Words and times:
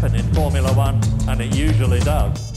happen 0.00 0.18
in 0.18 0.34
Formula 0.34 0.70
One, 0.70 0.98
and 1.26 1.40
it 1.40 1.56
usually 1.56 1.98
does. 1.98 2.52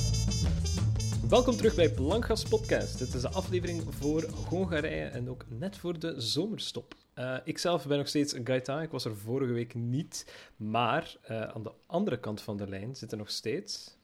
Welkom 1.29 1.55
terug 1.55 1.75
bij 1.75 1.91
Blankgas 1.91 2.43
Podcast. 2.43 2.97
Dit 2.97 3.13
is 3.13 3.21
de 3.21 3.29
aflevering 3.29 3.83
voor 3.89 4.23
Hongarije 4.49 5.05
en 5.05 5.29
ook 5.29 5.45
net 5.47 5.77
voor 5.77 5.99
de 5.99 6.21
zomerstop. 6.21 6.95
Uh, 7.15 7.37
ikzelf 7.43 7.87
ben 7.87 7.97
nog 7.97 8.07
steeds 8.07 8.35
Gaita. 8.43 8.81
Ik 8.81 8.91
was 8.91 9.05
er 9.05 9.17
vorige 9.17 9.53
week 9.53 9.73
niet. 9.75 10.33
Maar 10.55 11.15
uh, 11.29 11.41
aan 11.41 11.63
de 11.63 11.71
andere 11.87 12.19
kant 12.19 12.41
van 12.41 12.57
de 12.57 12.67
lijn 12.67 12.95
zitten 12.95 13.17
nog 13.17 13.29
steeds. 13.29 13.97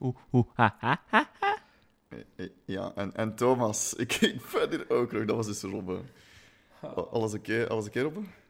Oeh, 0.00 0.16
oeh, 0.32 0.46
ha, 0.54 0.76
ha, 0.78 1.02
ha, 1.06 1.30
ha. 1.40 1.58
Ja, 2.64 2.92
en, 2.94 3.14
en 3.14 3.34
Thomas. 3.34 3.94
Ik, 3.94 4.18
ben 4.52 4.70
hier 4.70 4.90
ook 4.90 5.12
nog. 5.12 5.24
Dat 5.24 5.36
was 5.36 5.46
dus 5.46 5.62
Robben. 5.62 6.08
Alles 7.10 7.34
oké, 7.34 7.68
alles 7.68 7.86
oké, 7.86 8.00
Robben? 8.00 8.41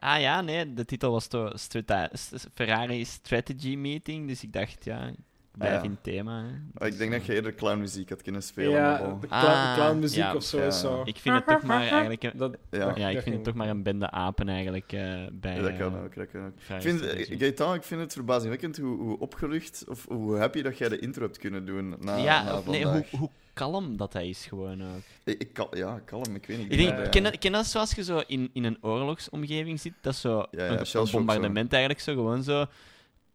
Ah 0.00 0.20
ja, 0.20 0.40
nee, 0.40 0.74
de 0.74 0.84
titel 0.84 1.10
was 1.10 1.26
toch 1.26 1.52
Strata 1.58 2.10
Ferrari 2.54 3.04
Strategy 3.04 3.76
Meeting. 3.76 4.28
Dus 4.28 4.42
ik 4.42 4.52
dacht, 4.52 4.84
ja, 4.84 5.10
blijf 5.52 5.72
Ah, 5.72 5.78
ja. 5.78 5.84
in 5.84 5.90
het 5.90 6.02
thema. 6.02 6.42
hè. 6.44 6.48
Ah, 6.74 6.86
ik 6.92 6.98
denk 6.98 7.12
dat 7.12 7.24
je 7.26 7.34
eerder 7.34 7.54
clownmuziek 7.54 8.08
had 8.08 8.22
kunnen 8.22 8.42
spelen. 8.42 8.70
ja, 8.70 8.90
maar 8.90 9.08
bon. 9.10 9.20
de 9.20 9.26
clown, 9.26 9.44
Ah, 9.44 9.74
clownmuziek 9.74 10.18
ja. 10.22 10.34
of 10.34 10.42
zo. 10.44 10.58
Ja. 10.58 11.00
Ik 11.04 11.16
vind 11.16 11.34
het 11.34 11.46
toch 11.46 11.62
maar 11.62 11.80
eigenlijk... 11.80 12.22
een- 12.22 12.32
Dat, 12.36 12.56
Ja. 12.70 12.78
ja, 12.78 13.08
ik 13.08 13.12
vind 13.12 13.22
ging- 13.22 13.34
het 13.34 13.44
toch 13.44 13.54
maar 13.54 13.68
een 13.68 13.82
bende 13.82 14.10
apen 14.10 14.48
eigenlijk 14.48 14.92
eh, 14.92 15.00
bij... 15.32 15.54
Ja, 15.56 15.62
dat 15.62 15.76
kan 15.76 15.94
eh, 15.96 16.02
ook. 16.02 16.14
Dat 16.14 16.30
kan 16.30 16.46
ook. 16.46 16.52
Ik 16.76 16.82
vind, 16.82 17.00
eh, 17.00 17.38
Gaëtan, 17.38 17.74
ik 17.74 17.82
vind 17.82 18.00
het 18.00 18.12
verbazingwekkend 18.12 18.76
hoe, 18.76 18.98
hoe 18.98 19.18
opgelucht 19.18 19.84
of 19.88 20.06
hoe 20.08 20.36
happy 20.38 20.62
dat 20.62 20.78
jij 20.78 20.88
de 20.88 20.98
intro 20.98 21.22
hebt 21.22 21.38
kunnen 21.38 21.66
doen 21.66 21.94
na, 22.00 22.16
ja, 22.16 22.42
na 22.42 22.56
of 22.58 22.66
nee, 22.66 22.84
hoe 22.86 23.04
kalm 23.52 23.96
dat 23.96 24.12
hij 24.12 24.28
is 24.28 24.46
gewoon 24.46 24.82
ook. 24.82 25.02
Ik, 25.24 25.66
ja, 25.72 25.98
kalm, 26.04 26.34
ik 26.34 26.46
weet 26.46 26.58
niet. 26.58 26.72
Ik 26.72 26.78
denk, 26.78 26.96
maar, 26.96 27.08
ken, 27.08 27.38
ken 27.38 27.52
dat 27.52 27.66
zoals 27.66 27.94
je 27.94 28.04
zo 28.04 28.22
in, 28.26 28.50
in 28.52 28.64
een 28.64 28.78
oorlogsomgeving 28.80 29.80
zit, 29.80 29.92
dat 30.00 30.16
zo 30.16 30.46
Ja, 30.50 30.64
ja, 30.64 30.80
een, 30.92 31.10
bombardement 31.10 31.72
eigenlijk 31.72 32.02
zo 32.02 32.12
gewoon 32.14 32.42
zo 32.42 32.66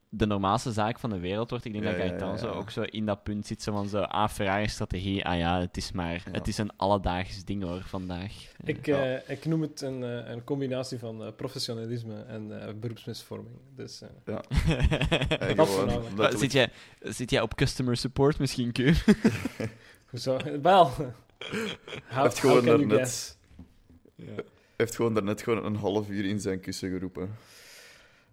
de 0.10 0.26
normaalste 0.26 0.72
zaak 0.72 1.00
van 1.00 1.10
de 1.10 1.20
wereld 1.20 1.50
wordt. 1.50 1.66
Ik 1.66 1.72
denk 1.72 1.84
Ja, 1.84 1.92
dat 2.18 2.20
ja, 2.20 2.38
zo 2.38 2.52
ook 2.52 2.70
zo 2.70 2.82
in 2.82 3.06
dat 3.06 3.24
punt 3.24 3.46
zit, 3.48 3.62
zo 3.62 3.72
van 3.72 3.88
zo, 3.88 4.02
ah, 4.02 4.30
Ferrari-strategie, 4.30 5.26
ah 5.26 5.38
ja, 5.38 5.60
het 5.60 5.78
is 5.78 5.92
maar, 5.92 6.14
Ja. 6.14 6.32
het 6.32 6.48
is 6.48 6.58
een 6.58 6.72
alledaags 6.78 7.44
ding 7.44 7.64
hoor, 7.64 7.82
vandaag. 7.86 8.32
ik, 8.64 8.86
Ja. 8.86 9.16
eh, 9.16 9.30
ik 9.38 9.46
noem 9.46 9.62
het 9.62 9.82
een, 9.82 10.04
eh, 10.04 10.30
een 10.32 10.44
combinatie 10.44 11.00
van 11.00 11.24
eh, 11.24 11.32
professionalisme 11.36 12.22
en 12.24 12.62
eh, 12.68 12.74
beroepsmisvorming. 12.74 13.56
Dus 13.76 14.02
eh, 14.02 14.10
Ja, 14.26 14.42
Dat 16.16 16.34
eh, 16.34 16.40
zit, 16.40 16.52
jij, 16.52 16.70
zit 17.02 17.30
jij 17.32 17.42
op 17.42 17.56
customer 17.56 17.98
support 17.98 18.40
misschien, 18.40 18.72
Q? 18.72 18.78
hoe 20.16 20.24
zou... 20.24 20.62
Wel... 20.62 20.92
Hij 22.06 22.22
heeft 22.24 22.40
gewoon 22.40 22.66
daarnet- 22.66 22.98
guess? 22.98 23.38
heeft 24.76 24.96
gewoon 24.96 25.14
daarnet 25.14 25.42
gewoon 25.42 25.66
een 25.66 25.76
half 25.76 26.10
uur 26.10 26.26
in 26.26 26.40
zijn 26.40 26.60
kussen 26.60 26.90
geroepen. 26.90 27.36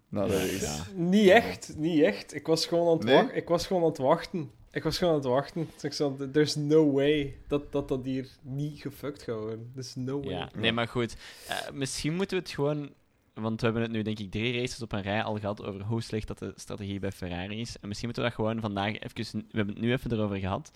De 0.09 0.21
race. 0.21 0.65
Ja. 0.65 0.85
Niet 0.95 1.29
echt, 1.29 1.75
niet 1.77 2.03
echt. 2.03 2.35
Ik 2.35 2.47
was 2.47 2.67
gewoon 2.67 2.87
aan 2.87 2.97
het, 2.97 3.05
Nee? 3.05 3.15
wachten. 3.15 3.37
ik 3.37 3.49
was 3.49 3.67
gewoon 3.67 3.83
aan 3.83 3.89
het 3.89 3.99
wachten. 3.99 4.51
Ik 4.71 4.83
was 4.83 4.99
gewoon 4.99 5.13
aan 5.13 5.19
het 5.21 5.29
wachten. 5.29 5.69
Dus 5.75 5.83
ik 5.85 5.93
zei, 5.93 6.31
there's 6.31 6.55
no 6.55 6.93
way 6.93 7.37
dat 7.47 7.73
dat, 7.73 7.89
dat 7.89 8.05
hier 8.05 8.29
niet 8.43 8.81
gefuckt 8.81 9.23
gaat 9.23 9.39
worden. 9.39 9.71
There's 9.75 9.95
no 9.95 10.21
way. 10.21 10.33
Ja, 10.33 10.51
nee, 10.57 10.73
maar 10.73 10.89
goed. 10.89 11.17
Eh, 11.49 11.57
misschien 11.73 12.15
moeten 12.15 12.37
we 12.37 12.43
het 12.43 12.53
gewoon... 12.53 12.91
Want 13.35 13.61
we 13.61 13.65
hebben 13.67 13.83
het 13.83 13.93
nu, 13.93 14.03
denk 14.03 14.19
ik, 14.19 14.31
drie 14.31 14.61
races 14.61 14.83
op 14.83 14.93
een 14.93 15.03
rij 15.03 15.23
al 15.23 15.39
gehad 15.39 15.65
over 15.65 15.83
hoe 15.83 16.03
slecht 16.03 16.27
dat 16.27 16.39
de 16.39 16.53
strategie 16.57 16.99
bij 16.99 17.13
Ferrari 17.13 17.61
is. 17.61 17.77
En 17.81 17.89
misschien 17.89 18.09
moeten 18.09 18.25
we 18.25 18.29
dat 18.37 18.39
gewoon 18.39 18.61
vandaag 18.61 18.99
even... 18.99 19.39
We 19.51 19.57
hebben 19.57 19.75
het 19.75 19.85
nu 19.85 19.93
even 19.93 20.13
erover 20.13 20.37
gehad. 20.37 20.71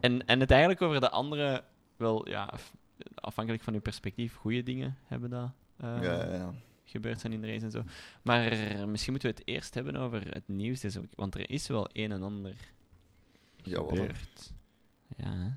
En, 0.00 0.26
en 0.26 0.40
het 0.40 0.50
eigenlijk 0.50 0.82
over 0.82 1.00
de 1.00 1.10
andere... 1.10 1.64
Wel, 1.96 2.28
ja, 2.28 2.44
af- 2.44 2.72
afhankelijk 3.14 3.62
van 3.64 3.74
uw 3.74 3.80
perspectief, 3.80 4.34
goede 4.34 4.62
dingen 4.62 4.96
hebben 5.04 5.30
dat 5.30 5.50
eh, 5.76 5.98
Ja, 6.02 6.24
ja, 6.24 6.34
ja. 6.34 6.54
gebeurd 6.84 7.20
zijn 7.20 7.32
in 7.32 7.40
de 7.40 7.46
race 7.46 7.64
en 7.64 7.70
zo. 7.70 7.82
Maar 8.22 8.50
misschien 8.88 9.12
moeten 9.12 9.30
we 9.30 9.36
het 9.38 9.48
eerst 9.48 9.74
hebben 9.74 9.96
over 9.96 10.34
het 10.34 10.48
nieuws 10.48 10.80
week. 10.82 11.06
Want 11.14 11.34
er 11.34 11.50
is 11.50 11.66
wel 11.66 11.88
een 11.92 12.12
en 12.12 12.22
ander 12.22 12.54
Jawel. 13.56 13.86
gebeurd. 13.88 14.52
Ja, 15.16 15.32
ja. 15.32 15.56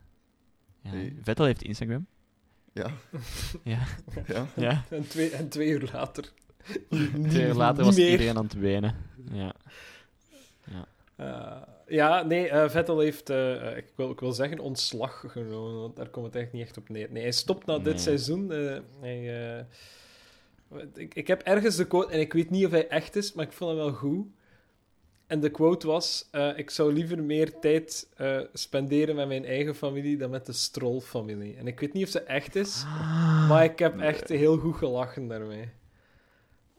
Hey. 0.89 1.15
Vettel 1.21 1.45
heeft 1.45 1.61
Instagram. 1.63 2.07
Ja, 2.73 2.91
Ja. 3.63 3.83
ja. 4.27 4.45
ja. 4.55 4.83
En, 4.89 5.07
twee, 5.07 5.29
en 5.29 5.49
twee 5.49 5.69
uur 5.69 5.89
later... 5.93 6.31
Twee 7.27 7.45
jaar 7.45 7.55
later 7.55 7.83
was 7.83 7.97
iedereen 7.97 8.37
aan 8.37 8.43
het 8.43 8.53
wenen. 8.53 8.95
Ja. 9.31 9.53
Eh, 11.19 11.61
ja, 11.87 12.23
nee, 12.23 12.49
eh, 12.49 12.69
Vettel 12.69 12.99
heeft, 12.99 13.29
eh, 13.29 13.77
ik, 13.77 13.85
wil, 13.95 14.09
ik 14.11 14.19
wil 14.19 14.31
zeggen, 14.31 14.59
ontslag 14.59 15.23
genomen, 15.27 15.79
want 15.81 15.95
daar 15.95 16.09
komt 16.09 16.25
het 16.25 16.35
eigenlijk 16.35 16.51
niet 16.53 16.75
echt 16.75 16.77
op 16.77 16.89
neer. 16.95 17.11
Nee, 17.11 17.21
hij 17.23 17.31
stopt 17.31 17.65
na 17.65 17.75
Nee. 17.75 17.83
dit 17.83 18.01
seizoen. 18.01 18.49
hij, 18.99 19.65
ik, 20.95 21.15
ik 21.15 21.27
heb 21.27 21.41
ergens 21.41 21.75
de 21.75 21.87
quote, 21.87 22.11
en 22.11 22.19
ik 22.19 22.33
weet 22.33 22.49
niet 22.49 22.65
of 22.65 22.71
hij 22.71 22.87
echt 22.87 23.15
is, 23.15 23.33
maar 23.33 23.45
ik 23.45 23.51
vond 23.51 23.69
hem 23.69 23.79
wel 23.79 23.91
goed. 23.93 24.27
En 25.27 25.39
de 25.39 25.49
quote 25.49 25.87
was: 25.87 26.29
Ik 26.55 26.69
zou 26.69 26.93
liever 26.93 27.23
meer 27.23 27.59
tijd 27.59 28.07
spenderen 28.53 29.15
met 29.15 29.27
mijn 29.27 29.45
eigen 29.45 29.75
familie 29.75 30.17
dan 30.17 30.29
met 30.29 30.45
de 30.45 30.53
Stroll-familie. 30.53 31.55
En 31.55 31.67
ik 31.67 31.79
weet 31.79 31.93
niet 31.93 32.03
of 32.03 32.09
ze 32.09 32.19
echt 32.19 32.55
is, 32.55 32.83
maar 33.47 33.63
ik 33.63 33.79
heb 33.79 33.99
echt 33.99 34.29
heel 34.29 34.57
goed 34.57 34.75
gelachen 34.75 35.27
daarmee. 35.27 35.69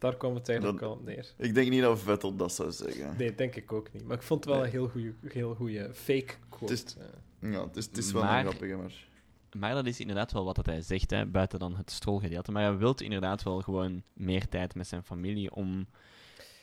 Daar 0.00 0.16
kwam 0.16 0.34
het 0.34 0.48
eigenlijk 0.48 0.80
Dat- 0.80 0.88
al 0.88 0.94
op 0.96 1.04
neer. 1.04 1.32
Ik 1.36 1.54
denk 1.54 1.70
niet 1.70 1.82
dat 1.82 1.98
Vettel 2.00 2.36
dat 2.36 2.52
zou 2.54 2.72
zeggen. 2.72 3.14
Nee, 3.18 3.34
denk 3.34 3.54
ik 3.56 3.72
ook 3.72 3.92
niet. 3.92 4.04
Maar 4.04 4.16
ik 4.16 4.22
vond 4.22 4.44
het 4.44 4.52
wel 4.54 4.62
Nee. 4.62 4.72
een 4.72 4.78
heel 4.78 4.88
goede 4.88 5.12
heel 5.32 5.54
goeie 5.54 5.94
fake 5.94 6.34
quote. 6.48 6.72
Het 6.72 6.84
is- 6.86 6.96
eh. 7.40 7.52
Ja, 7.52 7.64
het 7.66 7.76
is, 7.76 7.84
het 7.86 7.98
is 7.98 8.12
wel 8.12 8.22
Maar- 8.22 8.38
een 8.38 8.46
grappige, 8.46 8.76
maar... 8.76 9.08
Maar 9.56 9.74
dat 9.74 9.86
is 9.86 10.00
inderdaad 10.00 10.32
wel 10.32 10.44
wat 10.44 10.56
dat 10.56 10.66
hij 10.66 10.80
zegt, 10.80 11.10
hè, 11.10 11.26
buiten 11.26 11.58
dan 11.58 11.76
het 11.76 11.90
strolgedeelte. 11.90 12.52
Maar 12.52 12.62
hij 12.62 12.76
wil 12.76 12.94
inderdaad 12.94 13.42
wel 13.42 13.60
gewoon 13.60 14.02
meer 14.12 14.48
tijd 14.48 14.74
met 14.74 14.86
zijn 14.86 15.02
familie 15.02 15.54
om, 15.54 15.86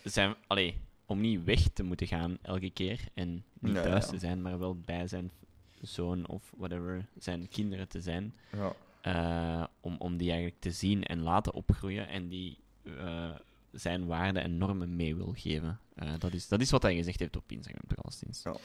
zijn, 0.04 0.36
allee, 0.48 0.82
om 1.06 1.20
niet 1.22 1.44
weg 1.44 1.68
te 1.74 1.84
moeten 1.84 2.08
gaan 2.08 2.38
elke 2.42 2.70
keer 2.70 3.00
en 3.14 3.44
niet 3.60 3.74
thuis 3.76 4.06
ja. 4.06 4.12
te 4.12 4.18
zijn, 4.18 4.42
maar 4.42 4.60
wel 4.60 4.76
bij 4.86 5.08
zijn 5.08 5.32
zoon 5.82 6.28
of 6.28 6.52
whatever, 6.58 7.06
zijn 7.18 7.48
kinderen 7.50 7.88
te 7.88 8.02
zijn. 8.02 8.34
Ja. 8.52 8.74
eh, 9.02 9.64
om, 9.80 9.96
om 10.00 10.18
die 10.18 10.30
eigenlijk 10.30 10.60
te 10.62 10.72
zien 10.72 11.04
en 11.04 11.22
laten 11.22 11.54
opgroeien 11.54 12.08
en 12.08 12.28
die 12.28 12.58
eh, 12.98 13.36
zijn 13.72 14.06
waarden 14.06 14.44
en 14.44 14.58
normen 14.58 14.96
mee 14.96 15.16
wil 15.16 15.34
geven. 15.38 15.80
Eh, 15.96 16.14
dat, 16.20 16.34
is, 16.34 16.48
dat 16.48 16.62
is 16.62 16.72
wat 16.72 16.82
hij 16.82 16.96
gezegd 16.96 17.20
heeft 17.20 17.36
op 17.36 17.52
Instagram, 17.52 17.82
toch 17.88 18.04
alleszins. 18.04 18.44
Ja. 18.44 18.56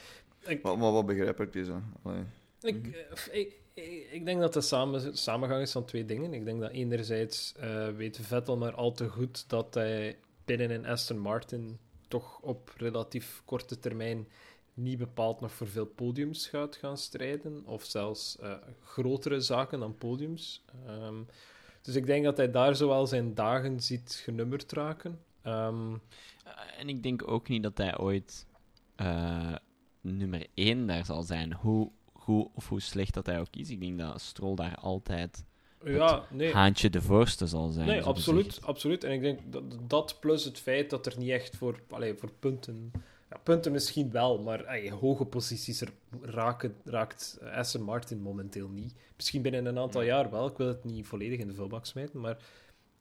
Ik, 0.46 0.62
Maar, 0.62 0.78
maar 0.78 0.92
wat 0.92 1.06
begrijpelijk 1.06 1.54
is, 1.54 1.66
hè. 1.66 1.78
Allee. 2.02 2.22
ik, 2.60 2.86
eh, 2.86 3.40
ik, 3.40 3.60
ik, 3.74 4.08
ik 4.10 4.24
denk 4.24 4.40
dat 4.40 4.52
de 4.52 4.60
samen, 4.60 5.16
samengang 5.16 5.62
is 5.62 5.72
van 5.72 5.84
twee 5.84 6.04
dingen. 6.04 6.34
Ik 6.34 6.44
denk 6.44 6.60
dat 6.60 6.70
enerzijds 6.70 7.54
eh, 7.56 7.88
weet 7.88 8.18
Vettel 8.22 8.56
maar 8.56 8.74
al 8.74 8.92
te 8.92 9.08
goed 9.08 9.48
dat 9.48 9.74
hij 9.74 10.18
binnen 10.44 10.70
in 10.70 10.86
Aston 10.86 11.18
Martin 11.18 11.78
toch 12.08 12.40
op 12.40 12.74
relatief 12.76 13.42
korte 13.44 13.78
termijn 13.78 14.26
niet 14.74 14.98
bepaald 14.98 15.40
nog 15.40 15.52
voor 15.52 15.68
veel 15.68 15.86
podiums 15.86 16.46
gaat 16.46 16.76
gaan 16.76 16.98
strijden. 16.98 17.66
Of 17.66 17.84
zelfs 17.84 18.38
eh, 18.38 18.54
grotere 18.84 19.40
zaken 19.40 19.80
dan 19.80 19.98
podiums. 19.98 20.64
Ehm, 20.86 21.22
dus 21.82 21.94
ik 21.94 22.06
denk 22.06 22.24
dat 22.24 22.36
hij 22.36 22.50
daar 22.50 22.76
zowel 22.76 23.06
zijn 23.06 23.34
dagen 23.34 23.80
ziet 23.80 24.20
genummerd 24.24 24.72
raken. 24.72 25.18
Ehm, 25.42 25.94
Eh, 26.44 26.80
en 26.80 26.88
ik 26.88 27.02
denk 27.02 27.28
ook 27.28 27.48
niet 27.48 27.62
dat 27.62 27.78
hij 27.78 27.98
ooit 27.98 28.46
eh, 28.96 29.54
nummer 30.00 30.46
1 30.54 30.86
daar 30.86 31.04
zal 31.04 31.22
zijn. 31.22 31.52
Hoe 31.52 31.90
goed 32.12 32.48
of 32.54 32.68
hoe 32.68 32.80
slecht 32.80 33.14
dat 33.14 33.26
hij 33.26 33.40
ook 33.40 33.56
is. 33.56 33.70
Ik 33.70 33.80
denk 33.80 33.98
dat 33.98 34.20
Stroll 34.20 34.54
daar 34.54 34.74
altijd 34.74 35.44
ja, 35.84 36.24
nee. 36.30 36.52
haantje 36.52 36.90
de 36.90 37.02
voorste 37.02 37.46
zal 37.46 37.68
zijn. 37.68 37.86
Nee, 37.86 38.02
absoluut, 38.02 38.58
absoluut. 38.62 39.04
En 39.04 39.12
ik 39.12 39.20
denk 39.20 39.40
dat 39.44 39.64
dat 39.86 40.16
plus 40.20 40.44
het 40.44 40.58
feit 40.58 40.90
dat 40.90 41.06
er 41.06 41.18
niet 41.18 41.30
echt 41.30 41.56
voor, 41.56 41.80
allee, 41.90 42.14
voor 42.14 42.32
punten... 42.38 42.92
Ja, 43.32 43.38
punten 43.42 43.72
misschien 43.72 44.10
wel, 44.10 44.38
maar 44.38 44.64
ey, 44.64 44.90
hoge 44.90 45.24
posities 45.24 45.82
raken, 46.20 46.76
raakt 46.84 47.38
Aston 47.42 47.82
Martin 47.82 48.20
momenteel 48.20 48.68
niet. 48.68 48.94
Misschien 49.16 49.42
binnen 49.42 49.66
een 49.66 49.78
aantal 49.78 50.02
jaar 50.02 50.30
wel. 50.30 50.46
Ik 50.46 50.56
wil 50.56 50.66
het 50.66 50.84
niet 50.84 51.06
volledig 51.06 51.38
in 51.38 51.46
de 51.46 51.54
vuilbak 51.54 51.86
smijten, 51.86 52.20
maar 52.20 52.36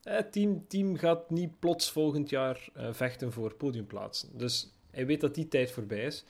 eh, 0.03 0.15
het 0.15 0.31
team, 0.31 0.67
team 0.67 0.95
gaat 0.95 1.29
niet 1.29 1.59
plots 1.59 1.91
volgend 1.91 2.29
jaar 2.29 2.69
eh, 2.73 2.93
vechten 2.93 3.31
voor 3.31 3.53
podiumplaatsen. 3.53 4.37
Dus 4.37 4.73
hij 4.91 5.05
weet 5.05 5.21
dat 5.21 5.35
die 5.35 5.47
tijd 5.47 5.71
voorbij 5.71 6.05
is. 6.05 6.25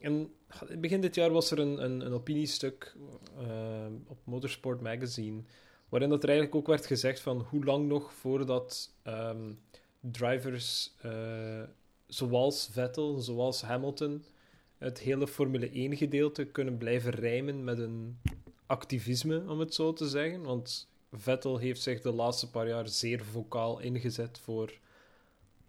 En 0.00 0.32
begin 0.78 1.00
dit 1.00 1.14
jaar 1.14 1.30
was 1.30 1.50
er 1.50 1.58
een, 1.58 1.84
een, 1.84 2.06
een 2.06 2.12
opiniestuk 2.12 2.96
eh, 3.38 3.86
op 4.06 4.18
Motorsport 4.24 4.80
Magazine 4.80 5.42
waarin 5.88 6.10
dat 6.10 6.22
er 6.22 6.28
eigenlijk 6.28 6.58
ook 6.58 6.66
werd 6.66 6.86
gezegd 6.86 7.20
van 7.20 7.40
hoe 7.40 7.64
lang 7.64 7.88
nog 7.88 8.12
voordat 8.12 8.94
ehm, 9.02 9.52
drivers 10.00 10.94
eh, 11.02 11.62
zoals 12.06 12.68
Vettel, 12.72 13.20
zoals 13.20 13.62
Hamilton, 13.62 14.24
het 14.78 14.98
hele 14.98 15.26
Formule 15.26 15.70
1 15.70 15.96
gedeelte 15.96 16.44
kunnen 16.44 16.78
blijven 16.78 17.10
rijmen 17.10 17.64
met 17.64 17.78
een 17.78 18.18
activisme, 18.66 19.44
om 19.48 19.58
het 19.58 19.74
zo 19.74 19.92
te 19.92 20.08
zeggen. 20.08 20.42
Want 20.42 20.88
Vettel 21.12 21.58
heeft 21.58 21.82
zich 21.82 22.00
de 22.00 22.12
laatste 22.12 22.50
paar 22.50 22.68
jaar 22.68 22.88
zeer 22.88 23.24
vocaal 23.24 23.80
ingezet 23.80 24.38
voor 24.38 24.72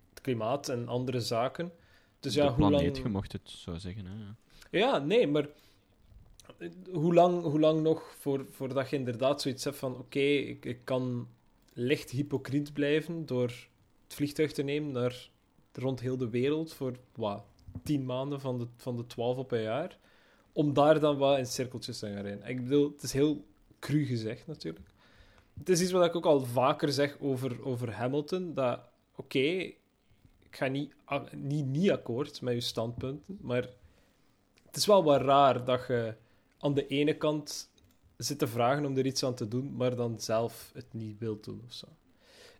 het 0.09 0.21
klimaat 0.21 0.69
en 0.69 0.87
andere 0.87 1.21
zaken. 1.21 1.71
Dus 2.19 2.33
ja, 2.33 2.43
de 2.43 2.49
hoe 2.49 2.57
planeet, 2.57 2.91
lang... 2.91 3.03
je 3.03 3.09
mocht 3.09 3.31
het 3.31 3.49
zo 3.49 3.75
zeggen. 3.75 4.05
Hè? 4.05 4.13
ja. 4.77 4.97
Nee, 4.97 5.27
maar 5.27 5.47
hoe 6.91 7.13
lang, 7.13 7.43
hoe 7.43 7.59
lang 7.59 7.81
nog 7.81 8.15
voor, 8.19 8.45
voordat 8.51 8.89
je 8.89 8.95
inderdaad 8.95 9.41
zoiets 9.41 9.63
hebt 9.63 9.77
van 9.77 9.97
oké, 9.97 10.19
ik, 10.19 10.65
ik 10.65 10.79
kan 10.83 11.27
licht 11.73 12.09
hypocriet 12.09 12.73
blijven 12.73 13.25
door 13.25 13.47
het 14.03 14.13
vliegtuig 14.13 14.51
te 14.51 14.63
nemen 14.63 14.91
naar 14.91 15.29
rond 15.77 15.99
heel 15.99 16.17
de 16.17 16.29
wereld 16.29 16.73
voor 16.73 16.93
wat, 17.15 17.43
tien 17.83 18.05
maanden 18.05 18.41
van 18.41 18.57
de, 18.59 18.67
van 18.77 18.95
de 18.95 19.05
twaalf 19.05 19.37
op 19.37 19.51
een 19.51 19.61
jaar. 19.61 19.97
Om 20.53 20.73
daar 20.73 20.99
dan 20.99 21.17
wat 21.17 21.37
in 21.37 21.45
cirkeltjes 21.45 21.99
te 21.99 22.07
gaan 22.07 22.21
rijden. 22.21 22.47
Ik 22.47 22.63
bedoel, 22.63 22.91
het 22.91 23.03
is 23.03 23.13
heel 23.13 23.45
cru 23.79 24.05
gezegd 24.05 24.47
natuurlijk. 24.47 24.85
Het 25.59 25.69
is 25.69 25.81
iets 25.81 25.91
wat 25.91 26.05
ik 26.05 26.15
ook 26.15 26.25
al 26.25 26.41
vaker 26.41 26.91
zeg 26.91 27.17
over, 27.19 27.65
over 27.65 27.91
Hamilton. 27.93 28.53
Dat, 28.53 28.79
oké, 29.15 29.39
ik 29.39 29.75
ga 30.49 30.67
niet, 30.67 30.93
niet, 31.31 31.65
niet 31.65 31.91
akkoord 31.91 32.41
met 32.41 32.53
je 32.53 32.61
standpunten, 32.61 33.37
maar 33.41 33.69
het 34.65 34.75
is 34.75 34.85
wel 34.85 35.03
wat 35.03 35.21
raar 35.21 35.65
dat 35.65 35.87
je 35.87 36.15
aan 36.59 36.73
de 36.73 36.87
ene 36.87 37.17
kant 37.17 37.69
zit 38.17 38.39
te 38.39 38.47
vragen 38.47 38.85
om 38.85 38.97
er 38.97 39.05
iets 39.05 39.23
aan 39.23 39.35
te 39.35 39.47
doen, 39.47 39.75
maar 39.75 39.95
dan 39.95 40.19
zelf 40.19 40.71
het 40.73 40.93
niet 40.93 41.19
wilt 41.19 41.43
doen 41.43 41.61
of 41.65 41.73
zo. 41.73 41.87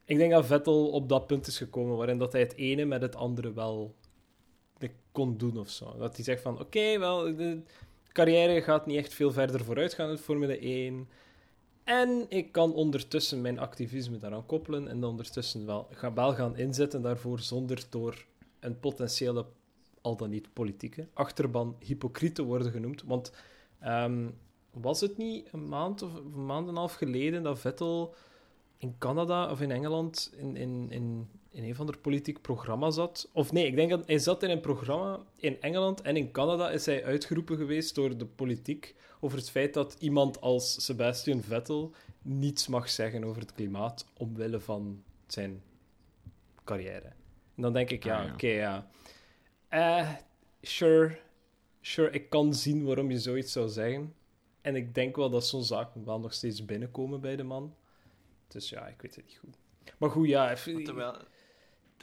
Ik 0.06 0.18
denk 0.18 0.32
dat 0.32 0.46
Vettel 0.46 0.90
op 0.90 1.10
dat 1.10 1.28
punt 1.28 1.48
is 1.48 1.58
gekomen 1.58 1.98
waarin 1.98 2.18
dat 2.18 2.32
hij 2.32 2.42
het 2.42 2.56
ene 2.56 2.86
met 2.86 3.02
het 3.02 3.16
andere 3.16 3.54
wel 3.54 3.96
de- 4.78 4.92
kon 5.12 5.38
doen 5.38 5.58
of 5.58 5.70
zo. 5.70 5.98
Dat 5.98 6.16
hij 6.16 6.26
zegt 6.26 6.42
van, 6.42 6.60
oké, 6.60 7.00
wel, 7.00 7.36
de 7.36 7.62
carrière 8.12 8.62
gaat 8.62 8.86
niet 8.86 8.98
echt 8.98 9.14
veel 9.14 9.32
verder 9.32 9.64
vooruit 9.64 9.94
gaan 9.94 10.10
in 10.10 10.18
Formule 10.18 10.58
1. 10.60 11.08
En 11.84 12.26
ik 12.30 12.52
kan 12.52 12.74
ondertussen 12.74 13.42
mijn 13.42 13.60
activisme 13.60 14.18
daaraan 14.18 14.46
koppelen 14.46 14.88
en 14.88 15.04
ondertussen 15.04 15.66
wel, 15.66 15.88
ga, 15.92 16.14
wel 16.14 16.34
gaan 16.34 16.58
inzetten 16.58 17.02
daarvoor 17.02 17.40
zonder 17.40 17.84
door 17.90 18.26
een 18.60 18.80
potentiële, 18.80 19.46
al 20.02 20.16
dan 20.18 20.30
niet 20.30 20.54
politieke, 20.54 21.08
achterban 21.14 21.76
hypocriet 21.80 22.36
te 22.36 22.44
worden 22.44 22.72
genoemd. 22.72 23.04
Want 23.04 23.32
ehm, 23.80 24.28
was 24.72 25.02
het 25.02 25.18
niet 25.18 25.48
een 25.52 25.68
maand 25.70 26.02
of 26.02 26.14
een 26.14 26.46
maand 26.46 26.64
en 26.64 26.70
een 26.70 26.78
half 26.78 26.94
geleden 26.94 27.44
dat 27.44 27.60
Vettel 27.60 28.16
in 28.78 28.96
Canada 28.98 29.52
of 29.52 29.62
in 29.62 29.72
Engeland 29.72 30.34
in, 30.38 30.56
in, 30.58 30.92
in, 30.92 31.30
in 31.50 31.64
een 31.64 31.76
van 31.76 31.86
de 31.86 31.98
politiek 31.98 32.42
programma 32.42 32.92
zat? 32.92 33.30
Of 33.34 33.52
nee, 33.52 33.66
ik 33.66 33.76
denk 33.76 33.90
dat 33.90 34.08
hij 34.08 34.20
zat 34.20 34.44
in 34.44 34.50
een 34.50 34.60
programma 34.60 35.20
in 35.36 35.62
Engeland 35.62 36.02
en 36.02 36.18
in 36.18 36.32
Canada 36.32 36.72
is 36.72 36.86
hij 36.86 37.04
uitgeroepen 37.04 37.58
geweest 37.58 37.96
door 37.96 38.18
de 38.18 38.26
politiek 38.26 38.96
over 39.20 39.38
het 39.38 39.50
feit 39.50 39.74
dat 39.74 39.96
iemand 40.00 40.42
als 40.42 40.86
Sebastian 40.86 41.42
Vettel 41.42 41.94
niets 42.22 42.68
mag 42.68 42.90
zeggen 42.90 43.24
over 43.24 43.42
het 43.42 43.54
klimaat 43.54 44.06
omwille 44.18 44.60
van 44.60 45.04
zijn 45.28 45.62
carrière. 46.64 47.14
En 47.56 47.62
dan 47.62 47.74
denk 47.74 47.90
ik, 47.90 48.04
ja, 48.04 48.20
Ah, 48.20 48.26
ja. 48.26 48.34
oké, 48.34 48.48
ja. 48.48 48.88
Eh, 49.68 50.10
sure, 50.62 51.18
sure, 51.82 52.10
ik 52.12 52.30
kan 52.30 52.54
zien 52.54 52.84
waarom 52.84 53.12
je 53.12 53.20
zoiets 53.20 53.52
zou 53.52 53.70
zeggen. 53.70 54.14
En 54.62 54.76
ik 54.76 54.96
denk 54.96 55.16
wel 55.16 55.30
dat 55.30 55.48
zo'n 55.48 55.64
zaken 55.64 56.06
wel 56.06 56.20
nog 56.20 56.34
steeds 56.34 56.66
binnenkomen 56.66 57.22
bij 57.22 57.36
de 57.36 57.44
man. 57.44 57.76
Dus 58.48 58.70
ja, 58.70 58.88
ik 58.88 59.02
weet 59.02 59.16
het 59.16 59.26
niet 59.26 59.38
goed. 59.38 59.58
Maar 59.98 60.10
goed, 60.10 60.28
ja. 60.28 60.54
Terwijl, 60.54 61.18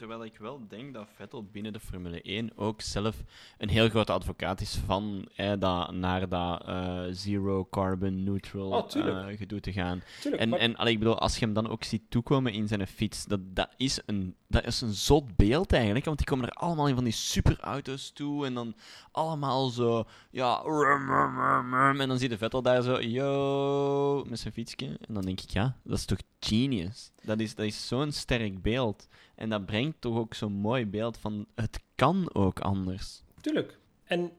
terwijl 0.03 0.23
ik 0.25 0.37
wel 0.37 0.67
denk 0.67 0.93
dat 0.93 1.07
Vettel 1.15 1.43
binnen 1.43 1.73
de 1.73 1.79
Formule 1.79 2.21
1 2.21 2.57
ook 2.57 2.81
zelf 2.81 3.23
een 3.57 3.69
heel 3.69 3.89
grote 3.89 4.11
advocaat 4.11 4.61
is 4.61 4.75
van 4.85 5.27
eh, 5.35 5.51
dat, 5.59 5.91
naar 5.91 6.29
dat 6.29 6.65
eh, 6.65 7.03
zero 7.11 7.65
carbon 7.65 8.23
neutral 8.23 8.71
Oh, 8.71 8.95
eh, 8.95 9.37
gedoe 9.37 9.59
te 9.59 9.71
gaan. 9.71 10.03
Tuurlijk, 10.21 10.41
En, 10.43 10.49
maar- 10.49 10.59
en 10.59 10.75
allee, 10.75 10.93
ik 10.93 10.99
bedoel, 10.99 11.19
als 11.19 11.37
je 11.37 11.45
hem 11.45 11.53
dan 11.53 11.69
ook 11.69 11.83
ziet 11.83 12.01
toekomen 12.09 12.53
in 12.53 12.67
zijn 12.67 12.87
fiets, 12.87 13.25
dat, 13.25 13.39
dat, 13.55 13.69
is 13.77 13.99
een, 14.05 14.35
dat 14.47 14.65
is 14.65 14.81
een 14.81 14.93
zot 14.93 15.35
beeld 15.35 15.73
eigenlijk. 15.73 16.05
Want 16.05 16.17
die 16.17 16.27
komen 16.27 16.45
er 16.45 16.55
allemaal 16.55 16.87
in 16.87 16.95
van 16.95 17.03
die 17.03 17.13
superauto's 17.13 18.11
toe 18.11 18.45
en 18.45 18.53
dan 18.53 18.75
allemaal 19.11 19.69
zo, 19.69 20.05
ja, 20.31 20.61
rum, 20.63 21.09
rum, 21.09 21.39
rum, 21.39 21.73
rum. 21.73 22.01
en 22.01 22.07
dan 22.07 22.17
zie 22.17 22.29
je 22.29 22.37
Vettel 22.37 22.61
daar 22.61 22.81
zo, 22.81 23.01
yo, 23.01 24.25
met 24.29 24.39
zijn 24.39 24.53
fietsje. 24.53 24.85
En 24.85 25.13
dan 25.13 25.23
denk 25.23 25.41
ik, 25.41 25.49
ja, 25.49 25.77
dat 25.83 25.97
is 25.97 26.05
toch 26.05 26.19
genius. 26.39 27.11
Dat 27.21 27.39
is, 27.39 27.55
dat 27.55 27.65
is 27.65 27.87
zo'n 27.87 28.11
sterk 28.11 28.61
beeld. 28.61 29.07
En 29.35 29.49
dat 29.49 29.65
brengt 29.65 30.01
toch 30.01 30.17
ook 30.17 30.33
zo'n 30.33 30.53
mooi 30.53 30.85
beeld 30.85 31.17
van, 31.17 31.45
het 31.55 31.79
kan 31.95 32.33
ook 32.33 32.59
anders. 32.59 33.23
Tuurlijk. 33.41 33.77
En 34.03 34.31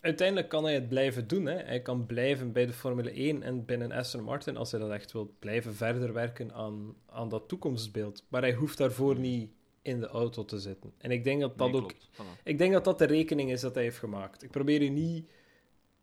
uiteindelijk 0.00 0.48
kan 0.48 0.64
hij 0.64 0.74
het 0.74 0.88
blijven 0.88 1.28
doen. 1.28 1.46
Hè. 1.46 1.56
Hij 1.56 1.80
kan 1.82 2.06
blijven 2.06 2.52
bij 2.52 2.66
de 2.66 2.72
Formule 2.72 3.10
1 3.10 3.42
en 3.42 3.64
binnen 3.64 3.92
Aston 3.92 4.22
Martin 4.22 4.56
als 4.56 4.70
hij 4.70 4.80
dat 4.80 4.90
echt 4.90 5.12
wil 5.12 5.34
blijven 5.38 5.74
verder 5.74 6.12
werken 6.12 6.52
aan, 6.52 6.94
aan 7.06 7.28
dat 7.28 7.48
toekomstbeeld. 7.48 8.24
Maar 8.28 8.42
hij 8.42 8.54
hoeft 8.54 8.78
daarvoor 8.78 9.18
niet 9.18 9.50
in 9.82 10.00
de 10.00 10.06
auto 10.06 10.44
te 10.44 10.58
zitten. 10.58 10.92
En 10.98 11.10
ik 11.10 11.24
denk 11.24 11.40
dat 11.40 11.58
dat 11.58 11.72
Nee, 11.72 11.80
ook. 11.82 11.94
Voilà. 11.94 12.42
Ik 12.44 12.58
denk 12.58 12.72
dat 12.72 12.84
dat 12.84 12.98
de 12.98 13.04
rekening 13.04 13.50
is 13.50 13.60
dat 13.60 13.74
hij 13.74 13.82
heeft 13.82 13.98
gemaakt. 13.98 14.42
Ik 14.42 14.50
probeer 14.50 14.80
hier 14.80 14.90
niet 14.90 15.30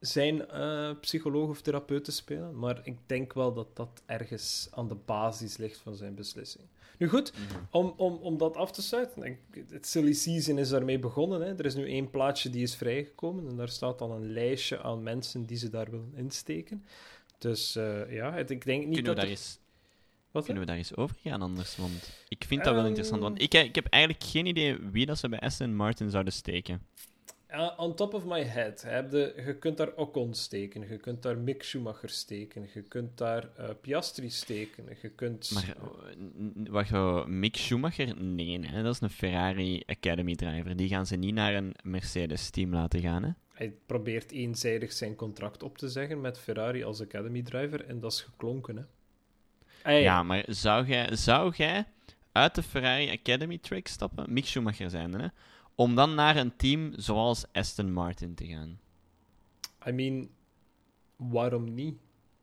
zijn 0.02 0.48
eh, 0.48 0.92
psycholoog 1.02 1.50
of 1.50 1.62
therapeut 1.62 2.04
te 2.04 2.12
spelen, 2.12 2.60
maar 2.60 2.80
ik 2.84 2.98
denk 3.06 3.34
wel 3.34 3.54
dat 3.54 3.76
dat 3.76 4.02
ergens 4.06 4.68
aan 4.72 4.88
de 4.88 4.96
basis 4.96 5.58
ligt 5.58 5.78
van 5.80 5.96
zijn 5.96 6.16
beslissing. 6.16 6.64
Nu 6.98 7.10
goed, 7.10 7.34
om, 7.72 7.94
om, 7.98 8.14
om 8.16 8.38
dat 8.38 8.58
af 8.58 8.72
te 8.72 8.82
sluiten, 8.82 9.38
het 9.70 9.88
silly 9.88 10.14
season 10.14 10.58
is 10.58 10.70
daarmee 10.70 11.00
begonnen. 11.00 11.42
Hè. 11.42 11.56
Er 11.58 11.66
is 11.66 11.76
nu 11.76 11.88
één 11.88 12.10
plaatje 12.10 12.50
die 12.50 12.62
is 12.64 12.76
vrijgekomen 12.76 13.48
en 13.48 13.56
daar 13.56 13.70
staat 13.70 14.00
dan 14.00 14.12
een 14.12 14.32
lijstje 14.34 14.82
aan 14.82 15.04
mensen 15.04 15.46
die 15.46 15.58
ze 15.58 15.70
daar 15.70 15.92
willen 15.92 16.14
insteken. 16.16 16.86
Dus 17.38 17.76
eh, 17.76 18.14
ja, 18.14 18.34
het- 18.34 18.50
ik 18.52 18.66
denk 18.66 18.86
niet 18.86 18.94
Kunnen 18.94 19.02
we 19.04 19.08
dat 19.08 19.16
daar 19.16 19.26
er- 19.26 19.32
eens 19.32 19.60
Wat? 20.32 20.44
Kunnen 20.46 20.62
we 20.64 20.68
daar 20.70 20.78
eens 20.78 20.96
over 20.96 21.16
gaan 21.24 21.42
anders? 21.42 21.76
Want 21.78 22.12
ik 22.30 22.44
vind 22.48 22.60
dat 22.64 22.70
wel 22.70 22.80
Ehm. 22.80 22.88
interessant. 22.88 23.22
Want 23.22 23.42
ik, 23.42 23.54
ik 23.54 23.76
heb 23.76 23.86
eigenlijk 23.86 24.24
geen 24.24 24.46
idee 24.46 24.78
wie 24.92 25.06
dat 25.06 25.18
ze 25.18 25.30
bij 25.30 25.40
Aston 25.40 25.76
Martin 25.76 26.10
zouden 26.10 26.34
steken. 26.34 26.82
Uh, 27.54 27.72
on 27.78 27.96
top 27.96 28.14
of 28.14 28.26
my 28.26 28.44
head. 28.44 28.82
Heb 28.82 29.12
je, 29.12 29.34
je 29.46 29.56
kunt 29.56 29.78
daar 29.78 29.94
Ocon 29.96 30.34
steken, 30.34 30.88
je 30.88 30.98
kunt 30.98 31.22
daar 31.22 31.38
Mick 31.38 31.64
Schumacher 31.64 32.10
steken, 32.10 32.70
je 32.74 32.82
kunt 32.82 33.18
daar 33.18 33.50
eh, 33.56 33.70
Piastri 33.82 34.30
steken, 34.30 34.84
je 35.02 35.10
kunt... 35.10 35.52
Maar 35.54 35.76
eh, 35.78 36.72
wacht, 36.72 36.94
oh, 36.94 37.26
Mick 37.26 37.56
Schumacher? 37.56 38.22
Nee, 38.22 38.60
hè, 38.66 38.84
dat 38.84 38.94
is 38.94 39.02
een 39.02 39.10
Ferrari 39.10 39.84
Academy 39.86 40.36
driver. 40.36 40.76
Die 40.76 40.88
gaan 40.88 41.06
ze 41.06 41.16
niet 41.16 41.34
naar 41.34 41.54
een 41.54 41.74
Mercedes 41.84 42.50
team 42.50 42.74
laten 42.74 43.02
gaan. 43.02 43.24
Hè? 43.24 43.30
Hij 43.54 43.74
probeert 43.86 44.32
eenzijdig 44.32 44.92
zijn 44.92 45.16
contract 45.16 45.64
op 45.64 45.78
te 45.78 45.90
zeggen 45.90 46.22
met 46.22 46.40
Ferrari 46.40 46.84
als 46.84 47.02
Academy 47.02 47.42
driver 47.42 47.86
en 47.86 48.00
dat 48.00 48.12
is 48.12 48.22
geklonken, 48.22 48.78
hè. 49.84 49.92
Ja, 49.92 50.24
maar 50.24 50.44
zou 50.48 50.86
jij, 50.88 51.16
zou 51.16 51.54
jij 51.56 51.86
uit 52.32 52.56
de 52.56 52.64
Ferrari 52.64 53.10
Academy 53.10 53.58
track 53.58 53.88
stappen, 53.88 54.34
Mick 54.34 54.46
Schumacher 54.46 54.90
zijn, 54.90 55.14
hè, 55.14 55.28
om 55.76 55.96
dan 55.96 56.16
naar 56.16 56.36
een 56.36 56.56
team 56.56 56.92
zoals 56.96 57.46
Aston 57.54 57.94
Martin 57.94 58.36
te 58.36 58.46
gaan? 58.48 58.80
I 59.88 59.92
mean, 59.92 60.30
waarom 61.16 61.74
niet? 61.74 61.96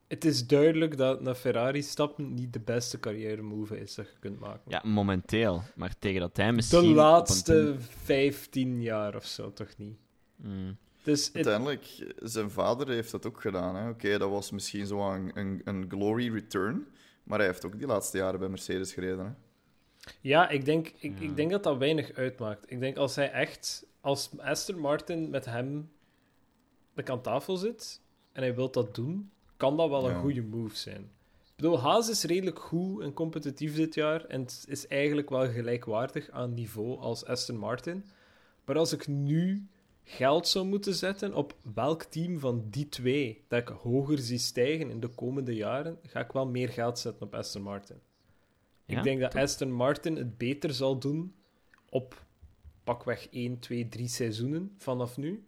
Het 0.09 0.25
is 0.25 0.47
duidelijk 0.47 0.97
dat 0.97 1.21
naar 1.21 1.35
Ferrari 1.35 1.83
stappen 1.83 2.35
niet 2.35 2.53
de 2.53 2.61
beste 2.61 3.01
carrière 3.01 3.43
move 3.43 3.81
is 3.81 3.95
dat 3.95 4.07
je 4.07 4.19
kunt 4.21 4.39
maken. 4.41 4.63
Ja, 4.67 4.83
momenteel. 4.85 5.63
Maar 5.75 5.99
tegen 5.99 6.21
dat 6.21 6.37
hij 6.37 6.53
misschien... 6.53 6.81
de 6.83 6.89
laatste 6.89 7.53
punt- 7.77 7.85
15 8.05 8.83
jaar 8.83 9.17
of 9.17 9.25
zo, 9.25 9.53
toch 9.53 9.77
niet? 9.77 9.97
Mm. 10.37 10.77
Dus 11.03 11.27
het, 11.27 11.35
Uiteindelijk, 11.35 12.13
zijn 12.23 12.51
vader 12.51 12.89
heeft 12.89 13.11
dat 13.11 13.27
ook 13.27 13.41
gedaan. 13.41 13.77
hè. 13.77 13.89
Oké, 13.89 14.19
dat 14.19 14.31
was 14.31 14.51
misschien 14.51 14.87
zo 14.87 15.13
een, 15.13 15.31
een, 15.35 15.61
een 15.65 15.85
glory 15.89 16.33
return. 16.33 16.87
Maar 17.23 17.39
hij 17.39 17.47
heeft 17.47 17.65
ook 17.67 17.79
die 17.79 17.87
laatste 17.87 18.17
jaren 18.19 18.39
bij 18.41 18.49
Mercedes 18.49 18.93
gereden. 18.93 19.25
Hè. 19.25 19.31
Ja, 20.21 20.49
ik 20.49 20.65
denk, 20.65 20.93
ik, 20.99 21.19
Ja. 21.19 21.25
ik 21.25 21.37
denk 21.37 21.51
dat 21.51 21.63
dat 21.63 21.79
weinig 21.79 22.13
uitmaakt. 22.13 22.71
Ik 22.71 22.81
denk 22.81 22.97
als 22.97 23.17
hij 23.17 23.31
echt, 23.31 23.87
als 24.01 24.31
Aston 24.39 24.79
Martin 24.79 25.31
met 25.31 25.45
hem 25.45 25.91
like, 26.95 27.13
aan 27.13 27.23
tafel 27.23 27.57
zit 27.57 28.01
en 28.33 28.43
hij 28.43 28.55
wil 28.55 28.71
dat 28.71 28.95
doen, 28.95 29.31
kan 29.57 29.77
dat 29.77 29.89
wel 29.89 30.09
een 30.09 30.21
goede 30.21 30.43
move 30.43 30.77
zijn. 30.77 31.11
Ik 31.41 31.65
bedoel, 31.65 31.81
Haas 31.81 32.09
is 32.09 32.25
redelijk 32.25 32.59
goed 32.59 33.03
en 33.03 33.13
competitief 33.13 33.75
dit 33.75 33.95
jaar 33.95 34.25
en 34.25 34.41
het 34.41 34.65
is 34.69 34.87
eigenlijk 34.87 35.31
wel 35.31 35.51
gelijkwaardig 35.51 36.31
aan 36.31 36.55
niveau 36.55 36.99
als 36.99 37.25
Aston 37.25 37.57
Martin. 37.57 38.05
Maar 38.65 38.79
als 38.79 38.93
ik 38.93 39.07
nu 39.07 39.69
geld 40.05 40.49
zou 40.49 40.67
moeten 40.67 40.95
zetten 40.95 41.35
op 41.35 41.55
welk 41.75 42.03
team 42.03 42.39
van 42.39 42.65
die 42.71 42.89
twee 42.89 43.45
dat 43.49 43.61
ik 43.61 43.69
hoger 43.69 44.19
zie 44.19 44.39
stijgen 44.39 44.91
in 44.91 45.01
de 45.01 45.09
komende 45.09 45.55
jaren, 45.55 45.99
ga 46.03 46.21
ik 46.21 46.33
wel 46.33 46.47
meer 46.47 46.69
geld 46.69 46.99
zetten 46.99 47.27
op 47.27 47.35
Aston 47.35 47.63
Martin. 47.63 47.97
Ja, 48.89 48.99
ik 48.99 49.05
denk 49.05 49.21
dat 49.21 49.35
Aston 49.35 49.73
Martin 49.73 50.17
het 50.17 50.39
beter 50.39 50.75
zal 50.75 50.99
doen 50.99 51.35
op 51.89 52.27
pakweg 52.85 53.29
1, 53.31 53.59
2, 53.59 53.89
3 53.89 54.09
seizoenen 54.09 54.75
vanaf 54.77 55.17
nu, 55.17 55.45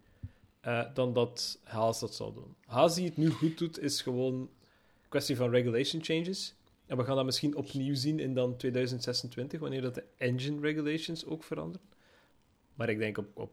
eh, 0.61 0.95
dan 0.95 1.13
dat 1.13 1.61
Haas 1.63 2.01
dat 2.01 2.15
zal 2.15 2.33
doen. 2.33 2.57
Haas 2.67 2.95
die 2.95 3.05
het 3.05 3.17
nu 3.17 3.31
goed 3.31 3.59
doet, 3.59 3.79
is 3.79 4.03
gewoon 4.03 4.35
een 4.35 5.09
kwestie 5.09 5.37
van 5.37 5.51
regulation 5.51 6.05
changes. 6.05 6.55
En 6.87 6.97
we 6.97 7.05
gaan 7.05 7.17
dat 7.17 7.25
misschien 7.25 7.57
opnieuw 7.57 7.95
zien 7.95 8.19
in 8.19 8.35
dan 8.35 8.57
2026, 8.57 9.61
wanneer 9.61 9.83
dat 9.83 9.95
de 9.95 10.05
engine 10.17 10.61
regulations 10.61 11.25
ook 11.25 11.45
veranderen. 11.45 11.87
Maar 12.75 12.89
ik 12.89 12.99
denk 12.99 13.19
op, 13.19 13.29
op 13.35 13.53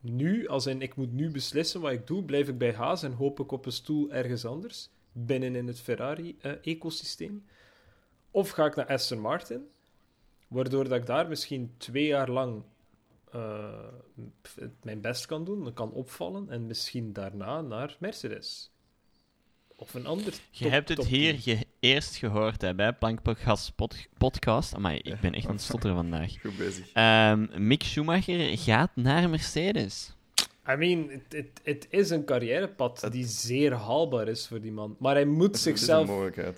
nu, 0.00 0.48
als 0.48 0.66
in 0.66 0.82
ik 0.82 0.96
moet 0.96 1.12
nu 1.12 1.30
beslissen 1.30 1.80
wat 1.80 1.92
ik 1.92 2.06
doe, 2.06 2.24
blijf 2.24 2.48
ik 2.48 2.58
bij 2.58 2.72
Haas 2.72 3.02
en 3.02 3.12
hoop 3.12 3.40
ik 3.40 3.52
op 3.52 3.66
een 3.66 3.72
stoel 3.72 4.12
ergens 4.12 4.44
anders, 4.44 4.90
binnen 5.12 5.54
in 5.54 5.66
het 5.66 5.80
Ferrari-ecosysteem. 5.80 7.44
Of 8.30 8.50
ga 8.50 8.64
ik 8.64 8.76
naar 8.76 8.86
Aston 8.86 9.20
Martin, 9.20 9.62
waardoor 10.48 10.88
dat 10.88 10.98
ik 10.98 11.06
daar 11.06 11.28
misschien 11.28 11.74
twee 11.76 12.06
jaar 12.06 12.30
lang 12.30 12.62
eh, 13.32 13.68
mijn 14.82 15.00
best 15.00 15.26
kan 15.26 15.44
doen, 15.44 15.72
kan 15.72 15.92
opvallen, 15.92 16.50
en 16.50 16.66
misschien 16.66 17.12
daarna 17.12 17.60
naar 17.60 17.96
Mercedes. 17.98 18.70
Of 19.76 19.94
een 19.94 20.06
ander 20.06 20.34
Je 20.50 20.68
hebt 20.68 20.88
het 20.88 21.04
hier 21.04 21.34
ge- 21.38 21.66
eerst 21.80 22.16
gehoord 22.16 22.60
hè, 22.62 22.74
bij 22.74 22.92
Plankpodcast 22.92 23.74
pod 23.74 24.06
podcast. 24.18 24.74
Amai, 24.74 24.98
ik 24.98 25.20
ben 25.20 25.34
echt 25.34 25.46
aan 25.46 25.52
het 25.54 25.62
stotteren 25.70 25.96
vandaag. 25.96 26.40
Goed 26.40 26.56
bezig. 26.56 26.92
Ehm, 26.92 27.66
Mick 27.66 27.82
Schumacher 27.82 28.58
gaat 28.58 28.90
naar 28.94 29.30
Mercedes. 29.30 30.14
I 30.68 30.74
mean, 30.76 31.10
het- 31.62 31.86
is 31.90 32.10
een 32.10 32.24
carrièrepad 32.24 33.08
die 33.10 33.26
zeer 33.26 33.72
haalbaar 33.72 34.28
is 34.28 34.46
voor 34.48 34.60
die 34.60 34.72
man. 34.72 34.96
Maar 34.98 35.14
hij 35.14 35.24
moet 35.24 35.58
zichzelf. 35.58 36.06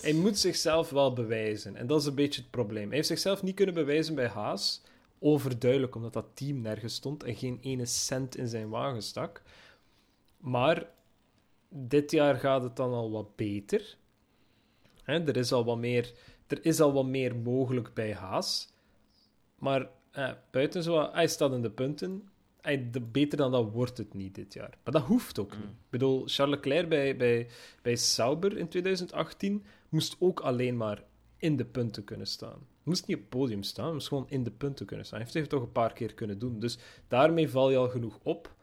Hij 0.02 0.12
moet 0.12 0.38
zichzelf 0.38 0.90
wel 0.90 1.12
bewijzen. 1.12 1.76
En 1.76 1.86
dat 1.86 2.00
is 2.00 2.06
een 2.06 2.14
beetje 2.14 2.40
het 2.40 2.50
probleem. 2.50 2.86
Hij 2.86 2.96
heeft 2.96 3.08
zichzelf 3.08 3.42
niet 3.42 3.54
kunnen 3.54 3.74
bewijzen 3.74 4.14
bij 4.14 4.26
Haas. 4.28 4.82
Overduidelijk, 5.18 5.94
omdat 5.94 6.12
dat 6.12 6.26
team 6.34 6.60
nergens 6.60 6.94
stond 6.94 7.22
en 7.22 7.34
geen 7.34 7.58
ene 7.62 7.86
cent 7.86 8.36
in 8.36 8.48
zijn 8.48 8.68
wagen 8.68 9.02
stak. 9.02 9.42
Maar 10.38 10.86
dit 11.68 12.10
jaar 12.10 12.34
gaat 12.34 12.62
het 12.62 12.76
dan 12.76 12.92
al 12.92 13.10
wat 13.10 13.36
beter. 13.36 13.96
Er, 15.04 15.36
is 15.36 15.52
al 15.52 15.64
wat 15.64 15.78
meer, 15.78 16.12
er 16.46 16.64
is 16.64 16.80
al 16.80 16.92
wat 16.92 17.06
meer 17.06 17.36
mogelijk 17.36 17.94
bij 17.94 18.14
Haas. 18.14 18.68
Maar 19.58 19.88
eh, 20.10 20.30
buiten 20.50 20.82
zo, 20.82 21.10
hij 21.12 21.28
staat 21.28 21.52
in 21.52 21.62
de 21.62 21.70
punten. 21.70 22.28
De, 22.62 23.00
beter 23.00 23.38
dan 23.38 23.50
dat 23.50 23.70
wordt 23.70 23.98
het 23.98 24.14
niet 24.14 24.34
dit 24.34 24.52
jaar. 24.52 24.78
Maar 24.84 24.92
dat 24.92 25.02
hoeft 25.02 25.38
ook 25.38 25.50
niet. 25.56 25.70
Ik 25.70 25.90
bedoel, 25.90 26.22
Charles 26.26 26.54
Leclerc 26.54 26.88
bij, 26.88 27.16
bij, 27.16 27.48
bij 27.82 27.96
Sauber 27.96 28.56
in 28.56 28.68
2018 28.68 29.64
moest 29.88 30.16
ook 30.18 30.40
alleen 30.40 30.76
maar 30.76 31.04
in 31.36 31.56
de 31.56 31.64
punten 31.64 32.04
kunnen 32.04 32.26
staan. 32.26 32.66
Moest 32.82 33.06
niet 33.06 33.16
op 33.16 33.22
het 33.22 33.30
podium 33.30 33.62
staan, 33.62 33.92
moest 33.92 34.08
gewoon 34.08 34.28
in 34.28 34.44
de 34.44 34.50
punten 34.50 34.86
kunnen 34.86 35.06
staan. 35.06 35.18
Hij 35.18 35.28
heeft 35.32 35.40
het 35.40 35.50
toch 35.50 35.62
een 35.62 35.72
paar 35.72 35.92
keer 35.92 36.14
kunnen 36.14 36.38
doen. 36.38 36.60
Dus 36.60 36.78
daarmee 37.08 37.48
val 37.48 37.70
je 37.70 37.76
al 37.76 37.88
genoeg 37.88 38.18
op. 38.22 38.54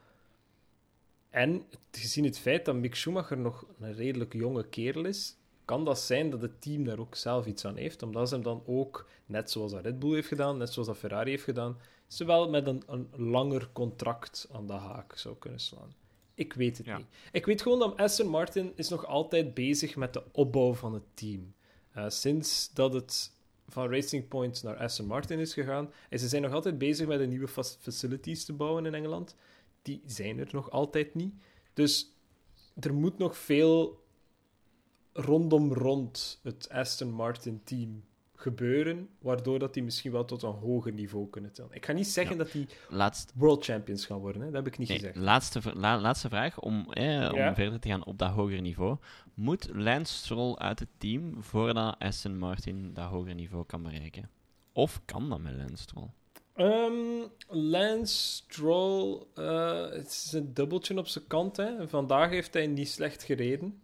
En 1.29 1.63
gezien 1.91 2.24
het 2.24 2.39
feit 2.39 2.65
dat 2.65 2.75
Mick 2.75 2.96
Schumacher 2.96 3.38
nog 3.38 3.65
een 3.79 3.94
redelijk 3.94 4.34
jonge 4.34 4.68
kerel 4.68 5.06
is, 5.06 5.38
kan 5.65 5.86
dat 5.86 6.00
zijn 6.00 6.29
dat 6.29 6.41
het 6.41 6.62
team 6.62 6.84
daar 6.84 7.00
ook 7.00 7.15
zelf 7.15 7.46
iets 7.46 7.65
aan 7.65 7.75
heeft. 7.75 8.03
Omdat 8.03 8.27
ze 8.27 8.34
hem 8.34 8.44
dan 8.44 8.63
ook, 8.65 9.08
net 9.25 9.51
zoals 9.51 9.72
dat 9.72 9.84
Red 9.84 10.00
Bull 10.00 10.13
heeft 10.13 10.27
gedaan, 10.27 10.58
net 10.58 10.74
zoals 10.74 10.88
dat 10.88 10.98
Ferrari 10.98 11.29
heeft 11.29 11.44
gedaan, 11.44 11.77
ze 12.10 12.25
wel 12.25 12.50
met 12.50 12.68
een, 12.68 12.84
een 12.88 13.10
langer 13.16 13.70
contract 13.74 14.48
aan 14.51 14.68
de 14.68 14.74
haak 14.74 15.18
zou 15.18 15.36
kunnen 15.36 15.60
slaan. 15.60 15.94
Ik 16.34 16.54
weet 16.54 16.78
het 16.78 16.86
Ja. 16.86 16.98
niet. 16.98 17.08
Ik 17.32 17.46
weet 17.46 17.62
gewoon 17.62 17.80
dat 17.80 17.98
Aston 17.98 18.28
Martin 18.28 18.72
is 18.75 18.89
nog 18.89 19.06
altijd 19.06 19.54
bezig 19.54 19.96
met 19.96 20.13
de 20.13 20.24
opbouw 20.32 20.74
van 20.74 20.94
het 20.94 21.04
team. 21.13 21.54
Eh, 21.92 22.10
sinds 22.10 22.74
dat 22.74 22.94
het 22.94 23.32
van 23.68 23.89
Racing 23.89 24.28
Point 24.28 24.63
naar 24.63 24.75
Aston 24.78 25.06
Martin 25.06 25.39
is 25.39 25.54
gegaan, 25.54 25.92
en 26.10 26.20
ze 26.20 26.28
zijn 26.28 26.42
nog 26.42 26.54
altijd 26.54 26.78
bezig 26.78 27.08
met 27.08 27.20
de 27.20 27.25
nieuwe 27.28 27.48
facilities 27.48 28.46
te 28.46 28.54
bouwen 28.54 28.86
in 28.86 28.94
Engeland. 28.96 29.36
Die 29.82 30.01
zijn 30.06 30.39
er 30.39 30.50
nog 30.51 30.72
altijd 30.72 31.16
niet. 31.16 31.34
Dus 31.74 32.12
er 32.80 32.94
moet 32.94 33.18
nog 33.18 33.38
veel 33.38 34.04
rondom 35.13 35.74
rond 35.74 36.39
het 36.44 36.70
Aston 36.70 37.12
Martin 37.12 37.62
team 37.63 38.04
gebeuren, 38.41 39.10
waardoor 39.22 39.60
dat 39.60 39.74
die 39.74 39.84
misschien 39.84 40.12
wel 40.12 40.25
tot 40.25 40.43
een 40.43 40.50
hoger 40.51 40.91
niveau 40.93 41.29
kunnen 41.29 41.51
tellen. 41.51 41.72
Ik 41.74 41.86
ga 41.86 41.91
niet 41.93 42.08
zeggen 42.08 42.38
dat 42.38 42.51
die 42.51 42.67
Laatst, 42.89 43.31
world 43.36 43.63
champions 43.65 44.05
gaan 44.05 44.17
worden, 44.19 44.41
hè? 44.41 44.48
dat 44.51 44.63
heb 44.63 44.74
ik 44.74 44.77
niet 44.79 44.88
nee, 44.88 44.98
gezegd. 44.98 45.15
laatste, 45.17 45.62
la- 45.75 46.00
laatste 46.00 46.29
vraag, 46.29 46.60
om, 46.60 46.91
eh, 46.93 47.29
om 47.31 47.38
Ja. 47.38 47.55
verder 47.55 47.79
te 47.79 47.89
gaan 47.89 48.05
op 48.05 48.17
dat 48.17 48.29
hogere 48.29 48.62
niveau. 48.62 48.98
Moet 49.34 49.69
Lance 49.74 50.13
Stroll 50.13 50.55
uit 50.55 50.79
het 50.79 50.89
team 50.98 51.43
voordat 51.43 51.96
Aston 52.00 52.38
Martin 52.38 52.93
dat 52.93 53.10
hogere 53.10 53.34
niveau 53.34 53.65
kan 53.65 53.84
bereiken? 53.84 54.29
Of 54.74 55.01
kan 55.05 55.29
dat 55.29 55.39
met 55.39 55.55
Lance 55.55 55.77
Stroll? 55.84 56.10
Ehm, 56.55 57.27
Lance 57.48 58.15
Stroll, 58.15 59.24
eh, 59.36 59.89
het 59.89 60.08
is 60.08 60.31
een 60.34 60.53
dubbeltje 60.53 60.98
op 60.98 61.08
zijn 61.08 61.27
kant. 61.27 61.58
Hè. 61.58 61.88
Vandaag 61.88 62.29
heeft 62.29 62.53
hij 62.53 62.67
niet 62.67 62.89
slecht 62.89 63.24
gereden. 63.24 63.81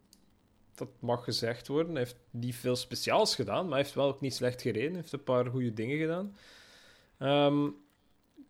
Dat 0.75 0.89
mag 0.99 1.23
gezegd 1.23 1.67
worden. 1.67 1.91
Hij 1.91 2.03
heeft 2.03 2.19
niet 2.29 2.55
veel 2.55 2.75
speciaals 2.75 3.35
gedaan, 3.35 3.63
maar 3.63 3.73
hij 3.73 3.81
heeft 3.81 3.93
wel 3.93 4.07
ook 4.07 4.21
niet 4.21 4.33
slecht 4.33 4.61
gereden. 4.61 4.91
Hij 4.91 4.99
heeft 4.99 5.11
een 5.11 5.23
paar 5.23 5.45
goede 5.45 5.73
dingen 5.73 5.97
gedaan. 5.97 6.37
Ehm, 7.17 7.69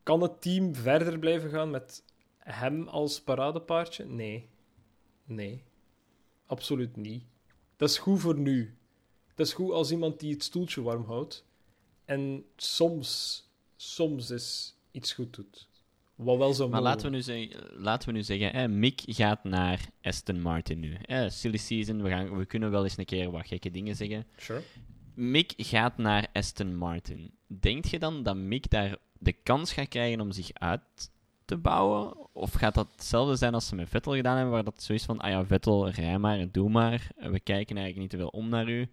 kan 0.04 0.22
het 0.22 0.42
team 0.42 0.76
verder 0.76 1.20
blijven 1.20 1.50
gaan 1.50 1.70
met 1.70 2.04
hem 2.38 2.88
als 2.88 3.22
paradepaardje? 3.22 4.06
Nee. 4.06 4.50
Nee. 5.24 5.64
Absoluut 6.46 6.96
niet. 6.96 7.24
Dat 7.76 7.90
is 7.90 7.98
goed 7.98 8.20
voor 8.20 8.38
nu. 8.38 8.78
Dat 9.36 9.48
is 9.48 9.54
goed 9.54 9.72
als 9.72 9.92
iemand 9.92 10.20
die 10.20 10.34
het 10.34 10.44
stoeltje 10.44 10.82
warm 10.82 11.04
houdt. 11.06 11.46
En 12.06 12.46
soms, 12.56 13.44
soms 13.76 14.30
is 14.30 14.76
iets 14.92 15.14
goed 15.14 15.34
doet. 15.36 15.68
Wat 16.16 16.38
wel 16.38 16.54
zo 16.54 16.70
Maar 16.70 16.82
laten 16.82 17.10
we 17.10 17.16
nu, 17.16 17.22
zeggen, 17.22 17.82
laten 17.82 18.08
we 18.10 18.14
nu 18.14 18.24
zeggen, 18.24 18.52
hè, 18.52 18.68
Mick 18.68 19.02
gaat 19.06 19.44
naar 19.44 19.80
Aston 20.02 20.42
Martin 20.42 20.80
nu. 20.80 20.98
Hè, 21.02 21.30
silly 21.30 21.58
season, 21.58 22.02
we, 22.02 22.10
gaan, 22.10 22.38
we 22.38 22.46
kunnen 22.46 22.72
wel 22.72 22.84
eens 22.84 22.98
een 22.98 23.06
keer 23.06 23.32
wat 23.32 23.48
gekke 23.48 23.72
dingen 23.72 23.96
zeggen. 23.96 24.26
Sure. 24.38 24.62
Mick 25.14 25.54
gaat 25.58 25.98
naar 25.98 26.28
Aston 26.34 26.76
Martin. 26.76 27.32
Denkt 27.48 27.90
je 27.90 28.00
dan 28.00 28.24
dat 28.24 28.36
Mick 28.36 28.70
daar 28.70 28.98
de 29.20 29.34
kans 29.34 29.74
gaat 29.74 29.88
krijgen 29.88 30.22
om 30.22 30.32
zich 30.32 30.54
uit 30.54 30.82
te 31.46 31.58
bouwen? 31.58 32.34
Of 32.34 32.54
gaat 32.54 32.76
dat 32.76 32.88
hetzelfde 32.92 33.36
zijn 33.36 33.54
als 33.54 33.68
ze 33.68 33.76
met 33.76 33.90
Vettel 33.90 34.16
gedaan 34.16 34.36
hebben, 34.36 34.54
waar 34.54 34.64
dat 34.64 34.84
zo 34.84 34.94
is 34.94 35.04
van, 35.04 35.20
ah 35.20 35.30
ja, 35.30 35.46
Vettel, 35.46 35.90
rij 35.90 36.18
maar, 36.18 36.52
doe 36.52 36.70
maar. 36.70 37.12
We 37.16 37.40
kijken 37.40 37.78
eigenlijk 37.78 37.98
niet 37.98 38.10
te 38.10 38.18
veel 38.18 38.28
om 38.28 38.50
naar 38.50 38.70
u. 38.70 38.90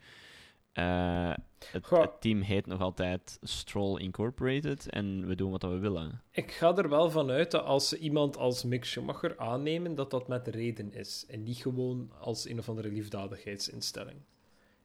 Eh, 0.72 1.32
het, 1.72 1.86
Goh. 1.86 2.00
het 2.00 2.20
team 2.20 2.40
heet 2.40 2.66
nog 2.66 2.80
altijd 2.80 3.38
Stroll 3.42 4.00
Incorporated 4.00 4.88
en 4.88 5.26
we 5.26 5.34
doen 5.34 5.50
wat 5.50 5.62
we 5.62 5.78
willen. 5.78 6.22
Ik 6.30 6.50
ga 6.52 6.76
er 6.76 6.88
wel 6.88 7.10
van 7.10 7.30
uit 7.30 7.50
dat 7.50 7.64
als 7.64 7.88
ze 7.88 7.98
iemand 7.98 8.36
als 8.36 8.64
Mick 8.64 8.84
Schumacher 8.84 9.38
aannemen, 9.38 9.94
dat 9.94 10.10
dat 10.10 10.28
met 10.28 10.48
reden 10.48 10.92
is. 10.92 11.24
En 11.28 11.42
niet 11.42 11.56
gewoon 11.56 12.10
als 12.20 12.48
een 12.48 12.58
of 12.58 12.68
andere 12.68 12.88
liefdadigheidsinstelling. 12.88 14.16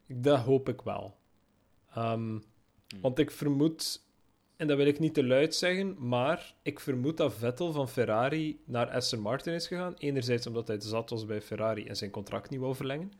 Dat 0.06 0.38
hoop 0.38 0.68
ik 0.68 0.82
wel. 0.82 1.16
Ehm, 1.94 2.38
Want 3.00 3.18
ik 3.18 3.30
vermoed, 3.30 4.02
en 4.56 4.66
dat 4.66 4.76
wil 4.76 4.86
ik 4.86 4.98
niet 4.98 5.14
te 5.14 5.24
luid 5.26 5.54
zeggen, 5.54 6.08
maar 6.08 6.54
ik 6.62 6.80
vermoed 6.80 7.16
dat 7.16 7.34
Vettel 7.34 7.72
van 7.72 7.88
Ferrari 7.88 8.60
naar 8.64 8.90
Aston 8.90 9.20
Martin 9.20 9.54
is 9.54 9.66
gegaan. 9.66 9.94
Enerzijds 9.98 10.46
omdat 10.46 10.68
hij 10.68 10.80
zat 10.80 11.10
was 11.10 11.26
bij 11.26 11.40
Ferrari 11.40 11.86
en 11.86 11.96
zijn 11.96 12.10
contract 12.10 12.50
niet 12.50 12.60
wou 12.60 12.74
verlengen. 12.74 13.12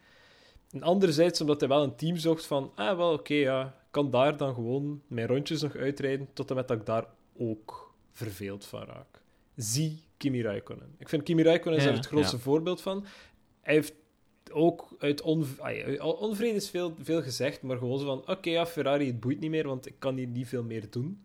En 0.70 0.82
anderzijds 0.82 1.40
omdat 1.40 1.60
hij 1.60 1.68
wel 1.68 1.82
een 1.82 1.96
team 1.96 2.16
zocht 2.16 2.46
van, 2.46 2.72
ah 2.74 2.96
wel 2.96 3.12
oké, 3.12 3.34
ja, 3.34 3.66
ik 3.66 3.90
kan 3.90 4.10
daar 4.10 4.36
dan 4.36 4.54
gewoon 4.54 5.02
mijn 5.06 5.26
rondjes 5.26 5.62
nog 5.62 5.76
uitrijden, 5.76 6.28
tot 6.32 6.50
en 6.50 6.56
met 6.56 6.68
dat 6.68 6.78
ik 6.78 6.86
daar 6.86 7.06
ook 7.36 7.94
verveeld 8.12 8.64
van 8.64 8.84
raak. 8.84 9.20
Zie 9.56 10.02
Kimi 10.16 10.42
Räikkönen. 10.42 10.94
Ik 10.98 11.08
vind 11.08 11.22
Kimi 11.22 11.42
Räikkönen 11.42 11.78
is 11.78 11.84
Ja, 11.84 11.90
er 11.90 11.96
het 11.96 12.06
grootste 12.06 12.36
ja. 12.36 12.42
voorbeeld 12.42 12.80
van. 12.80 13.04
Hij 13.60 13.74
heeft 13.74 13.94
ook 14.52 14.88
uit 14.98 15.20
onv 15.20 15.60
onvrede 16.00 16.56
is 16.56 16.70
veel, 16.70 16.94
veel 17.02 17.22
gezegd, 17.22 17.62
maar 17.62 17.76
gewoon 17.76 17.98
zo 17.98 18.04
van: 18.04 18.36
oké, 18.36 18.50
ja, 18.50 18.66
Ferrari, 18.66 19.06
het 19.06 19.20
boeit 19.20 19.40
niet 19.40 19.50
meer, 19.50 19.66
want 19.66 19.86
ik 19.86 19.94
kan 19.98 20.16
hier 20.16 20.26
niet 20.26 20.48
veel 20.48 20.62
meer 20.62 20.90
doen. 20.90 21.24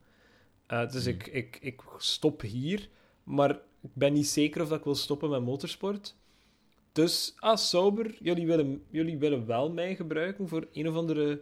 Uh, 0.67 0.91
dus 0.91 1.05
ik, 1.05 1.27
ik, 1.27 1.57
ik 1.61 1.81
stop 1.97 2.41
hier, 2.41 2.89
maar 3.23 3.49
ik 3.81 3.89
ben 3.93 4.13
niet 4.13 4.27
zeker 4.27 4.61
of 4.61 4.67
dat 4.67 4.77
ik 4.77 4.83
wil 4.83 4.95
stoppen 4.95 5.29
met 5.29 5.41
motorsport. 5.41 6.15
Dus, 6.93 7.33
ah, 7.39 7.57
Sauber, 7.57 8.15
jullie 8.19 8.47
willen, 8.47 8.83
jullie 8.89 9.17
willen 9.17 9.45
wel 9.45 9.71
mij 9.71 9.95
gebruiken 9.95 10.47
voor 10.47 10.67
een 10.71 10.87
of 10.87 10.95
andere 10.95 11.41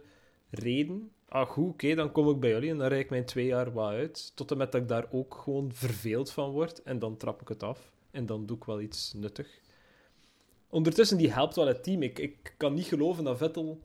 reden. 0.50 1.10
Ah, 1.28 1.48
goed, 1.48 1.64
oké, 1.64 1.72
okay, 1.72 1.94
dan 1.94 2.12
kom 2.12 2.30
ik 2.30 2.40
bij 2.40 2.50
jullie 2.50 2.70
en 2.70 2.78
dan 2.78 2.88
rijd 2.88 3.04
ik 3.04 3.10
mijn 3.10 3.24
twee 3.24 3.46
jaar 3.46 3.72
wat 3.72 3.88
uit. 3.88 4.32
Tot 4.36 4.50
en 4.50 4.56
met 4.56 4.72
dat 4.72 4.80
ik 4.80 4.88
daar 4.88 5.06
ook 5.10 5.34
gewoon 5.34 5.72
verveeld 5.72 6.30
van 6.30 6.50
word. 6.50 6.82
En 6.82 6.98
dan 6.98 7.16
trap 7.16 7.40
ik 7.40 7.48
het 7.48 7.62
af. 7.62 7.92
En 8.10 8.26
dan 8.26 8.46
doe 8.46 8.56
ik 8.56 8.64
wel 8.64 8.80
iets 8.80 9.12
nuttig. 9.12 9.60
Ondertussen, 10.68 11.16
die 11.16 11.32
helpt 11.32 11.56
wel 11.56 11.66
het 11.66 11.82
team. 11.82 12.02
Ik, 12.02 12.18
ik 12.18 12.54
kan 12.56 12.74
niet 12.74 12.86
geloven 12.86 13.24
dat 13.24 13.38
Vettel 13.38 13.80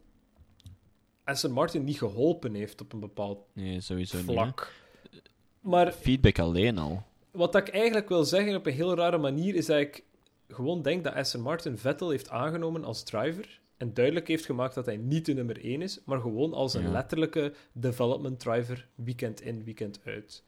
Aston 1.23 1.51
Martin 1.51 1.83
niet 1.83 1.97
geholpen 1.97 2.53
heeft 2.53 2.81
op 2.81 2.93
een 2.93 2.99
bepaald 2.99 3.39
nee, 3.53 3.81
sowieso 3.81 4.17
vlak. 4.17 4.73
Niet, 5.11 5.21
maar 5.59 5.91
Feedback 5.91 6.39
alleen 6.39 6.77
al. 6.77 7.03
Wat 7.31 7.55
ik 7.55 7.69
eigenlijk 7.69 8.09
wil 8.09 8.23
zeggen 8.23 8.55
op 8.55 8.65
een 8.65 8.73
heel 8.73 8.95
rare 8.95 9.17
manier, 9.17 9.55
is 9.55 9.65
dat 9.65 9.79
ik 9.79 10.03
gewoon 10.47 10.81
denk 10.81 11.03
dat 11.03 11.13
Aston 11.13 11.41
Martin 11.41 11.77
Vettel 11.77 12.09
heeft 12.09 12.29
aangenomen 12.29 12.83
als 12.83 13.03
driver 13.03 13.61
en 13.77 13.93
duidelijk 13.93 14.27
heeft 14.27 14.45
gemaakt 14.45 14.75
dat 14.75 14.85
hij 14.85 14.97
niet 14.97 15.25
de 15.25 15.33
nummer 15.33 15.63
1 15.63 15.81
is, 15.81 15.99
maar 16.05 16.21
gewoon 16.21 16.53
als 16.53 16.73
een 16.73 16.81
Ja. 16.83 16.91
letterlijke 16.91 17.53
development 17.71 18.39
driver, 18.39 18.87
weekend 18.95 19.41
in, 19.41 19.63
weekend 19.63 19.99
uit. 20.03 20.43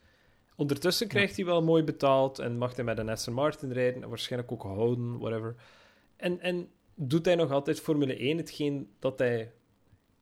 Ondertussen 0.56 1.08
krijgt 1.08 1.36
hij 1.36 1.46
wel 1.46 1.64
mooi 1.64 1.84
betaald 1.84 2.40
en 2.40 2.58
mag 2.58 2.76
hij 2.76 2.84
met 2.86 2.98
een 2.98 3.10
Aston 3.10 3.34
Martin 3.34 3.72
rijden 3.72 4.04
en 4.04 4.10
waarschijnlijk 4.10 4.52
ook 4.52 4.64
houden, 4.64 5.18
whatever. 5.20 5.56
En, 6.16 6.40
en 6.40 6.70
doet 6.96 7.26
hij 7.26 7.36
nog 7.36 7.52
altijd 7.52 7.80
Formule 7.80 8.16
1, 8.18 8.38
hetgeen 8.38 8.90
dat 9.00 9.20
hij 9.20 9.52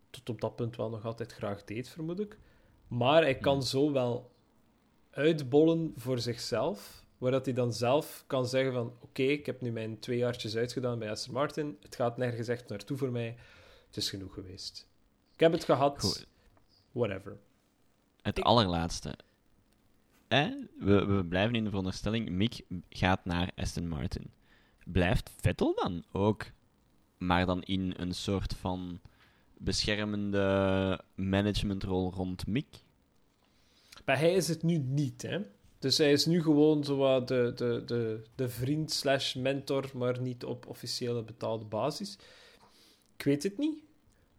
tot 0.10 0.30
op 0.30 0.42
dat 0.42 0.56
punt 0.56 0.76
wel 0.76 0.90
nog 0.90 1.06
altijd 1.06 1.32
graag 1.34 1.64
deed, 1.64 1.90
vermoed 1.90 2.20
ik. 2.20 2.38
Maar 2.88 3.22
hij 3.22 3.38
kan 3.38 3.56
Ja. 3.56 3.62
zo 3.62 3.92
wel 3.92 4.32
uitbollen 5.12 5.94
voor 5.96 6.20
zichzelf, 6.20 7.06
waar 7.18 7.32
dat 7.32 7.46
hij 7.46 7.54
dan 7.54 7.74
zelf 7.74 8.24
kan 8.28 8.48
zeggen 8.48 8.74
van 8.74 8.94
oké, 9.02 9.22
ik 9.22 9.46
heb 9.46 9.62
nu 9.62 9.72
mijn 9.72 10.00
twee 10.00 10.18
jaartjes 10.18 10.56
uitgedaan 10.56 11.00
bij 11.00 11.10
Aston 11.12 11.34
Martin, 11.34 11.78
het 11.82 11.96
gaat 11.96 12.18
nergens 12.18 12.48
echt 12.48 12.70
naartoe 12.70 12.98
voor 12.98 13.12
mij, 13.12 13.36
het 13.88 13.98
is 13.98 14.10
genoeg 14.10 14.34
geweest. 14.34 14.88
Ik 15.34 15.40
heb 15.40 15.52
het 15.52 15.64
gehad, 15.64 16.00
Goed. 16.00 16.28
whatever. 16.92 17.38
Het 18.22 18.38
Ik- 18.38 18.44
allerlaatste. 18.44 19.14
Eh? 20.28 20.46
We, 20.80 21.06
we 21.06 21.26
blijven 21.26 21.56
in 21.56 21.64
de 21.64 21.70
veronderstelling, 21.70 22.30
Mick 22.30 22.62
gaat 22.90 23.26
naar 23.26 23.52
Aston 23.56 23.88
Martin. 23.88 24.32
Blijft 24.86 25.30
Vettel 25.42 25.76
dan 25.76 26.04
ook 26.12 26.46
maar 27.18 27.46
dan 27.46 27.64
in 27.64 27.94
een 27.98 28.14
soort 28.14 28.54
van 28.56 29.00
beschermende 29.58 31.02
managementrol 31.16 32.12
rond 32.14 32.48
Mick. 32.48 32.68
Maar 34.06 34.20
hij 34.20 34.34
is 34.34 34.48
het 34.48 34.64
nu 34.64 34.78
niet, 34.78 35.22
hè. 35.22 35.40
Dus 35.80 35.98
hij 35.98 36.12
is 36.12 36.26
nu 36.26 36.42
gewoon 36.42 36.84
zo 36.84 36.98
wat 36.98 37.28
de, 37.28 37.52
de, 37.56 37.84
de, 37.86 38.24
de 38.36 38.50
vriend 38.50 38.92
slash 38.92 39.36
mentor, 39.36 39.90
maar 39.94 40.22
niet 40.22 40.46
op 40.46 40.68
officiële 40.68 41.24
betaalde 41.24 41.66
basis. 41.66 42.18
Ik 43.18 43.24
weet 43.24 43.44
het 43.44 43.58
niet. 43.58 43.84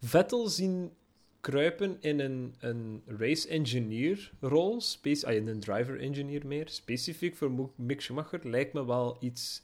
Vettel 0.00 0.48
zien 0.48 0.92
kruipen 1.40 1.96
in 2.00 2.20
een, 2.20 2.54
een 2.58 3.02
race 3.06 3.48
engineer 3.48 4.32
rol, 4.40 4.80
ah, 5.22 5.34
in 5.34 5.46
een 5.48 5.60
driver 5.60 6.00
engineer 6.00 6.46
meer, 6.46 6.68
specifiek 6.68 7.36
voor 7.36 7.70
Mick 7.74 8.00
Schumacher, 8.00 8.48
lijkt 8.48 8.72
me 8.72 8.86
wel 8.86 9.16
iets 9.20 9.62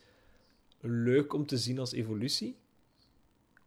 leuk 0.81 1.33
om 1.33 1.47
te 1.47 1.59
zien 1.59 1.79
als 1.79 1.93
evolutie. 1.93 2.57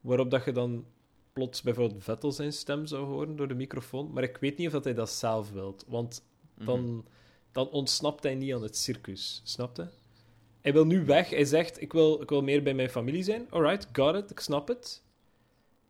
Waarop 0.02 0.32
dat 0.32 0.46
je 0.46 0.52
dan 0.52 0.86
plots 1.34 1.62
bijvoorbeeld 1.62 2.04
Vettel 2.04 2.32
zijn 2.32 2.54
stem 2.54 2.86
zou 2.86 3.06
horen 3.06 3.36
door 3.36 3.48
de 3.48 3.56
microfoon, 3.56 4.12
maar 4.12 4.24
ik 4.24 4.38
weet 4.38 4.58
niet 4.58 4.68
of 4.68 4.74
dat 4.74 4.84
hij 4.84 4.94
dat 4.94 5.10
zelf 5.10 5.52
wilt, 5.52 5.86
want 5.88 6.24
dan, 6.56 7.06
dan 7.52 7.70
ontsnapt 7.70 8.24
hij 8.24 8.36
niet 8.36 8.54
aan 8.54 8.64
het 8.64 8.78
circus. 8.78 9.42
Snapte? 9.44 9.90
Hij 10.62 10.74
wil 10.74 10.86
nu 10.86 11.06
weg. 11.06 11.30
Hij 11.30 11.46
zegt: 11.46 11.82
ik 11.82 11.94
wil, 11.94 12.22
ik 12.22 12.30
wil 12.30 12.42
meer 12.42 12.64
bij 12.64 12.74
mijn 12.74 12.90
familie 12.90 13.24
zijn. 13.24 13.48
Alright, 13.50 13.88
got 13.92 14.16
it, 14.16 14.32
ik 14.32 14.40
snap 14.40 14.68
het. 14.68 15.04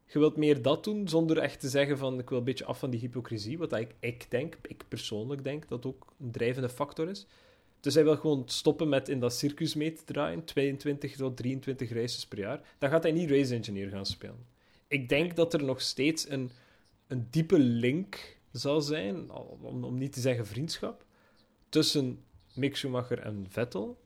Je 0.05 0.19
wilt 0.19 0.37
meer 0.37 0.61
dat 0.61 0.83
doen 0.83 1.07
zonder 1.07 1.37
echt 1.37 1.59
te 1.59 1.69
zeggen: 1.69 1.97
van 1.97 2.19
ik 2.19 2.29
wil 2.29 2.37
een 2.37 2.43
beetje 2.43 2.65
af 2.65 2.79
van 2.79 2.89
die 2.89 2.99
hypocrisie. 2.99 3.57
Wat 3.57 3.73
ik, 3.73 3.95
ik 3.99 4.25
denk, 4.29 4.57
ik 4.61 4.83
persoonlijk 4.87 5.43
denk 5.43 5.67
dat 5.67 5.85
ook 5.85 6.13
een 6.19 6.31
drijvende 6.31 6.69
factor 6.69 7.09
is. 7.09 7.25
Dus 7.79 7.93
hij 7.93 8.03
wil 8.03 8.17
gewoon 8.17 8.43
stoppen 8.45 8.89
met 8.89 9.09
in 9.09 9.19
dat 9.19 9.33
circus 9.33 9.75
mee 9.75 9.93
te 9.93 10.03
draaien, 10.03 10.43
22 10.43 11.15
tot 11.15 11.37
23 11.37 11.89
races 11.93 12.27
per 12.27 12.39
jaar. 12.39 12.61
Dan 12.77 12.89
gaat 12.89 13.03
hij 13.03 13.11
niet 13.11 13.29
race 13.29 13.55
engineer 13.55 13.89
gaan 13.89 14.05
spelen. 14.05 14.45
Ik 14.87 15.09
denk 15.09 15.35
dat 15.35 15.53
er 15.53 15.63
nog 15.63 15.81
steeds 15.81 16.29
een, 16.29 16.51
een 17.07 17.27
diepe 17.29 17.59
link 17.59 18.37
zal 18.51 18.81
zijn, 18.81 19.31
om, 19.31 19.83
om 19.83 19.97
niet 19.97 20.13
te 20.13 20.19
zeggen 20.19 20.47
vriendschap, 20.47 21.05
tussen 21.69 22.23
Mick 22.53 22.75
Schumacher 22.75 23.19
en 23.19 23.45
Vettel. 23.49 24.01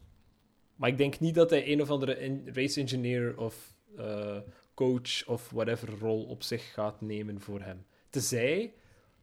Maar 0.76 0.90
ik 0.90 0.98
denk 0.98 1.20
niet 1.20 1.36
dat 1.36 1.50
hij 1.50 1.72
een 1.72 1.82
of 1.82 1.90
andere 1.90 2.42
race 2.46 2.82
engineer 2.82 3.38
of 3.38 3.76
eh, 3.98 4.38
coach 4.74 5.28
of 5.28 5.50
whatever 5.50 6.00
rol 6.00 6.24
op 6.24 6.44
zich 6.44 6.74
gaat 6.74 7.02
nemen 7.02 7.42
voor 7.42 7.62
hem. 7.62 7.86
Tenzij, 8.10 8.74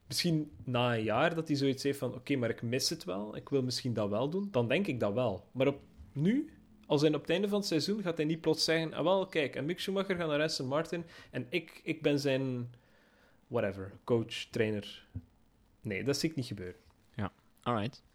misschien 0.06 0.52
na 0.64 0.94
een 0.96 1.02
jaar, 1.02 1.34
dat 1.34 1.48
hij 1.48 1.56
zoiets 1.56 1.82
heeft 1.82 1.98
van: 1.98 2.14
oké, 2.14 2.36
maar 2.36 2.50
ik 2.50 2.62
mis 2.62 2.88
het 2.88 3.04
wel, 3.04 3.36
ik 3.36 3.48
wil 3.48 3.62
misschien 3.62 3.94
dat 3.94 4.08
wel 4.08 4.30
doen, 4.30 4.48
dan 4.50 4.68
denk 4.68 4.86
ik 4.86 5.00
dat 5.00 5.12
wel. 5.12 5.48
Maar 5.52 5.66
op, 5.66 5.80
nu, 6.12 6.52
als 6.86 7.00
hij 7.00 7.14
op 7.14 7.20
het 7.20 7.30
einde 7.30 7.48
van 7.48 7.58
het 7.58 7.68
seizoen, 7.68 8.02
gaat 8.02 8.16
hij 8.16 8.26
niet 8.26 8.40
plots 8.40 8.64
zeggen: 8.64 8.94
ah 8.94 9.04
wel, 9.04 9.26
kijk, 9.26 9.56
en 9.56 9.64
Mick 9.64 9.80
Schumacher 9.80 10.16
gaat 10.16 10.28
naar 10.28 10.42
Aston 10.42 10.66
Martin 10.66 11.04
en 11.30 11.46
ik, 11.48 11.80
ik 11.82 12.02
ben 12.02 12.20
zijn, 12.20 12.74
whatever, 13.46 13.92
coach, 14.04 14.46
trainer. 14.50 15.06
Nee, 15.80 16.04
dat 16.04 16.16
zie 16.16 16.30
ik 16.30 16.36
niet 16.36 16.46
gebeuren. 16.46 16.80
Alright. 17.62 18.07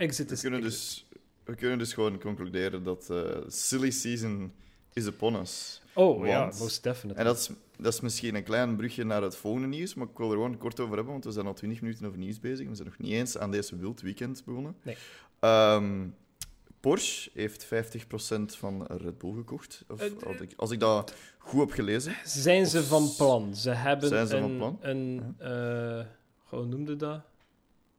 Exit 0.00 0.30
We 0.30 0.36
kunnen, 0.40 0.64
exit. 0.64 0.78
dus, 0.78 1.06
we 1.44 1.54
kunnen 1.54 1.78
dus 1.78 1.92
gewoon 1.92 2.20
concluderen 2.20 2.82
dat 2.82 3.10
eh 3.10 3.36
silly 3.46 3.90
season 3.90 4.52
is 4.92 5.06
upon 5.06 5.34
us. 5.34 5.82
Oh 5.94 6.26
ja, 6.26 6.52
most 6.58 6.82
definitely. 6.82 7.20
En 7.20 7.24
dat 7.24 7.38
is, 7.38 7.50
dat 7.76 7.92
is 7.92 8.00
misschien 8.00 8.34
een 8.34 8.42
klein 8.44 8.76
brugje 8.76 9.04
naar 9.04 9.22
het 9.22 9.36
volgende 9.36 9.66
nieuws, 9.68 9.94
maar 9.94 10.06
ik 10.06 10.16
wil 10.16 10.26
er 10.28 10.34
gewoon 10.34 10.58
kort 10.58 10.80
over 10.80 10.94
hebben, 10.94 11.12
want 11.12 11.24
we 11.24 11.30
zijn 11.32 11.46
al 11.46 11.54
20 11.54 11.80
minuten 11.80 12.06
over 12.06 12.18
nieuws 12.18 12.40
bezig. 12.40 12.68
We 12.68 12.74
zijn 12.74 12.88
nog 12.88 12.98
niet 12.98 13.12
eens 13.12 13.38
aan 13.38 13.50
deze 13.50 13.76
wild 13.76 14.00
weekend 14.00 14.44
begonnen. 14.44 14.76
Nee. 14.82 14.96
Ehm, 15.40 16.08
Porsche 16.80 17.30
heeft 17.34 17.64
50% 17.64 18.56
van 18.56 18.86
Red 18.86 19.18
Bull 19.18 19.34
gekocht. 19.34 19.84
Of, 19.88 20.00
als, 20.24 20.40
ik, 20.40 20.52
als 20.56 20.70
ik 20.70 20.80
dat 20.80 21.14
goed 21.38 21.60
heb 21.60 21.70
gelezen. 21.70 22.14
Zijn 22.24 22.66
ze 22.66 22.84
van 22.84 23.14
plan? 23.16 23.56
Ze 23.56 23.70
hebben 23.70 24.08
Zijn 24.08 24.26
ze 24.26 24.36
een, 24.36 24.40
van 24.42 24.56
plan? 24.56 24.78
een 24.80 25.34
eh, 25.38 26.04
hoe 26.44 26.64
noemde 26.64 26.96
dat? 26.96 27.20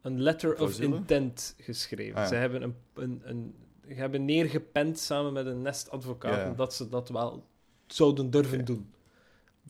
Een 0.02 0.22
letter 0.22 0.62
of 0.62 0.80
intent 0.80 1.56
geschreven. 1.58 2.16
Ah, 2.16 2.22
ja. 2.22 2.28
Ze 2.28 2.36
hebben 2.36 2.62
een, 2.62 2.76
een, 2.94 3.22
een, 3.24 3.56
ze 3.88 3.94
hebben 3.94 4.26
neergepend 4.26 5.00
samen 5.00 5.34
met 5.34 5.46
een 5.46 5.62
nest 5.62 5.90
advocaten 5.90 6.40
Ja, 6.40 6.46
ja. 6.46 6.54
dat 6.54 6.74
ze 6.74 6.90
dat 6.90 7.10
wel 7.10 7.48
zouden 7.88 8.30
durven 8.30 8.66
doen. 8.66 8.94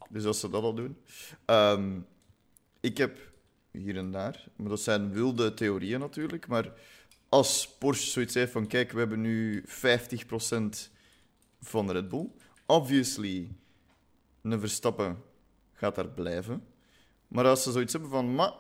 Dus 0.10 0.26
als 0.26 0.40
ze 0.40 0.50
dat 0.50 0.64
al 0.64 0.74
doen. 0.74 0.98
Ehm, 1.46 2.00
ik 2.80 2.98
heb 2.98 3.20
hier 3.72 3.98
en 3.98 4.12
daar, 4.12 4.48
maar 4.56 4.70
dat 4.70 4.80
zijn 4.80 5.12
wilde 5.12 5.54
theorieën 5.54 6.00
natuurlijk. 6.00 6.48
Maar 6.48 6.74
als 7.30 7.76
Porsche 7.78 8.10
zoiets 8.10 8.34
heeft 8.34 8.52
van: 8.52 8.68
kijk, 8.68 8.92
we 8.92 9.00
hebben 9.00 9.22
nu 9.22 9.64
50% 9.66 10.92
van 11.62 11.92
Red 11.92 12.10
Bull. 12.10 12.28
Obviously, 12.66 13.52
een 14.42 14.60
Verstappen 14.60 15.24
gaat 15.74 15.96
daar 15.96 16.10
blijven. 16.10 16.64
Maar 17.28 17.46
als 17.46 17.64
ze 17.64 17.72
zoiets 17.72 17.94
hebben 17.94 18.10
van: 18.10 18.36
maar 18.36 18.54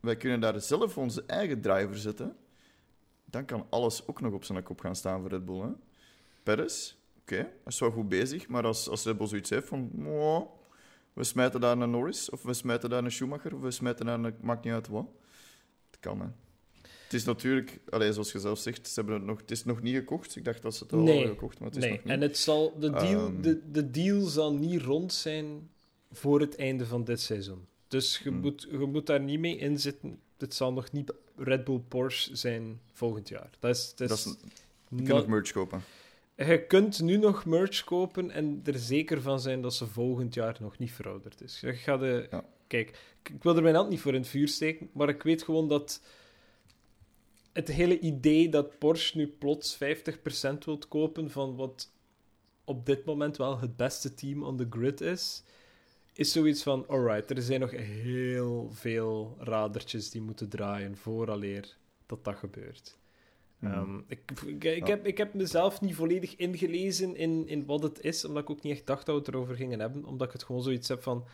wij 0.00 0.16
kunnen 0.16 0.40
daar 0.40 0.60
zelf 0.60 0.98
onze 0.98 1.24
eigen 1.26 1.60
driver 1.60 1.98
zetten, 1.98 2.36
dan 3.24 3.44
kan 3.44 3.66
alles 3.68 4.06
ook 4.06 4.20
nog 4.20 4.32
op 4.32 4.44
zijn 4.44 4.62
kop 4.62 4.80
gaan 4.80 4.96
staan 4.96 5.20
voor 5.20 5.30
Red 5.30 5.44
Bull. 5.44 5.60
Hè? 5.60 5.68
Perez, 6.42 6.94
oké, 7.20 7.34
hij 7.36 7.50
is 7.66 7.78
wel 7.78 7.90
goed 7.90 8.08
bezig. 8.08 8.48
Maar 8.48 8.64
als, 8.64 8.88
als 8.88 9.04
Red 9.04 9.16
Bull 9.18 9.26
zoiets 9.26 9.50
heeft 9.50 9.68
van: 9.68 9.90
"Mwah, 9.92 10.42
we 11.12 11.24
smijten 11.24 11.60
daar 11.60 11.78
een 11.78 11.90
Norris, 11.90 12.30
of 12.30 12.42
we 12.42 12.54
smijten 12.54 12.90
daar 12.90 13.04
een 13.04 13.12
Schumacher, 13.12 13.54
of 13.54 13.60
we 13.60 13.70
smijten 13.70 14.06
daar 14.06 14.18
een... 14.24 14.34
Maakt 14.40 14.64
niet 14.64 14.72
uit 14.74 14.88
wat. 14.88 15.06
Het 15.90 16.00
kan, 16.00 16.20
hè. 16.20 16.26
Het 17.04 17.16
is 17.16 17.24
natuurlijk... 17.24 17.80
Allee, 17.90 18.12
zoals 18.12 18.32
je 18.32 18.38
zelf 18.38 18.58
zegt, 18.58 18.88
ze 18.88 18.94
hebben 18.94 19.14
het, 19.14 19.24
nog, 19.24 19.40
het 19.40 19.50
is 19.50 19.64
nog 19.64 19.82
niet 19.82 19.94
gekocht. 19.94 20.36
Ik 20.36 20.44
dacht 20.44 20.62
dat 20.62 20.74
ze 20.74 20.82
het 20.82 20.92
al 20.92 20.98
Nee. 20.98 21.14
hadden 21.14 21.32
gekocht, 21.32 21.58
maar 21.58 21.68
het 21.68 21.76
is 21.76 21.82
nee, 21.82 21.92
nog 21.92 22.04
niet. 22.04 22.12
en 22.12 22.20
het 22.20 22.38
zal, 22.38 22.78
de, 22.78 22.90
deal, 22.90 23.26
Ehm. 23.26 23.40
de, 23.40 23.70
de 23.70 23.90
deal 23.90 24.20
zal 24.20 24.54
niet 24.54 24.82
rond 24.82 25.12
zijn 25.12 25.70
voor 26.12 26.40
het 26.40 26.56
einde 26.56 26.86
van 26.86 27.04
dit 27.04 27.20
seizoen. 27.20 27.66
Dus 27.88 28.18
je, 28.18 28.28
Hmm. 28.30 28.40
moet, 28.40 28.66
je 28.70 28.78
moet 28.78 29.06
daar 29.06 29.20
niet 29.20 29.38
mee 29.38 29.58
inzitten. 29.58 30.20
Het 30.38 30.54
zal 30.54 30.72
nog 30.72 30.92
niet 30.92 31.12
Red 31.36 31.64
Bull 31.64 31.80
Porsche 31.88 32.36
zijn 32.36 32.80
volgend 32.92 33.28
jaar. 33.28 33.50
Dat 33.58 33.76
is, 33.76 33.94
dat 33.94 34.08
Dat 34.08 34.18
is 34.18 34.24
is, 34.26 34.36
je 34.88 34.96
kunt 34.96 35.08
nog 35.08 35.26
merch 35.26 35.52
kopen. 35.52 35.82
Je 36.36 36.66
kunt 36.66 37.00
nu 37.00 37.16
nog 37.16 37.44
merch 37.44 37.84
kopen 37.84 38.30
en 38.30 38.60
er 38.64 38.78
zeker 38.78 39.22
van 39.22 39.40
zijn 39.40 39.60
dat 39.62 39.74
ze 39.74 39.86
volgend 39.86 40.34
jaar 40.34 40.56
nog 40.60 40.78
niet 40.78 40.92
verouderd 40.92 41.40
is. 41.40 41.60
Je 41.60 41.72
gaat 41.72 42.00
de... 42.00 42.26
Ja. 42.30 42.44
Kijk, 42.66 42.88
ik, 43.22 43.34
ik 43.34 43.42
wil 43.42 43.56
er 43.56 43.62
mijn 43.62 43.74
hand 43.74 43.88
niet 43.88 44.00
voor 44.00 44.14
in 44.14 44.20
het 44.20 44.28
vuur 44.28 44.48
steken, 44.48 44.90
maar 44.92 45.08
ik 45.08 45.22
weet 45.22 45.42
gewoon 45.42 45.68
dat 45.68 46.00
het 47.52 47.68
hele 47.68 47.98
idee 48.00 48.48
dat 48.48 48.78
Porsche 48.78 49.16
nu 49.16 49.26
plots 49.26 49.74
50% 49.76 49.78
wilt 50.64 50.88
kopen 50.88 51.30
van 51.30 51.56
wat 51.56 51.90
op 52.64 52.86
dit 52.86 53.04
moment 53.04 53.36
wel 53.36 53.58
het 53.58 53.76
beste 53.76 54.14
team 54.14 54.42
on 54.42 54.56
the 54.56 54.66
grid 54.70 55.00
is, 55.00 55.42
is 56.18 56.32
zoiets 56.32 56.62
van, 56.62 56.84
alright, 56.88 57.30
er 57.30 57.42
zijn 57.42 57.60
nog 57.60 57.70
heel 57.70 58.70
veel 58.72 59.36
radertjes 59.40 60.10
die 60.10 60.20
moeten 60.20 60.48
draaien 60.48 60.96
vooraleer 60.96 61.76
dat 62.06 62.24
dat 62.24 62.36
gebeurt. 62.36 62.96
Mhm. 63.58 63.72
Ehm, 63.72 63.98
ik, 64.06 64.30
ik, 64.62 64.86
heb, 64.86 65.06
ik 65.06 65.18
heb 65.18 65.34
mezelf 65.34 65.80
niet 65.80 65.94
volledig 65.94 66.36
ingelezen 66.36 67.16
in, 67.16 67.48
in 67.48 67.66
wat 67.66 67.82
het 67.82 68.00
is, 68.00 68.24
omdat 68.24 68.42
ik 68.42 68.50
ook 68.50 68.62
niet 68.62 68.72
echt 68.72 68.86
dacht 68.86 69.06
dat 69.06 69.14
we 69.14 69.20
het 69.20 69.30
erover 69.30 69.56
gingen 69.56 69.80
hebben. 69.80 70.04
Omdat 70.04 70.26
ik 70.26 70.32
het 70.32 70.42
gewoon 70.42 70.62
zoiets 70.62 70.88
heb 70.88 71.02
van... 71.02 71.24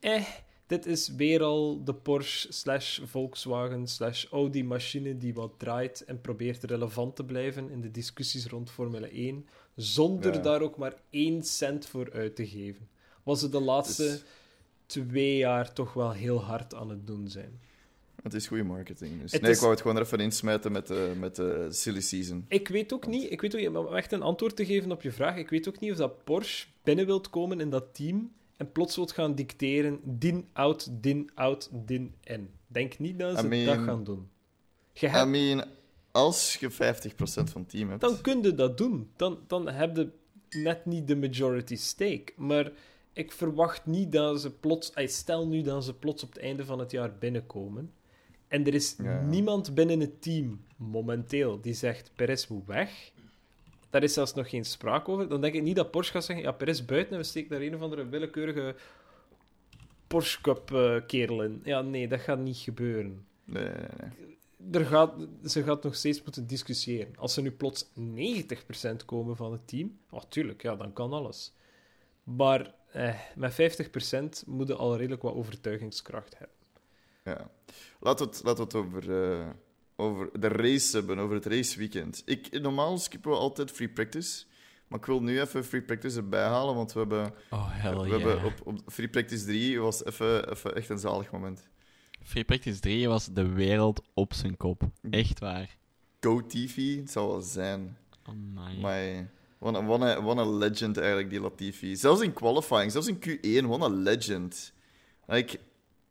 Eh, 0.00 0.26
dit 0.66 0.86
is 0.86 1.08
weer 1.08 1.42
al 1.42 1.84
de 1.84 1.94
Porsche 1.94 2.52
slash 2.52 3.00
Volkswagen 3.04 3.86
slash 3.86 4.26
Audi 4.30 4.64
machine 4.64 5.16
die 5.16 5.34
wat 5.34 5.52
draait 5.56 6.04
en 6.04 6.20
probeert 6.20 6.64
relevant 6.64 7.16
te 7.16 7.24
blijven 7.24 7.70
in 7.70 7.80
de 7.80 7.90
discussies 7.90 8.46
rond 8.46 8.70
Formule 8.70 9.08
1, 9.08 9.48
zonder 9.74 10.34
Ja. 10.34 10.40
daar 10.40 10.60
ook 10.60 10.76
maar 10.76 10.94
één 11.10 11.42
cent 11.42 11.86
voor 11.86 12.12
uit 12.12 12.36
te 12.36 12.46
geven. 12.46 12.88
Was 13.22 13.42
het 13.42 13.52
de 13.52 13.60
laatste 13.60 14.02
Dus- 14.02 14.22
twee 14.86 15.36
jaar 15.36 15.72
toch 15.72 15.92
wel 15.92 16.10
heel 16.12 16.42
hard 16.44 16.74
aan 16.74 16.90
het 16.90 17.06
doen 17.06 17.28
zijn. 17.28 17.60
Het 18.22 18.34
is 18.34 18.46
goede 18.46 18.62
marketing. 18.62 19.20
Dus 19.20 19.32
nee, 19.32 19.50
is- 19.50 19.54
ik 19.56 19.60
wou 19.60 19.70
het 19.72 19.80
gewoon 19.80 19.96
er 19.96 20.02
even 20.02 20.20
insmijten 20.20 20.72
met 20.72 20.86
de, 20.86 21.12
met 21.18 21.36
de 21.36 21.66
silly 21.70 22.00
season. 22.00 22.44
Ik 22.48 22.68
weet 22.68 22.92
ook 22.92 23.06
niet, 23.06 23.30
ik 23.32 23.40
weet 23.40 23.54
ook 23.54 23.60
niet, 23.60 23.68
om 23.68 23.94
echt 23.94 24.12
een 24.12 24.22
antwoord 24.22 24.56
te 24.56 24.66
geven 24.66 24.92
op 24.92 25.02
je 25.02 25.12
vraag, 25.12 25.36
ik 25.36 25.48
weet 25.50 25.68
ook 25.68 25.80
niet 25.80 25.90
of 25.90 25.96
dat 25.96 26.24
Porsche 26.24 26.66
binnen 26.82 27.06
wilt 27.06 27.30
komen 27.30 27.60
in 27.60 27.70
dat 27.70 27.94
team 27.94 28.32
en 28.56 28.72
plots 28.72 28.96
wilt 28.96 29.12
gaan 29.12 29.34
dicteren, 29.34 30.00
din 30.04 30.48
out, 30.52 30.88
din 31.02 31.30
out, 31.34 31.68
din 31.72 32.14
in. 32.24 32.50
Denk 32.66 32.98
niet 32.98 33.18
dat 33.18 33.38
ze 33.38 33.44
I 33.44 33.48
mean- 33.48 33.76
dat 33.76 33.84
gaan 33.84 34.04
doen. 34.04 34.28
Je 34.92 35.06
I 35.06 35.10
hebt, 35.10 35.28
mean, 35.28 35.64
als 36.10 36.56
je 36.56 36.70
50% 36.70 37.50
van 37.50 37.60
het 37.60 37.70
team 37.70 37.88
hebt... 37.88 38.00
dan 38.00 38.20
kun 38.20 38.42
je 38.42 38.54
dat 38.54 38.78
doen. 38.78 39.10
Dan, 39.16 39.38
dan 39.46 39.68
heb 39.68 39.96
je 39.96 40.08
net 40.50 40.86
niet 40.86 41.08
de 41.08 41.16
majority 41.16 41.76
stake. 41.76 42.32
Maar 42.36 42.72
ik 43.20 43.32
verwacht 43.32 43.86
niet 43.86 44.12
dat 44.12 44.40
ze 44.40 44.50
plots, 44.50 44.92
stel 45.04 45.46
nu 45.48 45.62
dat 45.62 45.84
ze 45.84 45.94
plots 45.94 46.22
op 46.22 46.28
het 46.28 46.38
einde 46.38 46.64
van 46.64 46.78
het 46.78 46.90
jaar 46.90 47.14
binnenkomen. 47.18 47.92
En 48.48 48.66
er 48.66 48.74
is 48.74 48.96
Ja. 49.02 49.22
niemand 49.22 49.74
binnen 49.74 50.00
het 50.00 50.22
team 50.22 50.64
momenteel 50.76 51.60
die 51.60 51.74
zegt: 51.74 52.10
Perez 52.16 52.46
moet 52.46 52.66
weg. 52.66 53.12
Daar 53.90 54.02
is 54.02 54.12
zelfs 54.12 54.34
nog 54.34 54.50
geen 54.50 54.64
sprake 54.64 55.10
over. 55.10 55.28
Dan 55.28 55.40
denk 55.40 55.54
ik 55.54 55.62
niet 55.62 55.76
dat 55.76 55.90
Porsche 55.90 56.12
gaat 56.12 56.24
zeggen: 56.24 56.44
Ja, 56.44 56.52
Perez 56.52 56.84
buiten 56.84 57.12
en 57.12 57.18
we 57.18 57.24
steken 57.24 57.50
daar 57.50 57.60
een 57.60 57.74
of 57.74 57.80
andere 57.80 58.08
willekeurige 58.08 58.74
Porsche 60.06 60.40
Cup 60.40 60.72
eh, 60.72 60.96
kerel 61.06 61.42
in. 61.42 61.60
Ja, 61.64 61.80
nee, 61.82 62.08
dat 62.08 62.20
gaat 62.20 62.38
niet 62.38 62.56
gebeuren. 62.56 63.26
Nee, 63.44 63.64
nee, 63.64 63.72
nee. 63.72 64.38
Er 64.72 64.86
gaat, 64.86 65.12
ze 65.44 65.62
gaat 65.62 65.82
nog 65.82 65.94
steeds 65.94 66.22
moeten 66.22 66.46
discussiëren. 66.46 67.16
Als 67.16 67.34
ze 67.34 67.42
nu 67.42 67.50
plots 67.50 67.84
90% 67.98 69.04
komen 69.06 69.36
van 69.36 69.52
het 69.52 69.68
team, 69.68 69.98
oh, 70.10 70.22
tuurlijk, 70.28 70.62
ja, 70.62 70.76
dan 70.76 70.92
kan 70.92 71.12
alles. 71.12 71.52
Maar 72.22 72.74
eh, 72.92 73.14
met 73.34 73.52
50% 73.52 74.46
moet 74.46 74.68
je 74.68 74.74
al 74.74 74.96
redelijk 74.96 75.22
wat 75.22 75.34
overtuigingskracht 75.34 76.38
hebben. 76.38 76.56
Ja. 77.24 77.50
Laten 78.00 78.26
we 78.26 78.32
het, 78.32 78.42
laten 78.44 78.56
we 78.56 78.62
het 78.62 78.74
over, 78.74 79.32
eh, 79.32 79.48
over 79.96 80.40
de 80.40 80.48
race 80.48 80.96
hebben, 80.96 81.18
over 81.18 81.34
het 81.34 81.46
raceweekend. 81.46 82.22
Ik, 82.24 82.60
normaal 82.60 82.98
skippen 82.98 83.30
we 83.30 83.36
altijd 83.36 83.70
free 83.70 83.88
practice. 83.88 84.44
Maar 84.88 84.98
ik 84.98 85.04
wil 85.04 85.22
nu 85.22 85.40
even 85.40 85.64
free 85.64 85.82
practice 85.82 86.16
erbij 86.16 86.44
halen, 86.46 86.74
want 86.74 86.92
we 86.92 86.98
hebben, 86.98 87.34
Oh, 87.50 87.66
hell 87.70 87.96
we 87.96 88.08
yeah. 88.08 88.10
hebben 88.10 88.44
op, 88.44 88.54
op 88.64 88.80
free 88.86 89.08
practice 89.08 89.44
3 89.44 89.80
was 89.80 90.04
even, 90.04 90.50
even 90.50 90.74
echt 90.74 90.88
een 90.88 90.98
zalig 90.98 91.30
moment. 91.30 91.68
Free 92.22 92.44
Practice 92.44 92.80
3 92.80 93.08
was 93.08 93.26
de 93.26 93.48
wereld 93.48 94.02
op 94.14 94.34
zijn 94.34 94.56
kop. 94.56 94.82
Echt 95.10 95.38
waar. 95.38 95.76
Go 96.20 96.46
TV, 96.46 96.96
het 96.96 97.10
zal 97.10 97.28
wel 97.28 97.40
zijn. 97.40 97.96
Oh 98.28 98.34
my. 98.34 98.80
Maar 98.80 99.30
wat 99.60 99.74
een, 99.74 99.86
wat, 99.86 100.00
een, 100.00 100.22
wat 100.22 100.36
een 100.36 100.56
legend 100.56 100.98
eigenlijk, 100.98 101.30
die 101.30 101.40
Latifi. 101.40 101.96
Zelfs 101.96 102.22
in 102.22 102.32
qualifying, 102.32 102.92
zelfs 102.92 103.06
in 103.06 103.18
Q1, 103.18 103.66
wat 103.66 103.80
een 103.80 104.02
legend. 104.02 104.72
Ik, 105.26 105.58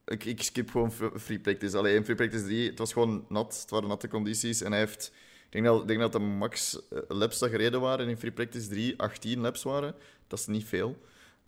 ik, 0.05 0.25
ik 0.25 0.43
skip 0.43 0.69
gewoon 0.69 0.91
free 1.19 1.39
practice. 1.39 1.77
Alleen 1.77 1.95
in 1.95 2.03
free 2.03 2.15
practice 2.15 2.43
3, 2.43 2.69
het 2.69 2.79
was 2.79 2.93
gewoon 2.93 3.25
nat. 3.29 3.59
Het 3.61 3.69
waren 3.69 3.87
natte 3.87 4.07
condities. 4.07 4.61
En 4.61 4.71
hij 4.71 4.79
heeft... 4.79 5.11
Ik 5.45 5.51
denk 5.51 5.65
dat, 5.65 5.81
ik 5.81 5.87
denk 5.87 5.99
dat 5.99 6.11
de 6.11 6.19
max 6.19 6.87
eh, 6.89 6.99
laps 7.07 7.39
dat 7.39 7.49
gereden 7.49 7.81
waren 7.81 8.09
in 8.09 8.17
free 8.17 8.31
practice 8.31 8.67
3 8.67 8.99
18 8.99 9.39
laps 9.39 9.63
waren. 9.63 9.95
Dat 10.27 10.39
is 10.39 10.45
niet 10.45 10.65
veel. 10.65 10.97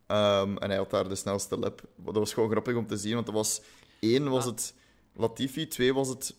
Ehm, 0.07 0.57
en 0.57 0.69
hij 0.69 0.77
had 0.77 0.89
daar 0.89 1.09
de 1.09 1.15
snelste 1.15 1.57
lap. 1.57 1.81
Dat 1.95 2.15
was 2.15 2.33
gewoon 2.33 2.49
grappig 2.49 2.75
om 2.75 2.87
te 2.87 2.97
zien, 2.97 3.13
want 3.13 3.27
er 3.27 3.33
was... 3.33 3.61
één 3.99 4.29
was 4.29 4.43
Ah. 4.43 4.49
het 4.49 4.73
Latifi, 5.13 5.67
twee 5.67 5.93
was 5.93 6.07
het... 6.07 6.35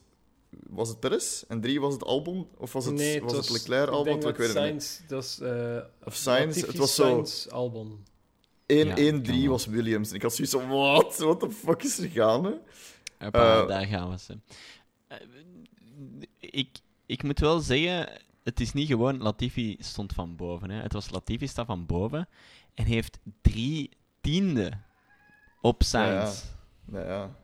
Was 0.69 0.89
het 0.89 1.01
Perez? 1.01 1.43
En 1.49 1.61
drie 1.61 1.81
was 1.81 1.93
het 1.93 2.05
Albon? 2.05 2.49
Of 2.59 2.73
was 2.73 2.85
het, 2.85 2.95
nee, 2.95 3.23
was 3.23 3.33
het 3.33 3.49
was- 3.49 3.59
Leclerc, 3.59 3.87
ik 3.89 3.93
Albon? 3.95 4.05
denk 4.21 4.23
Ik 4.29 4.37
weet 4.37 4.55
dat 4.55 4.63
het 4.65 4.73
niet. 4.73 5.05
Dat 5.09 5.25
is... 5.25 5.39
eh 5.41 5.79
Of 6.05 6.25
Latifi, 6.25 6.67
het 6.67 6.77
was 6.77 6.95
zo- 6.95 7.03
Sainz, 7.05 7.47
Albon. 7.47 8.05
1, 8.67 8.87
Ja, 8.87 8.97
1 8.97 9.13
kan 9.13 9.23
3 9.23 9.41
wel. 9.41 9.51
was 9.51 9.67
Williams. 9.67 10.09
En 10.11 10.15
ik 10.15 10.23
had 10.23 10.35
zoiets 10.35 10.55
van, 10.55 10.69
wat? 10.69 11.17
What 11.19 11.41
the 11.41 11.51
fuck 11.51 11.83
is 11.83 11.99
er 11.99 12.09
gaande? 12.09 12.61
Hoppa, 13.19 13.61
Eh, 13.63 13.69
daar 13.69 13.87
gaan 13.87 14.11
we 14.11 14.19
ze. 14.19 14.39
Eh, 15.07 15.19
ik, 16.39 16.69
ik 17.07 17.23
moet 17.23 17.39
wel 17.39 17.61
zeggen, 17.61 18.21
het 18.43 18.61
is 18.61 18.73
niet 18.73 18.87
gewoon 18.89 19.19
Latifi 19.23 19.77
stond 19.81 20.13
van 20.13 20.37
boven. 20.37 20.71
Hè. 20.71 20.83
Het 20.83 20.93
was 20.93 21.11
Latifi 21.11 21.47
staat 21.47 21.67
van 21.67 21.87
boven 21.87 22.29
en 22.75 22.85
heeft 22.85 23.19
drie 23.41 23.91
tiende 24.21 24.73
op 25.61 25.83
Sainz. 25.83 26.43
Nou 26.85 27.07
ja. 27.07 27.37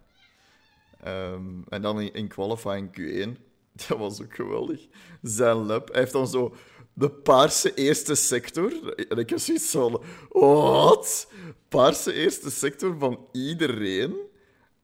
Ehm, 1.02 1.62
en 1.68 1.82
dan 1.82 2.00
in, 2.00 2.12
in 2.12 2.28
qualifying 2.28 2.88
Q1. 3.00 3.40
Dat 3.88 3.98
was 3.98 4.22
ook 4.22 4.34
geweldig. 4.34 4.86
Zijn 5.22 5.56
lap. 5.56 5.88
Hij 5.88 6.00
heeft 6.00 6.12
dan 6.12 6.28
zo 6.28 6.54
de 6.92 7.10
paarse 7.10 7.74
eerste 7.74 8.14
sector. 8.14 8.94
En 9.08 9.18
ik 9.18 9.30
heb 9.30 9.38
zoiets 9.38 9.70
van... 9.70 10.02
Wat? 10.28 11.32
Paarse 11.68 12.12
eerste 12.12 12.50
sector 12.50 12.98
van 12.98 13.28
iedereen. 13.32 14.16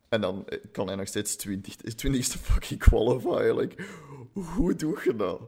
En 0.09 0.20
dan 0.20 0.48
eh, 0.48 0.59
kan 0.72 0.87
hij 0.87 0.96
nog 0.96 1.07
steeds 1.09 1.37
20, 1.37 1.77
20ste 1.77 2.40
fucking 2.40 2.81
qualifyen. 2.81 3.57
Like, 3.57 3.85
hoe 4.33 4.74
doe 4.74 5.00
je 5.05 5.16
dat? 5.16 5.40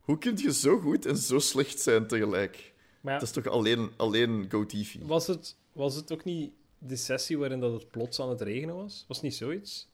Hoe 0.00 0.18
kun 0.18 0.36
je 0.36 0.52
zo 0.52 0.78
goed 0.78 1.06
en 1.06 1.16
zo 1.16 1.38
slecht 1.38 1.80
zijn 1.80 2.06
tegelijk? 2.06 2.72
Maar 3.00 3.12
ja, 3.12 3.18
Dat 3.18 3.28
is 3.28 3.34
toch 3.42 3.52
alleen, 3.52 3.90
alleen 3.96 4.46
GoTV? 4.50 4.94
was, 5.02 5.26
het, 5.26 5.56
was 5.72 5.94
het 5.94 6.12
ook 6.12 6.24
niet 6.24 6.52
de 6.78 6.96
sessie 6.96 7.38
waarin 7.38 7.60
dat 7.60 7.72
het 7.72 7.90
plots 7.90 8.20
aan 8.20 8.28
het 8.28 8.40
regenen 8.40 8.74
was? 8.74 9.04
Was 9.08 9.16
het 9.16 9.26
niet 9.26 9.34
zoiets? 9.34 9.88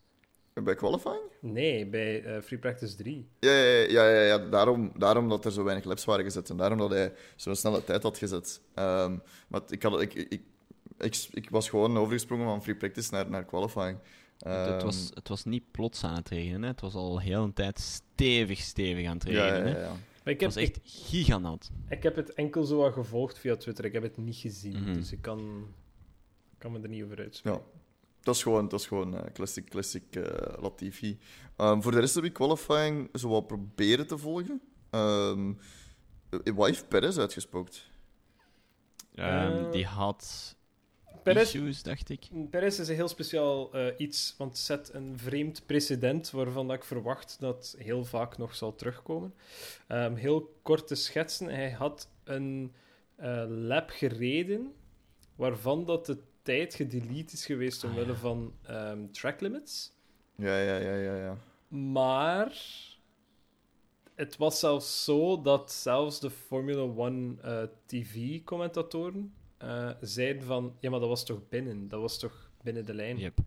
Bij 0.64 0.75
qualifying? 0.75 1.23
Nee, 1.40 1.87
bij 1.87 2.23
eh, 2.25 2.40
Free 2.42 2.59
Practice 2.59 2.97
3. 2.97 3.29
Ja, 3.40 3.51
ja, 3.51 3.85
ja, 3.88 4.09
ja, 4.09 4.21
ja. 4.23 4.38
Daarom, 4.38 4.92
daarom 4.97 5.29
dat 5.29 5.44
er 5.44 5.53
zo 5.53 5.64
weinig 5.64 5.85
laps 5.85 6.05
waren 6.05 6.25
gezet 6.25 6.51
en 6.51 6.57
daarom 6.57 6.79
dat 6.79 6.90
hij 6.90 7.12
zo'n 7.37 7.55
snelle 7.57 7.85
tijd 7.85 8.03
had 8.03 8.18
gezet. 8.18 8.61
Ehm, 8.75 9.16
maar 9.49 9.61
ik, 9.68 9.83
had, 9.83 10.01
ik, 10.01 10.14
ik, 10.14 10.40
ik, 10.99 11.29
ik 11.33 11.51
was 11.51 11.68
gewoon 11.68 11.99
overgesprongen 11.99 12.47
van 12.47 12.62
free 12.62 12.75
practice 12.77 13.14
naar, 13.14 13.31
naar 13.31 13.44
qualifying. 13.44 13.99
het, 14.38 14.66
Ehm, 14.68 14.85
was, 14.85 15.11
het 15.14 15.29
was 15.29 15.44
niet 15.44 15.71
plots 15.71 16.05
aan 16.05 16.14
het 16.14 16.29
regenen. 16.29 16.62
Hè. 16.62 16.68
Het 16.68 16.81
was 16.81 16.94
al 16.94 17.18
heel 17.21 17.42
een 17.42 17.53
tijd 17.53 17.79
stevig, 17.81 18.59
stevig 18.59 19.07
aan 19.07 19.14
het 19.14 19.25
regenen. 19.25 19.66
ja, 19.66 19.73
hè. 19.73 19.79
ja, 19.79 19.81
ja. 19.85 19.92
Maar 20.25 20.33
ik 20.37 20.40
Het 20.40 20.55
heb, 20.55 20.64
was 20.64 20.71
echt 20.75 20.81
giganat. 21.09 21.71
ik, 21.88 21.97
ik 21.97 22.03
heb 22.03 22.16
het 22.16 22.35
enkel 22.35 22.64
zo 22.64 22.77
wat 22.77 22.92
gevolgd 22.92 23.38
via 23.38 23.57
Twitter. 23.57 23.85
Ik 23.85 23.92
heb 23.92 24.03
het 24.03 24.16
niet 24.16 24.37
gezien, 24.37 24.83
Mhm. 24.83 24.92
dus 24.94 25.12
ik 25.12 25.23
kan, 25.23 25.66
kan 26.59 26.73
me 26.73 26.81
er 26.81 26.88
niet 26.88 27.05
over 27.05 27.18
uitspreken. 27.18 27.61
Ja. 27.61 27.81
Dat 28.22 28.35
is 28.35 28.42
gewoon, 28.42 28.68
dat 28.68 28.81
is 28.81 28.87
gewoon 28.87 29.16
eh, 29.16 29.33
classic, 29.33 29.70
classic 29.70 30.16
eh, 30.16 30.62
Latifi. 30.62 31.18
Ehm, 31.57 31.81
voor 31.81 31.92
de 31.92 32.00
rest 32.00 32.14
heb 32.14 32.24
ik 32.24 32.33
qualifying 32.33 33.09
zo 33.12 33.28
wat 33.28 33.46
proberen 33.46 34.07
te 34.07 34.18
volgen. 34.18 34.61
Ehm 34.90 35.52
eh, 36.31 36.54
wat 36.54 36.66
heeft 36.66 36.88
Perez 36.88 37.18
uitgespookt? 37.18 37.87
Ehm, 39.14 39.64
Eh, 39.64 39.70
die 39.72 39.87
had 39.87 40.57
Perez, 41.22 41.42
issues, 41.54 41.83
dacht 41.83 42.09
ik. 42.09 42.28
Perez 42.50 42.78
is 42.78 42.88
een 42.88 42.94
heel 42.94 43.09
speciaal 43.09 43.72
eh, 43.72 43.94
iets, 43.96 44.35
want 44.38 44.50
het 44.50 44.61
zet 44.61 44.90
een 44.94 45.18
vreemd 45.18 45.66
precedent 45.66 46.31
waarvan 46.31 46.66
dat 46.68 46.76
ik 46.76 46.85
verwacht 46.85 47.37
dat 47.40 47.74
heel 47.78 48.04
vaak 48.04 48.38
nog 48.38 48.54
zal 48.54 48.74
terugkomen. 48.74 49.35
Ehm, 49.87 50.14
heel 50.14 50.59
kort 50.62 50.87
te 50.87 50.94
schetsen, 50.94 51.46
hij 51.46 51.70
had 51.70 52.09
een 52.24 52.72
eh, 53.16 53.44
lap 53.48 53.90
gereden 53.90 54.72
waarvan 55.37 55.85
dat 55.85 56.07
de 56.07 56.18
tijd 56.49 56.75
gedelete 56.75 57.33
is 57.33 57.47
geweest 57.47 57.85
Ah, 57.85 57.91
omwille 57.91 58.13
ja. 58.13 58.19
van 58.19 58.53
ehm, 58.63 59.11
track 59.11 59.41
limits. 59.41 59.93
Ja, 60.37 60.59
ja, 60.59 60.77
ja, 60.77 60.95
ja, 60.95 61.17
ja. 61.17 61.39
Maar 61.69 62.53
het 64.15 64.37
was 64.37 64.59
zelfs 64.59 65.05
zo 65.05 65.43
dat 65.43 65.73
zelfs 65.73 66.21
de 66.21 66.31
Formula 66.31 66.81
One 66.81 67.35
eh, 67.43 67.63
TV-commentatoren 67.87 69.35
eh, 69.59 69.91
zeiden 70.01 70.43
van... 70.43 70.77
Ja, 70.81 70.91
maar 70.91 71.01
dat 71.01 71.09
was 71.09 71.25
toch 71.25 71.49
binnen? 71.49 71.89
Dat 71.89 72.01
was 72.01 72.19
toch 72.19 72.51
binnen 72.63 72.87
de 72.87 72.95
lijn? 72.95 73.19
Yep. 73.19 73.39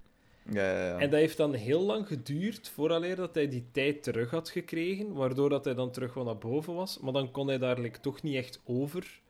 ja, 0.50 0.72
ja, 0.72 0.86
ja. 0.88 0.98
En 0.98 1.10
dat 1.10 1.20
heeft 1.20 1.38
dan 1.38 1.54
heel 1.54 1.82
lang 1.82 2.08
geduurd 2.08 2.70
vooraleer 2.70 3.16
dat 3.16 3.36
hij 3.36 3.48
die 3.48 3.66
tijd 3.72 4.04
terug 4.04 4.32
had 4.32 4.50
gekregen, 4.50 5.14
waardoor 5.14 5.50
dat 5.50 5.66
hij 5.66 5.74
dan 5.74 5.92
terug 5.92 6.14
wel 6.14 6.24
naar 6.24 6.38
boven 6.38 6.74
was. 6.74 7.00
Maar 7.00 7.14
dan 7.14 7.32
kon 7.32 7.48
hij 7.48 7.58
daar 7.58 7.80
like, 7.80 8.00
toch 8.00 8.22
niet 8.22 8.36
echt 8.36 8.62
over. 8.64 9.21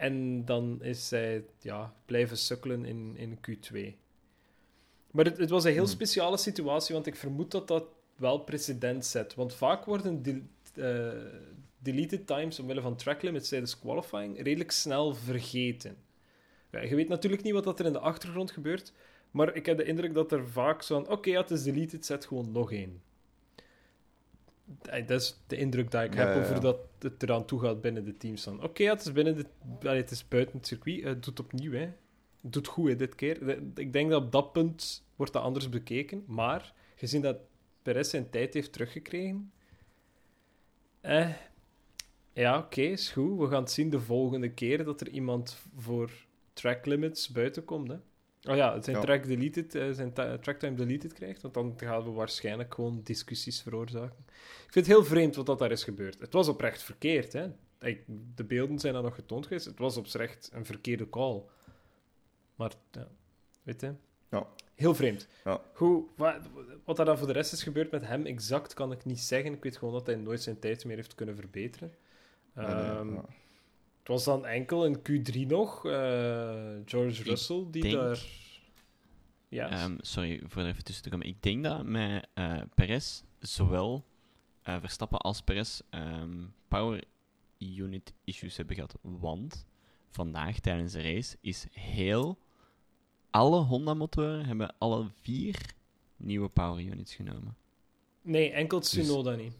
En 0.00 0.44
dan 0.44 0.82
is 0.82 1.10
hij 1.10 1.44
ja, 1.58 1.94
blijven 2.06 2.36
sukkelen 2.36 2.84
in, 2.84 3.16
in 3.16 3.38
Q2. 3.38 3.94
Maar 5.10 5.24
het, 5.24 5.38
het 5.38 5.50
was 5.50 5.64
een 5.64 5.72
heel 5.72 5.82
Hmm. 5.82 5.92
speciale 5.92 6.36
situatie, 6.36 6.94
want 6.94 7.06
ik 7.06 7.16
vermoed 7.16 7.50
dat 7.50 7.68
dat 7.68 7.84
wel 8.16 8.38
precedent 8.38 9.06
zet. 9.06 9.34
Want 9.34 9.54
vaak 9.54 9.84
worden 9.84 10.22
de, 10.22 10.42
eh, 10.74 11.40
deleted 11.78 12.26
times 12.26 12.58
omwille 12.58 12.80
van 12.80 12.96
track 12.96 13.22
limits 13.22 13.48
tijdens 13.48 13.78
qualifying 13.78 14.42
redelijk 14.42 14.70
snel 14.70 15.14
vergeten. 15.14 15.96
Ja, 16.70 16.80
je 16.80 16.94
weet 16.94 17.08
natuurlijk 17.08 17.42
niet 17.42 17.52
wat 17.52 17.78
er 17.78 17.86
in 17.86 17.92
de 17.92 17.98
achtergrond 17.98 18.50
gebeurt, 18.50 18.92
maar 19.30 19.54
ik 19.54 19.66
heb 19.66 19.76
de 19.76 19.84
indruk 19.84 20.14
dat 20.14 20.32
er 20.32 20.48
vaak 20.48 20.82
zo 20.82 20.94
van... 21.02 21.12
Oké, 21.12 21.30
ja, 21.30 21.40
het 21.40 21.50
is 21.50 21.62
deleted, 21.62 22.06
zet 22.06 22.26
gewoon 22.26 22.52
nog 22.52 22.72
één. 22.72 23.02
Dat 25.06 25.20
is 25.20 25.40
de 25.46 25.56
indruk 25.56 25.90
die 25.90 26.00
ik 26.00 26.14
heb 26.14 26.34
ja, 26.34 26.40
over 26.40 26.60
dat 26.60 26.78
het 26.98 27.22
eraan 27.22 27.44
toe 27.44 27.60
gaat 27.60 27.80
binnen 27.80 28.04
de 28.04 28.16
teams. 28.16 28.46
Oké, 28.46 28.84
het 28.84 29.00
is 29.00 29.12
binnen 29.12 29.34
de... 29.34 29.46
allee, 29.80 30.00
het 30.00 30.10
is 30.10 30.28
buiten 30.28 30.56
het 30.56 30.66
circuit. 30.66 31.02
eh, 31.02 31.08
het 31.08 31.40
opnieuw, 31.40 31.72
hè. 31.72 31.92
Het 32.50 32.66
goed, 32.66 32.88
hè, 32.88 32.96
dit 32.96 33.14
keer. 33.14 33.58
Ik 33.74 33.92
denk 33.92 34.10
dat 34.10 34.22
op 34.22 34.32
dat 34.32 34.52
punt 34.52 35.04
wordt 35.16 35.32
dat 35.32 35.42
anders 35.42 35.68
bekeken. 35.68 36.24
Maar, 36.26 36.72
gezien 36.94 37.22
dat 37.22 37.36
Perez 37.82 38.10
zijn 38.10 38.30
tijd 38.30 38.54
heeft 38.54 38.72
teruggekregen... 38.72 39.52
Eh, 41.00 41.30
ja, 42.32 42.58
oké, 42.58 42.80
is 42.80 43.10
goed. 43.10 43.38
We 43.38 43.48
gaan 43.48 43.62
het 43.62 43.70
zien 43.70 43.90
de 43.90 44.00
volgende 44.00 44.50
keer 44.50 44.84
dat 44.84 45.00
er 45.00 45.08
iemand 45.08 45.58
voor 45.76 46.10
track 46.52 46.86
limits 46.86 47.28
buiten 47.28 47.64
komt. 47.64 47.88
Hè. 47.88 47.96
Oh 48.48 48.56
ja, 48.56 48.82
zijn 48.82 48.96
Ja. 48.96 49.02
track 49.02 49.26
deleted, 49.26 49.74
eh, 49.74 49.90
zijn 49.90 50.12
tracktime 50.40 50.74
deleted 50.76 51.12
krijgt, 51.12 51.42
want 51.42 51.54
dan 51.54 51.74
gaan 51.76 52.04
we 52.04 52.10
waarschijnlijk 52.10 52.74
gewoon 52.74 53.00
discussies 53.04 53.62
veroorzaken. 53.62 54.24
Ik 54.66 54.72
vind 54.72 54.86
het 54.86 54.94
heel 54.94 55.04
vreemd 55.04 55.36
wat 55.36 55.46
dat 55.46 55.58
daar 55.58 55.70
is 55.70 55.84
gebeurd. 55.84 56.20
Het 56.20 56.32
was 56.32 56.48
oprecht 56.48 56.82
verkeerd, 56.82 57.32
hè. 57.32 57.50
De 58.34 58.44
beelden 58.44 58.78
zijn 58.78 58.92
dan 58.94 59.02
nog 59.02 59.14
getoond 59.14 59.46
geweest. 59.46 59.64
Het 59.66 59.78
was 59.78 59.96
oprecht 59.96 60.50
een 60.52 60.64
verkeerde 60.64 61.08
call. 61.08 61.42
Maar, 62.54 62.72
ja, 62.90 63.08
weet 63.62 63.80
je. 63.80 63.92
Ja. 64.30 64.46
Heel 64.74 64.94
vreemd. 64.94 65.28
Ja. 65.44 65.60
Goed, 65.72 66.08
wat, 66.16 66.36
wat 66.84 66.98
er 66.98 67.04
dan 67.04 67.18
voor 67.18 67.26
de 67.26 67.32
rest 67.32 67.52
is 67.52 67.62
gebeurd 67.62 67.90
met 67.90 68.06
hem 68.06 68.26
exact 68.26 68.74
kan 68.74 68.92
ik 68.92 69.04
niet 69.04 69.20
zeggen. 69.20 69.52
Ik 69.52 69.62
weet 69.62 69.76
gewoon 69.76 69.94
dat 69.94 70.06
hij 70.06 70.16
nooit 70.16 70.42
zijn 70.42 70.58
tijd 70.58 70.84
meer 70.84 70.96
heeft 70.96 71.14
kunnen 71.14 71.36
verbeteren. 71.36 71.94
Nee, 72.54 72.66
nee, 72.66 72.74
Ehm, 72.74 73.14
was 74.10 74.24
dan 74.24 74.46
enkel 74.46 74.86
in 74.86 74.98
Q3 74.98 75.46
nog 75.46 75.86
eh, 75.86 75.92
George 76.84 77.22
Russell 77.22 77.66
die 77.70 77.82
denk- 77.82 77.94
daar. 77.94 78.22
Ja, 79.48 79.70
Ehm, 79.70 79.96
sorry 80.00 80.40
voor 80.46 80.62
even 80.62 80.84
tussen 80.84 81.02
te 81.04 81.10
komen. 81.10 81.26
Ik 81.26 81.42
denk 81.42 81.64
dat 81.64 81.84
met 81.84 82.26
eh 82.34 82.60
Perez 82.74 83.22
zowel 83.38 84.04
eh, 84.62 84.76
Verstappen 84.80 85.18
als 85.18 85.40
Perez 85.42 85.80
ehm, 85.90 86.44
power 86.68 87.04
unit 87.58 88.12
issues 88.24 88.56
hebben 88.56 88.74
gehad. 88.74 88.98
Want 89.02 89.66
vandaag 90.10 90.58
tijdens 90.60 90.92
de 90.92 91.02
race 91.02 91.36
is 91.40 91.66
heel. 91.72 92.38
Alle 93.30 93.60
Honda-motoren 93.60 94.46
hebben 94.46 94.74
alle 94.78 95.06
vier 95.20 95.56
nieuwe 96.16 96.48
power 96.48 96.82
units 96.84 97.14
genomen. 97.14 97.56
nee, 98.22 98.50
enkel 98.50 98.80
Tsunoda 98.80 99.34
niet. 99.34 99.54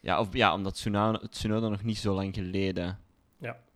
Ja, 0.00 0.20
of, 0.20 0.32
ja 0.32 0.54
omdat 0.54 0.74
Tsunoda, 0.74 1.20
Tsunoda 1.28 1.68
nog 1.68 1.82
niet 1.82 1.98
zo 1.98 2.14
lang 2.14 2.34
geleden. 2.34 2.98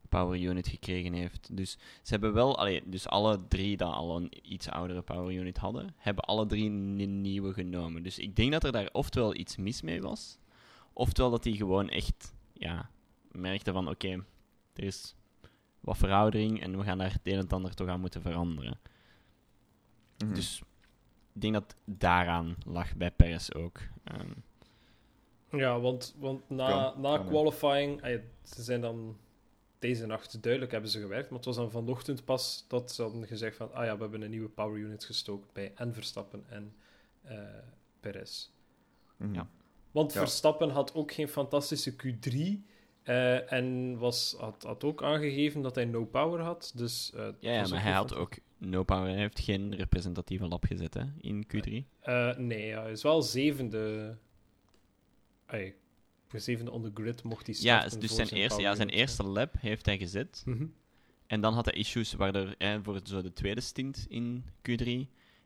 Power 0.09 0.41
unit 0.41 0.69
gekregen 0.69 1.13
heeft. 1.13 1.57
Dus 1.57 1.71
ze 2.03 2.11
hebben 2.11 2.33
wel, 2.33 2.59
allee, 2.59 2.83
dus 2.85 3.09
alle 3.09 3.41
drie 3.49 3.77
die 3.77 3.87
al 3.87 4.17
een 4.17 4.33
iets 4.43 4.69
oudere 4.69 5.03
power 5.03 5.35
unit 5.35 5.59
hadden, 5.59 5.95
hebben 5.97 6.25
alle 6.25 6.47
drie 6.47 6.71
een 6.71 7.21
nieuwe 7.21 7.53
genomen. 7.53 8.03
Dus 8.03 8.19
ik 8.19 8.37
denk 8.37 8.53
dat 8.53 8.65
er 8.65 8.73
daar 8.73 8.89
oftewel 8.93 9.35
iets 9.35 9.57
mis 9.57 9.83
mee 9.83 10.03
was, 10.03 10.39
oftewel 10.93 11.31
dat 11.31 11.43
die 11.43 11.57
gewoon 11.57 11.89
echt, 11.89 12.35
ja, 12.53 12.91
merkten 13.33 13.73
van 13.73 13.89
oké, 13.89 14.25
er 14.73 14.85
is 14.85 15.15
wat 15.81 15.97
veroudering 15.97 16.63
en 16.63 16.79
we 16.79 16.85
gaan 16.85 16.99
daar 16.99 17.13
het 17.13 17.21
een 17.25 17.33
en 17.33 17.39
het 17.39 17.53
ander 17.53 17.75
toch 17.75 17.89
aan 17.89 18.01
moeten 18.01 18.23
veranderen. 18.23 18.79
Mhm. 20.19 20.35
Dus 20.35 20.63
ik 21.35 21.41
denk 21.41 21.55
dat 21.55 21.77
daaraan 21.85 22.57
lag 22.65 22.97
bij 22.97 23.11
Perez 23.11 23.51
ook. 23.51 23.81
Ehm, 24.05 24.31
Ja, 25.51 25.81
want, 25.81 26.15
want 26.19 26.51
na, 26.51 26.69
Kan, 26.69 27.01
na 27.01 27.17
kan, 27.17 27.27
qualifying, 27.27 28.01
ze 28.43 28.63
zijn 28.63 28.81
dan 28.81 29.17
deze 29.79 30.07
nacht 30.07 30.43
duidelijk 30.43 30.73
hebben 30.73 30.91
ze 30.91 31.01
gewerkt, 31.01 31.29
maar 31.29 31.39
het 31.39 31.47
was 31.47 31.57
dan 31.57 31.71
vanochtend 31.71 32.25
pas 32.25 32.65
dat 32.69 32.93
ze 32.93 33.03
hadden 33.03 33.27
gezegd 33.27 33.57
van, 33.57 33.73
ah 33.73 33.85
ja, 33.85 33.95
we 33.95 34.03
hebben 34.03 34.23
een 34.23 34.31
nieuwe 34.31 34.49
power 34.49 34.79
unit 34.79 35.05
gestoken 35.05 35.51
bij 35.53 35.73
en 35.75 35.95
Verstappen 35.95 36.45
en 36.49 36.75
eh 37.23 37.39
Perez. 38.01 38.51
Mhm. 39.17 39.35
Ja. 39.35 39.49
Want 39.91 40.13
Ja. 40.13 40.19
Verstappen 40.21 40.71
had 40.71 40.95
ook 40.95 41.13
geen 41.13 41.29
fantastische 41.29 41.93
Q3 41.93 42.63
eh, 43.03 43.53
en 43.53 43.99
was, 43.99 44.37
had, 44.39 44.63
had 44.63 44.85
ook 44.85 45.03
aangegeven 45.03 45.63
dat 45.63 45.75
hij 45.75 45.85
no 45.85 46.05
power 46.05 46.41
had. 46.41 46.73
Dus, 46.75 47.13
eh, 47.15 47.29
ja, 47.41 47.67
maar 47.69 47.83
hij 47.83 47.93
had 47.93 48.15
ook 48.15 48.39
no 48.59 48.83
power. 48.83 49.09
Hij 49.09 49.19
heeft 49.19 49.41
geen 49.41 49.75
representatieve 49.75 50.49
lap 50.49 50.65
gezet 50.65 50.95
hè, 50.95 51.05
in 51.21 51.47
Q3. 51.47 51.87
Eh, 52.01 52.37
nee, 52.37 52.67
ja, 52.67 52.83
hij 52.83 52.91
is 52.91 53.03
wel 53.03 53.23
zevende. 53.23 54.17
Ay, 55.47 55.75
voor 56.29 56.41
zevende 56.41 56.71
on 56.71 56.83
the 56.83 56.91
grid 56.95 57.23
mocht 57.23 57.47
hij 57.47 57.57
Ja, 57.59 57.89
dus 57.89 58.15
zijn, 58.15 58.29
eerste, 58.29 58.61
ja, 58.61 58.75
zijn 58.75 58.89
eerste 58.89 59.23
lap 59.23 59.55
heeft 59.59 59.87
hij 59.87 59.99
gezet. 59.99 60.43
Mhm. 60.47 60.67
En 61.27 61.41
dan 61.41 61.55
had 61.55 61.65
hij 61.65 61.75
issues 61.75 62.13
waardoor 62.13 62.55
hij 62.59 62.81
voor 62.83 63.01
zo 63.05 63.23
de 63.23 63.33
tweede 63.33 63.61
stint 63.61 64.07
in 64.09 64.45
Q3 64.45 64.89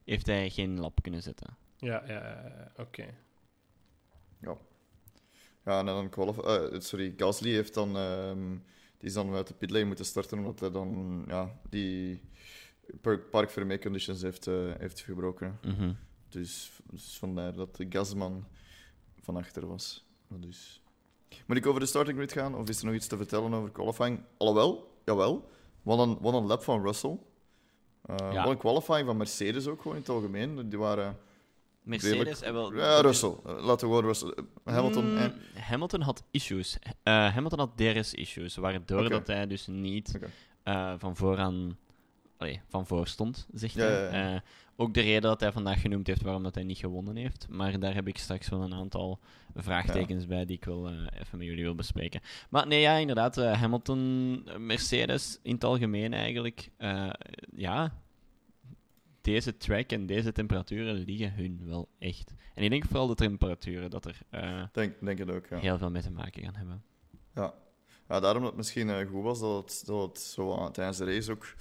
heeft 0.05 0.27
hij 0.27 0.51
geen 0.51 0.81
lap 0.81 1.03
kunnen 1.03 1.23
zetten. 1.23 1.57
Ja, 1.77 2.03
ja, 2.07 2.13
ja, 2.13 2.43
ja, 2.49 2.73
oké. 2.77 3.07
Ja, 5.65 5.79
en 5.79 5.87
dan 5.87 6.09
qualif 6.09 6.39
eh, 6.39 6.81
sorry, 6.81 7.15
Gasly 7.17 7.51
heeft 7.51 7.75
dan, 7.75 7.97
ehm, 7.97 8.51
die 8.99 9.09
is 9.09 9.13
dan 9.13 9.35
uit 9.35 9.47
de 9.47 9.55
pitlane 9.55 9.85
moeten 9.85 10.05
starten 10.05 10.39
omdat 10.39 10.61
hij 10.61 10.71
dan 10.71 11.25
ja, 11.29 11.61
die 11.71 12.21
par- 13.01 13.19
park 13.19 13.51
vermee 13.51 13.79
conditions 13.79 14.23
heeft, 14.23 14.47
eh, 14.47 14.75
heeft 14.79 15.01
verbroken. 15.01 15.59
Mhm. 15.63 15.93
Dus, 16.29 16.73
dus 16.91 17.19
vandaar 17.19 17.53
dat 17.53 17.77
de 17.77 17.87
gasman 17.89 18.47
van 19.21 19.37
achter 19.37 19.67
was. 19.67 20.05
Dus. 20.41 20.83
Moet 21.47 21.57
ik 21.57 21.67
over 21.67 21.81
de 21.81 21.87
starting 21.87 22.17
grid 22.17 22.33
gaan 22.33 22.55
of 22.55 22.69
is 22.69 22.79
er 22.79 22.85
nog 22.87 22.95
iets 22.95 23.07
te 23.07 23.17
vertellen 23.17 23.55
over 23.55 23.71
qualifying? 23.71 24.21
Alhoewel, 24.37 24.91
jawel. 25.05 25.51
Wat 25.83 25.99
een, 25.99 26.19
wat 26.21 26.35
een 26.35 26.47
lap 26.47 26.63
van 26.63 26.83
Russell. 26.83 27.19
Eh 28.03 28.17
Ja. 28.33 28.43
Wat 28.43 28.53
een 28.53 28.59
qualifying 28.59 29.07
van 29.07 29.17
Mercedes 29.17 29.67
ook 29.67 29.81
gewoon 29.83 29.97
in 29.97 30.03
het 30.03 30.11
algemeen. 30.11 30.69
Die 30.69 30.79
waren. 30.79 31.17
Mercedes 31.83 32.43
en 32.43 32.53
wel... 32.53 32.75
Ja, 32.75 33.01
Russell. 33.01 33.35
Eh, 33.47 33.53
Laten 33.65 33.89
we 33.89 33.95
gewoon 33.95 34.05
Russell. 34.05 34.35
eh, 34.65 34.75
Hamilton. 34.75 35.11
Mm, 35.11 35.17
eh, 35.17 35.31
Hamilton 35.63 36.01
had 36.01 36.23
issues. 36.31 36.79
Eh, 37.03 37.35
Hamilton 37.35 37.59
had 37.59 37.77
DRS-issues, 37.77 38.57
waardoor 38.57 39.01
Oké. 39.01 39.09
dat 39.09 39.27
hij 39.27 39.47
dus 39.47 39.67
niet 39.67 40.19
eh, 40.63 40.95
van 40.99 41.17
vooraan 41.17 41.79
allee, 42.37 42.61
van 42.69 42.87
voor 42.87 43.07
stond, 43.07 43.47
zegt 43.53 43.75
Ja, 43.75 43.81
hij. 43.85 43.91
ja, 44.03 44.29
ja. 44.31 44.35
Eh, 44.35 44.41
ook 44.83 44.95
de 44.95 45.01
reden 45.01 45.23
dat 45.23 45.41
hij 45.41 45.53
vandaag 45.53 45.81
genoemd 45.81 46.07
heeft 46.07 46.23
waarom 46.23 46.43
dat 46.43 46.55
hij 46.55 46.65
niet 46.65 46.79
gewonnen 46.79 47.17
heeft. 47.17 47.47
Maar 47.49 47.79
daar 47.81 47.95
heb 47.95 48.09
ik 48.09 48.19
straks 48.19 48.49
wel 48.49 48.63
een 48.63 48.75
aantal 48.75 49.19
vraagtekens 49.55 50.27
bij 50.27 50.45
die 50.45 50.57
ik 50.57 50.65
wel 50.65 50.89
eh, 50.89 50.93
even 51.21 51.39
met 51.39 51.47
jullie 51.47 51.65
wil 51.65 51.75
bespreken. 51.75 52.21
Maar 52.51 52.67
nee, 52.67 52.81
ja, 52.81 52.97
inderdaad. 52.97 53.37
eh, 53.39 53.61
Hamilton, 53.61 54.43
eh, 54.47 54.57
Mercedes 54.57 55.39
in 55.43 55.55
het 55.55 55.65
algemeen 55.65 56.13
eigenlijk. 56.13 56.71
eh, 56.77 57.11
ja, 57.57 58.01
deze 59.21 59.57
track 59.57 59.91
en 59.91 60.07
deze 60.07 60.33
temperaturen 60.33 60.95
liggen 60.95 61.33
hun 61.35 61.61
wel 61.65 61.89
echt. 61.99 62.35
En 62.55 62.63
ik 62.63 62.71
denk 62.71 62.85
vooral 62.85 63.07
de 63.07 63.15
temperaturen 63.15 63.91
dat 63.91 64.05
er 64.05 64.19
denk, 64.73 65.01
denk 65.01 65.19
het 65.19 65.31
ook, 65.31 65.47
ja. 65.47 65.59
heel 65.59 65.79
veel 65.79 65.91
mee 65.91 66.03
te 66.03 66.11
maken 66.11 66.43
gaan 66.43 66.55
hebben. 66.55 66.83
Ja. 67.35 67.55
ja, 68.09 68.21
daarom 68.21 68.41
dat 68.43 68.51
het 68.51 68.57
misschien 68.59 69.07
goed 69.07 69.23
was 69.23 69.41
dat 69.41 69.63
het, 69.63 69.83
dat 69.87 70.09
het 70.09 70.21
zo 70.21 70.71
tijdens 70.71 70.99
de 70.99 71.05
race 71.05 71.33
ook 71.33 71.55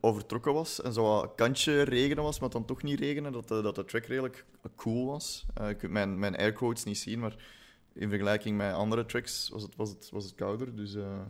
overtrokken 0.00 0.52
was 0.52 0.82
en 0.82 0.92
zo 0.92 1.02
wat 1.02 1.34
kantje 1.34 1.82
regenen 1.82 2.22
was, 2.22 2.40
maar 2.40 2.50
dan 2.50 2.64
toch 2.64 2.82
niet 2.82 3.00
regenen, 3.00 3.32
dat 3.32 3.48
de, 3.48 3.62
dat 3.62 3.74
de 3.74 3.84
track 3.84 4.04
redelijk 4.04 4.44
cool 4.76 5.06
was. 5.06 5.44
Eh, 5.54 5.68
je 5.68 5.74
kunt 5.74 5.92
mijn, 5.92 6.18
mijn 6.18 6.36
airquotes 6.36 6.84
niet 6.84 6.98
zien, 6.98 7.18
maar 7.18 7.36
in 7.92 8.08
vergelijking 8.08 8.56
met 8.56 8.74
andere 8.74 9.06
tracks 9.06 9.48
was 9.48 9.62
het, 9.62 9.76
was 9.76 9.88
het, 9.88 10.08
was 10.10 10.24
het 10.24 10.34
kouder. 10.34 10.76
Dus, 10.76 10.94
eh, 10.94 11.20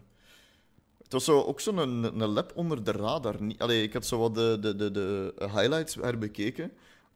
het 1.02 1.12
was 1.12 1.24
zo, 1.24 1.42
ook 1.42 1.60
zo'n 1.60 1.78
een, 1.78 2.20
een 2.20 2.28
lap 2.28 2.52
onder 2.54 2.84
de 2.84 2.92
radar. 2.92 3.42
Niet, 3.42 3.60
allee, 3.60 3.82
ik 3.82 3.92
had 3.92 4.06
zo 4.06 4.18
wat 4.18 4.34
de, 4.34 4.58
de, 4.60 4.76
de, 4.76 4.90
de 4.90 5.34
highlights 5.38 5.94
herbekeken 5.94 6.72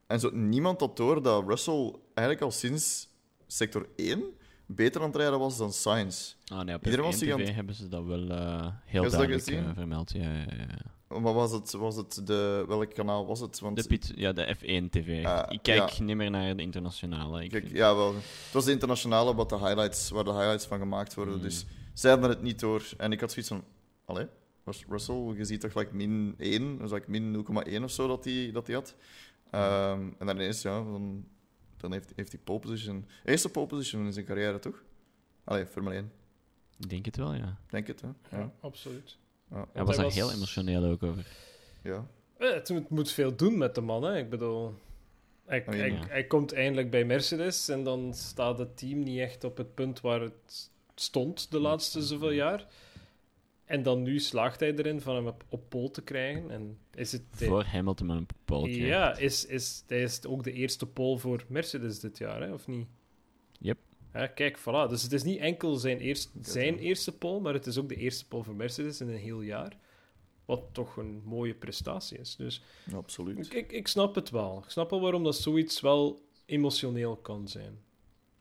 en 0.07 0.21
zo, 0.21 0.31
niemand 0.33 0.81
had 0.81 0.97
door 0.97 1.23
dat 1.23 1.45
Russell 1.47 1.95
eigenlijk 2.15 2.41
al 2.41 2.51
sinds 2.51 3.09
sector 3.47 3.89
1 3.97 4.23
beter 4.67 5.01
aan 5.01 5.07
het 5.07 5.17
rijden 5.17 5.39
was 5.39 5.57
dan 5.57 5.73
Sainz. 5.73 6.35
Ah, 6.47 6.61
nee, 6.61 6.75
op 6.75 6.85
Iedereen 6.85 7.05
F1 7.05 7.09
was 7.09 7.31
aan 7.31 7.39
TV 7.39 7.55
hebben 7.55 7.75
ze 7.75 7.89
dat 7.89 8.05
wel 8.05 8.29
eh, 8.29 8.67
heel 8.85 9.03
duidelijk 9.11 9.43
gezien? 9.43 9.75
vermeld. 9.75 10.13
Ja, 10.13 10.33
ja, 10.33 10.47
ja. 10.57 10.99
Maar 11.19 11.33
was 11.35 11.53
het, 11.53 11.73
was 11.73 11.97
het 11.97 12.27
de... 12.27 12.65
Welk 12.69 12.95
kanaal 12.95 13.27
was 13.27 13.41
het? 13.41 13.59
Want 13.61 13.77
De, 13.77 13.89
Piet, 13.89 14.13
ja, 14.17 14.33
de 14.33 14.57
F1 14.57 14.89
TV. 14.91 15.25
Ah, 15.25 15.53
ik 15.53 15.63
kijk 15.63 15.89
ja. 15.91 16.03
niet 16.05 16.17
meer 16.17 16.31
naar 16.31 16.57
de 16.57 16.63
internationale. 16.63 17.45
Ik 17.45 17.51
Kijk, 17.51 17.65
vind- 17.65 17.77
ja, 17.77 17.95
wel. 17.97 18.15
Het 18.15 18.53
was 18.53 18.65
de 18.65 18.71
internationale 18.73 19.35
wat 19.35 19.49
de 19.49 19.59
highlights, 19.59 20.11
waar 20.11 20.25
de 20.25 20.33
highlights 20.33 20.67
van 20.67 20.79
gemaakt 20.79 21.15
worden. 21.15 21.35
Mm. 21.37 21.43
Dus 21.43 21.67
zij 21.95 22.11
hadden 22.11 22.31
het 22.31 22.43
niet 22.43 22.61
door. 22.61 22.83
En 22.97 23.13
ik 23.13 23.21
had 23.21 23.31
zoiets 23.33 23.51
van... 23.51 23.65
Allee, 24.05 24.27
was 24.65 24.85
Russell, 24.89 25.33
je 25.37 25.45
ziet 25.45 25.61
toch 25.61 25.75
like 25.75 25.95
min 25.95 26.35
1, 26.39 26.79
dus 26.79 26.91
like 26.91 27.11
min 27.11 27.47
0,1 27.79 27.83
of 27.83 27.91
zo 27.91 28.07
dat 28.07 28.25
hij 28.25 28.51
dat 28.53 28.67
die 28.67 28.75
had. 28.75 28.95
Ehm, 29.51 30.01
en 30.19 30.27
dan 30.27 30.37
ineens, 30.37 30.63
ja, 30.63 30.71
dan, 30.83 31.25
dan 31.77 31.93
heeft, 31.93 32.13
heeft 32.17 32.33
hij 32.33 32.41
pole 32.45 32.59
position. 32.59 33.07
Eerste 33.25 33.49
pole 33.49 33.67
position 33.67 34.05
in 34.07 34.13
zijn 34.13 34.25
carrière, 34.27 34.59
toch? 34.59 34.83
Allee, 35.45 35.67
Formule 35.67 35.95
1. 35.95 36.13
Ik 36.79 36.89
denk 36.91 37.05
het 37.05 37.17
wel, 37.17 37.35
ja. 37.35 37.57
Denk 37.69 37.87
het, 37.87 38.01
hè? 38.01 38.07
Ja, 38.07 38.39
Ja. 38.39 38.53
absoluut. 38.61 39.19
Ja. 39.51 39.57
Hij 39.57 39.67
hij 39.73 39.85
was 39.85 39.97
daar 39.97 40.05
was- 40.05 40.15
heel 40.15 40.33
emotioneel 40.33 40.85
ook 40.85 41.03
over. 41.03 41.27
ja. 41.83 42.07
Eh, 42.39 42.53
Het 42.53 42.69
moet, 42.71 42.89
moet 42.91 43.11
veel 43.11 43.37
doen 43.37 43.59
met 43.59 43.75
de 43.75 43.81
man, 43.81 44.03
hè. 44.03 44.19
Ik 44.19 44.31
bedoel... 44.31 44.75
Hij, 45.47 45.65
Oh, 45.69 45.75
ja. 45.75 45.81
hij, 45.81 45.99
hij 46.09 46.25
komt 46.25 46.53
eindelijk 46.53 46.91
bij 46.91 47.05
Mercedes 47.05 47.69
en 47.69 47.85
dan 47.85 48.15
staat 48.15 48.59
het 48.59 48.77
team 48.77 49.03
niet 49.03 49.19
echt 49.19 49.45
op 49.45 49.57
het 49.57 49.75
punt 49.75 50.01
waar 50.01 50.21
het 50.21 50.71
stond 50.95 51.51
de 51.51 51.59
laatste 51.61 52.03
zoveel 52.03 52.31
jaar. 52.31 52.67
En 53.65 53.83
dan 53.83 54.03
nu 54.03 54.19
slaagt 54.21 54.61
hij 54.61 54.75
erin 54.75 55.01
van 55.01 55.15
hem 55.15 55.27
op, 55.27 55.45
op 55.49 55.69
pole 55.69 55.91
te 55.91 56.03
krijgen. 56.03 56.51
En 56.51 56.79
is 56.95 57.13
het... 57.13 57.23
Voor 57.31 57.65
Hamilton 57.65 58.07
met 58.07 58.17
een 58.17 58.27
pooltje. 58.45 58.87
Ja, 58.87 59.17
is, 59.17 59.47
is, 59.47 59.85
hij 59.87 60.03
is 60.03 60.27
ook 60.27 60.45
de 60.45 60.53
eerste 60.53 60.87
pole 60.87 61.19
voor 61.19 61.45
Mercedes 61.49 62.01
dit 62.01 62.19
jaar, 62.19 62.41
hè, 62.41 62.53
of 62.53 62.67
niet? 62.67 62.87
Ja, 64.15 64.27
kijk, 64.27 64.59
voilà. 64.59 64.89
Dus 64.89 65.03
het 65.03 65.13
is 65.13 65.23
niet 65.23 65.39
enkel 65.39 65.75
zijn, 65.77 65.99
eerst, 65.99 66.31
zijn 66.43 66.79
eerste 66.79 67.13
pole, 67.13 67.41
maar 67.41 67.53
het 67.55 67.67
is 67.67 67.79
ook 67.79 67.89
de 67.89 67.97
eerste 67.97 68.27
pole 68.29 68.45
voor 68.45 68.55
Mercedes 68.55 69.01
in 69.01 69.09
een 69.09 69.17
heel 69.19 69.41
jaar. 69.41 69.77
Wat 70.45 70.63
toch 70.73 70.97
een 70.97 71.23
mooie 71.25 71.55
prestatie 71.55 72.19
is. 72.19 72.37
Dus 72.37 72.63
Ja, 72.91 72.97
absoluut. 72.97 73.47
ik, 73.47 73.53
ik, 73.55 73.73
ik 73.73 73.89
snap 73.89 74.15
het 74.15 74.31
wel. 74.31 74.59
Ik 74.65 74.71
snap 74.71 74.91
wel 74.91 75.01
waarom 75.01 75.25
dat 75.25 75.37
zoiets 75.37 75.81
wel 75.81 76.23
emotioneel 76.47 77.17
kan 77.17 77.49
zijn. 77.49 77.79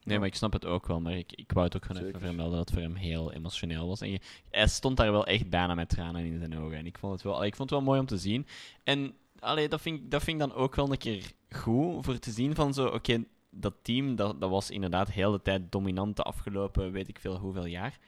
Nee, 0.03 0.17
maar 0.17 0.27
ik 0.27 0.35
snap 0.35 0.53
het 0.53 0.65
ook 0.65 0.87
wel. 0.87 0.99
Maar 1.01 1.17
ik, 1.17 1.31
ik 1.31 1.51
wou 1.51 1.65
het 1.65 1.75
ook 1.75 1.85
gewoon 1.85 2.03
even 2.05 2.19
vermelden 2.19 2.57
dat 2.57 2.69
het 2.69 2.73
voor 2.77 2.87
hem 2.87 2.95
heel 2.95 3.33
emotioneel 3.33 3.87
was. 3.87 4.01
En 4.01 4.11
je, 4.11 4.19
hij 4.49 4.67
stond 4.67 4.97
daar 4.97 5.11
wel 5.11 5.25
echt 5.25 5.49
bijna 5.49 5.73
met 5.75 5.89
tranen 5.89 6.25
in 6.25 6.37
zijn 6.39 6.57
ogen. 6.57 6.77
En 6.77 6.85
ik 6.85 6.97
vond 6.97 7.13
het 7.13 7.21
wel, 7.21 7.43
ik 7.45 7.55
vond 7.55 7.69
het 7.69 7.79
wel 7.79 7.87
mooi 7.87 7.99
om 7.99 8.05
te 8.05 8.17
zien. 8.17 8.47
En 8.83 9.13
allee, 9.39 9.69
dat, 9.69 9.81
vind, 9.81 9.99
ik- 9.99 10.11
dat 10.11 10.23
vind 10.23 10.41
ik 10.41 10.47
dan 10.47 10.57
ook 10.57 10.75
wel 10.75 10.91
een 10.91 10.97
keer 10.97 11.31
goed 11.49 12.05
voor 12.05 12.19
te 12.19 12.31
zien 12.31 12.55
van 12.55 12.73
zo... 12.73 12.85
Oké, 12.87 13.23
dat 13.49 13.73
team 13.81 14.15
dat, 14.15 14.41
dat 14.41 14.49
was 14.49 14.69
inderdaad 14.69 15.11
heel 15.11 15.31
de 15.31 15.41
tijd 15.41 15.71
dominant 15.71 16.15
de 16.15 16.23
afgelopen 16.23 16.91
weet 16.91 17.07
ik 17.07 17.19
veel 17.19 17.37
hoeveel 17.37 17.65
jaar. 17.65 17.99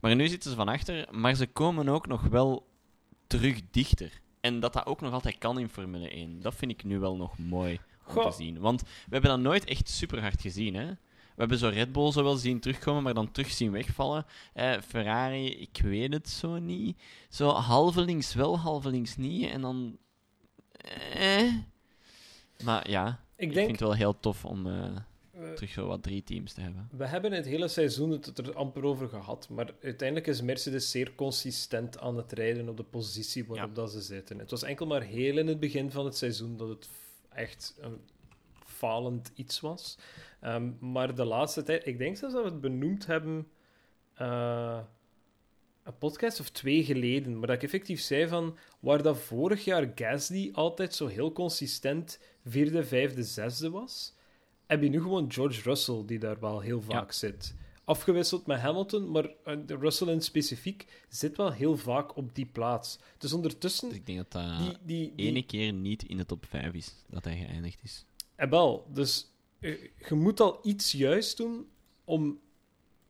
Maar 0.00 0.16
nu 0.16 0.28
zitten 0.28 0.50
ze 0.50 0.56
van 0.56 0.68
achter. 0.68 1.08
Maar 1.10 1.34
ze 1.34 1.46
komen 1.46 1.88
ook 1.88 2.06
nog 2.06 2.22
wel 2.22 2.66
terug 3.26 3.60
dichter. 3.70 4.20
En 4.40 4.60
dat 4.60 4.72
dat 4.72 4.86
ook 4.86 5.00
nog 5.00 5.12
altijd 5.12 5.38
kan 5.38 5.58
in 5.58 5.68
Formule 5.68 6.10
1. 6.10 6.40
Dat 6.40 6.54
vind 6.54 6.70
ik 6.70 6.84
nu 6.84 6.98
wel 6.98 7.16
nog 7.16 7.38
mooi 7.38 7.80
om 8.06 8.12
Goh. 8.12 8.30
te 8.30 8.36
zien. 8.36 8.58
Want 8.58 8.82
we 8.82 8.88
hebben 9.10 9.30
dat 9.30 9.40
nooit 9.40 9.64
echt 9.64 9.88
super 9.88 10.20
hard 10.20 10.40
gezien, 10.40 10.74
hè? 10.74 10.86
We 11.40 11.46
hebben 11.46 11.58
zo 11.58 11.68
Red 11.68 11.92
Bull 11.92 12.12
zo 12.12 12.22
wel 12.22 12.36
zien 12.36 12.60
terugkomen, 12.60 13.02
maar 13.02 13.14
dan 13.14 13.30
terug 13.30 13.50
zien 13.50 13.70
wegvallen. 13.70 14.26
Eh, 14.52 14.80
Ferrari, 14.86 15.46
ik 15.46 15.80
weet 15.82 16.12
het 16.12 16.28
zo 16.28 16.58
niet. 16.58 17.02
Zo 17.28 17.48
halvelings 17.48 18.34
wel, 18.34 18.58
halvelings 18.58 19.16
niet. 19.16 19.50
En 19.50 19.60
dan... 19.60 19.98
Eh. 21.12 21.52
Maar 22.64 22.90
ja, 22.90 23.20
ik, 23.40 23.52
denk, 23.54 23.66
vind 23.66 23.70
het 23.70 23.88
wel 23.88 23.94
heel 23.96 24.20
tof 24.20 24.44
om 24.44 24.66
eh, 24.66 24.84
eh, 25.32 25.52
terug 25.52 25.70
zo 25.70 25.86
wat 25.86 26.02
drie 26.02 26.22
teams 26.24 26.52
te 26.52 26.60
hebben. 26.60 26.88
we 26.96 27.06
hebben 27.06 27.32
het 27.32 27.44
hele 27.44 27.68
seizoen 27.68 28.10
het 28.10 28.38
er 28.38 28.54
amper 28.54 28.84
over 28.84 29.08
gehad, 29.08 29.48
maar 29.48 29.70
uiteindelijk 29.82 30.26
is 30.28 30.42
Mercedes 30.42 30.90
zeer 30.90 31.14
consistent 31.14 31.98
aan 31.98 32.16
het 32.16 32.32
rijden 32.32 32.68
op 32.68 32.76
de 32.76 32.82
positie 32.82 33.44
waarop 33.46 33.68
Ja. 33.68 33.74
dat 33.74 33.90
ze 33.90 34.00
zitten. 34.00 34.38
Het 34.38 34.50
was 34.50 34.62
enkel 34.62 34.86
maar 34.86 35.02
heel 35.02 35.38
in 35.38 35.46
het 35.46 35.60
begin 35.60 35.90
van 35.90 36.04
het 36.04 36.16
seizoen 36.16 36.56
dat 36.56 36.68
het 36.68 36.88
echt 37.28 37.76
een 37.80 38.00
falend 38.66 39.30
iets 39.34 39.60
was. 39.60 39.98
Ehm, 40.40 40.70
maar 40.80 41.14
de 41.14 41.24
laatste 41.24 41.62
tijd, 41.62 41.86
ik 41.86 41.98
denk 41.98 42.16
zelfs 42.16 42.34
dat 42.34 42.44
we 42.44 42.50
het 42.50 42.60
benoemd 42.60 43.06
hebben. 43.06 43.48
eh, 44.14 44.78
een 45.82 45.98
podcast 45.98 46.40
of 46.40 46.48
twee 46.48 46.84
geleden, 46.84 47.38
maar 47.38 47.46
dat 47.46 47.56
ik 47.56 47.62
effectief 47.62 48.00
zei 48.00 48.28
van 48.28 48.56
waar 48.80 49.02
dat 49.02 49.18
vorig 49.18 49.64
jaar 49.64 49.92
Gasly 49.94 50.50
altijd 50.52 50.94
zo 50.94 51.06
heel 51.06 51.32
consistent 51.32 52.18
vierde, 52.44 52.84
vijfde, 52.84 53.22
zesde 53.22 53.70
was, 53.70 54.14
heb 54.66 54.82
je 54.82 54.88
nu 54.88 55.00
gewoon 55.00 55.32
George 55.32 55.62
Russell 55.62 56.02
die 56.06 56.18
daar 56.18 56.40
wel 56.40 56.60
heel 56.60 56.82
vaak 56.82 57.12
zit. 57.12 57.54
Afgewisseld 57.84 58.46
met 58.46 58.60
Hamilton, 58.60 59.10
maar 59.10 59.24
uh, 59.44 59.56
Russell 59.66 60.08
in 60.08 60.20
specifiek 60.20 61.04
zit 61.08 61.36
wel 61.36 61.52
heel 61.52 61.76
vaak 61.76 62.16
op 62.16 62.34
die 62.34 62.46
plaats. 62.46 62.98
Dus 63.18 63.32
ondertussen... 63.32 63.88
Dus 63.88 63.98
ik 63.98 64.06
denk 64.06 64.18
dat 64.18 64.32
dat 64.32 64.58
die, 64.58 64.76
die, 64.82 65.12
die... 65.16 65.26
ene 65.26 65.42
keer 65.42 65.72
niet 65.72 66.02
in 66.02 66.16
de 66.16 66.26
top 66.26 66.46
5 66.46 66.72
is 66.72 66.94
dat 67.08 67.24
hij 67.24 67.36
geëindigd 67.36 67.80
is. 67.82 68.04
En 68.34 68.50
wel, 68.50 68.86
dus 68.92 69.30
uh, 69.58 69.88
je 70.08 70.14
moet 70.14 70.40
al 70.40 70.58
iets 70.62 70.92
juist 70.92 71.36
doen 71.36 71.66
om 72.04 72.40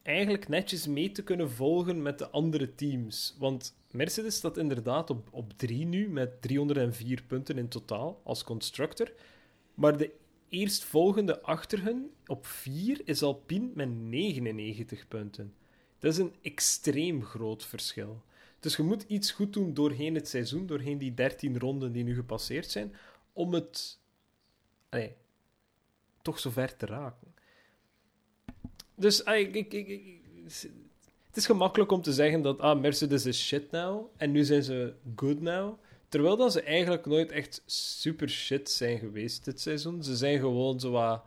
eigenlijk 0.02 0.48
netjes 0.48 0.86
mee 0.86 1.12
te 1.12 1.22
kunnen 1.22 1.50
volgen 1.50 2.02
met 2.02 2.18
de 2.18 2.30
andere 2.30 2.74
teams. 2.74 3.36
Want 3.38 3.76
Mercedes 3.90 4.34
staat 4.34 4.56
inderdaad 4.56 5.10
op, 5.10 5.28
op 5.30 5.52
drie 5.56 5.84
nu, 5.84 6.08
met 6.08 6.42
304 6.42 7.22
punten 7.22 7.58
in 7.58 7.68
totaal 7.68 8.20
als 8.24 8.44
constructor. 8.44 9.12
Maar 9.74 9.96
de 9.96 10.10
eerstvolgende 10.48 11.42
achter 11.42 11.82
hun 11.82 12.10
op 12.26 12.46
4 12.46 13.00
is 13.04 13.22
Alpine 13.22 13.70
met 13.74 13.88
99 13.88 15.08
punten. 15.08 15.54
Dat 15.98 16.12
is 16.12 16.18
een 16.18 16.34
extreem 16.42 17.24
groot 17.24 17.64
verschil. 17.64 18.22
Dus 18.60 18.76
je 18.76 18.82
moet 18.82 19.02
iets 19.02 19.30
goed 19.30 19.52
doen 19.52 19.74
doorheen 19.74 20.14
het 20.14 20.28
seizoen, 20.28 20.66
doorheen 20.66 20.98
die 20.98 21.14
13 21.14 21.58
ronden 21.58 21.92
die 21.92 22.04
nu 22.04 22.14
gepasseerd 22.14 22.70
zijn, 22.70 22.94
om 23.32 23.54
het 23.54 23.98
allee, 24.88 25.16
toch 26.22 26.38
zover 26.38 26.76
te 26.76 26.86
raken. 26.86 27.34
Dus 29.00 29.24
allee, 29.24 29.48
ik, 29.48 29.72
ik, 29.72 29.88
ik, 29.88 30.20
het 31.26 31.36
is 31.36 31.46
gemakkelijk 31.46 31.92
om 31.92 32.02
te 32.02 32.12
zeggen 32.12 32.42
dat 32.42 32.60
ah, 32.60 32.80
Mercedes 32.80 33.26
is 33.26 33.46
shit 33.46 33.70
now 33.70 34.06
en 34.16 34.30
nu 34.30 34.44
zijn 34.44 34.62
ze 34.62 34.94
good 35.16 35.40
now. 35.40 35.78
Terwijl 36.08 36.36
dat 36.36 36.52
ze 36.52 36.62
eigenlijk 36.62 37.06
nooit 37.06 37.32
echt 37.32 37.62
super 37.66 38.28
shit 38.28 38.70
zijn 38.70 38.98
geweest 38.98 39.44
dit 39.44 39.60
seizoen. 39.60 40.02
Ze 40.02 40.16
zijn 40.16 40.38
gewoon 40.38 40.80
zo 40.80 40.90
wat... 40.90 41.22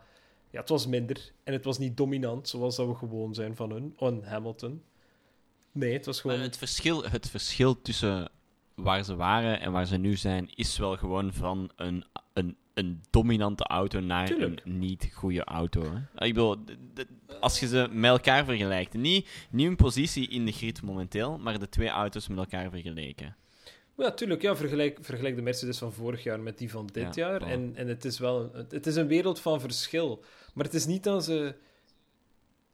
Ja, 0.50 0.60
het 0.60 0.68
was 0.68 0.86
minder. 0.86 1.32
En 1.44 1.52
het 1.52 1.64
was 1.64 1.78
niet 1.78 1.96
dominant, 1.96 2.48
zoals 2.48 2.76
dat 2.76 2.86
we 2.86 2.94
gewoon 2.94 3.34
zijn 3.34 3.56
van 3.56 3.70
hun. 3.70 3.94
On 3.98 4.22
Hamilton. 4.24 4.82
Nee, 5.72 5.92
het 5.92 6.06
was 6.06 6.20
gewoon... 6.20 6.40
Het 6.40 6.56
verschil, 6.56 7.04
het 7.04 7.30
verschil 7.30 7.82
tussen 7.82 8.30
waar 8.74 9.04
ze 9.04 9.14
waren 9.14 9.60
en 9.60 9.72
waar 9.72 9.86
ze 9.86 9.96
nu 9.96 10.16
zijn, 10.16 10.50
is 10.54 10.78
wel 10.78 10.96
gewoon 10.96 11.32
van 11.32 11.70
een, 11.76 12.04
een, 12.32 12.56
een 12.74 13.02
dominante 13.10 13.64
auto 13.64 14.00
naar 14.00 14.26
Tuurlijk. 14.26 14.60
een 14.64 14.78
niet 14.78 15.10
goede 15.12 15.44
auto. 15.44 15.82
Hè? 15.82 16.26
Ik 16.26 16.34
bedoel, 16.34 16.56
als 17.40 17.60
je 17.60 17.66
ze 17.66 17.88
met 17.92 18.10
elkaar 18.10 18.44
vergelijkt, 18.44 18.94
niet, 18.94 19.28
niet 19.50 19.66
hun 19.66 19.76
positie 19.76 20.28
in 20.28 20.44
de 20.46 20.52
grid 20.52 20.82
momenteel, 20.82 21.38
maar 21.38 21.58
de 21.58 21.68
twee 21.68 21.88
auto's 21.88 22.28
met 22.28 22.38
elkaar 22.38 22.70
vergeleken. 22.70 23.36
Ja, 23.96 24.10
tuurlijk. 24.10 24.42
Ja, 24.42 24.56
vergelijk, 24.56 24.98
vergelijk 25.00 25.36
de 25.36 25.42
Mercedes 25.42 25.78
van 25.78 25.92
vorig 25.92 26.22
jaar 26.22 26.40
met 26.40 26.58
die 26.58 26.70
van 26.70 26.86
dit 26.92 27.14
Ja, 27.14 27.28
jaar. 27.28 27.42
En, 27.42 27.72
en 27.76 27.88
het 27.88 28.04
is 28.04 28.18
wel 28.18 28.50
het 28.68 28.86
is 28.86 28.96
een 28.96 29.06
wereld 29.06 29.40
van 29.40 29.60
verschil. 29.60 30.24
Maar 30.54 30.64
het 30.64 30.74
is 30.74 30.86
niet 30.86 31.02
dat 31.02 31.24
ze 31.24 31.54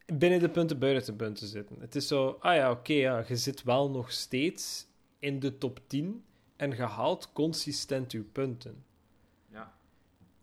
binnen 0.06 0.38
de 0.40 0.48
punten, 0.48 0.78
buiten 0.78 1.12
de 1.18 1.24
punten 1.24 1.46
zitten. 1.46 1.76
Het 1.80 1.94
is 1.94 2.06
zo, 2.08 2.36
ah 2.40 2.54
ja, 2.54 2.70
oké, 2.70 2.92
ja, 2.92 3.24
je 3.28 3.36
zit 3.36 3.62
wel 3.62 3.90
nog 3.90 4.12
steeds 4.12 4.86
in 5.18 5.40
de 5.40 5.58
top 5.58 5.80
10 5.86 6.24
en 6.56 6.70
je 6.70 6.82
haalt 6.82 7.32
consistent 7.32 8.12
je 8.12 8.20
punten. 8.20 8.84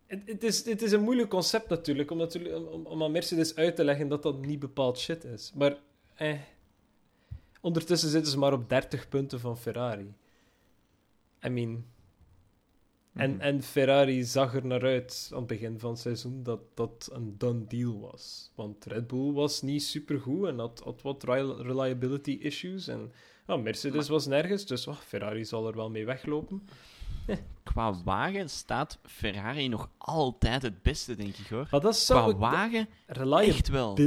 Het, 0.08 0.22
het, 0.26 0.44
is, 0.44 0.66
het 0.66 0.82
is 0.82 0.92
een 0.92 1.02
moeilijk 1.02 1.30
concept 1.30 1.70
natuurlijk, 1.70 2.12
om, 2.12 2.18
natuurlijk 2.18 2.72
om, 2.74 2.86
om 2.86 3.04
aan 3.04 3.12
Mercedes 3.12 3.56
uit 3.56 3.76
te 3.76 3.84
leggen 3.84 4.08
dat 4.08 4.24
dat 4.24 4.46
niet 4.46 4.60
bepaald 4.60 5.00
shit 5.00 5.24
is. 5.24 5.52
Maar 5.56 5.78
eh, 6.16 6.40
ondertussen 7.62 8.10
zitten 8.10 8.32
ze 8.32 8.38
maar 8.38 8.54
op 8.54 8.70
30 8.70 9.10
punten 9.10 9.40
van 9.40 9.58
Ferrari. 9.58 10.14
I 11.46 11.50
mean... 11.50 11.86
En, 13.14 13.32
Mhm. 13.32 13.40
en 13.42 13.62
Ferrari 13.64 14.24
zag 14.24 14.56
er 14.56 14.66
naar 14.66 14.84
uit 14.84 15.30
aan 15.32 15.38
het 15.38 15.48
begin 15.48 15.80
van 15.80 15.90
het 15.90 16.00
seizoen 16.00 16.44
dat 16.44 16.60
dat 16.74 17.10
een 17.14 17.38
done 17.38 17.68
deal 17.68 18.00
was. 18.00 18.52
Want 18.56 18.86
Red 18.86 19.08
Bull 19.08 19.32
was 19.32 19.62
niet 19.62 19.84
supergoed 19.84 20.48
en 20.48 20.60
had, 20.60 20.82
had 20.84 21.02
wat 21.02 21.24
reli- 21.24 21.62
reliability 21.62 22.32
issues. 22.42 22.88
En 22.88 23.12
ja, 23.48 23.56
Mercedes 23.56 24.08
was 24.08 24.26
nergens, 24.26 24.66
dus 24.66 24.88
oh, 24.88 24.96
Ferrari 24.98 25.46
zal 25.46 25.68
er 25.68 25.76
wel 25.76 25.90
mee 25.90 26.06
weglopen. 26.06 26.62
Qua 27.78 27.94
wagen 28.04 28.50
staat 28.50 29.00
Ferrari 29.04 29.68
nog 29.68 29.90
altijd 29.98 30.62
het 30.62 30.82
beste, 30.82 31.16
denk 31.16 31.36
ik 31.36 31.48
hoor. 31.48 31.68
Maar 31.72 31.80
dat 31.82 31.82
Qua 31.82 31.92
zou 32.16 32.36
wagen, 32.36 32.88
reliability 33.06 33.58
echt 33.58 33.68
wel. 33.70 33.98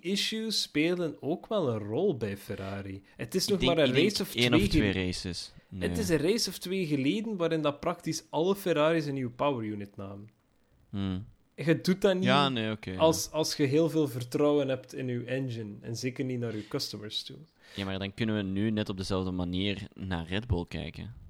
issues 0.00 0.62
spelen 0.62 1.16
ook 1.22 1.46
wel 1.46 1.68
een 1.68 1.78
rol 1.78 2.16
bij 2.16 2.36
Ferrari. 2.36 3.02
Het 3.16 3.34
is 3.34 3.46
nog 3.46 3.58
denk- 3.58 3.74
maar 3.76 3.84
een 3.88 3.94
race 3.94 4.22
of 4.22 4.34
één 4.34 4.46
twee, 4.50 4.62
of 4.62 4.68
twee 4.68 4.92
races. 4.92 5.52
Nee. 5.68 5.88
Het 5.88 5.98
is 5.98 6.08
een 6.08 6.18
race 6.18 6.48
of 6.48 6.58
twee 6.58 6.86
geleden 6.86 7.36
waarin 7.36 7.62
dat 7.62 7.80
praktisch 7.80 8.24
alle 8.30 8.56
Ferraris 8.56 9.06
een 9.06 9.14
nieuwe 9.14 9.30
power 9.32 9.64
unit 9.64 9.96
namen. 9.96 10.28
Hmm. 10.90 11.26
Je 11.54 11.80
doet 11.80 12.00
dat 12.00 12.14
niet 12.14 12.24
Ja, 12.24 12.48
nee, 12.48 12.70
oké. 12.70 12.96
als, 12.96 13.30
als 13.30 13.56
je 13.56 13.64
heel 13.64 13.90
veel 13.90 14.08
vertrouwen 14.08 14.68
hebt 14.68 14.94
in 14.94 15.06
je 15.08 15.24
engine. 15.24 15.74
En 15.80 15.96
zeker 15.96 16.24
niet 16.24 16.38
naar 16.38 16.56
je 16.56 16.68
customers 16.68 17.22
toe. 17.22 17.36
Ja, 17.74 17.84
maar 17.84 17.98
dan 17.98 18.14
kunnen 18.14 18.36
we 18.36 18.42
nu 18.42 18.70
net 18.70 18.88
op 18.88 18.96
dezelfde 18.96 19.30
manier 19.30 19.86
naar 19.94 20.26
Red 20.26 20.46
Bull 20.46 20.64
kijken. 20.68 21.22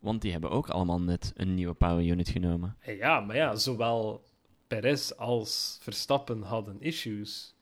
Want 0.00 0.22
die 0.22 0.32
hebben 0.32 0.50
ook 0.50 0.68
allemaal 0.68 1.00
net 1.00 1.32
een 1.36 1.54
nieuwe 1.54 1.74
power 1.74 2.04
unit 2.04 2.28
genomen. 2.28 2.76
En 2.80 2.96
ja, 2.96 3.20
maar 3.20 3.36
ja, 3.36 3.54
zowel 3.56 4.24
Perez 4.66 5.10
als 5.10 5.78
Verstappen 5.82 6.42
hadden 6.42 6.76
issues. 6.80 7.54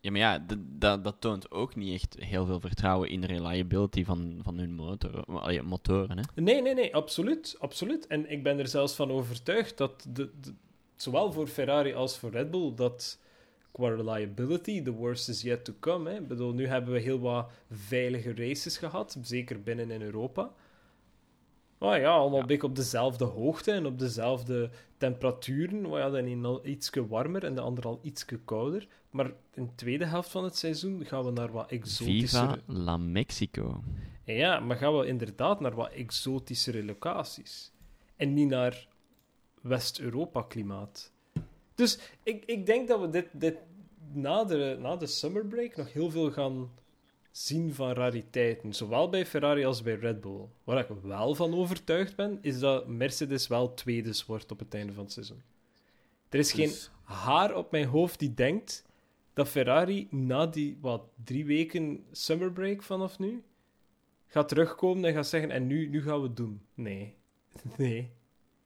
Ja, 0.00 0.10
maar 0.10 0.20
ja, 0.20 0.44
dat- 0.78 1.04
dat 1.04 1.16
toont 1.20 1.50
ook 1.50 1.74
niet 1.76 1.94
echt 1.94 2.16
heel 2.18 2.46
veel 2.46 2.60
vertrouwen 2.60 3.08
in 3.08 3.20
de 3.20 3.26
reliability 3.26 4.04
van, 4.04 4.38
van 4.42 4.58
hun 4.58 4.74
motor, 4.74 5.24
motoren. 5.64 6.18
Hè? 6.18 6.22
Nee, 6.42 6.62
nee, 6.62 6.74
nee, 6.74 6.94
absoluut, 6.94 7.56
absoluut. 7.58 8.06
En 8.06 8.30
ik 8.30 8.42
ben 8.42 8.58
er 8.58 8.68
zelfs 8.68 8.94
van 8.94 9.10
overtuigd 9.10 9.76
dat 9.78 10.06
de, 10.08 10.30
de- 10.40 10.54
zowel 10.96 11.32
voor 11.32 11.46
Ferrari 11.46 11.94
als 11.94 12.18
voor 12.18 12.30
Red 12.30 12.50
Bull 12.50 12.74
dat 12.74 13.18
qua 13.72 13.88
reliability 13.88 14.82
the 14.82 14.92
worst 14.92 15.28
is 15.28 15.42
yet 15.42 15.64
to 15.64 15.72
come. 15.80 16.10
Hè. 16.10 16.16
Ik 16.16 16.28
bedoel, 16.28 16.52
nu 16.52 16.66
hebben 16.66 16.92
we 16.94 17.00
heel 17.00 17.18
wat 17.20 17.50
veilige 17.70 18.34
races 18.34 18.78
gehad, 18.78 19.18
zeker 19.22 19.62
binnen 19.62 19.90
in 19.90 20.02
Europa. 20.02 20.52
Maar 21.86 22.00
ja, 22.00 22.10
allemaal 22.10 22.40
een 22.40 22.46
beetje 22.46 22.66
op 22.66 22.76
dezelfde 22.76 23.24
hoogte 23.24 23.72
en 23.72 23.86
op 23.86 23.98
dezelfde 23.98 24.70
temperaturen. 24.96 25.88
Maar 25.88 26.00
ja, 26.00 26.10
de 26.10 26.18
een 26.18 26.44
al 26.44 26.66
ietsje 26.66 27.06
warmer 27.06 27.44
en 27.44 27.54
de 27.54 27.60
ander 27.60 27.84
al 27.84 27.98
ietsje 28.02 28.38
kouder. 28.44 28.86
Maar 29.10 29.32
in 29.54 29.64
de 29.64 29.74
tweede 29.74 30.04
helft 30.04 30.30
van 30.30 30.44
het 30.44 30.56
seizoen 30.56 31.04
gaan 31.04 31.24
we 31.24 31.30
naar 31.30 31.52
wat 31.52 31.70
exotischere... 31.70 32.48
Viva 32.48 32.58
la 32.66 32.96
Mexico. 32.96 33.82
Ja, 34.24 34.60
maar 34.60 34.76
gaan 34.76 34.98
we 34.98 35.06
inderdaad 35.06 35.60
naar 35.60 35.74
wat 35.74 35.92
exotischere 35.92 36.84
locaties. 36.84 37.72
En 38.16 38.34
niet 38.34 38.48
naar 38.48 38.86
West-Europa-klimaat. 39.60 41.12
Dus 41.74 41.98
ik, 42.22 42.44
ik 42.44 42.66
denk 42.66 42.88
dat 42.88 43.00
we 43.00 43.10
dit, 43.10 43.26
dit 43.32 43.56
na, 44.12 44.44
de, 44.44 44.76
na 44.80 44.96
de 44.96 45.06
summer 45.06 45.46
break 45.46 45.76
nog 45.76 45.92
heel 45.92 46.10
veel 46.10 46.30
gaan 46.30 46.70
zien 47.36 47.74
van 47.74 47.92
rariteiten. 47.92 48.74
Zowel 48.74 49.08
bij 49.08 49.26
Ferrari 49.26 49.64
als 49.64 49.82
bij 49.82 49.94
Red 49.94 50.20
Bull. 50.20 50.46
Waar 50.64 50.78
ik 50.78 50.96
wel 51.02 51.34
van 51.34 51.54
overtuigd 51.54 52.16
ben, 52.16 52.38
is 52.40 52.58
dat 52.58 52.86
Mercedes 52.88 53.46
wel 53.46 53.74
tweede 53.74 54.22
wordt 54.26 54.52
op 54.52 54.58
het 54.58 54.74
einde 54.74 54.92
van 54.92 55.04
het 55.04 55.12
seizoen. 55.12 55.42
Er 56.28 56.38
is 56.38 56.52
geen 56.52 56.68
Dus- 56.68 56.90
haar 57.02 57.54
op 57.54 57.70
mijn 57.70 57.86
hoofd 57.86 58.18
die 58.18 58.34
denkt 58.34 58.84
dat 59.32 59.48
Ferrari 59.48 60.08
na 60.10 60.46
die 60.46 60.78
wat, 60.80 61.02
drie 61.24 61.44
weken 61.44 62.04
summer 62.12 62.52
break 62.52 62.82
vanaf 62.82 63.18
nu 63.18 63.42
gaat 64.26 64.48
terugkomen 64.48 65.04
en 65.04 65.14
gaat 65.14 65.26
zeggen: 65.26 65.50
En 65.50 65.66
nu, 65.66 65.88
nu 65.88 66.02
gaan 66.02 66.20
we 66.20 66.26
het 66.26 66.36
doen. 66.36 66.60
Nee. 66.74 67.14
Nee. 67.76 68.10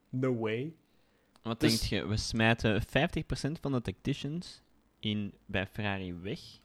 No 0.09 0.37
way. 0.38 0.74
Wat 1.42 1.61
Dus- 1.61 1.78
denk 1.80 1.90
je? 2.02 2.09
We 2.09 2.16
smijten 2.16 2.83
50% 2.83 3.61
van 3.61 3.72
de 3.72 3.80
tacticians 3.80 4.62
in, 5.00 5.33
bij 5.46 5.66
Ferrari 5.66 6.14
weg. 6.14 6.60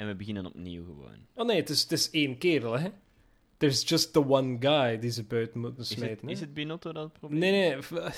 En 0.00 0.06
we 0.06 0.14
beginnen 0.14 0.46
opnieuw 0.46 0.84
gewoon. 0.84 1.26
Oh 1.34 1.46
nee, 1.46 1.56
het 1.56 1.68
is, 1.68 1.82
het 1.82 1.92
is 1.92 2.10
één 2.10 2.38
kerel, 2.38 2.78
hè? 2.78 2.88
There's 3.56 3.88
just 3.88 4.12
the 4.12 4.28
one 4.28 4.56
guy 4.60 4.98
die 4.98 5.10
ze 5.10 5.24
buiten 5.24 5.60
moeten 5.60 5.82
Is 5.82 5.88
het, 5.88 5.98
smijten. 5.98 6.28
is 6.28 6.40
het 6.40 6.54
Binotto 6.54 6.92
dat 6.92 7.02
het 7.02 7.12
probleem 7.12 7.40
Nee, 7.40 7.50
nee. 7.50 8.10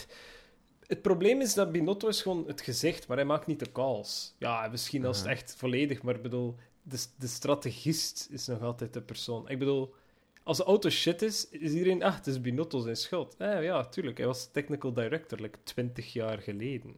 Het 0.87 1.03
probleem 1.03 1.41
is 1.41 1.55
dat 1.55 1.73
Binotto 1.73 2.09
is 2.09 2.23
gewoon 2.23 2.47
het 2.47 2.61
gezicht, 2.61 3.09
maar 3.09 3.17
hij 3.17 3.27
maakt 3.27 3.47
niet 3.47 3.59
de 3.59 3.73
calls. 3.73 4.35
Ja, 4.39 4.69
misschien 4.69 5.05
als 5.05 5.19
het 5.19 5.27
echt 5.27 5.55
volledig, 5.57 6.03
maar 6.03 6.15
ik 6.15 6.23
bedoel, 6.23 6.57
de, 6.83 7.05
de 7.19 7.27
strategist 7.27 8.29
is 8.31 8.47
nog 8.47 8.63
altijd 8.63 8.93
de 8.93 9.03
persoon. 9.03 9.49
Ik 9.49 9.59
bedoel, 9.59 9.95
als 10.43 10.57
de 10.57 10.65
auto 10.65 10.91
shit 10.91 11.23
is, 11.23 11.49
is 11.49 11.73
iedereen, 11.73 12.03
ah, 12.03 12.15
het 12.15 12.27
is 12.27 12.41
Binotto 12.41 12.81
zijn 12.81 12.97
schuld. 12.97 13.35
Eh, 13.39 13.63
ja, 13.63 13.85
tuurlijk, 13.85 14.19
hij 14.19 14.27
was 14.27 14.51
technical 14.53 14.93
director, 14.93 15.41
like 15.41 15.59
20 15.63 16.13
jaar 16.13 16.39
geleden. 16.39 16.95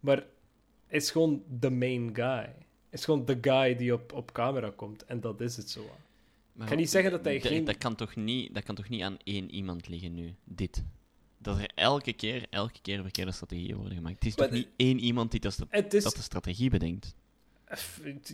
Maar 0.00 0.26
hij 0.86 0.98
is 0.98 1.10
gewoon 1.10 1.42
de 1.48 1.70
main 1.70 2.14
guy. 2.14 2.66
Is 2.90 3.04
gewoon 3.04 3.24
de 3.24 3.38
guy 3.40 3.76
die 3.76 3.92
op, 3.92 4.12
op 4.12 4.32
camera 4.32 4.70
komt, 4.76 5.04
en 5.04 5.20
dat 5.20 5.40
is 5.40 5.56
het 5.56 5.70
zo. 5.70 5.84
Maar 6.52 6.66
Ik 6.66 6.72
ga 6.72 6.78
niet 6.78 6.90
zeggen 6.90 7.10
dat 7.10 7.24
hij 7.24 7.40
geen- 7.40 7.64
Dat 7.64 7.78
kan, 7.78 7.94
toch 7.94 8.16
niet, 8.16 8.54
dat 8.54 8.64
kan 8.64 8.74
toch 8.74 8.88
niet 8.88 9.02
aan 9.02 9.16
één 9.24 9.50
iemand 9.50 9.88
liggen 9.88 10.14
nu, 10.14 10.34
dit? 10.44 10.84
Dat 11.38 11.58
er 11.58 11.70
elke 11.74 12.12
keer, 12.12 12.46
elke 12.50 12.80
keer 12.82 13.02
verkeerde 13.02 13.32
strategieën 13.32 13.76
worden 13.76 13.94
gemaakt. 13.96 14.14
Het 14.14 14.26
is 14.26 14.36
Maar 14.36 14.48
toch 14.48 14.56
de- 14.56 14.62
niet 14.64 14.72
één 14.76 14.98
iemand 14.98 15.30
die 15.30 15.40
dat, 15.40 15.52
is, 15.90 16.02
dat 16.02 16.14
de 16.16 16.22
strategie 16.22 16.70
bedenkt? 16.70 17.14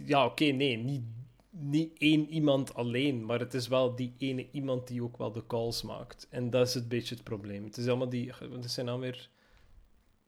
Ja, 0.04 0.24
oké, 0.24 0.44
nee. 0.44 0.76
Niet, 0.76 1.02
niet 1.50 1.98
één 1.98 2.28
iemand 2.28 2.74
alleen, 2.74 3.24
maar 3.24 3.38
het 3.38 3.54
is 3.54 3.68
wel 3.68 3.94
die 3.96 4.12
ene 4.18 4.46
iemand 4.52 4.86
die 4.88 5.02
ook 5.02 5.16
wel 5.16 5.32
de 5.32 5.46
calls 5.46 5.82
maakt. 5.82 6.26
En 6.30 6.50
dat 6.50 6.68
is 6.68 6.74
het 6.74 6.88
beetje 6.88 7.14
het 7.14 7.24
probleem. 7.24 7.64
Het 7.64 7.76
is 7.76 7.86
allemaal 7.86 8.08
die... 8.08 8.32
Wat 8.50 8.64
is 8.64 8.74
zijn 8.74 8.86
naam 8.86 9.00
weer? 9.00 9.28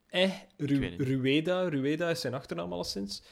Eh, 0.07 0.33
Ru. 0.57 0.95
Rueda. 0.97 1.69
Rueda 1.69 2.11
is 2.11 2.21
zijn 2.21 2.35
achternaam 2.35 2.73
alleszins. 2.73 3.23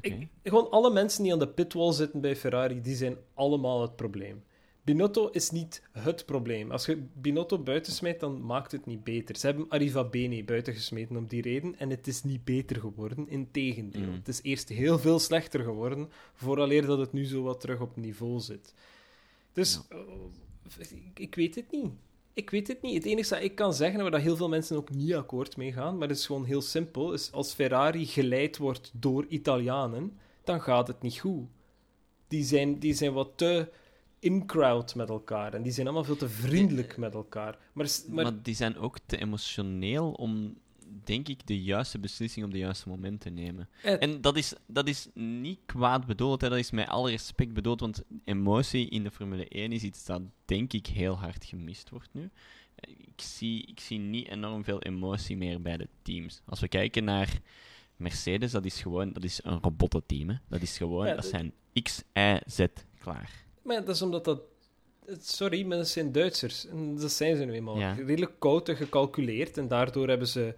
Ik, 0.00 0.28
gewoon 0.42 0.70
alle 0.70 0.92
mensen 0.92 1.22
die 1.22 1.32
aan 1.32 1.38
de 1.38 1.48
pitwall 1.48 1.92
zitten 1.92 2.20
bij 2.20 2.36
Ferrari, 2.36 2.80
die 2.80 2.96
zijn 2.96 3.16
allemaal 3.34 3.82
het 3.82 3.96
probleem. 3.96 4.42
Binotto 4.82 5.28
is 5.28 5.50
niet 5.50 5.82
het 5.92 6.26
probleem. 6.26 6.70
Als 6.70 6.86
je 6.86 7.02
Binotto 7.12 7.58
buiten 7.58 7.92
smijt, 7.92 8.20
dan 8.20 8.42
maakt 8.42 8.72
het 8.72 8.86
niet 8.86 9.04
beter. 9.04 9.36
Ze 9.36 9.46
hebben 9.46 9.68
Arriva 9.68 10.04
Bene 10.04 10.44
buiten 10.44 10.74
gesmeten 10.74 11.16
om 11.16 11.26
die 11.26 11.42
reden 11.42 11.78
en 11.78 11.90
het 11.90 12.06
is 12.06 12.22
niet 12.22 12.44
beter 12.44 12.76
geworden. 12.76 13.28
Integendeel. 13.28 14.08
Mm. 14.08 14.14
Het 14.14 14.28
is 14.28 14.42
eerst 14.42 14.68
heel 14.68 14.98
veel 14.98 15.18
slechter 15.18 15.60
geworden, 15.60 16.08
vooraleer 16.34 16.86
dat 16.86 16.98
het 16.98 17.12
nu 17.12 17.24
zo 17.24 17.42
wat 17.42 17.60
terug 17.60 17.80
op 17.80 17.96
niveau 17.96 18.40
zit. 18.40 18.74
Dus, 19.52 19.80
eh, 19.88 20.90
ik, 20.90 21.18
ik 21.18 21.34
weet 21.34 21.54
het 21.54 21.70
niet. 21.70 21.90
Ik 22.38 22.50
weet 22.50 22.68
het 22.68 22.82
niet. 22.82 22.94
Het 22.94 23.04
enige 23.04 23.28
dat 23.28 23.42
ik 23.42 23.54
kan 23.54 23.74
zeggen, 23.74 24.00
waar 24.02 24.10
dat 24.10 24.20
heel 24.20 24.36
veel 24.36 24.48
mensen 24.48 24.76
ook 24.76 24.90
niet 24.90 25.14
akkoord 25.14 25.56
mee 25.56 25.72
gaan, 25.72 25.98
maar 25.98 26.08
het 26.08 26.16
is 26.16 26.26
gewoon 26.26 26.44
heel 26.44 26.62
simpel, 26.62 27.12
is 27.12 27.32
als 27.32 27.52
Ferrari 27.52 28.06
geleid 28.06 28.56
wordt 28.56 28.90
door 28.94 29.26
Italianen, 29.28 30.18
dan 30.44 30.60
gaat 30.60 30.88
het 30.88 31.02
niet 31.02 31.18
goed. 31.18 31.46
Die 32.28 32.44
zijn, 32.44 32.78
die 32.78 32.94
zijn 32.94 33.12
wat 33.12 33.30
te 33.34 33.68
in-crowd 34.18 34.94
met 34.94 35.08
elkaar 35.08 35.54
en 35.54 35.62
die 35.62 35.72
zijn 35.72 35.86
allemaal 35.86 36.04
veel 36.04 36.16
te 36.16 36.28
vriendelijk 36.28 36.96
met 36.96 37.14
elkaar. 37.14 37.58
Maar, 37.72 37.88
Maar, 38.08 38.42
die 38.42 38.54
zijn 38.54 38.76
ook 38.78 38.98
te 39.06 39.16
emotioneel 39.16 40.10
om, 40.10 40.58
denk 41.04 41.28
ik, 41.28 41.46
de 41.46 41.62
juiste 41.62 41.98
beslissing 41.98 42.46
op 42.46 42.52
de 42.52 42.58
juiste 42.58 42.88
moment 42.88 43.20
te 43.20 43.30
nemen. 43.30 43.68
eh, 43.82 44.02
En 44.02 44.20
dat 44.20 44.36
is, 44.36 44.54
dat 44.66 44.88
is 44.88 45.08
niet 45.14 45.58
kwaad 45.66 46.06
bedoeld, 46.06 46.40
hè. 46.40 46.48
dat 46.48 46.58
is 46.58 46.70
met 46.70 46.88
alle 46.88 47.10
respect 47.10 47.52
bedoeld, 47.52 47.80
want 47.80 48.02
emotie 48.24 48.88
in 48.88 49.02
de 49.02 49.10
Formule 49.10 49.48
1 49.48 49.72
is 49.72 49.82
iets 49.82 50.04
dat, 50.04 50.22
denk 50.44 50.72
ik, 50.72 50.86
heel 50.86 51.14
hard 51.18 51.44
gemist 51.44 51.90
wordt 51.90 52.08
nu. 52.12 52.30
Ik 53.14 53.20
zie, 53.24 53.66
ik 53.66 53.80
zie 53.80 53.98
niet 53.98 54.28
enorm 54.28 54.64
veel 54.64 54.82
emotie 54.82 55.36
meer 55.36 55.62
bij 55.62 55.76
de 55.76 55.88
teams. 56.02 56.40
Als 56.44 56.60
we 56.60 56.68
kijken 56.68 57.04
naar 57.04 57.40
Mercedes, 57.96 58.50
dat 58.50 58.64
is 58.64 58.80
gewoon 58.82 59.12
dat 59.12 59.24
is 59.24 59.40
een 59.44 59.58
robottenteam. 59.62 60.28
Hè. 60.28 60.34
Dat 60.48 60.62
is 60.62 60.76
gewoon, 60.76 61.06
Ja, 61.06 61.14
dat 61.14 61.24
zijn 61.24 61.52
X, 61.82 62.02
Y, 62.14 62.36
Z, 62.46 62.64
klaar. 62.98 63.30
maar 63.62 63.84
dat 63.84 63.94
is 63.94 64.02
omdat 64.02 64.24
dat... 64.24 64.40
Sorry, 65.20 65.64
maar 65.66 65.76
dat 65.76 65.88
zijn 65.88 66.12
Duitsers. 66.12 66.66
En 66.66 66.96
dat 66.96 67.12
zijn 67.12 67.36
ze 67.36 67.44
nu 67.44 67.52
eenmaal. 67.52 67.78
Ja. 67.78 67.92
Redelijk 67.92 68.32
koud 68.38 68.68
en 68.68 68.76
gecalculeerd. 68.76 69.58
En 69.58 69.68
daardoor 69.68 70.08
hebben 70.08 70.28
ze 70.28 70.54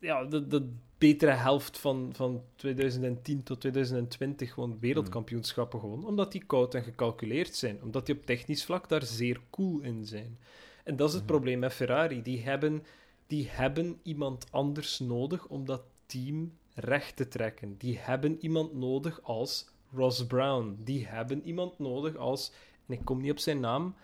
ja, 0.00 0.24
de, 0.24 0.46
de 0.46 0.68
betere 0.98 1.30
helft 1.30 1.78
van, 1.78 2.10
van 2.12 2.42
2010 2.56 3.42
tot 3.42 3.60
2020 3.60 4.52
gewoon 4.52 4.78
wereldkampioenschappen 4.80 5.80
gewonnen. 5.80 6.08
Omdat 6.08 6.32
die 6.32 6.44
koud 6.44 6.74
en 6.74 6.82
gecalculeerd 6.82 7.54
zijn. 7.54 7.82
Omdat 7.82 8.06
die 8.06 8.14
op 8.14 8.26
technisch 8.26 8.64
vlak 8.64 8.88
daar 8.88 9.04
zeer 9.04 9.40
cool 9.50 9.80
in 9.80 10.06
zijn. 10.06 10.38
En 10.84 10.96
dat 10.96 11.08
is 11.08 11.14
het 11.14 11.26
probleem 11.26 11.58
met 11.58 11.72
Ferrari. 11.72 12.22
Die 12.22 12.42
hebben, 12.42 12.84
die 13.26 13.48
hebben 13.48 14.00
iemand 14.02 14.46
anders 14.50 14.98
nodig 14.98 15.46
om 15.46 15.64
dat 15.64 15.82
team 16.06 16.52
recht 16.74 17.16
te 17.16 17.28
trekken. 17.28 17.76
Die 17.76 17.98
hebben 17.98 18.38
iemand 18.40 18.74
nodig 18.74 19.22
als 19.22 19.68
Ross 19.92 20.26
Brown. 20.26 20.78
Die 20.84 21.06
hebben 21.06 21.42
iemand 21.42 21.78
nodig 21.78 22.16
als, 22.16 22.52
en 22.86 22.94
ik 22.94 23.04
kom 23.04 23.20
niet 23.20 23.30
op 23.30 23.38
zijn 23.38 23.60
naam, 23.60 23.94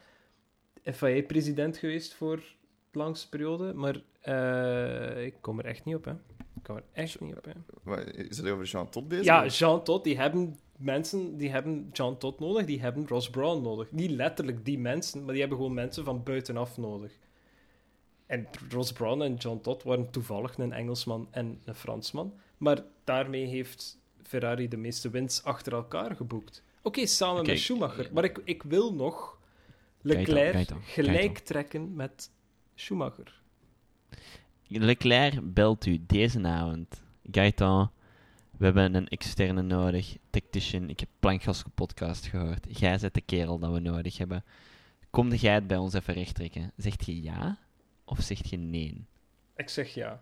FIA-president 0.83 1.77
geweest 1.77 2.15
voor 2.15 2.37
de 2.91 2.99
langste 2.99 3.29
periode, 3.29 3.75
maar 3.75 4.01
eh, 4.27 5.25
ik 5.25 5.35
kom 5.41 5.59
er 5.59 5.65
echt 5.65 5.85
niet 5.85 5.95
op, 5.95 6.05
hè. 6.05 6.13
Ik 6.55 6.63
kom 6.63 6.77
er 6.77 6.85
echt 6.93 7.21
niet 7.21 7.37
op, 7.37 7.45
hè. 7.45 7.53
Maar 7.83 8.15
Is 8.15 8.37
het 8.37 8.49
over 8.49 8.65
Jean 8.65 8.89
Todt 8.89 9.09
bezig? 9.09 9.25
Ja, 9.25 9.47
Jean 9.47 9.85
Todt, 9.85 10.05
die 10.05 10.17
hebben 10.19 10.59
mensen, 10.77 11.37
die 11.37 11.51
hebben 11.51 11.89
Jean 11.93 12.19
Todt 12.19 12.41
nodig, 12.41 12.67
die 12.67 12.81
hebben 12.81 13.09
Ross 13.09 13.31
Brown 13.31 13.63
nodig. 13.63 13.93
Niet 13.93 14.11
letterlijk 14.11 14.65
die 14.65 14.79
mensen, 14.79 15.21
maar 15.21 15.31
die 15.31 15.41
hebben 15.41 15.59
gewoon 15.59 15.75
mensen 15.75 16.05
van 16.05 16.23
buitenaf 16.23 16.77
nodig. 16.77 17.13
En 18.27 18.49
Ross 18.71 18.93
Brown 18.93 19.23
en 19.23 19.35
Jean 19.35 19.61
Todt 19.61 19.83
waren 19.83 20.11
toevallig 20.11 20.59
een 20.59 20.73
Engelsman 20.73 21.29
en 21.31 21.61
een 21.65 21.75
Fransman, 21.75 22.35
maar 22.57 22.83
daarmee 23.05 23.47
heeft 23.47 23.99
Ferrari 24.23 24.69
de 24.69 24.77
meeste 24.77 25.11
wins 25.11 25.45
achter 25.45 25.73
elkaar 25.73 26.17
geboekt. 26.17 26.63
Oké, 26.83 27.07
samen 27.07 27.47
met 27.47 27.59
Schumacher, 27.59 28.07
eh, 28.07 28.13
maar 28.13 28.25
ik, 28.25 28.41
ik 28.45 28.63
wil 28.63 28.95
nog 28.95 29.39
Kijk 30.03 30.27
dan, 30.27 30.35
Leclerc 30.35 30.53
kijk 30.53 30.69
dan, 30.69 30.79
kijk 30.79 30.91
gelijk 30.91 31.39
trekken 31.39 31.95
met 31.95 32.31
Schumacher. 32.75 33.45
Leclerc 34.69 35.55
belt 35.55 35.87
u 35.87 36.01
deze 36.07 36.43
avond. 36.43 37.03
Gaëtan, 37.31 37.91
we 38.59 38.65
hebben 38.65 38.95
een 38.95 39.09
externe 39.09 39.63
nodig. 39.63 40.17
Tactician, 40.31 40.89
ik 40.89 41.01
heb 41.01 41.09
Plankgaske 41.21 41.69
podcast 41.75 42.27
gehoord. 42.27 42.79
Jij 42.79 42.99
bent 43.01 43.15
de 43.15 43.21
kerel 43.21 43.59
dat 43.59 43.73
we 43.73 43.79
nodig 43.81 44.19
hebben. 44.19 44.45
Kom 45.11 45.35
jij 45.35 45.55
het 45.55 45.67
bij 45.67 45.77
ons 45.77 45.95
even 45.95 46.15
rechttrekken? 46.15 46.73
Zegt 46.77 47.07
je 47.07 47.23
ja 47.23 47.59
of 48.05 48.21
zegt 48.23 48.49
je 48.49 48.57
nee? 48.57 49.05
Ik 49.57 49.69
zeg 49.69 49.95
ja. 49.95 50.21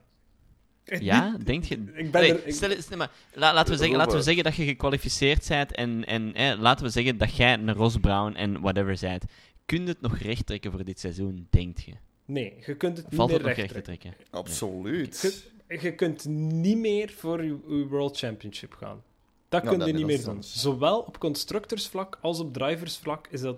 Ja? 0.85 1.37
Denkt 1.45 1.67
je... 1.69 1.75
Ik 1.75 2.11
ben 2.11 2.21
Allee, 2.21 2.33
er... 2.35 2.47
ik- 2.47 2.55
stel, 2.55 2.71
stel 2.83 2.97
maar, 2.97 3.11
la- 3.33 3.53
laten, 3.55 3.73
we 3.73 3.79
zeggen, 3.79 3.97
laten 3.97 4.17
we 4.17 4.23
zeggen 4.23 4.45
dat 4.45 4.55
je 4.55 4.65
gekwalificeerd 4.65 5.49
bent 5.49 5.73
en, 5.75 6.05
en 6.05 6.35
eh, 6.35 6.59
laten 6.59 6.85
we 6.85 6.91
zeggen 6.91 7.19
dat 7.19 7.37
jij 7.37 7.53
een 7.53 7.73
Ross 7.73 7.97
Brown 7.97 8.35
en 8.35 8.61
whatever 8.61 8.99
bent. 9.01 9.25
Kun 9.65 9.83
je 9.83 9.89
het 9.89 10.01
nog 10.01 10.19
rechttrekken 10.19 10.71
voor 10.71 10.85
dit 10.85 11.01
seizoen, 11.01 11.47
denkt 11.51 11.83
je? 11.83 11.93
Nee, 12.25 12.57
je 12.67 12.77
kunt 12.77 12.97
het 12.97 13.11
niet 13.11 13.19
meer 13.21 13.31
het 13.33 13.43
recht 13.43 13.57
trekken. 13.69 13.83
trekken? 13.83 14.15
Absoluut. 14.31 15.53
Je 15.69 15.95
kunt 15.95 16.25
niet 16.25 16.79
meer 16.79 17.11
voor 17.11 17.45
je, 17.45 17.59
je 17.69 17.87
World 17.89 18.19
Championship 18.19 18.73
gaan. 18.75 19.03
Dat 19.49 19.63
kun 19.63 19.87
je 19.87 19.93
niet 19.93 20.07
meer 20.07 20.25
doen. 20.25 20.43
Zowel 20.43 21.01
op 21.01 21.19
constructorsvlak 21.19 22.19
als 22.21 22.41
op 22.41 22.53
driversvlak 22.53 23.27
is 23.29 23.41
dat... 23.41 23.57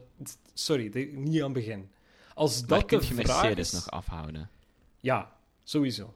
Sorry, 0.55 0.91
de- 0.91 1.11
niet 1.15 1.43
aan 1.43 1.53
begin. 1.53 1.91
Als 2.35 2.61
Maar 2.61 2.69
dat 2.69 2.85
kun 2.89 2.99
de 2.99 3.07
je 3.07 3.15
vraag 3.15 3.43
Mercedes 3.43 3.67
is... 3.67 3.73
nog 3.73 3.91
afhouden? 3.91 4.51
Ja, 5.01 5.33
sowieso. 5.65 6.15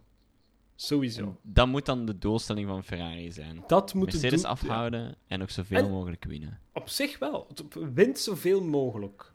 Sowieso. 0.74 1.22
En 1.24 1.38
Dat 1.42 1.66
moet 1.66 1.86
dan 1.86 2.06
de 2.06 2.18
doelstelling 2.18 2.68
van 2.68 2.84
Ferrari 2.84 3.32
zijn. 3.32 3.64
Dat 3.66 3.94
moet 3.94 4.04
Mercedes 4.12 4.40
doen- 4.42 4.50
afhouden 4.50 5.16
en 5.26 5.42
ook 5.42 5.50
zoveel 5.50 5.78
En- 5.84 5.90
mogelijk 5.90 6.24
winnen. 6.24 6.60
Op 6.72 6.88
zich 6.88 7.18
wel. 7.18 7.46
Wint 7.94 8.18
zoveel 8.18 8.62
mogelijk. 8.62 9.32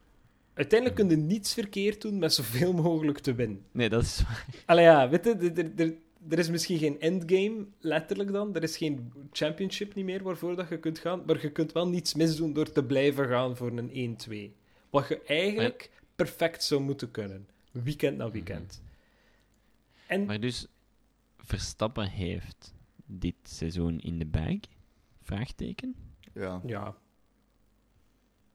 Uiteindelijk 0.56 1.00
kun 1.00 1.10
je 1.10 1.16
niets 1.18 1.54
verkeerd 1.54 2.02
doen 2.02 2.20
met 2.20 2.34
zoveel 2.34 2.74
mogelijk 2.74 3.20
te 3.20 3.34
winnen. 3.36 3.66
Nee, 3.72 3.90
dat 3.90 4.02
is... 4.02 4.24
Allee 4.66 4.84
ja, 4.84 5.10
weet 5.10 5.24
je, 5.26 5.34
er- 5.36 5.58
er- 5.58 5.72
er- 5.76 5.96
er 6.30 6.40
is 6.40 6.50
misschien 6.50 6.78
geen 6.78 7.00
endgame, 7.00 7.66
letterlijk 7.80 8.32
dan. 8.32 8.56
Er 8.56 8.64
is 8.64 8.78
geen 8.78 9.12
championship 9.32 9.96
niet 9.96 10.06
meer 10.06 10.24
waarvoor 10.24 10.56
dat 10.56 10.70
je 10.70 10.80
kunt 10.80 11.00
gaan. 11.00 11.24
Maar 11.26 11.42
je 11.42 11.52
kunt 11.52 11.72
wel 11.72 11.88
niets 11.88 12.14
misdoen 12.14 12.54
door 12.54 12.72
te 12.72 12.84
blijven 12.84 13.28
gaan 13.28 13.56
voor 13.58 13.72
een 13.78 14.18
1-2. 14.52 14.56
Wat 14.90 15.08
je 15.08 15.22
eigenlijk 15.24 15.92
perfect 16.16 16.64
zou 16.64 16.82
moeten 16.82 17.12
kunnen. 17.12 17.48
Weekend 17.72 18.18
na 18.18 18.32
weekend. 18.32 18.82
En 20.08 20.26
Maar 20.26 20.40
dus, 20.40 20.68
Verstappen 21.38 22.10
heeft 22.10 22.74
dit 23.06 23.36
seizoen 23.44 24.00
in 24.00 24.20
de 24.20 24.26
bag? 24.26 24.56
Vraagteken? 25.22 25.96
Ja. 26.34 26.62
ja. 26.66 26.96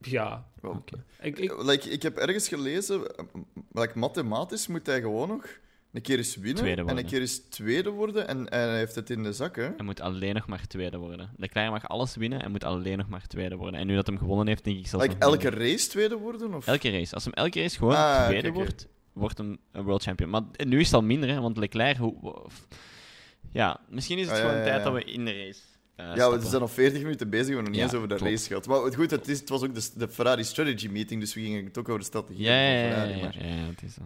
Ja. 0.01 0.47
Wel, 0.61 0.71
Oké. 0.71 1.03
Ik, 1.21 1.39
ik, 1.39 1.61
Like, 1.63 1.89
ik 1.89 2.01
heb 2.03 2.17
ergens 2.17 2.47
gelezen, 2.47 3.15
eh, 3.17 3.25
like, 3.71 3.99
mathematisch 3.99 4.67
moet 4.67 4.85
hij 4.85 5.01
gewoon 5.01 5.27
nog 5.27 5.59
een 5.91 6.01
keer 6.01 6.17
eens 6.17 6.35
winnen 6.35 6.63
Tweede 6.63 6.83
en 6.85 6.97
een 6.97 7.05
keer 7.05 7.19
eens 7.19 7.39
tweede 7.49 7.89
worden 7.89 8.27
en, 8.27 8.49
en 8.49 8.67
hij 8.69 8.77
heeft 8.77 8.95
het 8.95 9.09
in 9.09 9.23
de 9.23 9.33
zak, 9.33 9.55
hè? 9.55 9.61
Hij 9.61 9.85
moet 9.85 10.01
alleen 10.01 10.33
nog 10.33 10.47
maar 10.47 10.67
tweede 10.67 10.97
worden. 10.97 11.29
Leclerc 11.37 11.69
mag 11.69 11.87
alles 11.87 12.15
winnen 12.15 12.41
en 12.41 12.51
moet 12.51 12.63
alleen 12.63 12.97
nog 12.97 13.07
maar 13.09 13.27
tweede 13.27 13.55
worden. 13.55 13.79
En 13.79 13.87
nu 13.87 13.95
dat 13.95 14.07
hem 14.07 14.17
gewonnen 14.17 14.47
heeft, 14.47 14.63
denk 14.63 14.77
ik 14.77 14.87
zelfs 14.87 15.05
Like, 15.05 15.19
elke 15.19 15.49
meer. 15.49 15.59
race 15.59 15.89
tweede 15.89 16.15
worden? 16.17 16.53
Of? 16.53 16.67
Elke 16.67 16.89
race. 16.91 17.13
Als 17.13 17.23
hem 17.23 17.33
elke 17.33 17.61
race 17.61 17.77
gewoon 17.77 17.95
Ah, 17.95 18.25
tweede 18.25 18.51
wordt, 18.51 18.87
wordt 19.13 19.37
hem 19.37 19.57
een 19.71 19.83
world 19.83 20.03
champion. 20.03 20.29
Maar 20.29 20.41
nu 20.65 20.79
is 20.79 20.85
het 20.85 20.95
al 20.95 21.01
minder, 21.03 21.29
hè, 21.29 21.41
want 21.41 21.57
Leclerc... 21.57 21.97
Hoe, 21.97 22.45
ja, 23.51 23.79
misschien 23.89 24.17
is 24.17 24.25
het 24.27 24.33
Ah, 24.35 24.41
ja, 24.41 24.47
gewoon 24.49 24.59
ja, 24.63 24.67
tijd 24.67 24.77
ja. 24.77 24.91
dat 24.91 24.93
we 24.93 25.11
in 25.11 25.25
de 25.25 25.31
race 25.45 25.59
eh, 25.61 25.70
ja, 26.15 26.31
we 26.39 26.45
zijn 26.47 26.61
al 26.61 26.67
40 26.67 27.01
minuten 27.01 27.29
bezig, 27.29 27.47
we 27.47 27.53
hebben 27.53 27.71
nog 27.71 27.81
niet 27.81 27.81
Ja, 27.81 27.85
eens 27.87 27.95
over 27.95 28.07
de 28.07 28.15
klopt. 28.15 28.31
race 28.31 28.47
gehad. 28.47 28.67
Maar 28.67 28.93
goed, 28.93 29.11
het, 29.11 29.27
is, 29.27 29.39
het 29.39 29.49
was 29.49 29.63
ook 29.63 29.75
de, 29.75 29.89
de 29.95 30.07
Ferrari 30.07 30.43
Strategy 30.43 30.87
Meeting, 30.87 31.19
dus 31.21 31.33
we 31.33 31.41
gingen 31.41 31.65
het 31.65 31.77
ook 31.77 31.87
over 31.87 31.99
de 31.99 32.05
strategie 32.05 32.43
Ja, 32.43 32.53
ja, 32.61 32.81
van 32.99 32.99
ja, 32.99 33.05
Ferrari. 33.05 33.17
ja, 33.19 33.23
maar- 33.23 33.47
ja, 33.47 33.55
ja, 33.55 33.69
het 33.69 33.81
is 33.83 33.93
zo. 33.93 34.01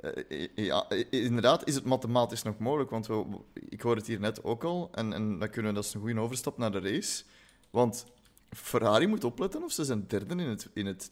Eh, 0.00 0.40
eh, 0.42 0.48
ja, 0.54 0.86
eh, 0.88 1.04
inderdaad 1.10 1.68
is 1.68 1.74
het 1.74 1.84
mathematisch 1.84 2.42
nog 2.42 2.58
mogelijk, 2.58 2.90
want 2.90 3.06
we, 3.06 3.24
ik 3.68 3.80
hoor 3.80 3.96
het 3.96 4.06
hier 4.06 4.20
net 4.20 4.44
ook 4.44 4.64
al, 4.64 4.88
en, 4.92 5.12
en 5.12 5.38
dan 5.38 5.50
kunnen 5.50 5.70
we, 5.70 5.76
dat 5.76 5.86
is 5.86 5.94
een 5.94 6.00
goede 6.00 6.20
overstap 6.20 6.58
naar 6.58 6.72
de 6.72 6.80
race. 6.80 7.22
Want 7.70 8.06
Ferrari 8.50 9.06
moet 9.06 9.24
opletten 9.24 9.62
of 9.62 9.72
ze 9.72 9.84
zijn 9.84 10.04
derde 10.08 10.34
in 10.34 10.48
het, 10.48 10.68
in 10.74 10.86
het 10.86 11.10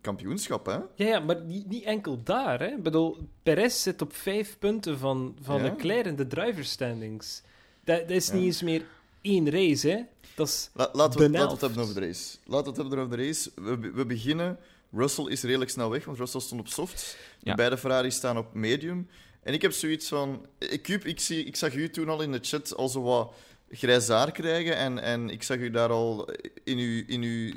kampioenschap, 0.00 0.66
hè? 0.66 0.72
ja, 0.72 0.84
ja, 0.94 1.20
maar 1.20 1.40
niet, 1.44 1.68
niet 1.68 1.84
enkel 1.84 2.22
daar. 2.22 2.58
Hè. 2.60 2.66
Ik 2.66 2.82
bedoel, 2.82 3.28
Perez 3.42 3.82
zit 3.82 4.02
op 4.02 4.14
vijf 4.14 4.58
punten 4.58 4.98
van, 4.98 5.36
van 5.42 5.56
Ja. 5.56 5.62
Leclerc 5.62 6.06
in 6.06 6.16
de 6.16 6.26
driver 6.26 6.64
standings. 6.64 7.42
Dat, 7.84 7.98
dat 8.00 8.10
is 8.10 8.26
Ja. 8.26 8.34
niet 8.34 8.44
eens 8.44 8.62
meer 8.62 8.84
één 9.22 9.50
race, 9.50 9.88
hè. 9.88 10.02
Dat 10.34 10.48
is... 10.48 10.70
La- 10.72 10.90
laten, 10.92 11.20
we, 11.20 11.30
De 11.30 11.30
laten 11.30 11.46
we 11.46 11.52
het 11.52 11.60
hebben 11.60 11.82
over 11.82 11.94
de 11.94 12.06
race. 12.06 12.36
Laten 12.44 12.64
we 12.64 12.80
het 12.80 12.80
hebben 12.80 12.98
over 12.98 13.16
de 13.16 13.24
race. 13.24 13.50
We, 13.54 13.90
we 13.90 14.06
beginnen. 14.06 14.58
Russell 14.90 15.24
is 15.24 15.42
redelijk 15.42 15.70
snel 15.70 15.90
weg, 15.90 16.04
want 16.04 16.18
Russell 16.18 16.40
stond 16.40 16.60
op 16.60 16.68
soft. 16.68 17.16
Ja. 17.38 17.54
Beide 17.54 17.78
Ferraris 17.78 18.14
staan 18.14 18.38
op 18.38 18.54
medium. 18.54 19.08
En 19.42 19.54
ik 19.54 19.62
heb 19.62 19.72
zoiets 19.72 20.08
van... 20.08 20.46
Ik, 20.58 20.82
Cube, 20.82 21.08
ik, 21.08 21.20
zie, 21.20 21.44
ik 21.44 21.56
zag 21.56 21.74
u 21.74 21.90
toen 21.90 22.08
al 22.08 22.22
in 22.22 22.32
de 22.32 22.38
chat 22.42 22.76
al 22.76 22.88
zo 22.88 23.02
wat 23.02 23.34
grijs 23.70 24.08
haar 24.08 24.32
krijgen 24.32 24.76
en, 24.76 24.98
en 24.98 25.30
ik 25.30 25.42
zag 25.42 25.56
u 25.56 25.70
daar 25.70 25.90
al 25.90 26.28
in 26.64 26.78
uw, 26.78 27.02
in 27.06 27.22
uw 27.22 27.52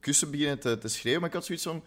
kussen 0.00 0.30
beginnen 0.30 0.58
te, 0.58 0.78
te 0.78 0.88
schreeuwen. 0.88 1.20
Maar 1.20 1.28
ik 1.28 1.34
had 1.34 1.44
zoiets 1.44 1.64
van... 1.64 1.84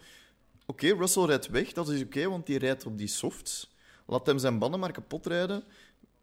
Oké, 0.66 0.94
Russell 0.94 1.24
rijdt 1.24 1.48
weg, 1.48 1.72
dat 1.72 1.88
is 1.88 2.02
oké, 2.02 2.28
want 2.28 2.46
die 2.46 2.58
rijdt 2.58 2.86
op 2.86 2.98
die 2.98 3.08
softs. 3.08 3.74
Laat 4.06 4.26
hem 4.26 4.38
zijn 4.38 4.58
banden 4.58 4.80
maar 4.80 4.92
kapot 4.92 5.26
rijden. 5.26 5.64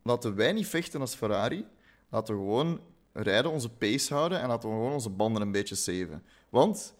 Laten 0.03 0.35
wij 0.35 0.51
niet 0.53 0.67
vechten 0.67 1.01
als 1.01 1.15
Ferrari. 1.15 1.65
Laten 2.09 2.35
we 2.35 2.41
gewoon 2.41 2.81
rijden, 3.13 3.51
onze 3.51 3.69
pace 3.69 4.13
houden 4.13 4.39
en 4.39 4.47
laten 4.47 4.69
we 4.69 4.75
gewoon 4.75 4.93
onze 4.93 5.09
banden 5.09 5.41
een 5.41 5.51
beetje 5.51 5.75
saven. 5.75 6.23
Want 6.49 6.93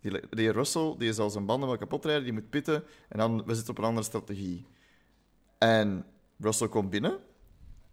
die, 0.00 0.20
die 0.30 0.50
Russell 0.50 0.94
die 0.98 1.12
zal 1.12 1.30
zijn 1.30 1.46
banden 1.46 1.68
wel 1.68 1.78
kapot 1.78 2.04
rijden, 2.04 2.24
die 2.24 2.32
moet 2.32 2.50
pitten 2.50 2.84
en 3.08 3.18
dan 3.18 3.44
we 3.44 3.54
zitten 3.54 3.72
op 3.72 3.78
een 3.78 3.84
andere 3.84 4.06
strategie. 4.06 4.66
En 5.58 6.04
Russell 6.38 6.68
komt 6.68 6.90
binnen 6.90 7.18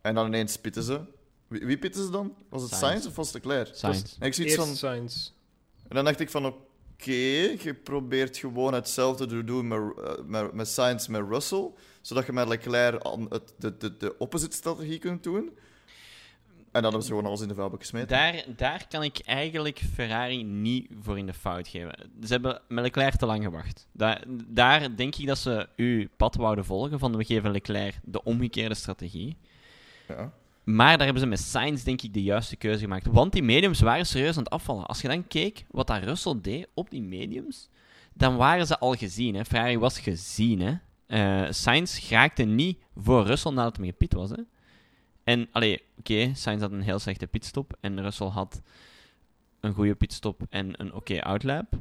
en 0.02 0.16
dan 0.16 0.26
ineens 0.26 0.58
pitten 0.58 0.84
ze. 0.84 1.02
Wie, 1.48 1.66
wie 1.66 1.78
pitten 1.78 2.04
ze 2.04 2.12
dan? 2.12 2.36
Was 2.50 2.62
het 2.62 2.72
Sainz. 2.72 2.84
Sainz 2.84 3.06
of 3.06 3.16
was 3.16 3.34
het 3.34 3.46
Leclerc? 3.46 3.76
Sainz. 3.76 4.18
En 4.20 4.28
ik 4.28 4.34
zoiets 4.34 4.56
Eerst 4.56 4.68
van, 4.68 4.76
Sainz. 4.76 5.32
en 5.88 5.96
dan 5.96 6.06
dacht 6.06 6.20
ik 6.20 6.30
van, 6.30 6.46
oké, 6.46 7.12
je 7.64 7.80
probeert 7.84 8.38
gewoon 8.38 8.74
hetzelfde 8.74 9.26
te 9.26 9.44
doen 9.44 9.68
met, 9.68 9.80
eh, 9.80 10.24
met, 10.26 10.54
met 10.54 10.68
Sainz 10.68 11.08
met 11.08 11.22
Russell, 11.30 11.72
zodat 12.02 12.26
je 12.26 12.34
met 12.34 12.48
Leclerc 12.48 13.04
aan 13.04 13.26
het, 13.30 13.54
de, 13.58 13.78
de, 13.78 13.98
de 13.98 14.18
opposite 14.18 14.56
strategie 14.56 15.00
kunt 15.00 15.24
doen. 15.24 15.58
En 16.74 16.82
dan 16.82 16.92
hebben 16.92 17.02
ze 17.02 17.08
gewoon 17.08 17.26
alles 17.26 17.42
in 17.42 17.48
de 17.48 17.56
vuilbak 17.56 17.80
gesmeten. 17.80 18.08
Daar, 18.08 18.44
daar 18.56 18.86
kan 18.90 19.04
ik 19.04 19.20
eigenlijk 19.20 19.82
Ferrari 19.94 20.44
niet 20.44 20.88
voor 21.02 21.18
in 21.18 21.26
de 21.26 21.34
fout 21.34 21.68
geven. 21.68 21.96
Ze 22.24 22.34
hebben 22.34 22.62
met 22.68 22.84
Leclerc 22.84 23.16
te 23.16 23.26
lang 23.26 23.44
gewacht. 23.44 23.88
Daar, 23.92 24.24
daar 24.48 24.96
denk 24.96 25.16
ik 25.16 25.28
dat 25.28 25.38
ze 25.38 25.68
uw 25.76 26.08
pad 26.18 26.36
wouden 26.36 26.66
volgen, 26.66 27.00
van 27.00 27.18
we 27.18 27.24
geven 27.24 27.52
Leclerc 27.52 28.00
de 28.04 28.24
omgekeerde 28.24 28.76
strategie. 28.76 29.38
Ja. 30.08 30.32
Maar 30.64 30.98
daar 30.98 31.06
hebben 31.06 31.24
ze 31.24 31.30
met 31.30 31.40
Sainz 31.40 31.84
denk 31.84 32.02
ik 32.02 32.14
de 32.14 32.24
juiste 32.24 32.56
keuze 32.56 32.80
gemaakt. 32.80 33.08
Want 33.08 33.32
die 33.32 33.44
mediums 33.44 33.80
waren 33.80 34.06
serieus 34.06 34.38
aan 34.38 34.44
het 34.44 34.52
afvallen. 34.52 34.86
Als 34.86 35.02
je 35.02 35.08
dan 35.08 35.28
keek 35.28 35.66
wat 35.72 35.88
dat 35.88 36.04
Russell 36.04 36.40
deed 36.42 36.68
op 36.74 36.90
die 36.90 37.02
mediums, 37.02 37.70
dan 38.14 38.36
waren 38.36 38.68
ze 38.68 38.80
al 38.80 38.94
gezien. 38.94 39.36
Hè. 39.36 39.46
Ferrari 39.46 39.78
was 39.78 40.00
gezien. 40.00 40.60
Hè. 40.60 40.74
Eh, 41.08 41.52
Sainz 41.52 42.10
raakte 42.10 42.44
niet 42.44 42.78
voor 42.96 43.26
Russell 43.26 43.52
nadat 43.52 43.78
hij 43.78 43.86
gepit 43.86 44.14
was. 44.14 44.30
Hè. 44.30 44.42
En, 45.24 45.48
allee, 45.52 45.82
oké, 46.00 46.32
Sainz 46.34 46.62
had 46.62 46.72
een 46.72 46.82
heel 46.82 47.00
slechte 47.00 47.28
pitstop. 47.28 47.78
En 47.80 48.02
Russell 48.02 48.28
had 48.28 48.62
een 49.60 49.74
goede 49.74 49.96
pitstop 49.96 50.42
en 50.50 50.82
een 50.82 50.94
oké 50.94 51.22
outlap. 51.22 51.74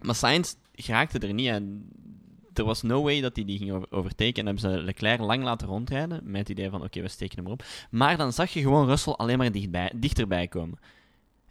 Maar 0.00 0.14
Sainz 0.14 0.54
raakte 0.72 1.18
er 1.18 1.34
niet 1.34 1.50
aan. 1.50 1.84
Er 2.54 2.64
was 2.64 2.82
no 2.82 3.02
way 3.02 3.20
dat 3.20 3.36
hij 3.36 3.44
die 3.44 3.58
ging 3.58 3.72
over 3.72 3.86
overtaken. 3.90 4.34
En 4.34 4.46
hebben 4.46 4.70
ze 4.70 4.82
Leclerc 4.82 5.20
lang 5.20 5.42
laten 5.42 5.68
rondrijden. 5.68 6.20
Met 6.24 6.40
het 6.40 6.48
idee 6.48 6.70
van, 6.70 6.82
oké, 6.82 7.00
we 7.00 7.08
steken 7.08 7.36
hem 7.36 7.46
erop. 7.46 7.64
Maar 7.90 8.16
dan 8.16 8.32
zag 8.32 8.50
je 8.52 8.60
gewoon 8.60 8.86
Russell 8.86 9.12
alleen 9.12 9.38
maar 9.38 9.52
dichtbij, 9.52 9.92
dichterbij 9.94 10.48
komen. 10.48 10.78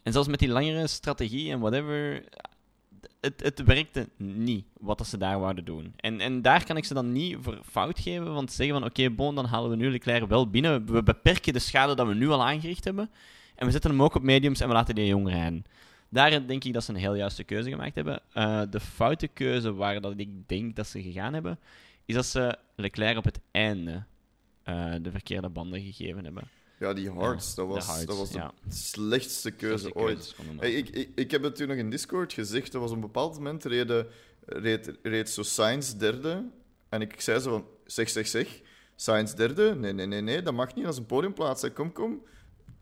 En 0.04 0.12
zelfs 0.12 0.28
met 0.28 0.40
die 0.40 0.50
langere 0.50 0.88
strategie 0.88 1.52
en 1.52 1.60
whatever... 1.60 2.24
Het, 3.22 3.44
het 3.44 3.64
werkte 3.64 4.10
niet, 4.18 4.66
wat 4.80 5.08
ze 5.08 5.18
daar 5.18 5.40
wouden 5.40 5.66
doen. 5.66 5.94
En, 5.96 6.20
en 6.20 6.42
daar 6.42 6.66
kan 6.66 6.78
ik 6.78 6.86
ze 6.86 6.94
dan 6.94 7.12
niet 7.12 7.38
voor 7.42 7.60
fout 7.70 8.00
geven. 8.00 8.34
Want 8.34 8.52
zeggen 8.52 8.80
van, 8.80 8.86
oké, 8.90 9.10
bon, 9.10 9.36
dan 9.36 9.46
halen 9.46 9.70
we 9.70 9.76
nu 9.76 9.92
Leclerc 9.92 10.28
wel 10.28 10.50
binnen. 10.50 10.86
We 10.86 11.04
beperken 11.04 11.54
de 11.54 11.60
schade 11.60 11.96
dat 11.96 12.08
we 12.08 12.14
nu 12.14 12.30
al 12.30 12.46
aangericht 12.46 12.84
hebben. 12.84 13.10
En 13.56 13.66
we 13.66 13.72
zetten 13.72 13.90
hem 13.90 14.04
ook 14.04 14.16
op 14.16 14.24
mediums 14.24 14.60
en 14.60 14.68
we 14.68 14.74
laten 14.74 14.96
die 14.96 15.06
jong 15.06 15.30
rijden. 15.30 15.66
Daar 16.10 16.48
denk 16.48 16.64
ik 16.64 16.74
dat 16.74 16.84
ze 16.84 16.92
een 16.92 17.00
heel 17.00 17.16
juiste 17.16 17.44
keuze 17.44 17.70
gemaakt 17.70 17.96
hebben. 17.96 18.22
Eh, 18.34 18.62
de 18.70 18.80
foute 18.80 19.28
keuze 19.28 19.74
waar 19.74 20.02
dat 20.02 20.14
ik 20.18 20.48
denk 20.48 20.76
dat 20.76 20.88
ze 20.88 21.02
gegaan 21.02 21.34
hebben, 21.34 21.60
is 22.06 22.16
dat 22.16 22.26
ze 22.26 22.58
Leclerc 22.76 23.18
op 23.18 23.24
het 23.24 23.40
einde 23.52 24.04
eh, 24.64 24.94
de 25.02 25.12
verkeerde 25.12 25.50
banden 25.50 25.82
gegeven 25.82 26.24
hebben. 26.24 26.44
Ja, 26.80 26.94
die 26.94 27.04
Ja, 27.04 27.12
dat, 27.56 27.68
was, 27.68 28.06
dat 28.06 28.18
was 28.18 28.30
de 28.30 28.38
ja. 28.38 28.54
slechtste 28.70 29.52
keuze 29.52 29.96
ooit. 29.96 30.36
Hey, 30.58 30.74
ik, 30.74 30.90
ik, 30.90 31.10
ik 31.16 31.32
heb 31.32 31.44
het 31.44 31.56
toen 31.56 31.68
nog 31.68 31.78
in 31.78 31.90
Discord 31.90 32.34
gezegd. 32.34 32.74
Er 32.74 32.80
was 32.80 32.90
op 32.90 32.96
een 32.96 33.02
bepaald 33.02 33.34
moment 33.34 33.64
reden, 33.64 34.08
reed, 34.46 34.92
reed 35.02 35.30
zo 35.30 35.44
Sainz 35.44 35.94
derde. 35.94 36.50
En 36.90 37.02
ik 37.02 37.22
zei 37.22 37.40
zo 37.40 37.50
van, 37.50 37.66
zeg, 37.86 38.10
zeg, 38.10 38.28
zeg. 38.28 38.62
Sainz 38.96 39.34
derde? 39.34 39.76
Nee, 39.76 39.94
nee, 39.94 40.06
nee, 40.06 40.22
nee, 40.22 40.42
dat 40.42 40.54
mag 40.54 40.76
niet. 40.76 40.84
Dat 40.84 40.94
is 40.94 41.00
een 41.00 41.06
podiumplaats. 41.06 41.62
hè. 41.62 41.72
Kom, 41.72 41.92
kom. 41.92 42.22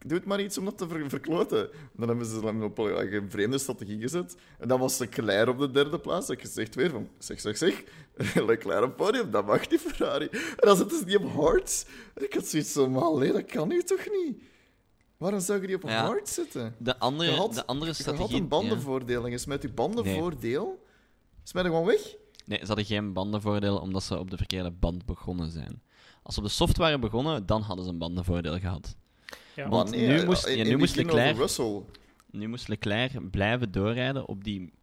Doe 0.06 0.18
het 0.18 0.26
maar 0.28 0.42
iets 0.42 0.58
om 0.58 0.66
dat 0.66 0.78
te 0.78 0.88
ver- 0.88 1.10
verkloten. 1.10 1.70
Dan 1.94 2.08
hebben 2.08 2.26
ze 2.26 2.40
dan 2.42 2.64
op 2.64 2.78
een 2.78 3.30
vreemde 3.32 3.58
strategie 3.58 4.00
gezet. 4.02 4.36
En 4.60 4.68
dan 4.68 4.80
was 4.80 4.98
Leclerc 4.98 5.50
op 5.50 5.60
de 5.60 5.72
derde 5.72 6.00
plaats. 6.00 6.30
Ik 6.30 6.42
gezegd 6.42 6.76
weer 6.76 6.90
van, 6.90 7.10
zeg, 7.18 7.40
zeg, 7.40 7.58
zeg. 7.58 7.84
Leclerc 8.48 8.84
op 8.84 8.96
podium, 8.98 9.32
dat 9.32 9.46
mag 9.46 9.70
niet, 9.70 9.80
Ferrari. 9.80 10.28
En 10.32 10.40
dan 10.68 10.78
zitten 10.78 10.98
ze 11.00 11.06
niet 11.06 11.18
op 11.18 11.32
hards. 11.32 11.86
En 12.14 12.24
ik 12.24 12.34
had 12.34 12.46
zoiets 12.48 12.72
van, 12.74 12.92
maar 12.92 13.14
nee, 13.14 13.32
dat 13.32 13.46
kan 13.46 13.68
nu 13.68 13.82
toch 13.84 14.06
niet? 14.12 14.42
Waarom 15.18 15.40
zou 15.40 15.62
je 15.62 15.68
die 15.68 15.76
op 15.76 15.84
Ja. 15.84 16.06
hard 16.06 16.30
zetten? 16.30 16.76
De 16.80 17.00
andere, 17.00 17.32
Je 17.32 17.38
had- 17.38 17.54
de 17.54 17.66
andere 17.66 17.92
Je 17.92 17.98
strategie... 17.98 18.32
had 18.32 18.40
een 18.42 18.48
bandenvoordeel 18.48 19.26
en 19.26 19.32
je 19.32 19.38
smijt 19.38 19.62
je 19.62 19.70
bandenvoordeel. 19.70 20.84
Smijt 21.44 21.66
er 21.66 21.72
gewoon 21.72 21.88
weg. 21.88 22.16
Nee, 22.46 22.60
ze 22.60 22.66
hadden 22.66 22.86
geen 22.86 23.14
bandenvoordeel 23.14 23.78
omdat 23.78 24.04
ze 24.04 24.20
op 24.20 24.30
de 24.32 24.38
verkeerde 24.38 24.72
band 24.72 25.06
begonnen 25.06 25.52
zijn. 25.52 25.82
Als 26.24 26.34
ze 26.36 26.40
op 26.42 26.48
de 26.48 26.52
soft 26.54 26.78
waren 26.78 27.00
begonnen, 27.00 27.46
dan 27.46 27.62
hadden 27.62 27.86
ze 27.86 27.92
een 27.92 27.98
bandenvoordeel 27.98 28.60
gehad. 28.60 28.96
Ja. 29.56 29.70
Want 29.70 29.92
nu 29.92 30.18
eh, 30.20 30.26
moest- 30.26 30.46
in- 30.46 30.58
ja, 30.58 30.64
in 30.64 30.70
nu 30.70 30.78
moest 30.78 30.96
Leclerc- 30.96 31.38
Russell. 31.38 31.82
Nu 32.32 32.48
moest 32.48 32.68
Leclerc 32.68 33.30
blijven 33.32 33.72
doorrijden 33.72 34.28
op 34.28 34.44
die 34.44 34.74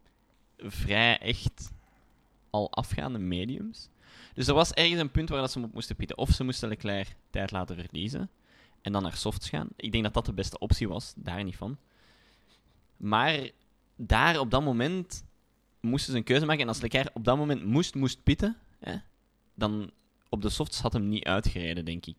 vrij 0.57 1.17
echt 1.17 1.71
al 2.49 2.71
afgaande 2.71 3.19
mediums. 3.19 3.89
Dus 4.33 4.47
er 4.47 4.53
was 4.53 4.71
ergens 4.73 4.99
een 4.99 5.11
punt 5.11 5.29
waar 5.29 5.39
dat 5.39 5.51
ze 5.51 5.59
hem 5.59 5.67
op 5.67 5.73
moesten 5.73 5.95
pitten. 5.95 6.17
Of 6.17 6.29
ze 6.29 6.43
moesten 6.43 6.69
Leclerc 6.69 7.15
tijd 7.29 7.51
laten 7.51 7.75
verliezen 7.75 8.29
en 8.81 8.91
dan 8.91 9.03
naar 9.03 9.15
softs 9.15 9.49
gaan. 9.49 9.67
Ik 9.75 9.91
denk 9.91 10.03
dat 10.03 10.13
dat 10.13 10.25
de 10.25 10.33
beste 10.33 10.59
optie 10.59 10.87
was, 10.87 11.13
daar 11.15 11.43
niet 11.43 11.55
van. 11.55 11.77
Maar 12.97 13.49
daar 13.95 14.39
op 14.39 14.51
dat 14.51 14.63
moment 14.63 15.23
moesten 15.81 16.11
ze 16.11 16.17
een 16.17 16.23
keuze 16.23 16.45
maken. 16.45 16.61
En 16.61 16.67
als 16.67 16.81
Leclerc 16.81 17.09
op 17.13 17.23
dat 17.25 17.37
moment 17.37 17.65
moest, 17.65 17.95
moest 17.95 18.23
pitten, 18.23 18.57
hè, 18.79 18.95
dan 19.53 19.91
op 20.29 20.41
de 20.41 20.49
softs 20.49 20.79
had 20.81 20.93
hem 20.93 21.07
niet 21.09 21.23
uitgereden, 21.23 21.85
denk 21.85 22.05
ik. 22.05 22.17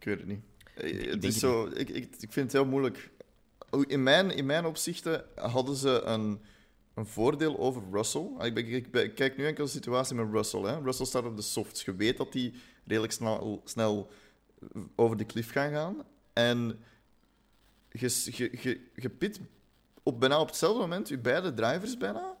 Ik 0.00 0.06
weet 0.06 0.18
het 0.18 0.26
niet. 0.26 0.40
Eh, 0.74 0.82
denk 0.82 1.00
Het 1.04 1.10
het 1.14 1.24
is 1.24 1.38
zo, 1.38 1.66
ik, 1.66 1.88
ik, 1.88 2.08
ik 2.20 2.32
vind 2.32 2.34
het 2.34 2.52
heel 2.52 2.64
moeilijk. 2.70 3.10
In 3.86 4.02
mijn, 4.02 4.30
in 4.30 4.46
mijn 4.46 4.64
opzichten 4.64 5.24
hadden 5.34 5.76
ze 5.76 6.00
een, 6.04 6.40
een 6.94 7.06
voordeel 7.06 7.58
over 7.58 7.82
Russell. 7.92 8.30
Ik, 8.40 8.54
ben, 8.54 8.66
ik, 8.68 8.90
ben- 8.90 9.04
ik 9.04 9.14
kijk 9.14 9.36
nu 9.36 9.46
enkel 9.46 9.64
de 9.64 9.70
situatie 9.70 10.14
met 10.16 10.28
Russell. 10.32 10.60
Hè. 10.60 10.80
Russell 10.80 11.06
staat 11.06 11.24
op 11.24 11.36
de 11.36 11.42
softs. 11.42 11.84
Je 11.84 11.94
weet 11.94 12.16
dat 12.16 12.32
die 12.32 12.54
redelijk 12.86 13.12
snel, 13.12 13.62
snel 13.64 14.10
over 14.96 15.16
de 15.16 15.24
klif 15.24 15.50
gaan 15.52 15.70
gaan. 15.70 16.02
En 16.32 16.78
je, 17.90 18.28
je, 18.30 18.50
je, 18.62 18.80
je 18.94 19.10
pit 19.10 19.40
op 20.02 20.20
bijna 20.20 20.40
op 20.40 20.46
hetzelfde 20.46 20.80
moment 20.80 21.08
je 21.08 21.18
beide 21.18 21.54
drivers 21.54 21.96
bijna 21.96 22.36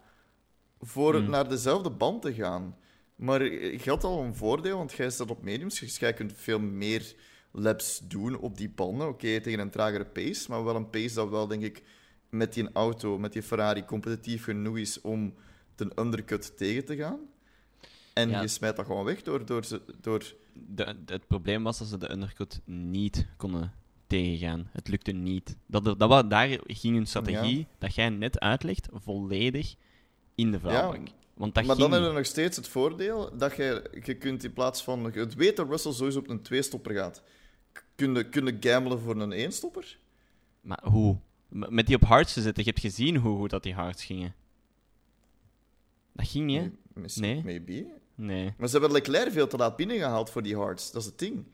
voor 0.80 1.20
Mm. 1.20 1.30
naar 1.30 1.48
dezelfde 1.48 1.90
band 1.90 2.22
te 2.22 2.34
gaan. 2.34 2.76
Maar 3.16 3.44
je 3.44 3.80
had 3.84 4.04
al 4.04 4.22
een 4.22 4.34
voordeel, 4.34 4.76
want 4.76 4.92
jij 4.92 5.10
staat 5.10 5.30
op 5.30 5.42
mediums. 5.42 5.78
Dus 5.80 5.98
jij 5.98 6.12
kunt 6.14 6.32
veel 6.36 6.58
meer 6.60 7.14
laps 7.50 8.00
doen 8.04 8.38
op 8.38 8.56
die 8.56 8.68
banden. 8.70 9.08
Oké, 9.08 9.40
tegen 9.40 9.58
een 9.58 9.70
tragere 9.70 10.04
pace, 10.06 10.50
maar 10.50 10.64
wel 10.64 10.76
een 10.76 10.90
pace 10.90 11.14
dat 11.14 11.28
wel, 11.28 11.46
denk 11.46 11.62
ik, 11.62 11.82
met 12.28 12.54
die 12.54 12.68
auto, 12.72 13.18
met 13.18 13.32
die 13.32 13.42
Ferrari, 13.42 13.84
competitief 13.84 14.44
genoeg 14.44 14.78
is 14.78 15.00
om 15.00 15.34
ten 15.74 15.92
undercut 16.00 16.56
tegen 16.56 16.84
te 16.84 16.96
gaan. 16.96 17.18
En 18.12 18.28
Ja. 18.28 18.40
je 18.40 18.48
smijt 18.48 18.76
dat 18.76 18.86
gewoon 18.86 19.04
weg 19.04 19.22
door... 19.22 19.44
door, 19.44 19.64
ze- 19.64 19.82
door 20.00 20.34
De, 20.52 20.84
de- 21.04 21.12
het 21.12 21.26
probleem 21.26 21.62
was 21.62 21.78
dat 21.78 21.88
ze 21.88 21.98
de 21.98 22.10
undercut 22.12 22.60
niet 22.64 23.26
konden 23.36 23.72
tegengaan. 24.06 24.68
Het 24.72 24.88
lukte 24.88 25.12
niet. 25.12 25.56
Dat, 25.66 25.98
dat, 25.98 26.30
daar 26.30 26.48
ging 26.66 26.94
hun 26.94 27.06
strategie, 27.06 27.58
Ja. 27.58 27.64
dat 27.78 27.94
jij 27.94 28.08
net 28.08 28.40
uitlegt, 28.40 28.88
volledig 28.92 29.74
in 30.34 30.50
de 30.50 30.60
vuilbak. 30.60 31.08
Want 31.34 31.54
dat 31.54 31.64
maar 31.64 31.76
ging 31.76 31.78
dan 31.88 31.92
hebben 31.92 32.10
we 32.10 32.16
nog 32.16 32.26
steeds 32.26 32.56
het 32.56 32.68
voordeel 32.68 33.36
dat 33.36 33.56
je, 33.56 33.90
je 34.04 34.14
kunt 34.14 34.44
in 34.44 34.52
plaats 34.52 34.82
van... 34.82 35.10
Je 35.14 35.26
weet 35.36 35.56
dat 35.56 35.68
Russell 35.68 35.92
sowieso 35.92 36.18
op 36.18 36.28
een 36.28 36.42
twee-stopper 36.42 36.94
gaat. 36.94 37.22
Kun 38.00 38.14
je, 38.14 38.28
kun 38.28 38.46
je 38.46 38.56
gamblen 38.60 39.00
voor 39.00 39.20
een 39.20 39.32
één-stopper? 39.32 39.98
Maar 40.60 40.80
hoe? 40.82 41.16
Met 41.48 41.86
die 41.86 41.96
op 41.96 42.04
hards 42.04 42.32
te 42.32 42.42
zetten, 42.42 42.64
je 42.64 42.70
hebt 42.70 42.82
gezien 42.82 43.16
hoe 43.16 43.38
goed 43.38 43.50
dat 43.50 43.62
die 43.62 43.74
hards 43.74 44.04
gingen. 44.04 44.34
Dat 46.12 46.28
ging 46.28 46.46
niet, 46.46 46.60
hè? 46.60 46.70
Nee. 47.14 47.42
Maybe. 47.44 47.86
Nee. 48.14 48.54
Maar 48.58 48.68
ze 48.68 48.78
hebben 48.78 48.92
Leclerc 48.92 49.32
veel 49.32 49.46
te 49.46 49.56
laat 49.56 49.76
binnengehaald 49.76 50.30
voor 50.30 50.42
die 50.42 50.56
hards. 50.56 50.90
Dat 50.90 51.02
is 51.02 51.08
het 51.08 51.18
ding. 51.18 51.44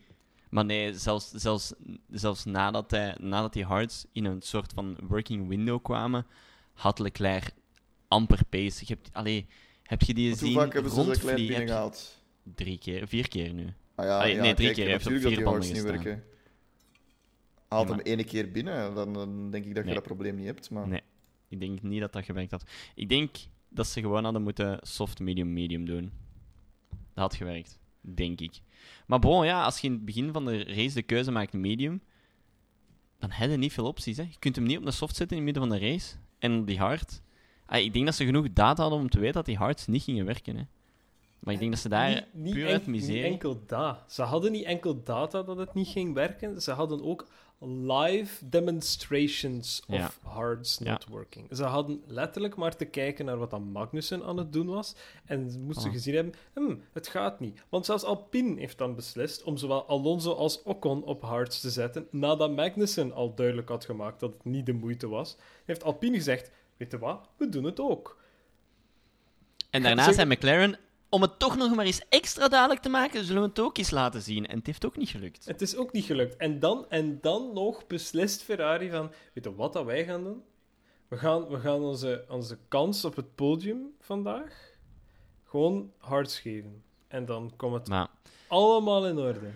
Maar 0.48 0.64
nee, 0.64 0.94
zelfs, 0.94 1.30
zelfs, 1.30 1.72
zelfs 2.10 2.44
nadat, 2.44 2.90
hij, 2.90 3.16
nadat 3.20 3.52
die 3.52 3.64
hards 3.64 4.06
in 4.12 4.24
een 4.24 4.42
soort 4.42 4.72
van 4.72 4.96
working 5.08 5.48
window 5.48 5.82
kwamen, 5.82 6.26
had 6.72 6.98
Leclerc 6.98 7.52
amper 8.08 8.44
pace. 8.48 8.84
Je 8.86 8.94
hebt, 8.94 9.08
allee, 9.12 9.46
heb 9.82 10.02
je 10.02 10.14
die 10.14 10.28
Want 10.28 10.40
hoe 10.40 10.48
zien 10.48 10.58
vaak 10.58 10.72
hebben 10.72 10.92
ze 10.92 11.06
Leclerc 11.06 11.36
binnengehaald? 11.36 12.22
Drie 12.54 12.78
keer, 12.78 13.08
vier 13.08 13.28
keer 13.28 13.52
nu. 13.52 13.74
Ah, 13.94 14.04
ja, 14.04 14.24
ja, 14.24 14.42
nee, 14.42 14.54
drie 14.54 14.66
kijk, 14.66 14.74
keer. 14.74 14.84
Hij 14.84 14.92
heeft 14.92 15.06
op 15.06 15.12
vier 15.12 15.44
banden 15.44 15.60
niet 15.60 15.70
gestaan. 15.70 15.92
werken. 15.92 16.34
Haalt 17.68 17.88
Ja, 17.88 17.94
hem 17.94 18.04
ene 18.04 18.24
keer 18.24 18.50
binnen, 18.50 18.94
dan, 18.94 19.12
dan 19.12 19.50
denk 19.50 19.64
ik 19.64 19.70
dat 19.70 19.78
je 19.78 19.84
Nee. 19.84 19.94
dat 19.94 20.02
probleem 20.02 20.36
niet 20.36 20.46
hebt. 20.46 20.70
Maar... 20.70 20.88
Nee. 20.88 21.02
Ik 21.48 21.60
denk 21.60 21.82
niet 21.82 22.00
dat 22.00 22.12
dat 22.12 22.24
gewerkt 22.24 22.50
had. 22.50 22.64
Ik 22.94 23.08
denk 23.08 23.36
dat 23.68 23.86
ze 23.86 24.00
gewoon 24.00 24.24
hadden 24.24 24.42
moeten 24.42 24.78
soft, 24.82 25.20
medium, 25.20 25.52
medium 25.52 25.84
doen. 25.84 26.12
Dat 26.88 26.98
had 27.14 27.34
gewerkt. 27.34 27.78
denk 28.00 28.40
ik. 28.40 28.60
Maar 29.06 29.18
bon, 29.18 29.44
ja, 29.46 29.64
als 29.64 29.78
je 29.80 29.86
in 29.86 29.92
het 29.92 30.04
begin 30.04 30.32
van 30.32 30.44
de 30.44 30.64
race 30.64 30.94
de 30.94 31.02
keuze 31.02 31.30
maakt 31.30 31.52
medium, 31.52 32.00
dan 33.18 33.30
heb 33.30 33.50
je 33.50 33.56
niet 33.56 33.72
veel 33.72 33.86
opties. 33.86 34.16
Hè. 34.16 34.22
Je 34.22 34.38
kunt 34.38 34.56
hem 34.56 34.64
niet 34.64 34.78
op 34.78 34.86
een 34.86 34.92
soft 34.92 35.16
zetten 35.16 35.36
in 35.36 35.44
het 35.44 35.52
midden 35.52 35.70
van 35.70 35.80
de 35.80 35.86
race. 35.90 36.16
En 36.38 36.64
die 36.64 36.78
hard. 36.78 37.22
Ah, 37.66 37.82
ik 37.82 37.92
denk 37.92 38.04
dat 38.04 38.14
ze 38.14 38.24
genoeg 38.24 38.52
data 38.52 38.82
hadden 38.82 39.00
om 39.00 39.08
te 39.10 39.18
weten 39.18 39.34
dat 39.34 39.44
die 39.44 39.56
hards 39.56 39.86
niet 39.86 40.02
gingen 40.02 40.24
werken. 40.24 40.56
Hè. 40.56 40.62
Maar 41.38 41.54
ik 41.54 41.60
denk 41.60 41.72
dat 41.72 41.80
ze 41.80 41.88
daar 41.88 42.08
niet, 42.08 42.24
niet 42.32 42.54
puur 42.54 42.66
uit 42.66 42.86
niet 42.86 42.96
miserie... 43.00 43.22
enkel 43.22 43.62
dat. 43.66 44.12
Ze 44.12 44.22
hadden 44.22 44.52
niet 44.52 44.64
enkel 44.64 45.02
data 45.02 45.42
dat 45.42 45.56
het 45.56 45.74
niet 45.74 45.88
ging 45.88 46.14
werken, 46.14 46.62
ze 46.62 46.70
hadden 46.70 47.02
ook 47.02 47.28
live 47.60 48.48
demonstrations 48.48 49.82
of 49.88 49.94
Ja. 49.96 50.10
hards 50.22 50.78
Ja. 50.82 50.90
not 50.92 51.06
working. 51.06 51.56
Ze 51.56 51.64
hadden 51.64 52.02
letterlijk 52.06 52.56
maar 52.56 52.76
te 52.76 52.84
kijken 52.84 53.24
naar 53.24 53.36
wat 53.38 53.50
dan 53.50 53.70
Magnussen 53.72 54.24
aan 54.24 54.36
het 54.36 54.52
doen 54.52 54.66
was 54.66 54.94
en 55.24 55.50
ze 55.50 55.58
moesten 55.58 55.86
Ah. 55.86 55.92
gezien 55.92 56.14
hebben, 56.14 56.34
hm, 56.54 56.76
het 56.92 57.08
gaat 57.08 57.40
niet. 57.40 57.62
Want 57.68 57.86
zelfs 57.86 58.04
Alpine 58.04 58.58
heeft 58.60 58.78
dan 58.78 58.94
beslist 58.94 59.42
om 59.42 59.56
zowel 59.56 59.86
Alonso 59.88 60.32
als 60.32 60.62
Ocon 60.62 61.04
op 61.04 61.22
hards 61.22 61.60
te 61.60 61.70
zetten, 61.70 62.06
nadat 62.10 62.54
Magnussen 62.54 63.12
al 63.12 63.34
duidelijk 63.34 63.68
had 63.68 63.84
gemaakt 63.84 64.20
dat 64.20 64.32
het 64.32 64.44
niet 64.44 64.66
de 64.66 64.72
moeite 64.72 65.08
was. 65.08 65.36
Heeft 65.64 65.84
Alpine 65.84 66.16
gezegd, 66.16 66.50
weet 66.76 66.90
je 66.90 66.98
wat, 66.98 67.28
we 67.36 67.48
doen 67.48 67.64
het 67.64 67.80
ook. 67.80 68.24
En 69.70 69.82
daarna 69.82 70.12
zei 70.12 70.28
McLaren, 70.34 70.78
om 71.08 71.22
het 71.22 71.38
toch 71.38 71.56
nog 71.56 71.74
maar 71.74 71.84
eens 71.84 72.02
extra 72.08 72.48
duidelijk 72.48 72.80
te 72.80 72.88
maken, 72.88 73.24
zullen 73.24 73.42
we 73.42 73.48
het 73.48 73.58
ook 73.58 73.78
eens 73.78 73.90
laten 73.90 74.22
zien. 74.22 74.46
En 74.46 74.56
het 74.56 74.66
heeft 74.66 74.86
ook 74.86 74.96
niet 74.96 75.08
gelukt. 75.08 75.44
Het 75.44 75.62
is 75.62 75.76
ook 75.76 75.92
niet 75.92 76.04
gelukt. 76.04 76.36
En 76.36 76.58
dan, 76.58 76.86
en 76.88 77.18
dan 77.20 77.50
nog 77.54 77.86
beslist 77.86 78.42
Ferrari 78.42 78.90
van... 78.90 79.10
Weet 79.32 79.44
je 79.44 79.54
wat 79.54 79.72
dat 79.72 79.84
wij 79.84 80.04
gaan 80.04 80.24
doen? 80.24 80.42
We 81.08 81.16
gaan, 81.16 81.48
we 81.48 81.58
gaan 81.60 81.80
onze, 81.80 82.24
onze 82.28 82.58
kans 82.68 83.04
op 83.04 83.16
het 83.16 83.34
podium 83.34 83.94
vandaag 84.00 84.74
gewoon 85.44 85.92
hards 85.98 86.40
geven. 86.40 86.82
En 87.08 87.24
dan 87.24 87.52
komt 87.56 87.74
het 87.74 87.88
Maar 87.88 88.08
allemaal 88.48 89.06
in 89.06 89.18
orde. 89.18 89.50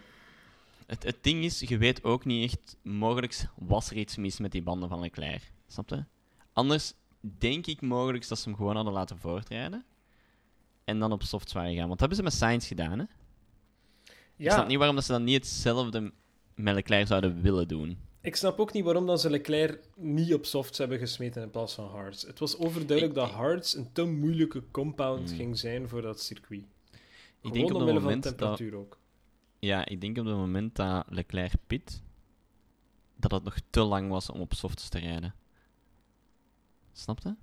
het, 0.87 1.03
het 1.03 1.17
ding 1.21 1.45
is, 1.45 1.61
je 1.61 1.79
weet 1.79 2.05
ook 2.05 2.25
niet 2.25 2.53
echt, 2.53 2.77
mogelijk 2.83 3.47
was 3.55 3.91
er 3.91 3.97
iets 3.97 4.17
mis 4.17 4.39
met 4.39 4.53
die 4.53 4.63
banden 4.63 4.89
van 4.89 5.01
Leclerc. 5.01 5.53
Snap 5.67 5.89
je? 5.89 6.05
Anders 6.53 6.93
denk 7.21 7.67
ik 7.67 7.81
mogelijk 7.81 8.29
dat 8.29 8.39
ze 8.39 8.49
hem 8.49 8.59
gewoon 8.59 8.75
hadden 8.75 8.93
laten 8.93 9.19
voortrijden. 9.19 9.85
En 10.91 10.99
dan 10.99 11.13
op 11.13 11.23
soft 11.23 11.51
gaan. 11.53 11.75
Want 11.77 11.89
dat 11.89 11.99
hebben 12.01 12.17
ze 12.17 12.23
met 12.23 12.33
Sainz 12.33 12.67
gedaan, 12.69 12.99
hè? 12.99 13.05
Ik 14.37 14.51
snap 14.51 14.67
niet 14.69 14.77
waarom 14.79 14.97
dat 14.97 15.05
ze 15.05 15.13
dan 15.13 15.25
niet 15.25 15.35
hetzelfde 15.37 16.13
met 16.55 16.75
Leclerc 16.75 17.07
zouden 17.07 17.43
willen 17.43 17.69
doen. 17.69 17.99
ik 18.21 18.37
snap 18.37 18.59
ook 18.59 18.73
niet 18.73 18.85
waarom 18.85 19.07
dan 19.07 19.19
ze 19.19 19.31
Leclerc 19.31 19.81
niet 19.97 20.35
op 20.35 20.47
softs 20.47 20.79
hebben 20.79 20.99
gesmeten 20.99 21.43
in 21.43 21.51
plaats 21.51 21.75
van 21.75 21.87
hards. 21.89 22.23
Het 22.23 22.39
was 22.39 22.57
overduidelijk 22.59 23.17
Ik- 23.19 23.23
dat 23.27 23.31
hards 23.31 23.75
een 23.77 23.93
te 23.93 24.05
moeilijke 24.05 24.63
compound 24.71 25.29
Hmm. 25.29 25.39
ging 25.39 25.59
zijn 25.59 25.89
voor 25.89 26.03
dat 26.03 26.21
circuit. 26.21 26.65
Ik 27.41 27.53
denk 27.53 27.65
op 27.65 27.81
het 27.81 27.89
van 27.89 27.95
moment 27.95 28.23
de 28.23 28.29
dat... 28.29 28.39
temperatuur 28.39 28.75
ook. 28.75 28.99
Ja, 29.59 29.85
ik 29.87 30.01
denk 30.01 30.19
op 30.19 30.25
het 30.25 30.35
moment 30.37 30.77
dat 30.77 31.05
Leclerc 31.09 31.53
pit, 31.67 32.03
dat 33.17 33.31
het 33.31 33.45
nog 33.45 33.57
te 33.71 33.81
lang 33.83 34.09
was 34.11 34.31
om 34.31 34.41
op 34.41 34.55
softs 34.55 34.89
te 34.89 34.99
rijden. 34.99 35.35
Snap 36.93 37.19
je? 37.23 37.35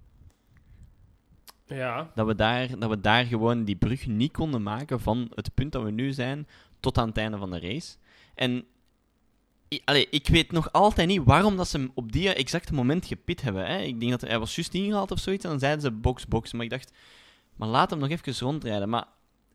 Ja, 1.68 2.12
Dat 2.16 2.26
we, 2.28 2.36
daar, 2.36 2.80
dat 2.80 2.90
we 2.90 3.02
daar 3.02 3.26
gewoon 3.26 3.64
die 3.64 3.76
brug 3.76 4.08
niet 4.08 4.32
konden 4.32 4.64
maken 4.64 5.00
van 5.00 5.32
het 5.36 5.54
punt 5.54 5.72
dat 5.72 5.84
we 5.84 5.92
nu 5.92 6.12
zijn 6.14 6.48
tot 6.80 6.98
aan 6.98 7.08
het 7.08 7.18
einde 7.18 7.38
van 7.38 7.52
de 7.52 7.60
race. 7.60 7.96
En 8.36 8.66
i- 9.74 9.82
allee, 9.86 10.08
ik 10.10 10.28
weet 10.28 10.52
nog 10.52 10.72
altijd 10.72 11.08
niet 11.08 11.22
waarom 11.24 11.58
dat 11.58 11.68
ze 11.68 11.78
hem 11.78 11.92
op 11.94 12.12
die 12.12 12.34
exacte 12.34 12.74
moment 12.74 13.06
gepit 13.06 13.42
hebben. 13.42 13.66
Hè. 13.66 13.78
Ik 13.82 14.00
denk 14.00 14.12
dat 14.12 14.22
hij 14.22 14.40
was 14.40 14.56
juist 14.56 14.74
ingehaald 14.74 15.12
of 15.12 15.20
zoiets 15.20 15.44
en 15.44 15.50
dan 15.50 15.60
zeiden 15.60 15.82
ze 15.82 15.92
box, 15.92 16.28
box. 16.28 16.54
Maar 16.54 16.64
ik 16.64 16.70
dacht, 16.70 16.92
maar 17.56 17.68
laat 17.68 17.90
hem 17.90 18.00
nog 18.00 18.10
even 18.10 18.34
rondrijden. 18.40 18.90
Maar 18.90 19.06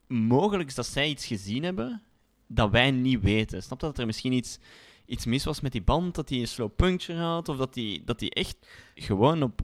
mogelijk 0.07 0.69
is 0.69 0.75
dat 0.75 0.87
zij 0.87 1.09
iets 1.09 1.27
gezien 1.27 1.63
hebben 1.63 2.03
dat 2.47 2.71
wij 2.71 2.91
niet 2.91 3.21
weten. 3.21 3.63
Snap 3.63 3.81
dat 3.81 3.99
er 3.99 4.07
misschien 4.07 4.33
iets, 4.33 4.59
iets 5.07 5.25
mis 5.25 5.45
was 5.45 5.61
met 5.61 5.73
die 5.73 5.83
band, 5.83 6.15
dat 6.15 6.29
hij 6.29 6.39
een 6.39 6.49
slow 6.49 6.71
puncture 6.77 7.21
had, 7.21 7.49
of 7.49 7.57
dat 7.57 7.75
hij, 7.75 8.03
dat 8.05 8.21
hij 8.21 8.29
echt 8.31 8.57
gewoon 8.95 9.43
op... 9.43 9.61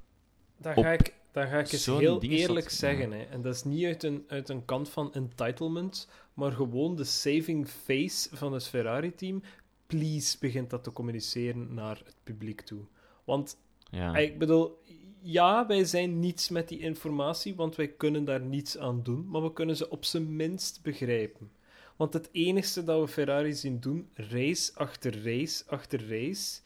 Op 0.77 0.85
ga 0.85 0.93
ik, 0.93 1.15
dan 1.31 1.49
ga 1.49 1.59
ik 1.59 1.73
eens 1.73 1.87
heel 1.87 2.23
eerlijk 2.23 2.71
zeggen. 2.71 3.13
Hè, 3.13 3.23
en 3.23 3.43
dat 3.43 3.55
is 3.55 3.65
niet 3.65 3.85
uit 3.85 4.03
een, 4.03 4.25
uit 4.29 4.49
een 4.49 4.65
kant 4.65 4.89
van 4.89 5.15
entitlement, 5.15 6.09
maar 6.35 6.53
gewoon 6.53 6.97
de 6.97 7.05
saving 7.05 7.69
face 7.69 8.37
van 8.37 8.53
het 8.53 8.69
Ferrari-team. 8.69 9.43
Please 9.87 10.37
begint 10.41 10.71
dat 10.71 10.85
te 10.85 10.93
communiceren 10.93 11.75
naar 11.75 12.01
het 12.05 12.17
publiek 12.23 12.61
toe. 12.61 12.81
Want 13.25 13.59
Ja, 13.91 14.15
eh, 14.15 14.23
ik 14.23 14.39
bedoel, 14.39 14.83
ja, 15.21 15.67
wij 15.67 15.85
zijn 15.85 16.21
niets 16.21 16.49
met 16.49 16.69
die 16.69 16.79
informatie, 16.79 17.55
want 17.55 17.77
wij 17.77 17.89
kunnen 17.89 18.25
daar 18.25 18.41
niets 18.41 18.79
aan 18.79 19.03
doen, 19.03 19.29
maar 19.29 19.43
we 19.43 19.53
kunnen 19.53 19.77
ze 19.77 19.91
op 19.91 20.05
zijn 20.05 20.37
minst 20.37 20.83
begrijpen. 20.83 21.51
Want 21.97 22.13
het 22.13 22.29
enige 22.33 22.85
dat 22.85 23.01
we 23.01 23.09
Ferrari 23.09 23.53
zien 23.55 23.81
doen, 23.81 24.09
race 24.15 24.73
achter 24.75 25.25
race 25.25 25.65
achter 25.67 26.09
race, 26.09 26.61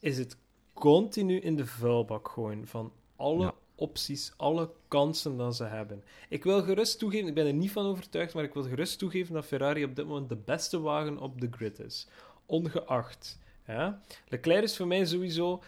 is 0.00 0.18
het 0.18 0.36
continu 0.72 1.40
in 1.40 1.56
de 1.56 1.66
vuilbak 1.66 2.28
gooien 2.28 2.66
van 2.66 2.92
alle 3.16 3.44
Ja. 3.44 3.54
Opties, 3.78 4.32
alle 4.36 4.70
kansen 4.88 5.36
dat 5.36 5.56
ze 5.56 5.64
hebben. 5.64 6.04
Ik 6.28 6.44
wil 6.44 6.62
gerust 6.62 6.98
toegeven, 6.98 7.28
ik 7.28 7.34
ben 7.34 7.46
er 7.46 7.52
niet 7.52 7.72
van 7.72 7.86
overtuigd, 7.86 8.34
maar 8.34 8.44
ik 8.44 8.54
wil 8.54 8.62
gerust 8.62 8.98
toegeven 8.98 9.34
dat 9.34 9.44
Ferrari 9.44 9.84
op 9.84 9.96
dit 9.96 10.06
moment 10.06 10.28
de 10.28 10.36
beste 10.36 10.80
wagen 10.80 11.18
op 11.18 11.40
de 11.40 11.48
grid 11.50 11.78
is. 11.78 12.08
Ongeacht. 12.46 13.38
Ja? 13.66 14.02
Leclerc 14.28 14.62
is 14.62 14.76
voor 14.76 14.86
mij 14.86 15.04
sowieso 15.06 15.62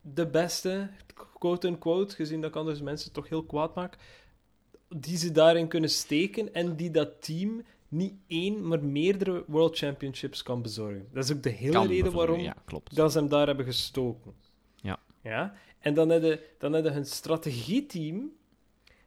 de 0.00 0.26
beste, 0.26 0.90
quote-unquote, 1.38 2.14
gezien 2.14 2.40
dat 2.40 2.50
ik 2.50 2.56
anders 2.56 2.80
mensen 2.80 3.12
toch 3.12 3.28
heel 3.28 3.42
kwaad 3.44 3.74
maak, 3.74 3.96
die 4.88 5.16
ze 5.16 5.32
daarin 5.32 5.68
kunnen 5.68 5.90
steken 5.90 6.54
en 6.54 6.76
die 6.76 6.90
dat 6.90 7.22
team 7.22 7.62
niet 7.88 8.14
één, 8.26 8.66
maar 8.68 8.84
meerdere 8.84 9.44
World 9.46 9.78
Championships 9.78 10.42
kan 10.42 10.62
bezorgen. 10.62 11.08
Dat 11.12 11.24
is 11.24 11.32
ook 11.32 11.42
de 11.42 11.50
hele 11.50 11.72
kan 11.72 11.86
reden 11.86 12.12
waarom 12.12 12.40
Ja, 12.40 12.56
klopt. 12.64 12.94
dat 12.96 13.12
ze 13.12 13.18
hem 13.18 13.28
daar 13.28 13.46
hebben 13.46 13.64
gestoken. 13.64 14.32
Ja. 14.76 14.98
ja? 15.22 15.54
En 15.84 15.94
dan 15.94 16.08
hebben 16.08 16.40
dan 16.58 16.72
hebben 16.72 16.92
hun 16.92 17.06
strategieteam 17.06 18.32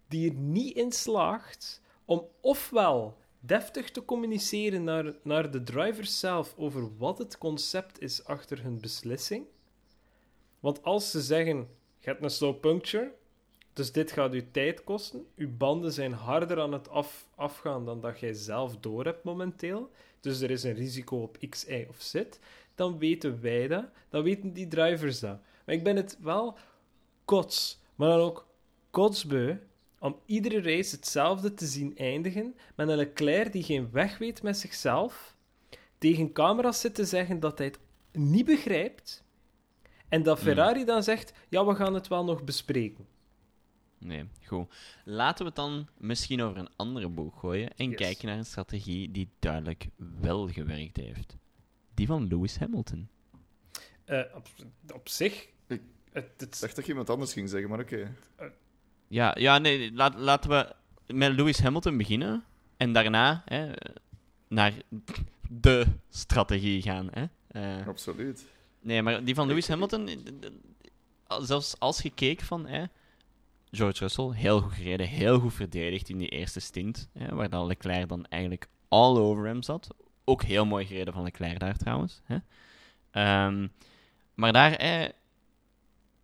die 0.07 0.29
er 0.29 0.35
niet 0.35 0.75
in 0.75 0.91
slaagt 0.91 1.81
om 2.05 2.27
ofwel 2.41 3.17
deftig 3.39 3.91
te 3.91 4.05
communiceren 4.05 4.83
naar, 4.83 5.13
naar 5.21 5.51
de 5.51 5.63
drivers 5.63 6.19
zelf 6.19 6.53
over 6.57 6.97
wat 6.97 7.17
het 7.17 7.37
concept 7.37 8.01
is 8.01 8.25
achter 8.25 8.63
hun 8.63 8.79
beslissing. 8.79 9.45
Want 10.59 10.83
als 10.83 11.11
ze 11.11 11.21
zeggen, 11.21 11.57
je 11.99 12.09
hebt 12.09 12.23
een 12.23 12.29
slow 12.29 12.59
puncture, 12.59 13.13
dus 13.73 13.91
dit 13.91 14.11
gaat 14.11 14.33
u 14.33 14.51
tijd 14.51 14.83
kosten, 14.83 15.27
uw 15.35 15.57
banden 15.57 15.91
zijn 15.91 16.13
harder 16.13 16.59
aan 16.59 16.73
het 16.73 16.89
af, 16.89 17.27
afgaan 17.35 17.85
dan 17.85 18.01
dat 18.01 18.19
jij 18.19 18.33
zelf 18.33 18.77
doorhebt 18.77 19.23
momenteel, 19.23 19.89
dus 20.19 20.41
er 20.41 20.51
is 20.51 20.63
een 20.63 20.73
risico 20.73 21.21
op 21.21 21.37
X, 21.49 21.65
Y 21.67 21.85
of 21.89 22.01
Z, 22.01 22.23
dan 22.75 22.97
weten 22.97 23.41
wij 23.41 23.67
dat, 23.67 23.85
dan 24.09 24.23
weten 24.23 24.53
die 24.53 24.67
drivers 24.67 25.19
dat. 25.19 25.39
Maar 25.67 25.75
ik 25.75 25.83
ben 25.83 25.95
het 25.95 26.17
wel 26.21 26.57
kots, 27.25 27.81
maar 27.95 28.09
dan 28.09 28.19
ook 28.19 28.47
kotsbeu 28.89 29.57
om 29.99 30.19
iedere 30.25 30.61
race 30.61 30.95
hetzelfde 30.95 31.53
te 31.53 31.65
zien 31.65 31.97
eindigen 31.97 32.55
met 32.75 32.87
een 32.89 32.95
Leclerc 32.97 33.51
die 33.51 33.63
geen 33.63 33.91
weg 33.91 34.17
weet 34.17 34.41
met 34.43 34.57
zichzelf, 34.57 35.35
tegen 35.97 36.31
camera's 36.31 36.79
zit 36.81 36.95
te 36.95 37.05
zeggen 37.05 37.39
dat 37.39 37.57
hij 37.57 37.67
het 37.67 37.79
niet 38.11 38.45
begrijpt, 38.45 39.23
en 40.09 40.23
dat 40.23 40.39
Ferrari 40.39 40.85
dan 40.85 41.03
zegt, 41.03 41.33
ja, 41.49 41.65
we 41.65 41.75
gaan 41.75 41.93
het 41.93 42.07
wel 42.07 42.23
nog 42.23 42.43
bespreken. 42.43 43.07
Nee, 43.97 44.27
goed. 44.45 44.75
Laten 45.05 45.37
we 45.39 45.45
het 45.45 45.55
dan 45.55 45.87
misschien 45.97 46.41
over 46.41 46.57
een 46.57 46.69
andere 46.75 47.09
boeg 47.09 47.39
gooien 47.39 47.75
en 47.75 47.89
Yes. 47.89 47.97
kijken 47.99 48.27
naar 48.27 48.37
een 48.37 48.45
strategie 48.45 49.11
die 49.11 49.29
duidelijk 49.39 49.87
wel 50.21 50.47
gewerkt 50.47 50.97
heeft. 50.97 51.35
Die 51.93 52.07
van 52.07 52.27
Lewis 52.27 52.57
Hamilton. 52.57 53.09
Eh, 54.05 54.21
op, 54.35 54.47
op 54.93 55.09
zich, 55.09 55.47
het, 56.17 56.31
het, 56.37 56.55
Ik 56.55 56.59
dacht 56.59 56.75
dat 56.75 56.85
je 56.85 56.91
iemand 56.91 57.09
anders 57.09 57.33
ging 57.33 57.49
zeggen, 57.49 57.69
maar 57.69 57.79
oké. 57.79 58.13
Ja, 59.07 59.35
ja 59.39 59.57
nee, 59.57 59.93
laat, 59.93 60.15
laten 60.15 60.49
we 60.49 60.75
met 61.13 61.33
Lewis 61.33 61.59
Hamilton 61.59 61.97
beginnen 61.97 62.43
en 62.77 62.93
daarna 62.93 63.41
hè, 63.45 63.71
naar 64.47 64.73
de 65.49 65.85
strategie 66.09 66.81
gaan. 66.81 67.09
Hè. 67.11 67.25
Eh, 67.47 67.87
Absoluut. 67.87 68.45
Nee, 68.79 69.01
maar 69.01 69.23
die 69.23 69.35
van 69.35 69.47
Lewis 69.47 69.67
Hamilton, 69.67 70.09
zelfs 71.27 71.79
als 71.79 72.01
je 72.01 72.09
keek 72.09 72.41
van 72.41 72.67
hè, 72.67 72.83
George 73.71 73.99
Russell, 73.99 74.31
heel 74.31 74.61
goed 74.61 74.73
gereden, 74.73 75.07
heel 75.07 75.39
goed 75.39 75.53
verdedigd 75.53 76.09
in 76.09 76.17
die 76.17 76.29
eerste 76.29 76.59
stint, 76.59 77.09
hè, 77.13 77.35
waar 77.35 77.49
dan 77.49 77.67
Leclerc 77.67 78.09
dan 78.09 78.25
eigenlijk 78.25 78.67
all 78.87 79.17
over 79.17 79.45
hem 79.45 79.63
zat. 79.63 79.87
Ook 80.23 80.43
heel 80.43 80.65
mooi 80.65 80.85
gereden 80.85 81.13
van 81.13 81.23
Leclerc 81.23 81.59
daar 81.59 81.77
trouwens. 81.77 82.21
Hè. 82.23 82.37
Ehm, 83.11 83.67
maar 84.33 84.53
daar, 84.53 84.71
hè, 84.71 85.07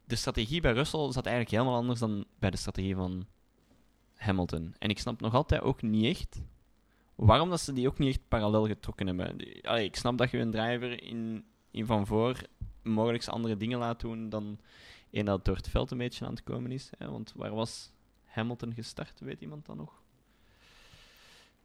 de 0.06 0.16
strategie 0.16 0.62
bij 0.62 0.74
Russell 0.74 1.12
zat 1.12 1.26
eigenlijk 1.26 1.56
helemaal 1.56 1.80
anders 1.80 2.00
dan 2.00 2.26
bij 2.40 2.50
de 2.50 2.58
strategie 2.58 2.96
van 2.96 3.26
Hamilton. 4.16 4.76
En 4.80 4.90
ik 4.90 5.00
snap 5.00 5.22
nog 5.22 5.34
altijd 5.34 5.62
ook 5.62 5.82
niet 5.82 6.06
echt 6.06 6.42
waarom 7.16 7.50
dat 7.50 7.62
ze 7.62 7.74
die 7.74 7.88
ook 7.88 7.98
niet 7.98 8.10
echt 8.10 8.28
parallel 8.28 8.68
getrokken 8.68 9.08
hebben. 9.08 9.38
Allee, 9.62 9.86
ik 9.86 9.96
snap 9.96 10.18
dat 10.18 10.32
je 10.32 10.38
een 10.38 10.52
driver 10.52 11.04
in, 11.04 11.46
in 11.72 11.86
van 11.86 12.08
voor 12.08 12.42
mogelijk 12.82 13.28
andere 13.28 13.58
dingen 13.58 13.80
laat 13.80 14.00
doen 14.00 14.30
dan 14.30 14.60
een 15.12 15.26
dat 15.26 15.46
door 15.46 15.56
het 15.56 15.70
veld 15.70 15.92
een 15.92 15.98
beetje 15.98 16.26
aan 16.26 16.32
het 16.32 16.44
komen 16.44 16.72
is. 16.72 16.90
Hè? 16.98 17.10
Want 17.10 17.34
waar 17.36 17.54
was 17.54 17.92
Hamilton 18.26 18.74
gestart, 18.74 19.20
weet 19.20 19.42
iemand 19.42 19.66
dan 19.66 19.78
nog? 19.78 20.02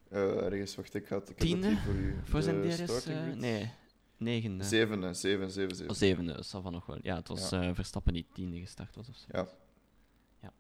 Eh, 0.09 0.45
ergens, 0.45 0.75
wacht, 0.75 0.95
ik 0.95 1.07
ga 1.07 1.19
het, 1.19 1.31
ik 1.31 1.37
Tiende 1.37 1.77
voor 1.77 1.95
u. 1.95 2.17
Voor 2.25 2.43
zijn 2.43 2.63
DRS? 2.63 2.75
starting 2.75 3.33
eh, 3.33 3.39
nee, 3.39 3.71
negende. 4.19 4.65
Zevende, 4.65 5.15
zeven, 5.15 5.51
zeven, 5.51 5.77
zeven. 5.77 5.91
Of 5.91 5.97
zevende, 5.97 6.33
dat 6.33 6.47
zal 6.47 6.63
van 6.63 6.73
nog 6.73 6.87
wel. 6.87 6.99
Ja, 7.03 7.17
het 7.17 7.29
was 7.29 7.53
eh, 7.53 7.71
Verstappen 7.75 8.13
die 8.13 8.27
tiende 8.33 8.59
gestart 8.61 8.97
was. 8.97 9.09
Of 9.09 9.17
zo. 9.17 9.25
Ja. 9.29 9.49
Ja. 10.43 10.53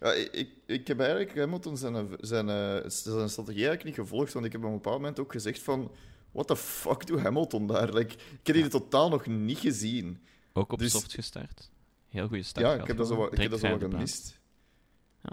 Ja, 0.00 0.12
ik, 0.12 0.32
ik, 0.32 0.50
ik 0.66 0.86
heb 0.86 1.00
eigenlijk 1.00 1.38
Hamilton 1.38 1.76
zijn, 1.76 2.16
zijn, 2.20 2.48
eh, 2.48 2.88
zijn 2.88 3.28
strategie 3.28 3.66
eigenlijk 3.66 3.84
niet 3.84 3.94
gevolgd, 4.06 4.32
want 4.32 4.46
ik 4.46 4.52
heb 4.52 4.60
op 4.60 4.66
een 4.66 4.74
bepaald 4.74 4.96
moment 4.96 5.20
ook 5.20 5.32
gezegd 5.32 5.62
van... 5.62 5.90
What 6.32 6.46
the 6.46 6.56
fuck 6.56 7.06
doet 7.06 7.20
Hamilton 7.20 7.66
daar? 7.66 7.92
Like, 7.94 8.14
ik 8.14 8.46
heb 8.46 8.56
die 8.56 8.68
totaal 8.68 9.08
nog 9.08 9.26
niet 9.26 9.58
gezien. 9.58 10.20
Ook 10.52 10.72
op 10.72 10.78
Dus- 10.78 10.92
soft 10.92 11.14
gestart. 11.14 11.70
Heel 12.08 12.28
goede 12.28 12.42
start. 12.42 12.66
Ja, 12.66 12.74
ik 12.74 12.86
heb 12.86 12.96
dat 12.96 13.06
zo 13.06 13.24
ik 13.26 13.36
heb 13.36 13.50
dat 13.50 13.60
zo 13.60 13.76
plaats. 13.76 13.92
gemist. 13.92 14.40
Ja. 15.22 15.30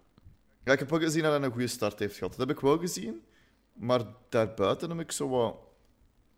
Ja, 0.64 0.72
ik 0.72 0.80
heb 0.80 0.92
ook 0.92 1.02
gezien 1.02 1.24
dat 1.24 1.34
hij 1.34 1.44
een 1.44 1.52
goede 1.52 1.68
start 1.68 2.00
heeft 2.00 2.18
gehad. 2.18 2.30
Dat 2.38 2.48
heb 2.48 2.58
ik 2.58 2.64
wel 2.64 2.78
gezien. 2.80 3.22
Maar 3.74 4.06
daarbuiten 4.30 4.90
heb 4.90 5.00
ik 5.00 5.12
zo 5.12 5.30
wat 5.30 5.56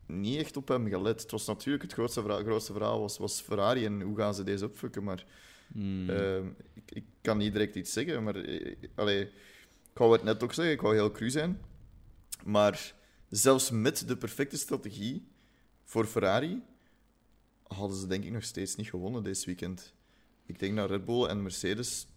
niet 0.05 0.39
echt 0.39 0.57
op 0.57 0.67
hem 0.67 0.87
gelet. 0.87 1.21
Het 1.21 1.31
was 1.31 1.45
natuurlijk 1.45 1.83
het 1.83 1.93
grootste 1.93 2.21
verhaal, 2.21 2.43
grootste 2.43 2.73
verhaal 2.73 2.99
was, 2.99 3.17
was 3.17 3.41
Ferrari 3.41 3.85
en 3.85 4.01
hoe 4.01 4.17
gaan 4.17 4.35
ze 4.35 4.43
deze 4.43 4.65
opfukken. 4.65 5.03
Maar 5.03 5.25
Hmm. 5.73 6.09
Ehm, 6.09 6.47
ik, 6.73 6.91
ik 6.91 7.05
kan 7.21 7.37
niet 7.37 7.51
direct 7.51 7.75
iets 7.75 7.93
zeggen, 7.93 8.23
maar 8.23 8.35
eh, 8.35 8.75
allee, 8.95 9.21
ik 9.91 9.97
wou 9.97 10.13
het 10.13 10.23
net 10.23 10.43
ook 10.43 10.53
zeggen, 10.53 10.73
ik 10.73 10.81
wou 10.81 10.95
heel 10.95 11.11
cru 11.11 11.29
zijn. 11.29 11.61
Maar 12.43 12.95
zelfs 13.29 13.69
met 13.69 14.07
de 14.07 14.17
perfecte 14.17 14.57
strategie 14.57 15.27
voor 15.83 16.05
Ferrari 16.05 16.61
hadden 17.63 17.97
ze 17.97 18.07
denk 18.07 18.23
ik 18.23 18.31
nog 18.31 18.43
steeds 18.43 18.75
niet 18.75 18.89
gewonnen 18.89 19.23
dit 19.23 19.45
weekend. 19.45 19.93
Ik 20.45 20.59
denk 20.59 20.75
dat 20.75 20.89
Red 20.89 21.05
Bull 21.05 21.25
en 21.25 21.41
Mercedes 21.41 22.07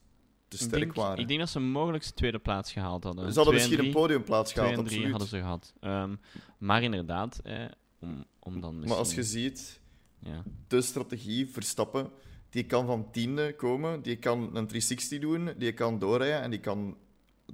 te 0.49 0.57
sterk 0.57 0.73
denk, 0.83 0.95
waren. 0.95 1.19
ik 1.19 1.29
denk 1.29 1.41
dat 1.41 1.49
ze 1.49 1.61
mogelijk 1.61 2.05
de 2.05 2.13
tweede 2.13 2.39
plaats 2.39 2.73
gehaald 2.73 3.05
hadden. 3.05 3.29
ze 3.33 3.37
hadden 3.37 3.55
misschien 3.55 3.79
een 3.85 3.91
podiumplaats 3.91 4.53
gehaald, 4.53 4.77
en 4.77 4.85
drie 4.85 4.87
absoluut. 4.87 5.11
hadden 5.11 5.29
ze 5.29 5.39
gehad. 5.39 5.73
Ehm, 5.81 6.15
maar 6.59 6.83
inderdaad, 6.83 7.41
eh, 7.43 7.65
om, 7.99 8.25
om 8.39 8.61
dan 8.61 8.71
misschien... 8.71 8.89
Maar 8.89 8.99
als 8.99 9.15
je 9.15 9.23
ziet, 9.23 9.81
Ja. 10.19 10.43
de 10.69 10.81
strategie 10.83 11.47
Verstappen, 11.49 12.11
die 12.51 12.65
kan 12.67 12.87
van 12.87 13.11
tiende 13.11 13.55
komen, 13.57 14.03
die 14.03 14.17
kan 14.17 14.39
een 14.57 14.67
360 14.67 15.19
doen, 15.21 15.51
die 15.57 15.73
kan 15.73 15.99
doorrijden 15.99 16.41
en 16.43 16.51
die 16.51 16.61
kan 16.61 16.97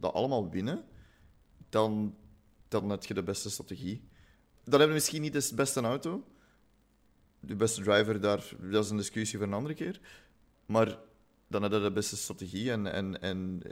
dat 0.01 0.13
allemaal 0.13 0.51
winnen, 0.51 0.85
dan, 1.69 2.15
dan 2.69 2.91
heb 2.91 3.05
je 3.05 3.15
de 3.15 3.23
beste 3.23 3.51
strategie. 3.51 4.09
Dan 4.65 4.73
hebben 4.73 4.89
we 4.89 4.95
misschien 4.95 5.23
niet 5.23 5.33
de 5.33 5.51
beste 5.55 5.81
auto. 5.81 6.25
De 7.41 7.55
beste 7.57 7.83
driver, 7.83 8.21
daar, 8.21 8.45
dat 8.71 8.85
is 8.85 8.91
een 8.91 8.97
discussie 8.97 9.39
voor 9.39 9.47
een 9.47 9.53
andere 9.55 9.75
keer. 9.75 10.01
Maar 10.67 10.99
dan 11.49 11.63
heb 11.63 11.73
je 11.73 11.81
de 11.81 11.93
beste 11.93 12.17
strategie 12.17 12.71
en, 12.71 12.93
en, 12.93 13.21
en 13.23 13.63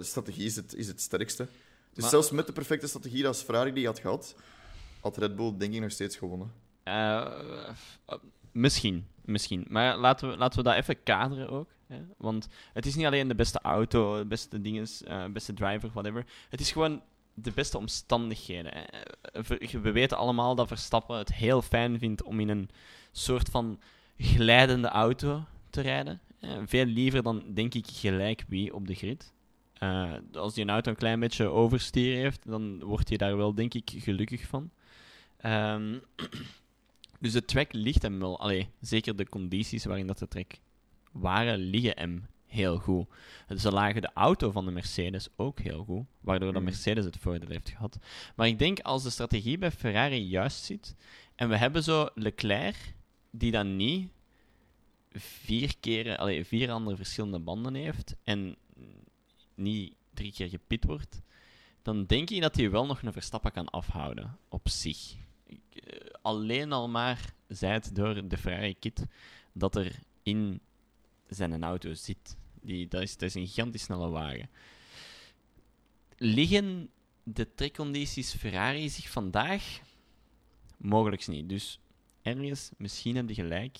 strategie 0.00 0.44
is 0.44 0.56
het, 0.56 0.74
is 0.74 0.86
het 0.86 1.00
sterkste. 1.00 1.48
Dus 1.92 2.02
Maar- 2.02 2.10
zelfs 2.10 2.30
met 2.30 2.46
de 2.46 2.52
perfecte 2.52 2.86
strategie 2.86 3.26
als 3.26 3.42
Ferrari 3.42 3.72
die 3.72 3.86
had 3.86 3.98
gehad, 3.98 4.34
had 5.00 5.16
Red 5.16 5.36
Bull 5.36 5.54
denk 5.58 5.74
ik 5.74 5.80
nog 5.80 5.90
steeds 5.90 6.16
gewonnen. 6.16 6.52
Eh, 6.82 7.20
eh, 8.06 8.18
misschien, 8.52 9.06
misschien. 9.24 9.64
Maar 9.68 9.96
laten 9.96 10.30
we, 10.30 10.36
laten 10.36 10.58
we 10.58 10.64
dat 10.64 10.74
even 10.74 11.02
kaderen 11.02 11.48
ook. 11.48 11.68
Hè? 11.86 12.00
Want 12.16 12.48
het 12.72 12.86
is 12.86 12.94
niet 12.94 13.06
alleen 13.06 13.28
de 13.28 13.34
beste 13.34 13.58
auto, 13.60 14.18
de 14.18 14.26
beste 14.26 14.60
dingen, 14.60 14.86
eh 15.04 15.24
beste 15.26 15.52
driver, 15.52 15.90
whatever. 15.92 16.24
Het 16.48 16.60
is 16.60 16.72
gewoon 16.72 17.02
de 17.34 17.50
beste 17.50 17.78
omstandigheden. 17.78 18.72
hè. 18.74 19.80
We 19.80 19.92
weten 19.92 20.16
allemaal 20.16 20.54
dat 20.54 20.68
Verstappen 20.68 21.16
het 21.18 21.34
heel 21.34 21.62
fijn 21.62 21.98
vindt 21.98 22.22
om 22.22 22.40
in 22.40 22.48
een 22.48 22.70
soort 23.12 23.48
van 23.48 23.80
glijdende 24.18 24.88
auto 24.88 25.44
te 25.70 25.80
rijden. 25.80 26.20
Eh, 26.42 26.58
Veel 26.64 26.84
liever 26.84 27.22
dan, 27.22 27.42
denk 27.54 27.74
ik, 27.74 27.86
gelijk 27.86 28.44
wie 28.48 28.74
op 28.74 28.86
de 28.86 28.94
grid. 28.94 29.32
Eh, 29.74 30.12
als 30.32 30.54
die 30.54 30.62
een 30.64 30.70
auto 30.70 30.90
een 30.90 30.96
klein 30.96 31.20
beetje 31.20 31.46
overstuur 31.48 32.16
heeft, 32.16 32.46
dan 32.46 32.84
wordt 32.84 33.08
hij 33.08 33.16
daar 33.18 33.36
wel, 33.36 33.54
denk 33.54 33.74
ik, 33.74 33.90
gelukkig 33.96 34.46
van. 34.46 34.70
Ehm, 35.36 35.98
dus 37.20 37.32
de 37.32 37.44
track 37.44 37.72
ligt 37.72 38.02
hem 38.02 38.18
wel. 38.18 38.40
Allee, 38.40 38.68
zeker 38.80 39.16
de 39.16 39.28
condities 39.28 39.84
waarin 39.84 40.06
dat 40.06 40.18
de 40.18 40.28
track 40.28 40.52
waren, 41.12 41.58
liggen 41.58 41.92
hem 41.96 42.26
heel 42.46 42.78
goed. 42.78 43.06
Ze 43.56 43.72
lagen 43.72 44.02
de 44.02 44.10
auto 44.14 44.50
van 44.50 44.64
de 44.64 44.70
Mercedes 44.70 45.28
ook 45.36 45.60
heel 45.60 45.84
goed, 45.84 46.04
waardoor 46.20 46.52
de 46.52 46.58
Mhm. 46.58 46.64
Mercedes 46.64 47.04
het 47.04 47.16
voordeel 47.16 47.48
heeft 47.48 47.68
gehad. 47.70 47.98
Maar 48.36 48.46
ik 48.46 48.58
denk 48.58 48.80
als 48.80 49.02
de 49.02 49.10
strategie 49.10 49.58
bij 49.58 49.70
Ferrari 49.70 50.16
juist 50.28 50.64
zit, 50.64 50.94
en 51.34 51.48
we 51.48 51.56
hebben 51.56 51.82
zo 51.82 52.08
Leclerc, 52.14 52.94
die 53.30 53.50
dan 53.50 53.76
niet 53.76 54.08
vier 55.14 55.74
keren, 55.80 56.18
allee, 56.18 56.44
vier 56.44 56.70
andere 56.70 56.96
verschillende 56.96 57.38
banden 57.38 57.74
heeft 57.74 58.14
en 58.24 58.56
niet 59.54 59.94
drie 60.14 60.32
keer 60.32 60.48
gepit 60.48 60.84
wordt, 60.84 61.20
dan 61.82 62.06
denk 62.06 62.30
ik 62.30 62.40
dat 62.40 62.56
hij 62.56 62.70
wel 62.70 62.86
nog 62.86 63.02
een 63.02 63.12
Verstappen 63.12 63.52
kan 63.52 63.68
afhouden 63.68 64.38
op 64.48 64.68
zich. 64.68 65.14
Ik, 65.46 65.60
eh, 65.74 66.10
alleen 66.22 66.72
al 66.72 66.88
maar 66.88 67.34
zij 67.48 67.72
het 67.72 67.94
door 67.94 68.28
de 68.28 68.38
Ferrari 68.38 68.78
kit 68.78 69.06
dat 69.52 69.76
er 69.76 69.98
in 70.22 70.60
zijn 71.28 71.62
auto 71.64 71.94
zit. 71.94 72.36
Die, 72.60 72.88
dat, 72.88 73.02
is, 73.02 73.16
dat 73.16 73.28
is 73.28 73.34
een 73.34 73.46
gigantisch 73.46 73.82
snelle 73.82 74.08
wagen. 74.08 74.50
Liggen 76.16 76.90
de 77.22 77.54
trekcondities 77.54 78.34
Ferrari 78.34 78.88
zich 78.88 79.10
vandaag? 79.10 79.80
Mogelijks 80.76 81.26
niet. 81.26 81.48
Dus 81.48 81.78
ergens, 82.22 82.70
misschien 82.76 83.16
heb 83.16 83.28
je 83.28 83.34
gelijk. 83.34 83.78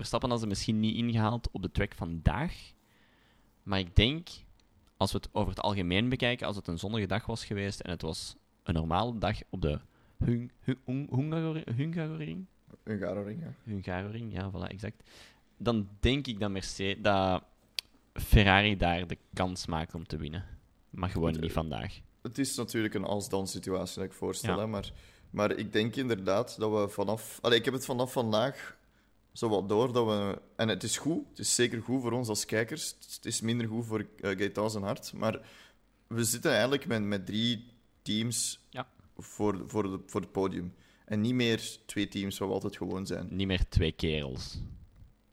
Verstappen 0.00 0.30
had 0.30 0.40
ze 0.40 0.46
misschien 0.46 0.80
niet 0.80 0.96
ingehaald 0.96 1.48
op 1.52 1.62
de 1.62 1.70
track 1.70 1.94
vandaag. 1.94 2.72
Maar 3.62 3.78
ik 3.78 3.96
denk, 3.96 4.28
als 4.96 5.12
we 5.12 5.18
het 5.18 5.28
over 5.32 5.48
het 5.50 5.60
algemeen 5.60 6.08
bekijken, 6.08 6.46
als 6.46 6.56
het 6.56 6.66
een 6.66 6.78
zonnige 6.78 7.06
dag 7.06 7.26
was 7.26 7.44
geweest 7.44 7.80
en 7.80 7.90
het 7.90 8.02
was 8.02 8.36
een 8.62 8.74
normale 8.74 9.18
dag 9.18 9.38
op 9.50 9.62
de 9.62 9.78
Hun- 10.18 10.50
Hun- 10.60 10.78
Hun- 10.84 11.08
Hungaroring, 11.10 12.46
Hungaroring, 12.84 13.40
ja. 13.42 13.54
Hungaroring, 13.64 14.32
ja, 14.32 14.50
voilà, 14.50 14.68
exact. 14.70 15.10
Dan 15.56 15.88
denk 16.00 16.26
ik 16.26 16.40
dat, 16.40 16.50
Mercedes, 16.50 17.02
dat 17.02 17.42
Ferrari 18.12 18.76
daar 18.76 19.06
de 19.06 19.18
kans 19.34 19.66
maakt 19.66 19.94
om 19.94 20.06
te 20.06 20.16
winnen. 20.16 20.44
Maar 20.90 21.10
gewoon 21.10 21.40
niet 21.40 21.52
vandaag. 21.52 22.00
Het 22.22 22.38
is 22.38 22.56
natuurlijk 22.56 22.94
een 22.94 23.04
als-dan 23.04 23.46
situatie 23.46 23.96
dat 24.00 24.04
ik 24.10 24.12
voorstel, 24.16 24.54
Ja. 24.54 24.60
hè, 24.60 24.66
maar, 24.66 24.92
maar 25.30 25.52
ik 25.56 25.72
denk 25.72 25.96
inderdaad 25.96 26.58
dat 26.58 26.70
we 26.70 26.88
vanaf... 26.88 27.38
Allee, 27.42 27.58
ik 27.58 27.64
heb 27.64 27.74
het 27.74 27.84
vanaf 27.84 28.12
vandaag 28.12 28.78
zo 29.32 29.48
wat 29.48 29.68
door 29.68 29.92
dat 29.92 30.06
we... 30.06 30.38
En 30.56 30.68
het 30.68 30.82
is 30.82 30.96
goed, 30.98 31.28
het 31.28 31.38
is 31.38 31.54
zeker 31.54 31.82
goed 31.82 32.02
voor 32.02 32.12
ons 32.12 32.28
als 32.28 32.44
kijkers. 32.44 32.94
Het 33.14 33.26
is 33.26 33.40
minder 33.40 33.66
goed 33.68 33.86
voor 33.86 34.00
uh, 34.00 34.06
Gaetan 34.38 34.70
zijn 34.70 34.84
hart, 34.84 35.12
maar 35.12 35.40
we 36.06 36.24
zitten 36.24 36.50
eigenlijk 36.50 36.86
met, 36.86 37.02
met 37.02 37.26
drie 37.26 37.72
teams 38.02 38.60
Ja. 38.70 38.88
voor, 39.16 39.62
voor, 39.66 39.82
de, 39.82 40.00
voor 40.06 40.20
het 40.20 40.32
podium. 40.32 40.74
En 41.04 41.20
niet 41.20 41.34
meer 41.34 41.78
twee 41.86 42.08
teams 42.08 42.38
waar 42.38 42.48
we 42.48 42.54
altijd 42.54 42.76
gewoon 42.76 43.06
zijn. 43.06 43.28
Niet 43.30 43.46
meer 43.46 43.68
twee 43.68 43.92
kerels. 43.92 44.58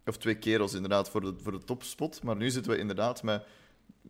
Of 0.06 0.18
twee 0.18 0.36
kerels 0.38 0.74
inderdaad 0.74 1.10
voor 1.10 1.22
de, 1.22 1.34
voor 1.42 1.52
de 1.52 1.64
topspot. 1.64 2.24
Maar 2.24 2.36
nu 2.36 2.50
zitten 2.50 2.72
we 2.72 2.78
inderdaad 2.78 3.24
met 3.24 3.44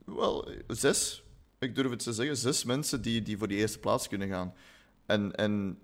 wel 0.06 0.50
zes, 0.68 1.24
ik 1.60 1.76
durf 1.76 1.90
het 1.90 2.04
te 2.04 2.14
zeggen, 2.14 2.38
zes 2.38 2.64
mensen 2.64 3.02
die, 3.02 3.22
die 3.22 3.38
voor 3.38 3.48
die 3.48 3.58
eerste 3.58 3.80
plaats 3.80 4.08
kunnen 4.08 4.28
gaan. 4.28 4.54
En, 5.06 5.36
en 5.36 5.80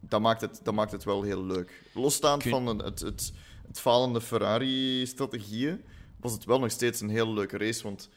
dat, 0.00 0.20
maakt 0.20 0.40
het, 0.40 0.60
dat 0.62 0.74
maakt 0.74 0.92
het 0.92 1.04
wel 1.04 1.22
heel 1.22 1.44
leuk. 1.44 1.82
Losstaand 1.94 2.42
Kun- 2.42 2.50
van 2.50 2.66
het, 2.78 3.00
het, 3.00 3.32
het, 3.68 3.80
falende 3.80 4.20
Ferrari-strategieën, 4.20 5.84
was 6.20 6.32
het 6.32 6.44
wel 6.44 6.58
nog 6.58 6.70
steeds 6.70 7.00
een 7.00 7.08
heel 7.08 7.34
leuke 7.34 7.58
race. 7.58 7.82
Want 7.82 8.08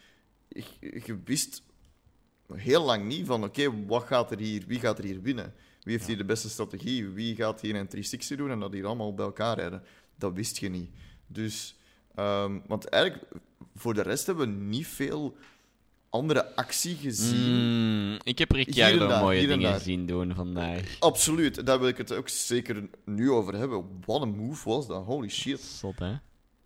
je, 0.48 0.64
je 1.06 1.20
wist 1.26 1.64
heel 2.54 2.84
lang 2.84 3.06
niet 3.06 3.26
van, 3.26 3.44
oké, 3.44 3.86
wat 3.86 4.04
gaat 4.04 4.32
er 4.32 4.40
hier, 4.40 4.64
wie 4.68 4.80
gaat 4.80 4.98
er 4.98 5.04
hier 5.04 5.22
winnen? 5.22 5.54
Wie 5.84 5.94
heeft 5.94 6.08
hier 6.08 6.18
de 6.18 6.26
beste 6.26 6.50
strategie? 6.50 7.08
Wie 7.08 7.36
gaat 7.36 7.62
hier 7.62 7.76
een 7.76 7.88
360 7.88 8.38
doen 8.38 8.50
en 8.50 8.60
dat 8.60 8.74
hier 8.74 8.86
allemaal 8.86 9.14
bij 9.14 9.26
elkaar 9.26 9.58
rijden? 9.58 9.84
Dat 10.16 10.34
wist 10.34 10.58
je 10.58 10.70
niet. 10.70 10.90
Dus, 11.28 11.76
ehm, 12.16 12.60
want 12.68 12.86
eigenlijk, 12.86 13.24
voor 13.76 13.94
de 13.94 14.02
rest 14.02 14.26
hebben 14.26 14.48
we 14.48 14.66
niet 14.66 14.88
veel 14.88 15.38
andere 16.12 16.56
actie 16.56 16.96
gezien. 16.96 18.10
Mm, 18.12 18.18
ik 18.24 18.38
heb 18.38 18.52
Ricciardo 18.52 19.08
daar, 19.08 19.22
mooie 19.22 19.48
dingen 19.48 19.80
zien 19.82 20.06
doen 20.06 20.36
vandaag. 20.36 20.96
Absoluut, 21.00 21.66
daar 21.66 21.80
wil 21.80 21.88
ik 21.88 21.98
het 21.98 22.14
ook 22.14 22.30
zeker 22.30 22.90
nu 23.06 23.32
over 23.32 23.56
hebben. 23.56 23.86
Wat 24.06 24.22
een 24.22 24.36
move 24.36 24.70
was 24.70 24.88
dat, 24.88 25.06
holy 25.06 25.30
shit. 25.30 25.60
Zot, 25.62 26.00
hè? 26.00 26.14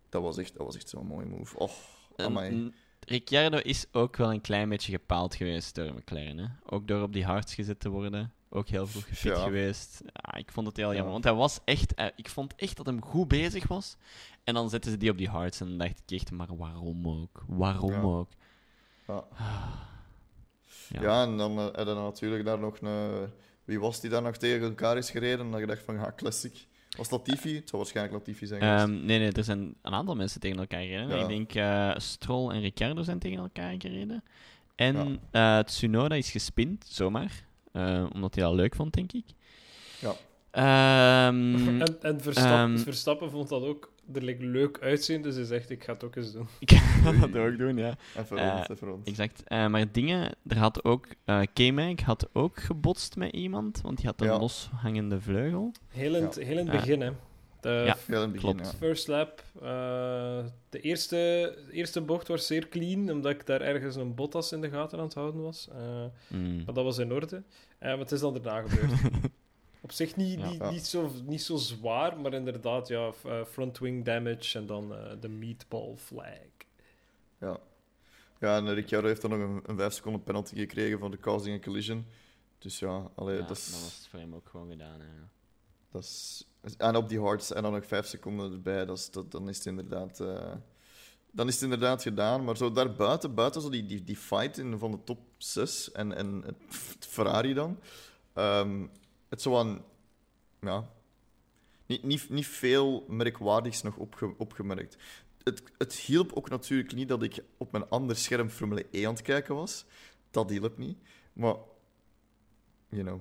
Dat 0.10 0.22
was 0.22 0.38
echt, 0.38 0.54
dat 0.58 0.66
was 0.66 0.76
echt 0.76 0.90
zo'n 0.90 1.08
mooie 1.08 1.26
move. 1.26 1.58
Oh, 1.58 1.70
En, 2.16 2.26
amai. 2.26 2.72
Ricciardo 3.00 3.58
is 3.58 3.86
ook 3.92 4.16
wel 4.18 4.32
een 4.34 4.42
klein 4.42 4.70
beetje 4.70 4.92
gepaald 4.92 5.36
geweest 5.36 5.76
door 5.76 5.94
McLaren. 5.94 6.38
Hè? 6.38 6.46
Ook 6.66 6.88
door 6.88 7.02
op 7.02 7.14
die 7.14 7.26
hards 7.26 7.54
gezet 7.56 7.80
te 7.80 7.90
worden. 7.90 8.34
Ook 8.50 8.68
heel 8.68 8.88
vroeg 8.88 9.08
gefit 9.08 9.36
Ja. 9.38 9.44
geweest. 9.44 10.02
Ja, 10.06 10.36
ik 10.36 10.52
vond 10.52 10.68
het 10.68 10.78
heel 10.78 10.90
Ja. 10.90 10.94
jammer. 10.94 11.12
Want 11.12 11.24
hij 11.24 11.34
was 11.34 11.60
echt... 11.66 11.94
eh, 11.94 12.06
ik 12.16 12.30
vond 12.30 12.56
echt 12.56 12.78
dat 12.78 12.86
hem 12.86 13.02
goed 13.04 13.28
bezig 13.28 13.68
was. 13.68 13.96
En 14.44 14.54
dan 14.54 14.70
zetten 14.70 14.92
ze 14.92 14.98
die 14.98 15.10
op 15.12 15.18
die 15.18 15.30
hards. 15.30 15.60
En 15.60 15.68
dan 15.68 15.78
dacht 15.78 16.02
ik 16.06 16.12
echt, 16.18 16.32
maar 16.32 16.58
waarom 16.58 17.08
ook? 17.08 17.44
Waarom 17.48 17.92
Ja. 17.92 18.02
ook? 18.02 18.30
Ja. 19.08 19.24
Ja. 20.90 21.02
Ja, 21.02 21.24
en 21.24 21.38
dan 21.38 21.52
uh, 21.52 21.68
hadden 21.74 21.96
natuurlijk 21.96 22.46
daar 22.46 22.60
nog 22.60 22.82
een... 22.82 23.30
Wie 23.64 23.80
was 23.80 24.00
die 24.00 24.10
daar 24.10 24.22
nog 24.22 24.38
tegen 24.38 24.68
elkaar 24.68 24.98
is 24.98 25.10
gereden? 25.10 25.46
En 25.46 25.52
dan 25.52 25.60
gedacht 25.60 25.84
van, 25.84 25.96
ja, 25.96 26.14
classic. 26.16 26.66
Was 26.98 27.10
dat 27.10 27.28
Latifi? 27.28 27.56
Het 27.56 27.70
zou 27.70 27.82
waarschijnlijk 27.82 28.18
Latifi 28.18 28.46
zijn 28.46 28.62
geweest. 28.62 28.84
Ehm, 28.84 29.06
nee, 29.06 29.20
nee, 29.20 29.32
er 29.32 29.44
zijn 29.44 29.76
een 29.82 29.94
aantal 29.94 30.16
mensen 30.16 30.40
tegen 30.40 30.58
elkaar 30.58 30.82
gereden. 30.82 31.18
Ja. 31.18 31.22
Ik 31.22 31.28
denk 31.28 31.54
eh 31.54 32.00
Stroll 32.00 32.52
en 32.52 32.62
Ricciardo 32.62 33.04
zijn 33.04 33.20
tegen 33.20 33.38
elkaar 33.38 33.76
gereden. 33.78 34.24
En 34.76 35.20
eh, 35.32 35.60
Tsunoda 35.60 36.16
is 36.16 36.32
gespind, 36.32 36.86
zomaar. 36.88 37.46
Eh, 37.72 38.06
omdat 38.14 38.36
hij 38.36 38.44
dat 38.44 38.54
leuk 38.54 38.76
vond, 38.76 38.94
denk 38.94 39.12
ik. 39.12 39.26
Ja. 40.00 40.14
Ehm, 40.52 41.56
En, 41.82 42.02
en 42.02 42.22
Verstappen, 42.22 42.76
ehm, 42.76 42.78
Verstappen 42.78 43.32
vond 43.32 43.50
dat 43.50 43.64
ook 43.64 43.92
er 44.14 44.24
like, 44.24 44.46
leuk 44.46 44.80
uitzien, 44.82 45.22
dus 45.22 45.36
hij 45.36 45.44
zegt, 45.44 45.70
ik 45.70 45.84
ga 45.84 45.94
het 45.94 46.04
ook 46.04 46.16
eens 46.16 46.32
doen. 46.34 46.48
ik 46.60 46.72
ga 46.72 47.12
dat 47.12 47.36
ook 47.36 47.58
doen, 47.58 47.78
ja. 47.78 47.96
Even 48.18 48.38
Eh, 48.38 48.54
rond, 48.54 48.70
even 48.70 48.88
rond. 48.88 49.08
Exact. 49.08 49.44
Eh, 49.44 49.68
maar 49.68 49.92
dingen, 49.92 50.32
er 50.48 50.58
had 50.58 50.84
ook... 50.84 51.08
eh 51.26 51.42
K-Mag 51.54 52.00
had 52.02 52.30
ook 52.34 52.60
gebotst 52.60 53.16
met 53.16 53.32
iemand, 53.34 53.82
want 53.82 53.98
die 53.98 54.06
had 54.06 54.22
een 54.22 54.28
Ja. 54.28 54.38
loshangende 54.40 55.22
vleugel. 55.22 55.72
Heel 55.88 56.16
in, 56.16 56.24
het- 56.24 56.36
heel 56.36 56.58
in 56.58 56.68
het 56.68 56.72
begin, 56.76 57.02
hè. 57.02 57.12
De 57.62 57.70
Ja. 57.86 57.98
Heel 58.06 58.16
in 58.16 58.22
het 58.22 58.32
begin, 58.32 58.56
klopt. 58.56 58.72
ja. 58.72 58.78
first 58.78 59.08
lap, 59.08 59.44
eh, 59.56 60.44
de 60.70 60.80
eerste, 60.82 61.54
eerste 61.72 62.02
bocht 62.02 62.28
was 62.28 62.48
zeer 62.48 62.68
clean, 62.70 63.12
omdat 63.12 63.32
ik 63.32 63.46
daar 63.46 63.62
ergens 63.62 63.96
een 63.96 64.16
Bottas 64.16 64.52
in 64.52 64.62
de 64.62 64.70
gaten 64.70 64.98
aan 65.00 65.04
het 65.06 65.14
houden 65.14 65.42
was. 65.42 65.68
Eh, 65.72 66.04
Mm. 66.28 66.56
maar 66.66 66.74
dat 66.74 66.84
was 66.84 66.98
in 66.98 67.12
orde. 67.14 67.44
Eh, 67.80 67.90
maar 67.90 67.98
het 68.00 68.12
is 68.12 68.20
dan 68.20 68.34
daarna 68.42 68.68
gebeurd. 68.68 68.92
Op 69.86 69.92
zich 69.92 70.16
niet, 70.16 70.40
Ja. 70.40 70.50
niet, 70.50 70.58
Ja. 70.60 70.70
Niet, 70.72 70.86
zo, 70.86 71.12
niet 71.26 71.42
zo 71.42 71.56
zwaar, 71.56 72.20
maar 72.20 72.34
inderdaad, 72.34 72.88
ja, 72.88 73.12
eh, 73.26 73.44
front 73.46 73.78
wing 73.80 74.06
damage 74.06 74.58
en 74.58 74.66
dan 74.66 74.96
eh, 74.96 75.12
de 75.20 75.28
meatball 75.30 75.96
flag. 75.96 76.38
Ja. 77.40 77.60
Ja, 78.40 78.58
en 78.58 78.74
Ricciardo 78.74 79.08
heeft 79.08 79.22
dan 79.22 79.30
nog 79.30 79.40
een, 79.40 79.62
een 79.66 79.78
5 79.78 79.94
seconden 79.94 80.24
penalty 80.24 80.56
gekregen 80.56 81.00
voor 81.00 81.12
de 81.12 81.20
causing 81.20 81.56
a 81.56 81.60
collision. 81.64 82.06
Dus 82.60 82.80
ja, 82.80 83.10
allee, 83.16 83.38
Ja, 83.38 83.48
dat 83.48 83.58
is... 83.58 83.72
dat 83.72 83.82
was 83.82 84.08
voor 84.10 84.20
hem 84.20 84.36
ook 84.36 84.48
gewoon 84.50 84.70
gedaan. 84.70 85.00
hè. 85.00 85.08
Dat 85.92 86.02
is, 86.04 86.48
en 86.78 86.96
op 86.96 87.10
die 87.10 87.20
hards 87.20 87.54
en 87.54 87.64
dan 87.64 87.72
nog 87.74 87.86
vijf 87.86 88.06
seconden 88.06 88.52
erbij, 88.52 88.86
dat 88.86 88.98
is, 88.98 89.12
dat, 89.12 89.32
dan, 89.32 89.50
is 89.50 89.58
het 89.58 89.66
inderdaad, 89.66 90.20
eh, 90.20 90.52
dan 91.32 91.48
is 91.48 91.54
het 91.54 91.64
inderdaad 91.64 92.02
gedaan. 92.02 92.44
Maar 92.44 92.58
zo 92.58 92.72
daarbuiten, 92.72 93.34
buiten 93.34 93.62
zo 93.62 93.70
die, 93.70 93.86
die, 93.86 94.04
die 94.04 94.18
fight 94.18 94.58
in, 94.58 94.78
van 94.80 94.92
de 94.92 95.04
top 95.04 95.20
6 95.38 95.92
en, 95.92 96.14
en 96.16 96.42
het, 96.46 96.56
het 96.94 97.06
Ferrari 97.06 97.54
dan, 97.54 97.80
ehm, 98.34 98.86
het 99.36 99.44
zo 99.44 99.58
aan, 99.58 99.84
ja, 100.62 100.90
niet, 101.86 102.04
niet, 102.04 102.30
niet 102.30 102.48
veel 102.48 103.06
merkwaardigs 103.08 103.82
nog 103.82 103.96
opge, 103.96 104.34
opgemerkt. 104.38 104.98
Het, 105.44 105.64
het 105.78 105.94
hielp 105.94 106.32
ook 106.34 106.50
natuurlijk 106.50 106.94
niet 106.94 107.08
dat 107.08 107.24
ik 107.24 107.44
op 107.58 107.72
mijn 107.72 107.90
ander 107.90 108.16
scherm 108.16 108.50
Formule 108.50 108.86
1 108.92 109.08
aan 109.08 109.14
het 109.14 109.22
kijken 109.22 109.56
was. 109.56 109.86
Dat 110.32 110.50
hielp 110.50 110.78
niet. 110.78 110.98
Maar, 111.34 111.56
you 112.90 113.04
know. 113.04 113.20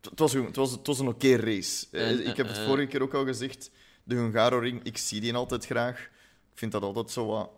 Het- 0.00 0.18
was, 0.18 0.32
een- 0.34 0.44
het 0.44 0.56
was, 0.56 0.70
het 0.70 0.86
was 0.86 0.98
een 0.98 1.08
oké 1.08 1.36
race. 1.36 1.86
Eh, 1.90 2.08
En, 2.10 2.26
ik 2.26 2.36
heb 2.36 2.46
het 2.48 2.56
eh, 2.58 2.66
vorige 2.66 2.86
keer 2.86 3.02
ook 3.02 3.14
al 3.14 3.24
gezegd. 3.24 3.70
De 4.04 4.14
Hungaroring, 4.14 4.82
ik 4.82 4.96
zie 4.98 5.20
die 5.20 5.34
altijd 5.34 5.66
graag. 5.66 6.00
Ik 6.52 6.58
vind 6.58 6.72
dat 6.72 6.82
altijd 6.82 7.10
zo 7.10 7.26
wat... 7.26 7.50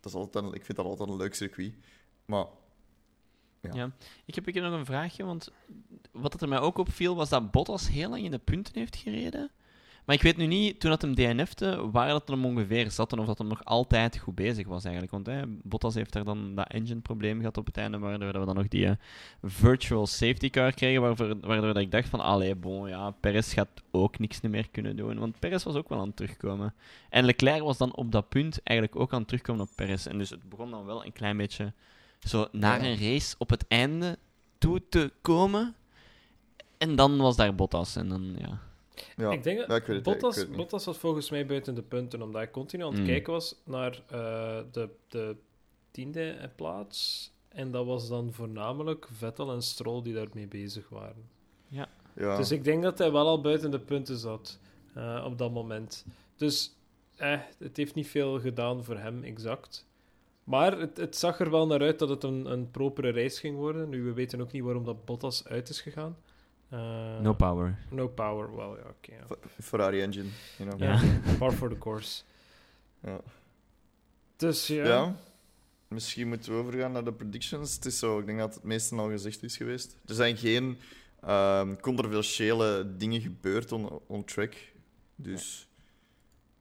Dat 0.00 0.12
is 0.12 0.18
altijd 0.18 0.44
een, 0.44 0.52
ik 0.52 0.64
vind 0.64 0.76
dat 0.76 0.86
altijd 0.86 1.08
een 1.08 1.16
leuk 1.16 1.34
circuit. 1.34 1.72
Maar 2.24 2.46
Ja. 3.72 3.90
Ik 4.24 4.34
heb 4.34 4.48
ik 4.48 4.54
heb 4.54 4.64
nog 4.64 4.72
een 4.72 4.84
vraagje, 4.84 5.24
want 5.24 5.50
wat 6.12 6.42
er 6.42 6.48
mij 6.48 6.60
ook 6.60 6.78
opviel 6.78 7.14
was 7.14 7.28
dat 7.28 7.50
Bottas 7.50 7.88
heel 7.88 8.10
lang 8.10 8.22
in 8.24 8.30
de 8.30 8.38
punten 8.38 8.78
heeft 8.78 8.96
gereden. 8.96 9.50
Maar 10.04 10.16
ik 10.16 10.22
weet 10.22 10.36
nu 10.36 10.46
niet, 10.46 10.80
toen 10.80 10.90
dat 10.90 11.02
hem 11.02 11.14
DNF'te, 11.14 11.90
waar 11.90 12.08
dat 12.08 12.28
hem 12.28 12.44
ongeveer 12.44 12.90
zat 12.90 13.12
en 13.12 13.18
of 13.18 13.26
dat 13.26 13.38
hem 13.38 13.46
nog 13.46 13.64
altijd 13.64 14.18
goed 14.18 14.34
bezig 14.34 14.66
was 14.66 14.84
eigenlijk. 14.84 15.12
Want 15.12 15.26
hè, 15.26 15.42
Bottas 15.46 15.94
heeft 15.94 16.12
daar 16.12 16.24
dan 16.24 16.54
dat 16.54 16.68
engine-probleem 16.68 17.38
gehad 17.38 17.56
op 17.56 17.66
het 17.66 17.76
einde, 17.76 17.98
waardoor 17.98 18.40
we 18.40 18.46
dan 18.46 18.54
nog 18.54 18.68
die 18.68 18.86
eh, 18.86 18.92
virtual 19.42 20.06
safety 20.06 20.50
car 20.50 20.72
kregen, 20.72 21.00
waardoor 21.40 21.74
dat 21.74 21.76
ik 21.76 21.90
dacht 21.90 22.08
van, 22.08 22.20
allee, 22.20 22.54
bon, 22.54 22.88
ja, 22.88 23.10
Perez 23.10 23.54
gaat 23.54 23.82
ook 23.90 24.18
niks 24.18 24.40
meer 24.40 24.70
kunnen 24.70 24.96
doen. 24.96 25.18
Want 25.18 25.38
Perez 25.38 25.64
was 25.64 25.74
ook 25.74 25.88
wel 25.88 25.98
aan 25.98 26.06
het 26.06 26.16
terugkomen. 26.16 26.74
En 27.08 27.24
Leclerc 27.24 27.62
was 27.62 27.78
dan 27.78 27.94
op 27.94 28.12
dat 28.12 28.28
punt 28.28 28.62
eigenlijk 28.62 29.00
ook 29.00 29.12
aan 29.12 29.18
het 29.18 29.28
terugkomen 29.28 29.62
op 29.62 29.70
Perez. 29.74 30.06
En 30.06 30.18
dus 30.18 30.30
het 30.30 30.48
begon 30.48 30.70
dan 30.70 30.84
wel 30.84 31.04
een 31.04 31.12
klein 31.12 31.36
beetje 31.36 31.72
zo 32.24 32.46
naar 32.52 32.84
Ja. 32.84 32.88
een 32.90 32.98
race 32.98 33.34
op 33.38 33.50
het 33.50 33.64
einde 33.68 34.18
toe 34.58 34.82
te 34.88 35.12
komen. 35.22 35.74
En 36.78 36.96
dan 36.96 37.16
was 37.16 37.36
daar 37.36 37.54
Bottas. 37.54 37.96
En 37.96 38.08
dan, 38.08 38.34
ja. 38.38 38.58
ja, 39.16 39.30
ik 39.30 39.42
denk 39.42 39.58
dat 39.58 39.68
ja, 39.68 39.74
ik 39.74 39.84
weet 39.84 39.96
het, 39.96 40.04
Bottas, 40.04 40.30
ik 40.30 40.36
weet 40.36 40.36
het 40.36 40.48
niet. 40.48 40.56
Bottas 40.56 40.84
was 40.84 40.98
volgens 40.98 41.30
mij 41.30 41.46
buiten 41.46 41.74
de 41.74 41.82
punten, 41.82 42.22
omdat 42.22 42.40
hij 42.42 42.50
continu 42.50 42.82
aan 42.84 42.90
het 42.92 43.00
Mm. 43.00 43.06
kijken 43.06 43.32
was 43.32 43.54
naar 43.64 44.02
eh, 44.06 44.58
de, 44.72 44.88
de 45.08 45.36
tiende 45.90 46.50
plaats. 46.56 47.30
En 47.48 47.70
dat 47.70 47.86
was 47.86 48.08
dan 48.08 48.32
voornamelijk 48.32 49.08
Vettel 49.12 49.52
en 49.52 49.62
Stroll 49.62 50.02
die 50.02 50.14
daarmee 50.14 50.46
bezig 50.48 50.88
waren. 50.88 51.28
Ja. 51.68 51.88
Dus 52.36 52.50
ik 52.50 52.64
denk 52.64 52.82
dat 52.82 52.98
hij 52.98 53.12
wel 53.12 53.26
al 53.26 53.40
buiten 53.40 53.70
de 53.70 53.80
punten 53.80 54.16
zat 54.18 54.58
eh, 54.94 55.22
op 55.26 55.38
dat 55.38 55.52
moment. 55.52 56.04
Dus 56.36 56.72
eh, 57.16 57.38
het 57.58 57.76
heeft 57.76 57.94
niet 57.94 58.08
veel 58.08 58.40
gedaan 58.40 58.84
voor 58.84 58.98
hem, 58.98 59.22
exact. 59.22 59.86
Maar 60.44 60.78
het, 60.78 60.96
het 60.96 61.16
zag 61.16 61.40
er 61.40 61.50
wel 61.50 61.66
naar 61.66 61.80
uit 61.80 61.98
dat 61.98 62.08
het 62.08 62.22
een, 62.22 62.46
een 62.52 62.70
propere 62.70 63.12
race 63.12 63.40
ging 63.40 63.56
worden. 63.56 63.88
Nu, 63.88 64.02
we 64.02 64.12
weten 64.12 64.40
ook 64.40 64.52
niet 64.52 64.62
waarom 64.62 64.84
dat 64.84 65.04
Bottas 65.04 65.46
uit 65.46 65.68
is 65.68 65.80
gegaan. 65.80 66.16
Eh, 66.68 67.20
No 67.20 67.34
power. 67.34 67.78
no 67.90 68.08
power, 68.08 68.56
wel 68.56 68.76
ja, 68.76 68.82
oké. 68.82 69.12
ja. 69.14 69.24
F- 69.26 69.64
Ferrari 69.64 70.00
engine, 70.00 70.28
you 70.58 70.70
know. 70.70 70.80
Ja. 70.80 71.00
Par 71.38 71.52
for 71.52 71.68
the 71.68 71.78
course. 71.78 72.22
Ja. 73.02 73.20
Dus 74.36 74.66
ja. 74.66 74.84
Ja. 74.84 75.16
Misschien 75.88 76.28
moeten 76.28 76.52
we 76.52 76.58
overgaan 76.58 76.92
naar 76.92 77.04
de 77.04 77.12
predictions. 77.12 77.74
Het 77.74 77.84
is 77.84 77.98
zo, 77.98 78.18
ik 78.18 78.26
denk 78.26 78.38
dat 78.38 78.54
het 78.54 78.62
meeste 78.64 78.96
al 78.96 79.08
gezegd 79.08 79.42
is 79.42 79.56
geweest. 79.56 79.96
Er 80.06 80.14
zijn 80.14 80.36
geen 80.36 80.78
ehm, 81.20 81.76
controversiële 81.80 82.96
dingen 82.96 83.20
gebeurd 83.20 83.72
on, 83.72 84.00
on 84.06 84.24
track. 84.24 84.54
Dus 85.16 85.68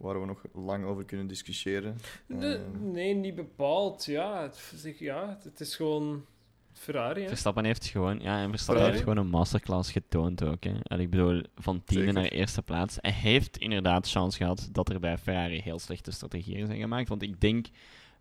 waar 0.04 0.20
we 0.20 0.26
nog 0.26 0.44
lang 0.54 0.86
over 0.86 1.04
kunnen 1.06 1.28
discussiëren. 1.28 1.98
Nee, 2.28 2.56
Ehm. 2.56 2.92
nee, 2.92 3.14
niet 3.16 3.36
bepaald. 3.36 4.06
Ja, 4.06 4.42
het, 4.42 4.96
ja, 5.00 5.38
het 5.44 5.60
is 5.60 5.76
gewoon 5.76 6.26
Ferrari. 6.74 7.22
Hè? 7.22 7.28
Verstappen 7.28 7.66
heeft 7.66 7.86
gewoon, 7.86 8.20
ja, 8.20 8.42
en 8.42 8.50
Verstappen 8.50 8.84
Ferrari. 8.84 8.92
heeft 8.92 9.04
gewoon 9.04 9.18
een 9.26 9.32
masterclass 9.32 9.92
getoond 9.92 10.44
ook. 10.44 10.64
Hè. 10.64 10.74
En 10.84 11.00
ik 11.00 11.10
bedoel, 11.10 11.44
van 11.56 11.84
tiende 11.84 12.06
Zeker. 12.06 12.22
naar 12.22 12.32
eerste 12.32 12.62
plaats. 12.62 12.98
Hij 13.02 13.12
heeft 13.12 13.58
inderdaad 13.58 14.10
chance 14.10 14.38
gehad 14.38 14.70
dat 14.72 14.90
er 14.90 15.00
bij 15.00 15.18
Ferrari 15.18 15.62
heel 15.62 15.80
slechte 15.80 16.12
strategieën 16.12 16.66
zijn 16.66 16.80
gemaakt. 16.80 17.10
Want 17.10 17.22
ik 17.22 17.42
denk 17.42 17.68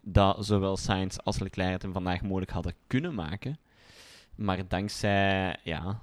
dat 0.00 0.46
zowel 0.46 0.76
Sainz 0.76 1.16
als 1.16 1.38
Leclerc 1.38 1.72
het 1.72 1.82
hem 1.82 1.92
vandaag 1.92 2.22
mogelijk 2.22 2.50
hadden 2.50 2.74
kunnen 2.86 3.14
maken. 3.14 3.58
Maar 4.34 4.68
dankzij 4.68 5.56
ja, 5.62 6.02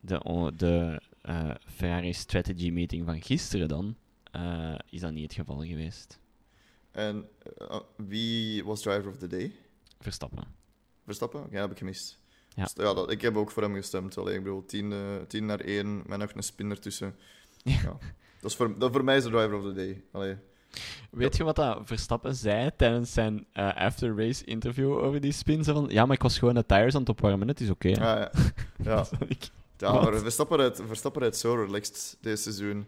de, 0.00 0.52
de 0.56 1.00
eh, 1.22 1.50
Ferrari 1.66 2.12
strategy 2.12 2.70
meeting 2.70 3.04
van 3.06 3.22
gisteren 3.22 3.68
dan, 3.68 3.96
eh, 4.30 4.74
is 4.90 5.00
dat 5.00 5.12
niet 5.12 5.22
het 5.22 5.34
geval 5.34 5.64
geweest. 5.64 6.18
En 6.90 7.28
eh, 7.58 7.80
wie 7.96 8.64
was 8.64 8.82
driver 8.82 9.08
of 9.08 9.16
the 9.16 9.26
day? 9.26 9.52
Verstappen. 10.00 10.44
Verstappen? 11.04 11.46
Ja, 11.50 11.60
heb 11.60 11.70
ik 11.70 11.78
gemist. 11.78 12.18
Ja. 12.48 12.62
Dus, 12.62 12.72
ja 12.76 12.94
dat, 12.94 13.10
ik 13.10 13.22
heb 13.22 13.36
ook 13.36 13.50
voor 13.50 13.62
hem 13.62 13.74
gestemd. 13.74 14.18
Allee, 14.18 14.34
ik 14.34 14.42
bedoel, 14.42 14.64
10 14.64 14.92
eh, 14.92 14.98
10 15.28 15.46
naar 15.46 15.60
1 15.60 16.02
met 16.06 16.18
nog 16.18 16.32
een 16.34 16.42
spin 16.42 16.70
ertussen. 16.70 17.14
Ja. 17.62 17.72
Ja. 17.82 17.98
Dat, 18.40 18.50
is 18.50 18.56
voor, 18.56 18.78
dat 18.78 18.92
voor 18.92 19.04
mij 19.04 19.16
is 19.16 19.22
de 19.22 19.30
driver 19.30 19.54
of 19.54 19.62
the 19.62 19.72
day. 19.72 20.04
Allee. 20.12 20.36
Weet 21.10 21.36
je 21.36 21.44
wat 21.44 21.56
dat 21.56 21.80
Verstappen 21.84 22.34
zei 22.34 22.70
tijdens 22.76 23.12
zijn 23.12 23.46
eh, 23.52 23.76
after-race 23.76 24.44
interview 24.44 24.92
over 24.92 25.20
die 25.20 25.32
spin? 25.32 25.64
Zo 25.64 25.74
van, 25.74 25.86
ja, 25.88 26.06
maar 26.06 26.16
ik 26.16 26.22
was 26.22 26.38
gewoon 26.38 26.54
de 26.54 26.66
tires 26.66 26.94
aan 26.94 27.00
het 27.00 27.08
opwarmen, 27.08 27.48
het 27.48 27.60
is 27.60 27.70
oké. 27.70 27.88
Ah, 27.88 28.42
ja. 28.82 29.06
Ja. 29.76 30.04
Verstappen 30.04 30.56
rijdt, 30.56 30.82
Verstappen 30.86 31.22
rijdt 31.22 31.36
zo 31.36 31.54
relaxed 31.54 32.16
deze 32.20 32.42
seizoen. 32.42 32.86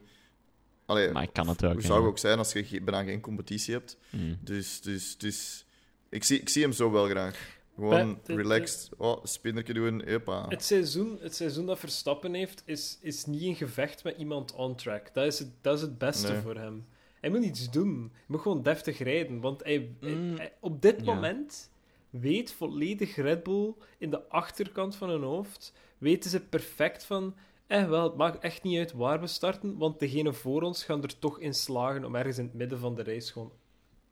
Allee, 0.86 1.10
maar 1.10 1.22
ik 1.22 1.32
kan 1.32 1.48
het 1.48 1.64
ook. 1.64 1.80
zou 1.80 2.06
ook 2.06 2.18
zijn 2.18 2.38
als 2.38 2.52
je 2.52 2.80
bijna 2.82 3.02
geen 3.04 3.20
competitie 3.20 3.74
hebt? 3.74 3.96
Mm. 4.10 4.38
Dus, 4.40 4.80
dus, 4.80 5.18
dus 5.18 5.66
ik, 6.08 6.24
zie, 6.24 6.40
ik 6.40 6.48
zie 6.48 6.62
hem 6.62 6.72
zo 6.72 6.90
wel 6.90 7.06
graag. 7.08 7.60
Gewoon 7.74 7.90
Bij- 8.14 8.20
de- 8.36 8.42
relaxed. 8.42 8.90
Oh, 8.96 9.24
spinnertje 9.24 9.74
doen, 9.74 10.00
epa. 10.00 10.48
Het, 10.48 10.64
seizoen, 10.64 11.18
het 11.20 11.34
seizoen 11.34 11.66
dat 11.66 11.78
Verstappen 11.78 12.34
heeft, 12.34 12.62
is, 12.66 12.98
is 13.00 13.24
niet 13.24 13.42
een 13.42 13.54
gevecht 13.54 14.04
met 14.04 14.16
iemand 14.18 14.52
on 14.54 14.76
track. 14.76 15.14
Dat 15.14 15.26
is 15.26 15.38
het, 15.38 15.48
dat 15.60 15.76
is 15.76 15.80
het 15.82 15.98
beste 15.98 16.32
Nee. 16.32 16.40
voor 16.40 16.54
hem. 16.56 16.86
Hij 17.20 17.30
moet 17.30 17.44
iets 17.44 17.70
doen. 17.70 18.10
Hij 18.12 18.24
moet 18.26 18.40
gewoon 18.40 18.62
deftig 18.62 18.98
rijden. 18.98 19.40
Want 19.40 19.62
hij, 19.64 19.88
hij- 20.00 20.10
Mm. 20.14 20.36
hij- 20.36 20.52
op 20.60 20.82
dit 20.82 20.96
Ja. 20.98 21.04
moment 21.14 21.70
weet 22.10 22.52
volledig 22.52 23.16
Red 23.16 23.42
Bull 23.42 23.74
in 23.98 24.10
de 24.10 24.28
achterkant 24.28 24.96
van 24.96 25.08
hun 25.10 25.22
hoofd, 25.22 25.72
weten 25.98 26.30
ze 26.30 26.40
perfect 26.40 27.04
van. 27.04 27.34
Eh, 27.72 27.88
wel, 27.88 28.02
het 28.04 28.16
maakt 28.16 28.38
echt 28.38 28.62
niet 28.62 28.78
uit 28.78 28.92
waar 28.92 29.20
we 29.20 29.26
starten, 29.26 29.76
want 29.78 29.98
degene 30.00 30.32
voor 30.32 30.62
ons 30.62 30.84
gaan 30.84 31.02
er 31.02 31.18
toch 31.18 31.38
in 31.38 31.54
slagen 31.54 32.04
om 32.04 32.14
ergens 32.14 32.38
in 32.38 32.44
het 32.44 32.54
midden 32.54 32.78
van 32.78 32.94
de 32.94 33.02
race 33.02 33.32
gewoon 33.32 33.52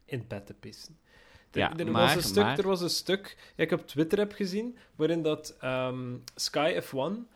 in 0.05 0.25
bed 0.29 0.47
te 0.47 0.55
pissen. 0.55 0.99
Er, 1.51 1.59
Ja, 1.61 1.77
er, 1.77 1.91
maar- 1.91 2.03
was 2.07 2.15
een 2.15 2.23
stuk, 2.31 2.43
maar- 2.43 2.59
er 2.59 2.67
was 2.67 2.81
een 2.81 2.91
stuk 2.91 3.53
ik 3.57 3.71
op 3.73 3.87
Twitter 3.87 4.19
heb 4.19 4.33
gezien, 4.33 4.77
waarin 4.97 5.23
dat 5.23 5.57
ehm, 5.61 6.17
Sky 6.35 6.81
F1 6.83 7.29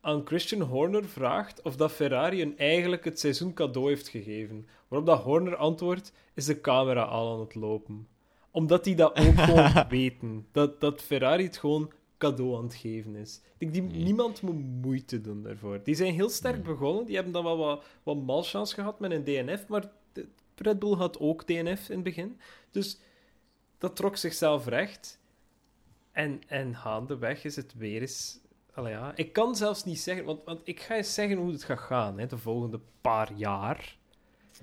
aan 0.00 0.22
Christian 0.26 0.60
Horner 0.60 1.04
vraagt 1.04 1.62
of 1.62 1.76
dat 1.76 1.92
Ferrari 1.92 2.42
een 2.42 2.58
eigenlijk 2.58 3.04
het 3.04 3.20
seizoen 3.20 3.54
cadeau 3.54 3.88
heeft 3.88 4.08
gegeven. 4.08 4.66
Waarop 4.88 5.08
dat 5.08 5.20
Horner 5.22 5.56
antwoordt, 5.56 6.12
is 6.34 6.44
de 6.44 6.60
camera 6.60 7.02
al 7.02 7.32
aan 7.34 7.40
het 7.40 7.54
lopen. 7.54 8.08
Omdat 8.50 8.84
die 8.84 8.94
dat 8.96 9.18
ook 9.18 9.38
gewoon 9.44 9.84
weten. 9.88 10.46
Dat, 10.52 10.80
dat 10.80 11.02
Ferrari 11.02 11.44
het 11.44 11.56
gewoon 11.56 11.92
cadeau 12.18 12.56
aan 12.56 12.62
het 12.64 12.74
geven 12.74 13.16
is. 13.16 13.40
Ik 13.58 13.72
denk, 13.72 13.72
die, 13.72 13.82
Nee. 13.82 14.04
niemand 14.04 14.42
moet 14.42 14.82
moeite 14.82 15.20
doen 15.20 15.42
daarvoor. 15.42 15.80
Die 15.84 15.94
zijn 15.94 16.14
heel 16.14 16.28
sterk 16.28 16.62
begonnen. 16.62 17.04
Die 17.04 17.14
hebben 17.14 17.32
dan 17.32 17.44
wel 17.44 17.56
wat, 17.56 17.84
wat 18.02 18.16
malchance 18.16 18.74
gehad 18.74 19.00
met 19.00 19.10
een 19.10 19.24
DNF, 19.24 19.66
maar 19.68 19.90
de- 20.12 20.28
Red 20.56 20.78
Bull 20.78 20.94
had 20.94 21.18
ook 21.18 21.46
DNF 21.46 21.88
in 21.88 21.94
het 21.94 22.02
begin. 22.02 22.40
Dus 22.70 22.98
dat 23.78 23.96
trok 23.96 24.16
zichzelf 24.16 24.66
recht. 24.66 25.20
En, 26.12 26.40
en 26.46 26.74
gaandeweg 26.76 27.44
is 27.44 27.56
het 27.56 27.74
weer 27.74 28.00
eens... 28.00 28.38
Ja. 28.76 29.12
Ik 29.16 29.32
kan 29.32 29.56
zelfs 29.56 29.84
niet 29.84 30.00
zeggen... 30.00 30.24
Want, 30.24 30.44
want 30.44 30.60
ik 30.64 30.80
ga 30.80 30.96
eens 30.96 31.14
zeggen 31.14 31.36
hoe 31.36 31.52
het 31.52 31.64
gaat 31.64 31.78
gaan 31.78 32.18
hè, 32.18 32.26
de 32.26 32.38
volgende 32.38 32.80
paar 33.00 33.32
jaar. 33.32 33.96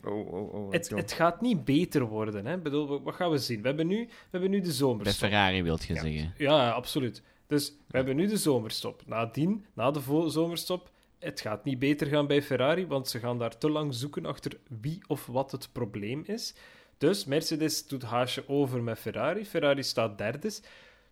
Oh, 0.04 0.34
oh, 0.34 0.54
oh. 0.54 0.72
Het, 0.72 0.90
het 0.90 1.12
gaat 1.12 1.42
niet 1.42 1.66
beter 1.66 2.06
worden. 2.06 2.46
Hè. 2.46 2.58
Bedoel, 2.58 2.88
wa- 2.88 3.02
wat 3.02 3.16
gaan 3.16 3.32
we 3.32 3.38
zien? 3.38 3.62
We 3.62 3.68
hebben 3.68 3.88
nu, 3.88 4.06
we 4.06 4.12
hebben 4.32 4.50
nu 4.50 4.58
de 4.60 4.64
Bij 4.64 4.72
zomerstop. 4.74 5.30
Ferrari 5.30 5.64
wilt 5.64 5.84
je 5.86 5.94
Ja. 5.94 6.02
zeggen. 6.02 6.34
Ja, 6.38 6.70
absoluut. 6.72 7.22
Dus 7.48 7.70
we 7.88 7.98
hebben 7.98 8.16
nu 8.16 8.28
de 8.28 8.38
zomerstop. 8.38 9.04
Nadien, 9.06 9.66
na 9.74 9.92
de 9.92 10.26
zomerstop, 10.28 10.92
het 11.20 11.42
gaat 11.42 11.64
niet 11.64 11.80
beter 11.80 12.08
gaan 12.08 12.28
bij 12.28 12.42
Ferrari, 12.42 12.88
want 12.88 13.08
ze 13.08 13.20
gaan 13.20 13.40
daar 13.40 13.58
te 13.58 13.70
lang 13.70 13.94
zoeken 13.94 14.26
achter 14.26 14.58
wie 14.82 15.02
of 15.08 15.26
wat 15.26 15.52
het 15.52 15.70
probleem 15.72 16.24
is. 16.26 16.54
Dus 16.98 17.26
Mercedes 17.26 17.88
doet 17.88 18.04
haasje 18.04 18.50
over 18.50 18.84
met 18.84 19.00
Ferrari. 19.00 19.46
Ferrari 19.46 19.84
staat 19.84 20.18
derde. 20.18 20.52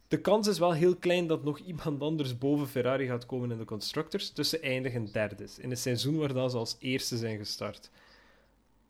De 0.08 0.22
kans 0.22 0.48
is 0.48 0.60
wel 0.60 0.74
heel 0.74 0.96
klein 0.96 1.28
dat 1.28 1.44
nog 1.44 1.60
iemand 1.60 2.02
anders 2.02 2.38
boven 2.38 2.68
Ferrari 2.68 3.08
gaat 3.08 3.26
komen 3.26 3.52
in 3.52 3.58
de 3.58 3.66
constructors. 3.66 4.34
Dus 4.34 4.50
ze 4.50 4.60
eindigen 4.60 5.12
derde. 5.12 5.48
In 5.58 5.72
een 5.72 5.78
seizoen 5.78 6.18
waar 6.18 6.34
dat 6.34 6.52
ze 6.52 6.58
als 6.58 6.76
eerste 6.80 7.18
zijn 7.18 7.38
gestart. 7.38 7.90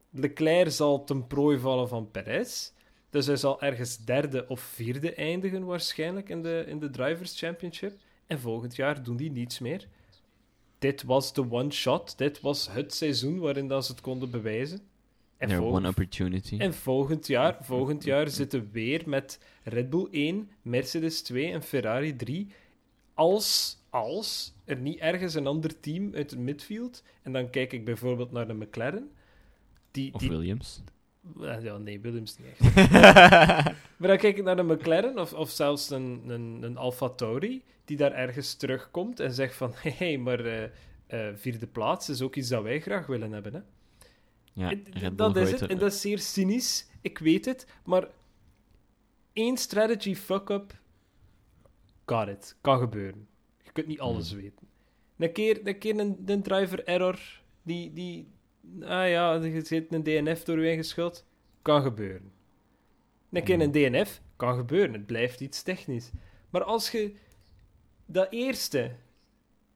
Leclerc 0.09 0.71
zal 0.71 1.03
ten 1.03 1.27
prooi 1.27 1.59
vallen 1.59 1.87
van 1.87 2.11
Perez. 2.11 2.71
Dus 3.13 3.25
hij 3.25 3.35
zal 3.35 3.61
ergens 3.61 3.97
derde 3.97 4.45
of 4.47 4.61
vierde 4.61 5.13
eindigen 5.13 5.65
waarschijnlijk 5.65 6.29
in 6.29 6.41
de, 6.41 6.63
in 6.67 6.79
de 6.79 6.89
Drivers' 6.89 7.39
Championship. 7.39 7.93
En 8.27 8.39
volgend 8.39 8.75
jaar 8.75 9.03
doen 9.03 9.15
die 9.17 9.31
niets 9.31 9.59
meer. 9.59 9.87
Dit 10.79 11.03
was 11.03 11.33
de 11.33 11.51
one-shot. 11.51 12.17
Dit 12.17 12.41
was 12.41 12.71
het 12.71 12.93
seizoen 12.93 13.39
waarin 13.39 13.67
dat 13.67 13.85
ze 13.85 13.91
het 13.91 14.01
konden 14.01 14.29
bewijzen. 14.31 14.79
En, 15.37 15.47
Their 15.47 15.59
vol- 15.59 15.71
one 15.73 15.87
opportunity. 15.87 16.57
en 16.57 16.73
volgend 16.73 17.27
jaar, 17.27 17.57
volgend 17.61 18.03
jaar 18.03 18.29
zitten 18.29 18.59
we 18.61 18.67
weer 18.71 19.01
met 19.05 19.39
Red 19.63 19.89
Bull 19.89 20.07
1, 20.11 20.49
Mercedes 20.61 21.21
2 21.21 21.51
en 21.51 21.63
Ferrari 21.63 22.15
3. 22.15 22.47
Als, 23.13 23.77
als 23.89 24.53
er 24.65 24.77
niet 24.77 24.99
ergens 24.99 25.33
een 25.33 25.47
ander 25.47 25.79
team 25.79 26.13
uit 26.15 26.31
het 26.31 26.39
midfield, 26.39 27.03
en 27.21 27.33
dan 27.33 27.49
kijk 27.49 27.73
ik 27.73 27.85
bijvoorbeeld 27.85 28.31
naar 28.31 28.47
de 28.47 28.53
McLaren, 28.53 29.11
die, 29.91 30.13
Of 30.13 30.19
die, 30.19 30.29
Williams. 30.29 30.81
Eh, 31.41 31.63
Ja, 31.63 31.77
nee, 31.77 31.99
Williams 31.99 32.37
niet 32.37 32.47
echt. 32.47 32.75
maar 33.97 34.07
dan 34.07 34.17
kijk 34.17 34.37
ik 34.37 34.43
naar 34.43 34.55
de 34.55 34.63
McLaren 34.63 35.19
of, 35.19 35.33
of 35.33 35.49
zelfs 35.49 35.89
een, 35.89 36.23
een, 36.27 36.59
een 36.61 36.77
Alfa 36.77 37.09
Tauri, 37.09 37.63
die 37.85 37.97
daar 37.97 38.11
ergens 38.11 38.55
terugkomt 38.55 39.19
en 39.19 39.33
zegt 39.33 39.55
van, 39.55 39.71
hé, 39.75 39.91
hey, 39.91 40.17
maar 40.17 40.45
eh, 40.45 40.63
eh, 41.07 41.35
vierde 41.35 41.67
plaats 41.67 42.09
is 42.09 42.21
ook 42.21 42.35
iets 42.35 42.49
dat 42.49 42.63
wij 42.63 42.81
graag 42.81 43.05
willen 43.05 43.31
hebben. 43.31 43.53
Hè? 43.53 43.59
Ja, 44.53 44.73
En 45.01 45.15
dat 45.15 45.35
is 45.35 45.51
het, 45.51 45.61
en 45.61 45.77
dat 45.77 45.91
is 45.91 46.01
zeer 46.01 46.19
cynisch, 46.19 46.87
ik 47.01 47.17
weet 47.17 47.45
het, 47.45 47.67
maar 47.85 48.07
één 49.33 49.57
strategy 49.57 50.15
fuck-up, 50.15 50.73
got 52.05 52.27
it, 52.27 52.57
kan 52.61 52.79
gebeuren. 52.79 53.27
Je 53.63 53.71
kunt 53.71 53.87
niet 53.87 53.99
alles 53.99 54.31
Hmm. 54.31 54.41
weten. 54.41 54.67
Een 55.17 55.31
keer, 55.31 55.67
een, 55.67 55.77
keer 55.77 55.99
een, 55.99 56.23
een 56.25 56.41
driver 56.43 56.83
error, 56.83 57.19
die, 57.61 57.93
die, 57.93 58.27
ah 58.81 59.09
ja, 59.09 59.41
er 59.41 59.65
zit 59.65 59.93
een 59.93 60.03
DNF 60.03 60.43
door 60.43 60.57
u 60.57 60.69
ingeschuld, 60.69 61.25
kan 61.61 61.81
gebeuren. 61.81 62.31
Een 63.29 63.43
keer 63.43 63.61
een 63.61 63.71
DNF, 63.71 64.21
kan 64.35 64.55
gebeuren, 64.55 64.93
het 64.93 65.05
blijft 65.05 65.39
iets 65.39 65.63
technisch. 65.63 66.11
Maar 66.49 66.63
als 66.63 66.91
je 66.91 67.15
dat 68.05 68.31
eerste 68.31 68.95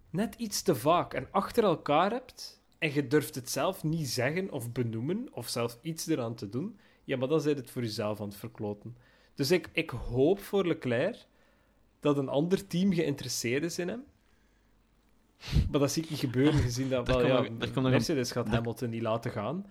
net 0.10 0.36
iets 0.36 0.62
te 0.62 0.76
vaak 0.76 1.14
en 1.14 1.28
achter 1.32 1.64
elkaar 1.64 2.12
hebt 2.12 2.62
en 2.78 2.94
je 2.94 3.08
durft 3.08 3.36
het 3.36 3.50
zelf 3.50 3.84
niet 3.84 4.08
zeggen 4.08 4.52
of 4.52 4.72
benoemen 4.72 5.28
of 5.32 5.50
zelf 5.50 5.78
iets 5.82 6.08
eraan 6.08 6.36
te 6.36 6.50
doen, 6.50 6.80
ja, 7.04 7.18
maar 7.18 7.28
dan 7.28 7.42
zit 7.42 7.58
het 7.58 7.72
voor 7.72 7.82
jezelf 7.82 8.22
aan 8.22 8.28
het 8.28 8.38
verkloten. 8.38 8.98
Dus 9.34 9.52
ik, 9.52 9.70
ik 9.72 9.90
hoop 9.90 10.40
voor 10.40 10.68
Leclerc 10.68 11.26
dat 12.00 12.18
een 12.18 12.30
ander 12.30 12.68
team 12.68 12.94
geïnteresseerd 12.94 13.64
is 13.64 13.80
in 13.80 13.88
hem. 13.88 14.04
Maar 15.72 15.80
dat 15.80 15.92
zie 15.92 16.04
ik 16.04 16.10
niet 16.10 16.20
gebeuren, 16.20 16.60
gezien 16.60 16.90
dat 16.90 17.08
wel, 17.08 17.26
ja, 17.26 17.42
nog- 17.42 17.76
een- 17.76 17.82
Mercedes 17.84 18.32
gaat 18.32 18.48
Hamilton 18.48 18.90
niet 18.90 19.02
laten 19.02 19.32
gaan. 19.32 19.66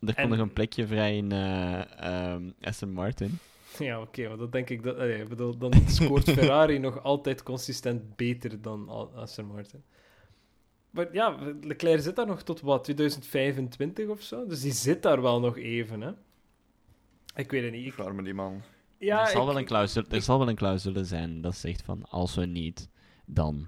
Er 0.00 0.08
En- 0.08 0.14
komt 0.14 0.28
nog 0.28 0.38
een 0.38 0.52
plekje 0.52 0.86
vrij 0.86 1.16
in 1.16 1.32
eh, 1.32 2.00
ehm, 2.32 2.50
Aston 2.60 2.92
Martin. 2.92 3.38
Ja, 3.78 4.00
oké, 4.00 4.28
maar 4.28 4.36
dat 4.36 4.52
denk 4.52 4.70
ik 4.70 4.82
dat. 4.82 4.96
allee, 4.96 5.20
ik 5.22 5.28
bedoel, 5.28 5.56
dan 5.58 5.72
scoort 5.86 6.30
Ferrari 6.38 6.78
nog 6.78 7.02
altijd 7.02 7.42
consistent 7.42 8.16
beter 8.16 8.62
dan 8.62 8.88
Aston 9.14 9.46
Martin. 9.46 9.82
Maar 10.90 11.08
ja, 11.12 11.36
Leclerc 11.60 12.00
zit 12.02 12.16
daar 12.16 12.26
nog 12.26 12.42
tot 12.42 12.60
wat, 12.60 12.84
2025 12.84 14.08
of 14.08 14.22
zo? 14.22 14.46
Dus 14.46 14.60
die 14.60 14.72
zit 14.72 15.02
daar 15.02 15.22
wel 15.22 15.40
nog 15.40 15.56
even, 15.56 16.00
hè? 16.00 16.10
Ik 17.34 17.50
weet 17.50 17.62
het 17.62 17.72
niet. 17.72 17.86
Ik, 17.98 18.24
die 18.24 18.34
man. 18.34 18.62
ja, 18.98 19.20
er, 19.20 19.26
zal 19.26 19.40
ik, 19.40 19.46
wel 19.46 19.58
een 19.58 19.64
clausule, 19.64 20.06
er 20.08 20.16
ik- 20.16 20.22
zal 20.22 20.38
wel 20.38 20.48
een 20.48 20.54
clausule 20.56 21.04
zijn 21.04 21.40
dat 21.40 21.56
zegt 21.56 21.82
van 21.82 22.04
als 22.08 22.34
we 22.34 22.46
niet, 22.46 22.88
dan. 23.26 23.66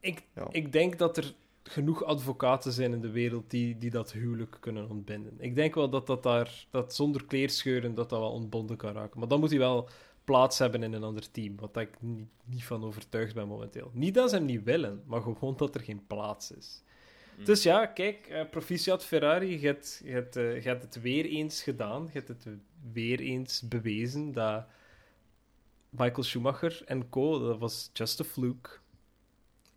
Ik, 0.00 0.22
Ja. 0.34 0.46
ik 0.50 0.72
denk 0.72 0.98
dat 0.98 1.16
er 1.16 1.34
genoeg 1.62 2.04
advocaten 2.04 2.72
zijn 2.72 2.92
in 2.92 3.00
de 3.00 3.10
wereld 3.10 3.50
die, 3.50 3.78
die 3.78 3.90
dat 3.90 4.12
huwelijk 4.12 4.56
kunnen 4.60 4.90
ontbinden. 4.90 5.34
Ik 5.38 5.54
denk 5.54 5.74
wel 5.74 5.90
dat 5.90 6.06
dat 6.06 6.22
daar, 6.22 6.66
dat 6.70 6.94
zonder 6.94 7.24
kleerscheuren, 7.24 7.94
dat 7.94 8.08
dat 8.08 8.20
wel 8.20 8.30
ontbonden 8.32 8.76
kan 8.76 8.92
raken. 8.92 9.18
Maar 9.18 9.28
dan 9.28 9.40
moet 9.40 9.50
hij 9.50 9.58
wel 9.58 9.88
plaats 10.24 10.58
hebben 10.58 10.82
in 10.82 10.92
een 10.92 11.02
ander 11.02 11.30
team, 11.30 11.56
wat 11.56 11.76
ik 11.76 11.90
niet, 12.00 12.28
niet 12.44 12.64
van 12.64 12.84
overtuigd 12.84 13.34
ben 13.34 13.48
momenteel. 13.48 13.90
Niet 13.94 14.14
dat 14.14 14.30
ze 14.30 14.36
hem 14.36 14.44
niet 14.44 14.64
willen, 14.64 15.02
maar 15.06 15.22
gewoon 15.22 15.54
dat 15.56 15.74
er 15.74 15.80
geen 15.80 16.06
plaats 16.06 16.50
is. 16.52 16.82
Dus 17.44 17.62
ja, 17.62 17.86
kijk, 17.86 18.26
eh, 18.26 18.48
proficiat 18.50 19.04
Ferrari, 19.04 19.60
je 19.60 19.66
hebt, 19.66 20.00
je, 20.04 20.10
hebt, 20.10 20.36
eh, 20.36 20.62
je 20.62 20.68
hebt 20.68 20.82
het 20.82 21.00
weer 21.00 21.24
eens 21.24 21.62
gedaan. 21.62 22.02
Je 22.04 22.10
hebt 22.12 22.28
het 22.28 22.46
weer 22.92 23.20
eens 23.20 23.62
bewezen 23.68 24.32
dat 24.32 24.64
Michael 25.90 26.22
Schumacher 26.22 26.82
en 26.84 27.08
co, 27.08 27.38
dat 27.38 27.58
was 27.58 27.90
just 27.92 28.20
a 28.20 28.24
fluke. 28.24 28.70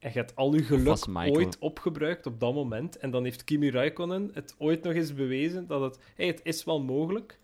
En 0.03 0.09
je 0.13 0.17
hebt 0.17 0.35
al 0.35 0.53
je 0.55 0.63
geluk 0.63 1.07
ooit 1.35 1.57
opgebruikt 1.59 2.25
op 2.25 2.39
dat 2.39 2.53
moment. 2.53 2.97
En 2.97 3.11
dan 3.11 3.23
heeft 3.23 3.43
Kimi 3.43 3.69
Räikkönen 3.69 4.29
het 4.33 4.55
ooit 4.57 4.83
nog 4.83 4.93
eens 4.93 5.13
bewezen 5.13 5.67
dat 5.67 5.81
het, 5.81 5.97
hey, 6.15 6.27
het 6.27 6.39
is 6.43 6.63
wel 6.63 6.81
mogelijk. 6.81 7.39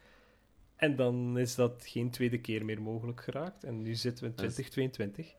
En 0.76 0.96
dan 0.96 1.38
is 1.38 1.56
dat 1.56 1.84
geen 1.88 2.10
tweede 2.10 2.40
keer 2.40 2.66
meer 2.66 2.82
mogelijk 2.82 3.22
geraakt. 3.22 3.64
En 3.64 3.82
nu 3.82 3.96
zitten 3.96 4.24
we 4.24 4.30
in 4.30 4.36
Dat 4.36 4.46
is- 4.46 4.54
2022. 4.54 5.36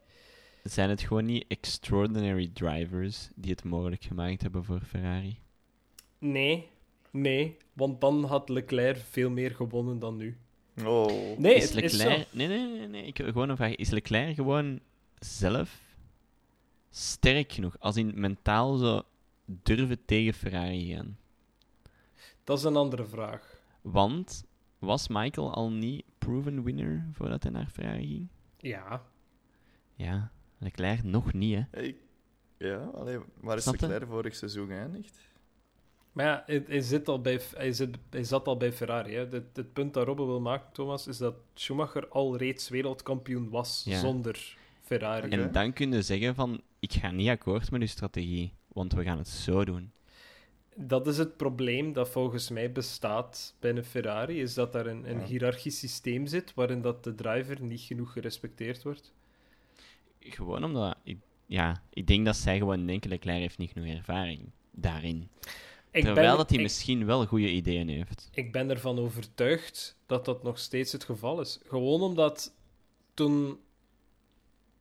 Zijn 0.63 0.89
het 0.91 1.01
gewoon 1.01 1.25
niet 1.25 1.45
extraordinary 1.49 2.51
drivers 2.53 3.29
die 3.35 3.51
het 3.51 3.65
mogelijk 3.65 4.03
gemaakt 4.03 4.43
hebben 4.43 4.65
voor 4.65 4.81
Ferrari? 4.81 5.39
Nee, 6.19 6.69
nee, 7.11 7.57
want 7.73 8.01
dan 8.01 8.25
had 8.25 8.49
Leclerc 8.49 8.97
veel 9.11 9.31
meer 9.31 9.51
gewonnen 9.51 9.99
dan 9.99 10.17
nu. 10.17 10.37
Oh. 10.85 11.39
Nee, 11.39 11.55
is 11.55 11.75
het 11.75 11.85
is 11.85 11.97
zo. 11.97 12.09
Leclerc... 12.09 12.27
nee, 12.33 12.47
nee, 12.49 12.79
nee, 12.79 12.89
nee, 12.89 13.07
ik 13.07 13.17
heb 13.17 13.27
gewoon 13.27 13.49
een 13.49 13.57
vraag. 13.57 13.75
Is 13.75 13.91
Leclerc 13.91 14.35
gewoon 14.35 14.81
zelf 15.19 15.81
sterk 16.91 17.53
genoeg, 17.53 17.77
als 17.79 17.97
in 17.97 18.13
mentaal 18.15 18.77
zo 18.77 19.03
durven 19.45 20.05
tegen 20.05 20.35
Ferrari 20.35 20.95
gaan? 20.95 21.19
Dat 22.45 22.59
is 22.59 22.65
een 22.65 22.77
andere 22.77 23.05
vraag. 23.05 23.61
Want 23.81 24.45
was 24.79 25.09
Michael 25.09 25.55
al 25.55 25.71
niet 25.71 26.05
proven 26.19 26.63
winner 26.63 27.09
voordat 27.13 27.43
hij 27.43 27.53
naar 27.53 27.67
Ferrari 27.73 28.07
ging? 28.07 28.29
Ja, 28.59 29.03
Ja, 29.95 30.31
Leclerc 30.59 31.03
nog 31.03 31.33
niet, 31.33 31.55
hè. 31.57 31.63
Hey. 31.71 31.97
Ja, 32.59 32.77
allee, 32.95 33.19
waar 33.41 33.57
is 33.57 33.63
Snap 33.63 33.75
je? 33.77 33.81
Leclerc 33.87 34.09
vorig 34.11 34.35
seizoen 34.37 34.67
geëindigd? 34.69 35.19
maar 36.13 36.25
ja, 36.27 36.43
hij, 36.47 36.65
hij 36.67 36.81
zit 36.81 37.09
al 37.09 37.21
bij, 37.21 37.41
hij, 37.55 37.73
zit, 37.73 37.97
hij 38.11 38.25
zat 38.25 38.47
al 38.47 38.57
bij 38.57 38.73
Ferrari. 38.73 39.15
Hè. 39.15 39.27
Het, 39.27 39.45
het 39.57 39.73
punt 39.73 39.95
dat 39.95 40.07
Robbe 40.07 40.25
wil 40.25 40.41
maken, 40.41 40.73
Thomas, 40.73 41.07
is 41.07 41.19
dat 41.19 41.35
Schumacher 41.55 42.09
al 42.09 42.37
reeds 42.37 42.69
wereldkampioen 42.69 43.49
was 43.51 43.83
Ja. 43.85 43.99
zonder 43.99 44.57
Ferrari. 44.81 45.29
En 45.31 45.53
dan 45.53 45.73
kun 45.73 45.93
je 45.93 46.03
zeggen 46.03 46.35
van, 46.35 46.61
ik 46.81 46.93
ga 46.93 47.11
niet 47.11 47.29
akkoord 47.29 47.71
met 47.71 47.81
uw 47.81 47.87
strategie, 47.87 48.53
want 48.69 48.93
we 48.93 49.03
gaan 49.03 49.19
het 49.19 49.29
zo 49.29 49.65
doen. 49.65 49.93
Dat 50.75 51.07
is 51.07 51.19
het 51.19 51.37
probleem 51.37 51.93
dat 51.93 52.09
volgens 52.09 52.49
mij 52.51 52.73
bestaat 52.73 53.55
binnen 53.61 53.85
Ferrari, 53.85 54.41
is 54.41 54.55
dat 54.55 54.73
daar 54.73 54.87
een, 54.87 55.11
een 55.11 55.19
Ja. 55.21 55.25
hiërarchisch 55.27 55.79
systeem 55.79 56.27
zit 56.27 56.55
waarin 56.55 56.83
dat 56.83 57.05
de 57.05 57.15
driver 57.15 57.63
niet 57.63 57.81
genoeg 57.81 58.13
gerespecteerd 58.13 58.83
wordt. 58.83 59.13
Gewoon 60.21 60.65
omdat, 60.65 60.97
ik, 61.03 61.19
ja, 61.47 61.83
ik 61.91 62.07
denk 62.07 62.25
dat 62.25 62.37
zij 62.37 62.59
gewoon 62.59 62.87
denken, 62.87 63.11
Leclerc 63.11 63.39
heeft 63.41 63.59
niet 63.59 63.71
genoeg 63.73 63.89
ervaring 63.97 64.51
daarin. 64.71 65.29
Ik 65.93 66.05
Terwijl 66.05 66.29
ben, 66.29 66.37
dat 66.37 66.49
hij 66.49 66.59
ik, 66.59 66.65
misschien 66.65 67.07
wel 67.07 67.27
goede 67.27 67.51
ideeën 67.51 67.89
heeft. 67.89 68.29
ik 68.33 68.53
ben 68.53 68.71
ervan 68.71 68.99
overtuigd 68.99 69.97
dat 70.07 70.25
dat 70.25 70.43
nog 70.43 70.59
steeds 70.59 70.93
het 70.93 71.05
geval 71.05 71.41
is. 71.41 71.61
Gewoon 71.67 72.01
omdat 72.01 72.55
toen 73.15 73.59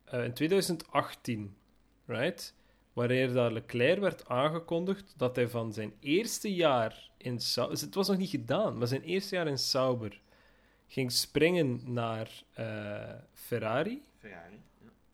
eh, 0.04 0.24
in 0.24 0.32
2018, 0.34 1.54
right, 2.10 2.54
wanneer 2.92 3.32
dat 3.32 3.52
Leclerc 3.52 4.00
werd 4.00 4.28
aangekondigd 4.28 5.14
dat 5.16 5.36
hij 5.36 5.48
van 5.48 5.72
zijn 5.72 5.92
eerste 6.00 6.54
jaar 6.54 7.10
in 7.16 7.40
Sau- 7.40 7.70
het 7.70 7.94
was 7.94 8.08
nog 8.08 8.16
niet 8.16 8.30
gedaan, 8.30 8.78
maar 8.78 8.86
zijn 8.86 9.02
eerste 9.02 9.34
jaar 9.34 9.46
in 9.46 9.58
Sauber 9.58 10.20
ging 10.88 11.12
springen 11.12 11.80
naar 11.84 12.42
eh, 12.52 13.14
Ferrari. 13.32 14.02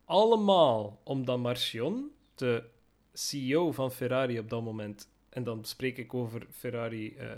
Allemaal 0.04 1.00
omdat 1.04 1.38
Marchion, 1.38 2.10
de 2.34 2.64
CEO 3.12 3.72
van 3.72 3.92
Ferrari 3.92 4.38
op 4.38 4.48
dat 4.50 4.62
moment, 4.62 5.08
en 5.28 5.44
dan 5.44 5.64
spreek 5.64 5.98
ik 5.98 6.14
over 6.14 6.46
Ferrari, 6.50 7.14
eh, 7.16 7.30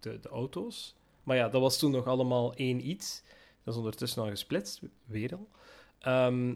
de, 0.00 0.20
de 0.20 0.28
auto's. 0.28 0.94
Maar 1.22 1.36
ja, 1.36 1.48
dat 1.48 1.60
was 1.60 1.78
toen 1.78 1.90
nog 1.90 2.06
allemaal 2.06 2.54
één 2.54 2.88
iets. 2.88 3.22
Dat 3.62 3.74
is 3.74 3.80
ondertussen 3.80 4.22
al 4.22 4.28
gesplitst, 4.28 4.80
weer 5.04 5.32
al. 5.34 5.48
ehm, 5.98 6.54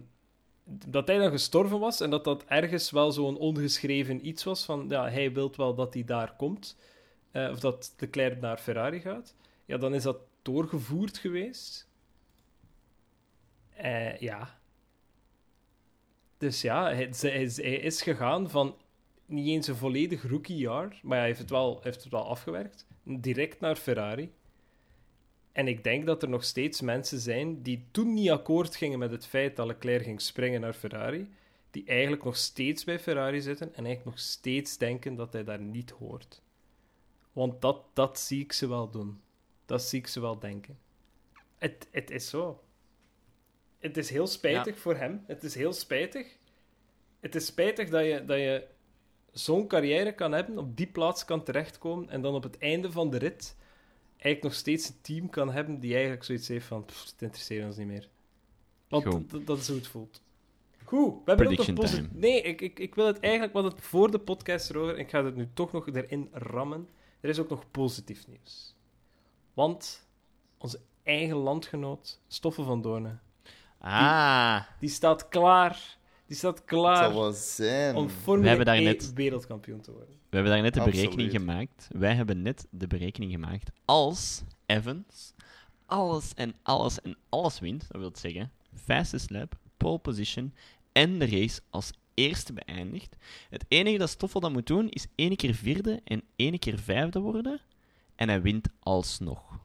dat 0.68 1.08
hij 1.08 1.18
dan 1.18 1.30
gestorven 1.30 1.78
was 1.78 2.00
en 2.00 2.10
dat 2.10 2.24
dat 2.24 2.44
ergens 2.44 2.90
wel 2.90 3.12
zo'n 3.12 3.36
ongeschreven 3.36 4.26
iets 4.26 4.44
was 4.44 4.64
van 4.64 4.86
ja, 4.88 5.08
hij 5.08 5.32
wil 5.32 5.52
wel 5.56 5.74
dat 5.74 5.94
hij 5.94 6.04
daar 6.04 6.36
komt, 6.36 6.76
eh, 7.30 7.50
of 7.50 7.60
dat 7.60 7.94
Leclerc 7.98 8.40
naar 8.40 8.58
Ferrari 8.58 9.00
gaat, 9.00 9.34
ja, 9.64 9.76
dan 9.76 9.94
is 9.94 10.02
dat 10.02 10.18
doorgevoerd 10.42 11.18
geweest. 11.18 11.88
Eh, 13.74 14.18
ja. 14.18 14.58
Dus 16.38 16.60
ja, 16.60 16.84
hij, 16.84 17.08
hij 17.20 17.74
is 17.74 18.02
gegaan 18.02 18.50
van 18.50 18.76
niet 19.26 19.46
eens 19.46 19.66
een 19.66 19.76
volledig 19.76 20.28
rookiejaar, 20.28 21.00
maar 21.02 21.18
hij 21.18 21.26
heeft 21.26 21.38
het 21.38 21.50
wel, 21.50 21.80
heeft 21.82 22.02
het 22.02 22.12
wel 22.12 22.26
afgewerkt, 22.26 22.86
direct 23.02 23.60
naar 23.60 23.76
Ferrari. 23.76 24.32
En 25.58 25.68
ik 25.68 25.84
denk 25.84 26.06
dat 26.06 26.22
er 26.22 26.28
nog 26.28 26.44
steeds 26.44 26.80
mensen 26.80 27.18
zijn 27.18 27.62
die 27.62 27.86
toen 27.90 28.14
niet 28.14 28.30
akkoord 28.30 28.76
gingen 28.76 28.98
met 28.98 29.10
het 29.10 29.26
feit 29.26 29.56
dat 29.56 29.66
Leclerc 29.66 30.02
ging 30.02 30.20
springen 30.20 30.60
naar 30.60 30.72
Ferrari, 30.72 31.30
die 31.70 31.84
eigenlijk 31.86 32.24
nog 32.24 32.36
steeds 32.36 32.84
bij 32.84 32.98
Ferrari 32.98 33.40
zitten 33.40 33.66
en 33.66 33.84
eigenlijk 33.84 34.04
nog 34.04 34.18
steeds 34.18 34.76
denken 34.76 35.14
dat 35.14 35.32
hij 35.32 35.44
daar 35.44 35.60
niet 35.60 35.90
hoort. 35.90 36.42
Want 37.32 37.60
dat, 37.62 37.84
dat 37.92 38.18
zie 38.18 38.40
ik 38.40 38.52
ze 38.52 38.68
wel 38.68 38.90
doen. 38.90 39.20
Dat 39.66 39.82
zie 39.82 39.98
ik 39.98 40.06
ze 40.06 40.20
wel 40.20 40.38
denken. 40.38 40.78
Het, 41.56 41.88
het 41.90 42.10
is 42.10 42.28
zo. 42.28 42.62
Het 43.78 43.96
is 43.96 44.10
heel 44.10 44.26
spijtig 44.26 44.78
voor 44.78 44.96
hem. 44.96 45.24
Het 45.26 45.44
is 45.44 45.54
heel 45.54 45.72
spijtig. 45.72 46.36
Het 47.20 47.34
is 47.34 47.46
spijtig 47.46 47.88
dat 47.88 48.04
je, 48.04 48.24
dat 48.24 48.38
je 48.38 48.66
zo'n 49.32 49.66
carrière 49.66 50.14
kan 50.14 50.32
hebben, 50.32 50.58
op 50.58 50.76
die 50.76 50.86
plaats 50.86 51.24
kan 51.24 51.42
terechtkomen 51.42 52.10
en 52.10 52.22
dan 52.22 52.34
op 52.34 52.42
het 52.42 52.58
einde 52.58 52.92
van 52.92 53.10
de 53.10 53.18
rit 53.18 53.56
eigenlijk 54.20 54.42
nog 54.42 54.54
steeds 54.54 54.88
een 54.88 55.00
team 55.00 55.30
kan 55.30 55.52
hebben 55.52 55.78
die 55.80 55.92
eigenlijk 55.92 56.24
zoiets 56.24 56.48
heeft 56.48 56.66
van 56.66 56.84
"Pff, 56.84 57.10
het 57.10 57.22
interesseert 57.22 57.64
ons 57.66 57.76
niet 57.76 57.86
meer. 57.86 58.08
Want 58.88 59.46
dat 59.46 59.58
is 59.58 59.66
hoe 59.68 59.76
het 59.76 59.86
voelt. 59.86 60.22
Goed, 60.84 61.14
we 61.24 61.30
hebben 61.30 61.46
ook 61.46 61.56
nog 61.56 61.66
Prediction 61.66 61.74
posi- 61.74 61.94
time. 61.94 62.08
Nee, 62.12 62.42
ik, 62.42 62.60
ik, 62.60 62.78
ik 62.78 62.94
wil 62.94 63.06
het 63.06 63.20
eigenlijk, 63.20 63.52
wat 63.52 63.64
het 63.64 63.80
voor 63.80 64.10
de 64.10 64.18
podcast 64.18 64.70
erover, 64.70 64.98
ik 64.98 65.10
ga 65.10 65.24
het 65.24 65.36
nu 65.36 65.48
toch 65.54 65.72
nog 65.72 65.88
erin 65.88 66.28
rammen. 66.32 66.88
Er 67.20 67.28
is 67.28 67.38
ook 67.38 67.48
nog 67.48 67.70
positief 67.70 68.26
nieuws. 68.26 68.74
Want 69.54 70.06
onze 70.58 70.80
eigen 71.02 71.36
landgenoot, 71.36 72.20
Stoffel 72.26 72.64
van 72.64 72.82
Doornen, 72.82 73.20
Ah, 73.78 74.60
die 74.80 74.88
staat 74.88 75.28
klaar. 75.28 75.96
Die 76.26 76.36
staat 76.36 76.64
klaar 76.64 77.10
om 77.94 78.08
Formule 78.08 78.42
We 78.42 78.48
hebben 78.48 78.66
daar 78.66 78.74
1 78.76 78.84
net- 78.84 79.12
wereldkampioen 79.12 79.80
te 79.80 79.92
worden. 79.92 80.17
We 80.30 80.36
hebben 80.36 80.52
daar 80.52 80.62
net 80.62 80.74
de 80.74 80.80
Absoluut. 80.80 81.00
berekening 81.04 81.30
gemaakt. 81.30 81.88
Wij 81.92 82.14
hebben 82.14 82.42
net 82.42 82.66
de 82.70 82.86
berekening 82.86 83.32
gemaakt. 83.32 83.70
Als 83.84 84.42
Evans 84.66 85.32
alles 85.86 86.34
en 86.34 86.54
alles 86.62 87.00
en 87.00 87.16
alles 87.28 87.58
wint, 87.58 87.84
dat 87.88 88.00
wil 88.00 88.10
zeggen 88.14 88.52
fastest 88.84 89.30
lap, 89.30 89.58
pole 89.76 89.98
position 89.98 90.54
en 90.92 91.18
de 91.18 91.26
race 91.26 91.60
als 91.70 91.90
eerste 92.14 92.52
beëindigt. 92.52 93.16
Het 93.50 93.64
enige 93.68 93.98
dat 93.98 94.10
Stoffel 94.10 94.40
dan 94.40 94.52
moet 94.52 94.66
doen, 94.66 94.88
is 94.88 95.06
één 95.14 95.36
keer 95.36 95.54
vierde 95.54 96.00
en 96.04 96.22
één 96.36 96.58
keer 96.58 96.78
vijfde 96.78 97.20
worden. 97.20 97.60
En 98.16 98.28
hij 98.28 98.42
wint 98.42 98.68
alsnog. 98.80 99.58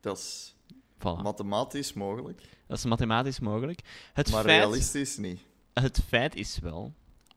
Dat 0.00 0.18
is 0.18 0.54
Voilà. 0.98 1.22
mathematisch 1.22 1.92
mogelijk, 1.92 2.42
Dat 2.66 2.78
is 2.78 2.84
mathematisch 2.84 3.40
mogelijk. 3.40 3.80
Het 4.12 4.30
maar 4.30 4.44
feit... 4.44 4.58
realistisch 4.62 5.16
niet. 5.16 5.40
Het 5.72 6.00
feit 6.08 6.34
is 6.34 6.58
wel, 6.58 6.94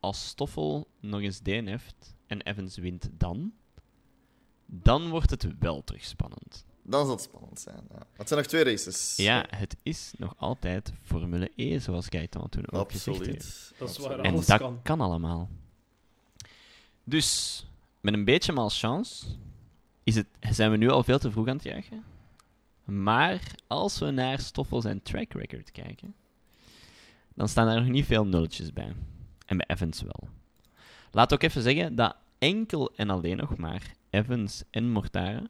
als 0.08 0.28
Stoffel 0.28 0.88
nog 1.00 1.22
eens 1.22 1.40
DNF't 1.40 2.16
en 2.28 2.42
Evans 2.42 2.78
wint 2.78 3.10
dan, 3.12 3.54
dan 4.66 5.10
wordt 5.10 5.30
het 5.30 5.48
wel 5.60 5.84
terug 5.84 6.06
spannend. 6.06 6.66
Dan 6.84 7.06
zal 7.06 7.16
het 7.16 7.24
spannend 7.24 7.60
zijn. 7.60 7.82
Ja. 7.90 8.08
Het 8.14 8.28
zijn 8.28 8.40
nog 8.40 8.50
twee 8.50 8.64
races. 8.64 9.16
Ja, 9.16 9.46
het 9.50 9.76
is 9.84 10.14
nog 10.18 10.34
altijd 10.38 10.94
Formule 11.04 11.52
E, 11.56 11.80
zoals 11.80 12.08
Gaetan 12.10 12.50
toen 12.50 12.72
ook 12.72 12.92
gezegd 12.92 13.26
heeft. 13.26 13.30
absoluut. 13.30 13.74
Dat 13.80 13.90
is 13.90 13.98
waar. 13.98 14.06
Absoluut. 14.08 14.26
En 14.26 14.32
Alles 14.34 14.46
dat 14.46 14.60
kan. 14.60 14.80
kan. 14.84 15.02
allemaal. 15.02 15.50
Dus, 17.04 17.64
met 18.02 18.14
een 18.14 18.26
beetje 18.26 18.54
malchance, 18.54 19.26
is 20.04 20.16
het, 20.16 20.28
zijn 20.50 20.72
we 20.72 20.78
nu 20.78 20.90
al 20.90 21.04
veel 21.04 21.20
te 21.20 21.32
vroeg 21.32 21.48
aan 21.48 21.56
het 21.56 21.64
juichen. 21.66 22.04
Maar 22.84 23.42
als 23.68 24.00
we 24.00 24.12
naar 24.12 24.40
Stoffel 24.40 24.82
zijn 24.82 25.02
track 25.02 25.34
record 25.34 25.72
kijken, 25.72 26.16
dan 27.34 27.48
staan 27.50 27.68
er 27.68 27.80
nog 27.82 27.90
niet 27.90 28.06
veel 28.06 28.26
nulletjes 28.26 28.74
bij. 28.74 28.96
En 29.48 29.58
bij 29.58 29.66
Evans 29.68 30.02
wel. 30.02 30.30
Laat 31.12 31.34
ook 31.34 31.44
even 31.44 31.62
zeggen 31.62 31.96
dat 31.96 32.16
enkel 32.38 32.92
en 32.96 33.10
alleen 33.10 33.38
nog 33.38 33.58
maar 33.58 33.94
Evans 34.10 34.64
en 34.70 34.92
Mortara 34.92 35.44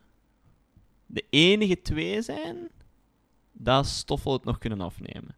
de 1.05 1.25
enige 1.29 1.81
twee 1.81 2.21
zijn 2.21 2.67
dat 3.51 3.85
Stoffel 3.85 4.33
het 4.33 4.43
nog 4.43 4.57
kunnen 4.57 4.81
afnemen. 4.81 5.35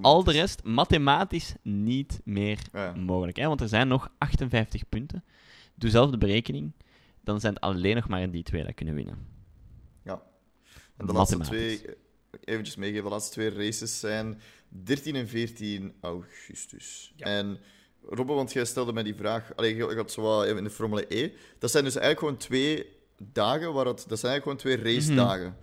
Al 0.00 0.24
de 0.24 0.32
rest 0.32 0.64
mathematisch 0.64 1.54
niet 1.62 2.20
meer 2.24 2.58
Ja. 2.72 2.92
mogelijk. 2.94 3.36
Hè? 3.36 3.46
Want 3.46 3.60
er 3.60 3.68
zijn 3.68 3.88
nog 3.88 4.08
58 4.18 4.88
punten. 4.88 5.24
Doe 5.74 5.90
zelf 5.90 6.10
de 6.10 6.18
berekening. 6.18 6.72
Dan 7.20 7.40
zijn 7.40 7.54
het 7.54 7.62
alleen 7.62 7.94
nog 7.94 8.08
maar 8.08 8.30
die 8.30 8.42
twee 8.42 8.64
dat 8.64 8.74
kunnen 8.74 8.94
winnen. 8.94 9.26
En 10.96 11.06
de 11.06 11.12
laatste 11.12 11.38
twee, 11.38 11.80
eventjes 12.44 12.76
meegeven, 12.76 13.04
de 13.04 13.10
laatste 13.10 13.32
twee 13.32 13.50
races 13.50 14.00
zijn 14.00 14.40
13 14.68 15.16
en 15.16 15.28
14 15.28 15.94
augustus. 16.00 17.12
Ja. 17.16 17.26
En 17.26 17.58
Robbe, 18.08 18.32
want 18.32 18.52
jij 18.52 18.64
stelde 18.64 18.92
mij 18.92 19.02
die 19.02 19.14
vraag, 19.14 19.56
allee, 19.56 19.76
je 19.76 19.88
gaat 19.88 20.12
zo 20.12 20.22
wat 20.22 20.46
in 20.46 20.64
de 20.64 20.70
Formule 20.70 21.06
E. 21.08 21.32
Dat 21.58 21.70
zijn 21.70 21.84
dus 21.84 21.96
eigenlijk 21.96 22.18
gewoon 22.18 22.36
twee 22.36 22.86
dagen, 23.32 23.72
waar 23.72 23.86
het, 23.86 24.04
dat 24.08 24.18
zijn 24.18 24.32
eigenlijk 24.32 24.62
gewoon 24.62 24.82
twee 24.82 24.94
race 24.94 25.14
dagen. 25.14 25.56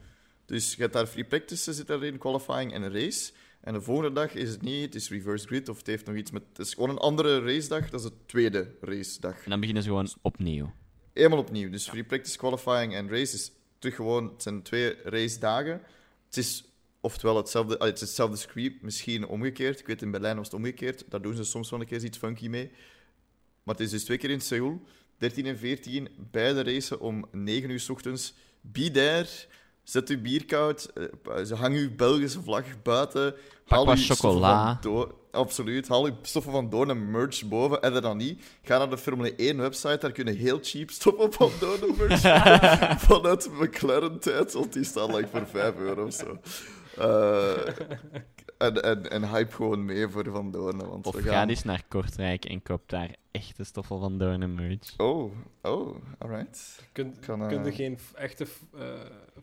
Dus 0.46 0.76
je 0.76 0.82
hebt 0.82 0.94
daar 0.94 1.08
free 1.08 1.24
practice, 1.24 1.74
zit 1.74 1.88
daarin, 1.88 2.18
qualifying 2.18 2.74
en 2.74 2.82
een 2.82 2.94
race. 2.94 3.32
En 3.62 3.74
de 3.74 3.82
volgende 3.82 4.12
dag 4.12 4.34
is 4.34 4.50
het 4.50 4.62
niet, 4.62 4.86
het 4.86 4.96
is 4.96 5.10
reverse 5.10 5.48
grid 5.48 5.70
of 5.70 5.78
het 5.78 5.88
heeft 5.88 6.06
nog 6.06 6.16
iets 6.16 6.32
met... 6.32 6.44
Het 6.50 6.68
is 6.68 6.74
gewoon 6.74 6.90
een 6.90 6.98
andere 6.98 7.40
racedag, 7.40 7.90
dat 7.90 8.00
is 8.00 8.06
de 8.06 8.16
tweede 8.26 8.76
racedag. 8.82 9.44
En 9.44 9.50
dan 9.50 9.60
beginnen 9.60 9.84
ze 9.84 9.90
gewoon 9.90 10.10
opnieuw. 10.22 10.74
Eenmaal 11.14 11.40
opnieuw. 11.40 11.70
Dus 11.70 11.90
free 11.90 12.04
practice, 12.04 12.38
qualifying 12.38 12.94
en 12.94 13.10
race 13.10 13.36
is 13.36 13.52
terug 13.80 13.96
gewoon... 13.96 14.32
Het 14.34 14.42
zijn 14.44 14.62
twee 14.62 14.96
race 15.04 15.40
dagen. 15.40 15.82
Het 16.30 16.38
is 16.38 16.64
oftewel 17.02 17.38
hetzelfde, 17.38 17.76
het 17.80 17.96
is 17.96 18.02
hetzelfde 18.02 18.38
script, 18.38 18.82
misschien 18.82 19.28
omgekeerd. 19.28 19.80
Ik 19.80 19.88
weet, 19.88 20.02
in 20.02 20.12
Berlijn 20.12 20.36
was 20.36 20.46
het 20.46 20.56
omgekeerd. 20.56 21.04
Daar 21.10 21.22
doen 21.22 21.36
ze 21.36 21.44
soms 21.44 21.70
wel 21.70 21.80
een 21.80 21.86
keer 21.86 22.04
iets 22.04 22.18
funky 22.18 22.48
mee. 22.48 22.72
Maar 23.64 23.76
het 23.76 23.84
is 23.84 23.90
dus 23.90 24.04
twee 24.04 24.18
keer 24.18 24.30
in 24.30 24.42
Seoul. 24.42 24.82
13 25.18 25.46
en 25.46 25.58
14, 25.58 26.10
beide 26.32 26.64
racen 26.64 27.00
om 27.00 27.26
9 27.32 27.70
uur 27.70 27.80
s 27.80 27.90
ochtends. 27.90 28.34
Be 28.62 28.92
there. 28.92 29.28
Zet 29.90 30.10
uw 30.10 30.22
bier 30.22 30.46
koud. 30.46 30.92
eh, 30.94 31.44
Ze 31.44 31.56
hang 31.56 31.76
uw 31.76 31.96
Belgische 31.96 32.42
vlag 32.42 32.64
buiten. 32.84 33.36
Haal 33.68 33.86
wat 33.86 33.96
uw 33.98 34.02
stoffen 34.04 34.30
chocola. 34.30 34.80
Absoluut. 35.32 35.88
Haal 35.88 36.06
uw 36.06 36.14
stoffen 36.22 36.52
van 36.52 36.70
Doorn 36.70 36.90
en 36.90 37.12
merch 37.12 37.48
boven. 37.48 37.82
En 37.82 38.02
dan 38.02 38.18
niet. 38.18 38.44
Ga 38.62 38.78
naar 38.78 38.90
de 38.90 38.98
Formule 38.98 39.36
1 39.36 39.58
website. 39.58 39.98
Daar 39.98 40.12
kunnen 40.12 40.36
heel 40.36 40.60
cheap 40.62 40.90
stoffen 40.90 41.34
van 41.34 41.52
Doorn 41.60 41.82
en 41.82 41.96
merch. 41.98 42.22
Vanuit 43.08 43.50
McLaren-tijd. 43.52 44.54
Want 44.54 44.74
die 44.74 44.84
staan 44.84 45.16
like 45.16 45.28
voor 45.28 45.48
5 45.48 45.76
euro 45.78 46.06
of 46.06 46.14
zo. 46.14 46.38
Eh, 46.98 47.68
en, 48.58 48.84
en, 48.84 49.10
en 49.12 49.30
hype 49.30 49.52
gewoon 49.52 49.86
mee 49.86 50.08
voor 50.08 50.26
Van 50.32 50.52
Doorn. 50.52 50.78
Want 50.90 51.08
Of 51.08 51.16
we 51.16 51.22
ga 51.22 51.32
gaan... 51.32 51.50
eens 51.50 51.64
naar 51.64 51.84
Kortrijk 51.88 52.46
en 52.46 52.62
koop 52.64 52.82
daar 52.90 53.16
echte 53.32 53.64
stoffel 53.64 54.00
van 54.00 54.18
Doorn 54.18 54.42
en 54.42 54.56
merch. 54.56 54.94
Oh, 54.98 55.32
oh, 55.62 55.96
alright. 56.18 56.80
Kun, 56.92 57.16
Kan, 57.26 57.42
eh, 57.42 57.48
kun 57.48 57.64
je 57.66 57.72
geen 57.72 57.98
f- 58.00 58.14
echte 58.14 58.48
eh, 58.78 58.84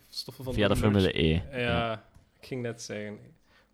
stoffen 0.09 0.45
van 0.45 0.55
Via 0.55 0.69
de 0.69 0.77
Formule 0.77 1.23
E. 1.25 1.41
Ja, 1.53 1.93
ik 2.41 2.47
ging 2.47 2.63
net 2.63 2.83
zeggen. 2.83 3.19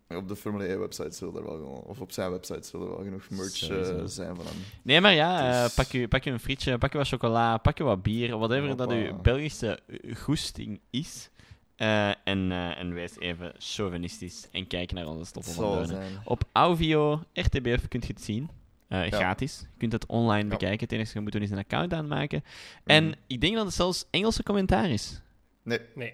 Op 0.09 0.27
de 0.27 0.35
Formule 0.35 0.67
E-website 0.71 1.11
zullen 1.11 1.35
er 1.35 1.43
wel 1.43 1.53
gewoon, 1.55 1.81
of 1.81 1.99
op 1.99 2.11
zijn 2.11 2.31
website 2.31 2.67
zullen 2.67 2.87
er 2.87 2.93
wel 2.95 3.03
genoeg 3.03 3.29
merch 3.29 3.69
eh, 3.69 4.01
zijn 4.05 4.35
van 4.35 4.45
hem. 4.45 4.55
Nee, 4.83 5.01
maar 5.01 5.13
ja, 5.13 5.53
eh, 5.57 5.63
Dus- 5.63 5.73
pak, 5.73 5.85
je, 5.87 6.07
pak 6.07 6.23
je 6.23 6.31
een 6.31 6.39
frietje, 6.39 6.77
pak 6.77 6.91
je 6.91 6.97
wat 6.97 7.07
chocola, 7.07 7.57
pak 7.57 7.77
je 7.77 7.83
wat 7.83 8.03
bier, 8.03 8.37
whatever 8.37 8.75
dat 8.75 8.91
uw 8.91 9.21
Belgische 9.21 9.79
goesting 10.17 10.79
is. 10.89 11.29
Eh, 11.75 12.07
en, 12.07 12.51
eh, 12.51 12.79
en 12.79 12.93
wees 12.93 13.19
even 13.19 13.53
chauvinistisch 13.57 14.47
en 14.51 14.67
kijk 14.67 14.91
naar 14.91 15.07
onze 15.07 15.25
stoffen 15.25 15.53
van 15.53 15.85
zijn. 15.85 16.11
Op 16.23 16.43
Auvio, 16.51 17.21
RTBF 17.33 17.87
kunt 17.87 18.05
je 18.07 18.13
het 18.13 18.21
zien. 18.23 18.49
Eh, 18.87 19.01
Gratis. 19.01 19.59
Je 19.59 19.77
kunt 19.77 19.91
het 19.91 20.05
online 20.05 20.43
Ja. 20.43 20.49
bekijken. 20.49 20.79
Het 20.79 20.91
enige 20.91 21.05
wat 21.05 21.13
je 21.13 21.19
moet 21.21 21.31
doen 21.31 21.41
is 21.41 21.51
een 21.51 21.57
account 21.57 21.93
aanmaken. 21.93 22.43
En 22.85 23.03
Mhm. 23.05 23.13
ik 23.27 23.41
denk 23.41 23.55
dat 23.55 23.65
het 23.65 23.73
zelfs 23.73 24.05
Engelse 24.09 24.43
commentaar 24.43 24.89
is. 24.89 25.21
Nee, 25.63 25.79
Nee. 25.95 26.13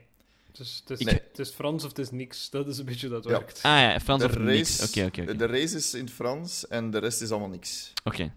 Het 0.51 0.59
is, 0.59 0.83
het, 0.87 0.99
is, 0.99 1.05
Nee. 1.05 1.21
het 1.29 1.39
is 1.39 1.49
Frans 1.49 1.83
of 1.83 1.89
het 1.89 1.99
is 1.99 2.11
niks. 2.11 2.49
Dat 2.49 2.67
is 2.67 2.77
een 2.77 2.85
beetje 2.85 3.09
dat 3.09 3.23
Ja. 3.23 3.29
werkt. 3.29 3.59
Ah 3.63 3.79
ja, 3.79 3.99
Frans 3.99 4.21
de 4.21 4.27
of 4.29 4.37
niks. 4.37 4.79
race, 4.79 4.89
Oké, 4.89 5.05
oké, 5.07 5.21
oké. 5.21 5.35
de 5.37 5.45
race 5.45 5.75
is 5.75 5.93
in 5.93 6.03
het 6.03 6.13
Frans 6.13 6.67
en 6.67 6.91
de 6.91 6.97
rest 6.97 7.21
is 7.21 7.29
allemaal 7.31 7.49
niks. 7.49 7.93
Oké. 8.03 8.31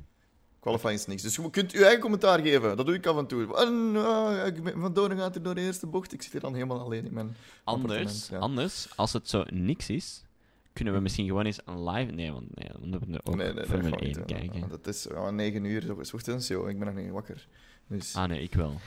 Qualifying 0.60 0.98
is 0.98 1.06
niks. 1.06 1.22
Dus 1.22 1.36
je 1.36 1.50
kunt 1.50 1.72
je 1.72 1.82
eigen 1.82 2.00
commentaar 2.00 2.40
geven. 2.40 2.76
Dat 2.76 2.86
doe 2.86 2.94
ik 2.94 3.06
af 3.06 3.16
en 3.18 3.26
toe. 3.26 3.56
En, 3.56 4.46
ik 4.46 4.62
ben- 4.62 4.80
van 4.80 4.92
Doorn 4.92 5.18
gaat 5.18 5.34
er 5.34 5.42
door 5.42 5.54
de 5.54 5.60
eerste 5.60 5.86
bocht. 5.86 6.12
Ik 6.12 6.22
zit 6.22 6.32
hier 6.32 6.40
dan 6.40 6.54
helemaal 6.54 6.80
alleen 6.80 7.04
in 7.04 7.12
mijn 7.14 7.36
Anders, 7.64 8.28
ja. 8.28 8.38
anders, 8.38 8.88
als 8.96 9.12
het 9.12 9.28
zo 9.28 9.44
niks 9.50 9.88
is, 9.90 10.22
kunnen 10.72 10.94
we 10.94 11.00
misschien 11.00 11.26
gewoon 11.26 11.44
eens 11.44 11.58
een 11.64 11.84
live... 11.90 12.12
Nee, 12.12 12.32
want 12.32 12.54
nee, 12.56 12.68
we 12.80 12.86
moeten 12.86 13.26
ook 13.26 13.34
Nee, 13.36 13.46
nee, 13.46 13.54
nee, 13.54 13.64
Formule 13.64 13.88
gewoon 13.88 14.06
niet 14.08 14.16
1 14.16 14.26
doen. 14.26 14.50
kijken. 14.50 14.70
Het 14.70 14.86
is 14.86 15.06
ja, 15.10 15.30
9 15.30 15.64
uur 15.64 15.94
s 16.00 16.12
ochtends, 16.14 16.48
joh. 16.48 16.68
Ik 16.68 16.78
ben 16.78 16.94
nog 16.94 17.04
niet 17.04 17.12
wakker. 17.12 17.46
Dus, 17.86 18.14
Ah 18.14 18.28
nee, 18.28 18.42
ik 18.42 18.54
wel. 18.54 18.80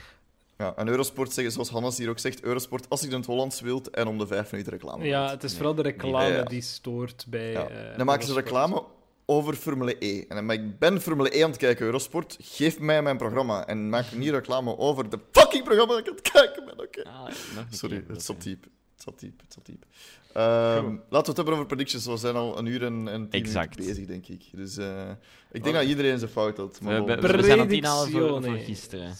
Ja, 0.58 0.72
en 0.76 0.88
Eurosport 0.88 1.32
zeggen, 1.32 1.52
zoals 1.52 1.68
Hannes 1.68 1.98
hier 1.98 2.08
ook 2.08 2.18
zegt, 2.18 2.42
Eurosport 2.42 2.86
als 2.90 3.00
je 3.00 3.06
in 3.06 3.12
het 3.12 3.26
Hollands 3.26 3.60
wilt 3.60 3.90
en 3.90 4.06
om 4.06 4.18
de 4.18 4.26
vijf 4.26 4.50
minuten 4.50 4.72
reclame. 4.72 5.04
Ja, 5.04 5.18
wilt. 5.20 5.30
het 5.30 5.44
is 5.44 5.54
vooral 5.54 5.74
de 5.74 5.82
reclame 5.82 6.26
Ja, 6.28 6.34
ja. 6.36 6.42
die 6.42 6.62
stoort 6.62 7.26
bij. 7.28 7.50
Ja. 7.52 7.68
eh, 7.68 7.96
dan 7.96 8.06
maken 8.06 8.26
ze 8.26 8.34
reclame 8.34 8.84
over 9.26 9.54
Formule 9.54 9.96
E. 9.98 10.20
En 10.28 10.36
dan, 10.36 10.46
maar 10.46 10.54
ik 10.56 10.78
ben 10.78 11.00
Formule 11.00 11.36
E 11.38 11.42
aan 11.44 11.50
het 11.50 11.58
kijken, 11.58 11.84
Eurosport. 11.86 12.36
Geef 12.40 12.78
mij 12.78 13.02
mijn 13.02 13.16
programma. 13.16 13.66
En 13.66 13.88
maak 13.88 14.12
niet 14.12 14.30
reclame 14.30 14.78
over 14.78 15.10
de 15.10 15.18
fucking 15.32 15.64
programma 15.64 15.92
dat 15.92 16.00
ik 16.02 16.08
aan 16.08 16.14
het 16.14 16.30
kijken 16.30 16.64
ben. 16.64 16.80
Oké. 16.86 17.02
Ah, 17.02 17.26
Sorry, 17.70 18.00
keer, 18.00 18.08
het 18.14 18.22
zat 18.22 18.42
diep. 18.42 18.62
Het 18.94 19.02
zat 19.04 19.18
diep, 19.20 19.40
het 19.40 19.52
zat 19.52 19.66
diep. 19.66 19.84
Ehm, 20.32 20.84
laten 20.86 21.00
we 21.10 21.16
het 21.16 21.36
hebben 21.36 21.54
over 21.54 21.66
predictions. 21.66 22.06
We 22.06 22.16
zijn 22.16 22.34
al 22.36 22.58
een 22.58 22.66
uur 22.66 22.84
en, 22.84 23.08
en 23.08 23.28
tien 23.28 23.40
Exact. 23.42 23.78
minuten 23.78 23.94
bezig, 24.04 24.06
denk 24.08 24.26
ik. 24.40 24.48
Dus 24.52 24.76
eh, 24.76 25.10
ik 25.52 25.62
denk 25.64 25.74
dat 25.76 25.84
iedereen 25.84 26.18
zijn 26.18 26.30
fout 26.30 26.56
had. 26.56 26.80
Maar 26.80 27.04
We, 27.04 27.14
we, 27.14 27.36
we 27.36 27.42
zijn 27.42 27.58
voor, 27.58 28.10
voor 28.10 28.40
Predictione. 28.40 28.58
gisteren. 28.64 29.14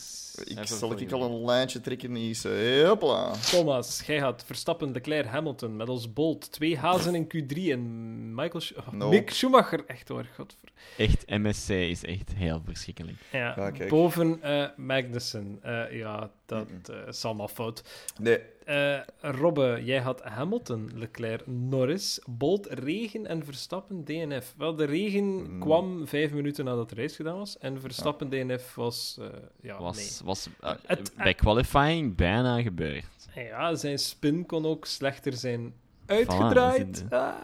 Ik 0.45 0.49
even 0.59 0.67
zal 0.79 1.01
ik 1.01 1.13
al 1.13 1.23
een 1.23 1.45
lijntje 1.45 1.81
trekken. 1.81 2.17
Is, 2.17 2.45
uh, 2.45 2.89
hopla. 2.89 3.33
Thomas, 3.51 4.03
jij 4.07 4.19
had 4.19 4.43
Verstappen, 4.47 4.93
Leclerc, 4.93 5.27
Hamilton 5.27 5.77
met 5.77 5.89
als 5.89 6.13
Bolt. 6.13 6.53
Twee 6.53 6.77
hazen 6.79 7.15
in 7.15 7.25
Q3 7.25 7.57
en 7.71 8.35
Michael 8.35 8.61
Sch- 8.61 8.73
oh, 8.77 8.93
No. 8.93 9.09
Mick 9.09 9.31
Schumacher. 9.31 9.85
Echt 9.87 10.09
hoor, 10.09 10.27
godver. 10.37 10.69
Echt, 10.97 11.25
MSC 11.31 11.69
is 11.69 12.05
echt 12.05 12.35
heel 12.35 12.63
verschrikkelijk. 12.65 13.17
Ja, 13.33 13.73
boven 13.89 14.43
eh, 14.43 14.67
Magnussen. 14.77 15.59
Eh, 15.63 15.99
ja, 15.99 16.31
dat 16.47 16.67
eh, 16.91 17.07
is 17.09 17.25
allemaal 17.25 17.49
fout. 17.49 17.83
Nee, 18.19 18.39
Eh, 18.67 18.99
Robbe, 19.21 19.81
jij 19.85 20.01
had 20.01 20.23
Hamilton, 20.23 20.91
Leclerc, 20.95 21.47
Norris, 21.47 22.21
Bolt, 22.27 22.67
regen 22.71 23.27
en 23.27 23.45
Verstappen, 23.45 24.05
DNF. 24.05 24.55
Wel, 24.59 24.75
de 24.75 24.85
regen 24.85 25.25
Mm. 25.25 25.61
kwam 25.61 26.07
vijf 26.07 26.33
minuten 26.33 26.65
nadat 26.65 26.89
de 26.89 26.95
race 26.95 27.15
gedaan 27.15 27.37
was. 27.37 27.59
En 27.59 27.81
Verstappen, 27.81 28.29
DNF 28.29 28.75
was... 28.75 29.19
eh, 29.21 29.27
ja, 29.63 29.79
Was, 29.79 30.21
was 30.25 30.49
eh, 30.61 30.73
Het- 30.87 31.13
bij 31.17 31.35
qualifying 31.35 32.17
bijna 32.17 32.63
gebeurd. 32.63 33.07
nee. 33.35 33.47
Ja, 33.47 33.75
zijn 33.75 33.99
spin 33.99 34.47
kon 34.47 34.67
ook 34.67 34.85
slechter 34.87 35.33
zijn 35.33 35.73
Voilà, 35.73 36.07
uitgedraaid. 36.07 37.05
Ah. 37.11 37.35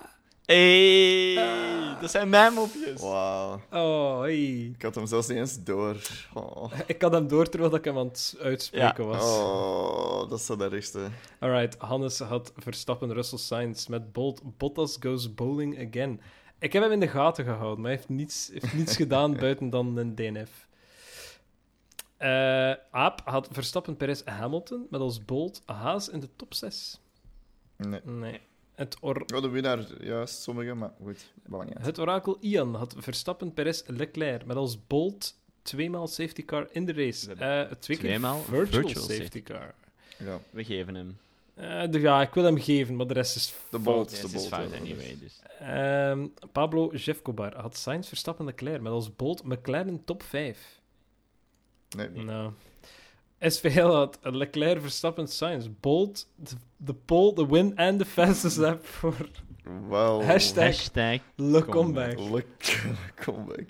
Hey, 0.44 1.36
Ah. 1.38 2.00
dat 2.00 2.10
zijn 2.10 2.28
mijn 2.28 2.52
mopjes. 2.52 3.00
wauw. 3.00 3.60
Oh, 3.70 4.20
hey. 4.20 4.64
Ik 4.74 4.82
had 4.82 4.94
hem 4.94 5.06
zelfs 5.06 5.28
niet 5.28 5.38
eens 5.38 5.62
door. 5.64 5.96
Oh, 6.34 6.72
Ik 6.86 7.02
had 7.02 7.12
hem 7.12 7.28
door 7.28 7.48
terwijl 7.48 7.74
ik 7.74 7.84
hem 7.84 7.98
aan 7.98 8.06
het 8.06 8.36
uitspreken 8.40 9.06
was. 9.06 9.22
oh 9.22 10.28
dat 10.28 10.38
is 10.38 10.46
de 10.46 10.68
ergste. 10.70 11.06
Alright, 11.38 11.78
Hannes 11.78 12.18
had 12.18 12.52
Verstappen 12.56 13.12
Russell 13.12 13.38
Sainz 13.38 13.86
met 13.86 14.12
Bolt. 14.12 14.40
Bottas 14.58 14.96
goes 15.00 15.34
bowling 15.34 15.88
again. 15.88 16.20
Ik 16.58 16.72
heb 16.72 16.82
hem 16.82 16.92
in 16.92 17.00
de 17.00 17.08
gaten 17.08 17.44
gehouden, 17.44 17.80
maar 17.80 17.90
hij 17.90 17.96
heeft 17.96 18.08
niets, 18.08 18.50
heeft 18.52 18.74
niets 18.74 18.96
gedaan 19.02 19.36
buiten 19.36 19.70
dan 19.70 19.96
een 19.96 20.14
DNF. 20.14 20.66
Eh 22.16 22.72
Aap 22.90 23.20
had 23.24 23.48
Verstappen 23.52 23.96
Perez 23.96 24.22
Hamilton 24.24 24.86
met 24.90 25.00
als 25.00 25.24
Bolt 25.24 25.62
Haas 25.66 26.08
in 26.08 26.20
de 26.20 26.28
top 26.36 26.54
6. 26.54 27.00
Nee. 27.76 28.00
Nee. 28.04 28.40
Het, 28.82 28.96
or 29.00 29.22
Oh, 29.34 29.42
de 29.42 29.48
winnaar, 29.48 30.02
juist, 30.04 30.42
sommige, 30.42 30.74
maar 30.74 30.90
goed. 31.02 31.32
Het 31.80 31.98
orakel 31.98 32.36
Ian 32.40 32.74
had 32.74 32.94
Verstappen 32.98 33.52
Perez 33.54 33.82
Leclerc 33.86 34.44
met 34.44 34.56
als 34.56 34.86
Bolt 34.86 35.34
tweemaal 35.62 36.06
safety 36.06 36.44
car 36.44 36.68
in 36.70 36.84
de 36.84 36.92
race. 36.92 37.32
Eh 37.34 37.62
twee 37.78 37.96
keer 37.96 38.08
Tweemaal 38.08 38.38
virtual, 38.38 38.82
virtual 38.82 39.04
safety, 39.04 39.16
safety 39.22 39.42
car. 39.42 39.74
Ja, 40.18 40.40
We 40.50 40.64
geven 40.64 40.94
hem. 40.94 41.18
Eh, 41.54 41.90
de, 41.90 42.00
ja, 42.00 42.22
ik 42.22 42.34
wil 42.34 42.44
hem 42.44 42.58
geven, 42.58 42.96
maar 42.96 43.06
de 43.06 43.14
rest 43.14 43.36
is 43.36 43.46
de 43.46 43.54
fout. 43.80 43.82
bolt. 43.84 44.10
De 44.10 44.16
het 44.16 44.24
is 44.24 44.32
bolt, 44.32 44.48
fout 44.48 44.72
anyway, 44.72 45.16
dus. 45.20 45.40
Ehm, 45.58 46.26
Pablo 46.52 46.90
Jefcobar 46.94 47.56
had 47.60 47.76
Sainz, 47.76 48.08
Verstappen, 48.08 48.44
Leclerc 48.44 48.80
met 48.80 48.92
als 48.92 49.16
Bolt 49.16 49.44
McLaren 49.44 50.04
top 50.04 50.22
5. 50.22 50.80
Nee, 51.96 52.08
Nou. 52.08 52.52
SVL 53.50 53.92
had 53.92 54.18
Leclerc, 54.22 54.80
Verstappen, 54.80 55.26
Sainz. 55.28 55.68
Bolt, 55.80 56.26
the, 56.44 56.54
the 56.84 56.94
pole, 56.94 57.32
the 57.34 57.46
win 57.46 57.72
and 57.78 57.98
the 57.98 58.04
fastest 58.04 58.56
lap 58.56 58.86
voor. 58.86 59.14
Hashtag 60.24 60.64
Hashtag 60.64 61.20
Le 61.36 61.64
comeback. 61.64 62.14
Comeback. 62.16 62.30
Lekker 62.32 62.98
comeback. 63.24 63.68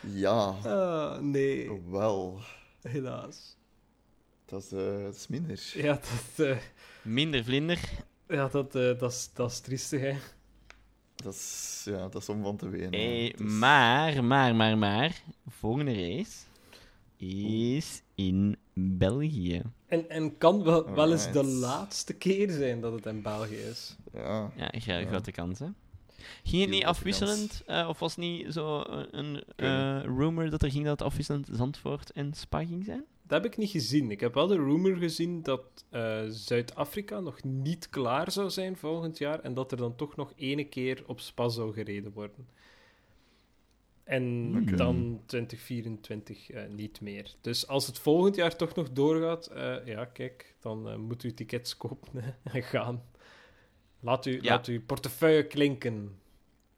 Ja, 0.00 0.54
Ah, 0.64 1.18
nee, 1.20 1.70
wel. 1.90 2.38
helaas. 2.82 3.56
Dat 4.46 4.62
is, 4.62 4.72
eh, 4.72 5.02
dat 5.02 5.14
is 5.14 5.26
minder. 5.26 5.70
Ja, 5.74 5.92
dat, 6.36 6.46
eh, 6.46 6.56
Minder 7.02 7.44
vlinder. 7.44 7.80
ja, 8.28 8.48
dat, 8.48 8.74
eh, 8.74 8.98
dat, 8.98 9.12
is, 9.12 9.30
dat 9.34 9.50
is 9.50 9.60
triestig, 9.60 10.00
hè. 10.00 10.12
Dat 11.16 11.34
is, 11.34 11.82
ja, 11.84 12.08
dat 12.08 12.22
is 12.22 12.28
om 12.28 12.42
van 12.42 12.56
te 12.56 12.68
wenen. 12.68 12.92
Hey, 12.92 13.26
is- 13.26 13.40
maar, 13.40 14.24
maar, 14.24 14.54
maar, 14.54 14.78
maar. 14.78 15.22
Volgende 15.48 15.92
race 15.94 16.36
is 17.16 18.02
in 18.14 18.56
België. 18.74 19.62
En, 19.86 20.10
en 20.10 20.38
kan 20.38 20.62
wel, 20.64 20.94
wel 20.94 21.12
eens 21.12 21.32
de 21.32 21.44
laatste 21.44 22.14
keer 22.14 22.50
zijn 22.50 22.80
dat 22.80 22.92
het 22.92 23.06
in 23.06 23.22
België 23.22 23.54
is. 23.54 23.96
Ja, 24.12 24.50
Ja, 24.56 24.70
Ja. 24.72 25.06
grote 25.06 25.30
kans, 25.32 25.58
hè? 25.58 25.66
Ging 26.44 26.62
het 26.62 26.70
niet 26.70 26.84
afwisselend? 26.84 27.62
eh, 27.66 27.86
of 27.88 27.98
was 27.98 28.10
het 28.16 28.24
niet 28.24 28.52
zo 28.52 28.82
een, 29.10 29.44
eh, 29.56 30.00
rumor 30.02 30.50
dat 30.50 30.62
er 30.62 30.70
ging 30.70 30.84
dat 30.84 30.98
het 30.98 31.08
afwisselend 31.08 31.48
Zandvoort 31.52 32.12
en 32.12 32.34
Spa 32.34 32.64
ging 32.64 32.84
zijn? 32.84 33.04
Dat 33.22 33.42
heb 33.42 33.52
ik 33.52 33.58
niet 33.58 33.70
gezien. 33.70 34.10
Ik 34.10 34.20
heb 34.20 34.34
wel 34.34 34.46
de 34.46 34.54
rumor 34.56 34.96
gezien 34.96 35.42
dat 35.42 35.62
eh, 35.90 36.22
Zuid-Afrika 36.28 37.20
nog 37.20 37.42
niet 37.42 37.88
klaar 37.90 38.30
zou 38.32 38.50
zijn 38.50 38.76
volgend 38.76 39.18
jaar 39.18 39.40
en 39.40 39.54
dat 39.54 39.70
er 39.70 39.76
dan 39.76 39.96
toch 39.96 40.16
nog 40.16 40.32
ene 40.36 40.64
keer 40.64 41.02
op 41.06 41.20
Spa 41.20 41.48
zou 41.48 41.72
gereden 41.72 42.12
worden. 42.12 42.46
En 44.06 44.52
dan 44.76 45.20
2024 45.26 46.50
eh, 46.50 46.68
niet 46.68 47.00
meer. 47.00 47.34
Dus 47.40 47.66
als 47.66 47.86
het 47.86 47.98
volgend 47.98 48.36
jaar 48.36 48.56
toch 48.56 48.74
nog 48.74 48.90
doorgaat, 48.92 49.46
eh, 49.46 49.86
ja, 49.86 50.04
kijk, 50.04 50.54
dan 50.60 50.88
eh, 50.88 50.96
moet 50.96 51.22
u 51.24 51.34
tickets 51.34 51.76
kopen 51.76 52.22
en 52.52 52.62
gaan. 52.62 53.02
Laat, 54.00 54.26
u, 54.26 54.32
Ja. 54.42 54.50
laat 54.52 54.66
uw 54.66 54.80
portefeuille 54.82 55.46
klinken. 55.46 56.18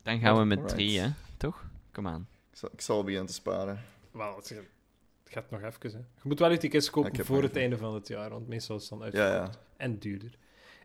Dan 0.02 0.18
gaan 0.20 0.38
we 0.38 0.44
met 0.44 0.58
Alright. 0.58 0.76
drie, 0.78 1.00
hè? 1.00 1.08
Toch? 1.36 1.64
Kom 1.92 2.06
aan. 2.06 2.28
ik 2.50 2.56
zal, 2.58 2.68
ik 2.72 2.80
zal 2.80 3.02
beginnen 3.04 3.26
te 3.28 3.32
sparen. 3.34 3.84
Wel, 4.10 4.36
het 4.36 4.48
het 4.48 5.32
gaat 5.36 5.50
nog 5.50 5.62
even. 5.62 5.90
Hè. 5.90 5.98
Je 5.98 6.04
moet 6.22 6.38
wel 6.38 6.50
uw 6.50 6.56
tickets 6.56 6.90
kopen 6.90 7.24
voor 7.24 7.36
het 7.42 7.50
even. 7.50 7.60
einde 7.60 7.76
van 7.78 7.94
het 7.94 8.08
jaar, 8.08 8.30
want 8.30 8.48
meestal 8.48 8.76
is 8.76 8.88
het 8.90 8.90
dan 8.90 8.98
Ja, 8.98 9.04
uitverkocht. 9.04 9.54
ja. 9.54 9.60
en 9.76 9.98
duurder. 9.98 10.38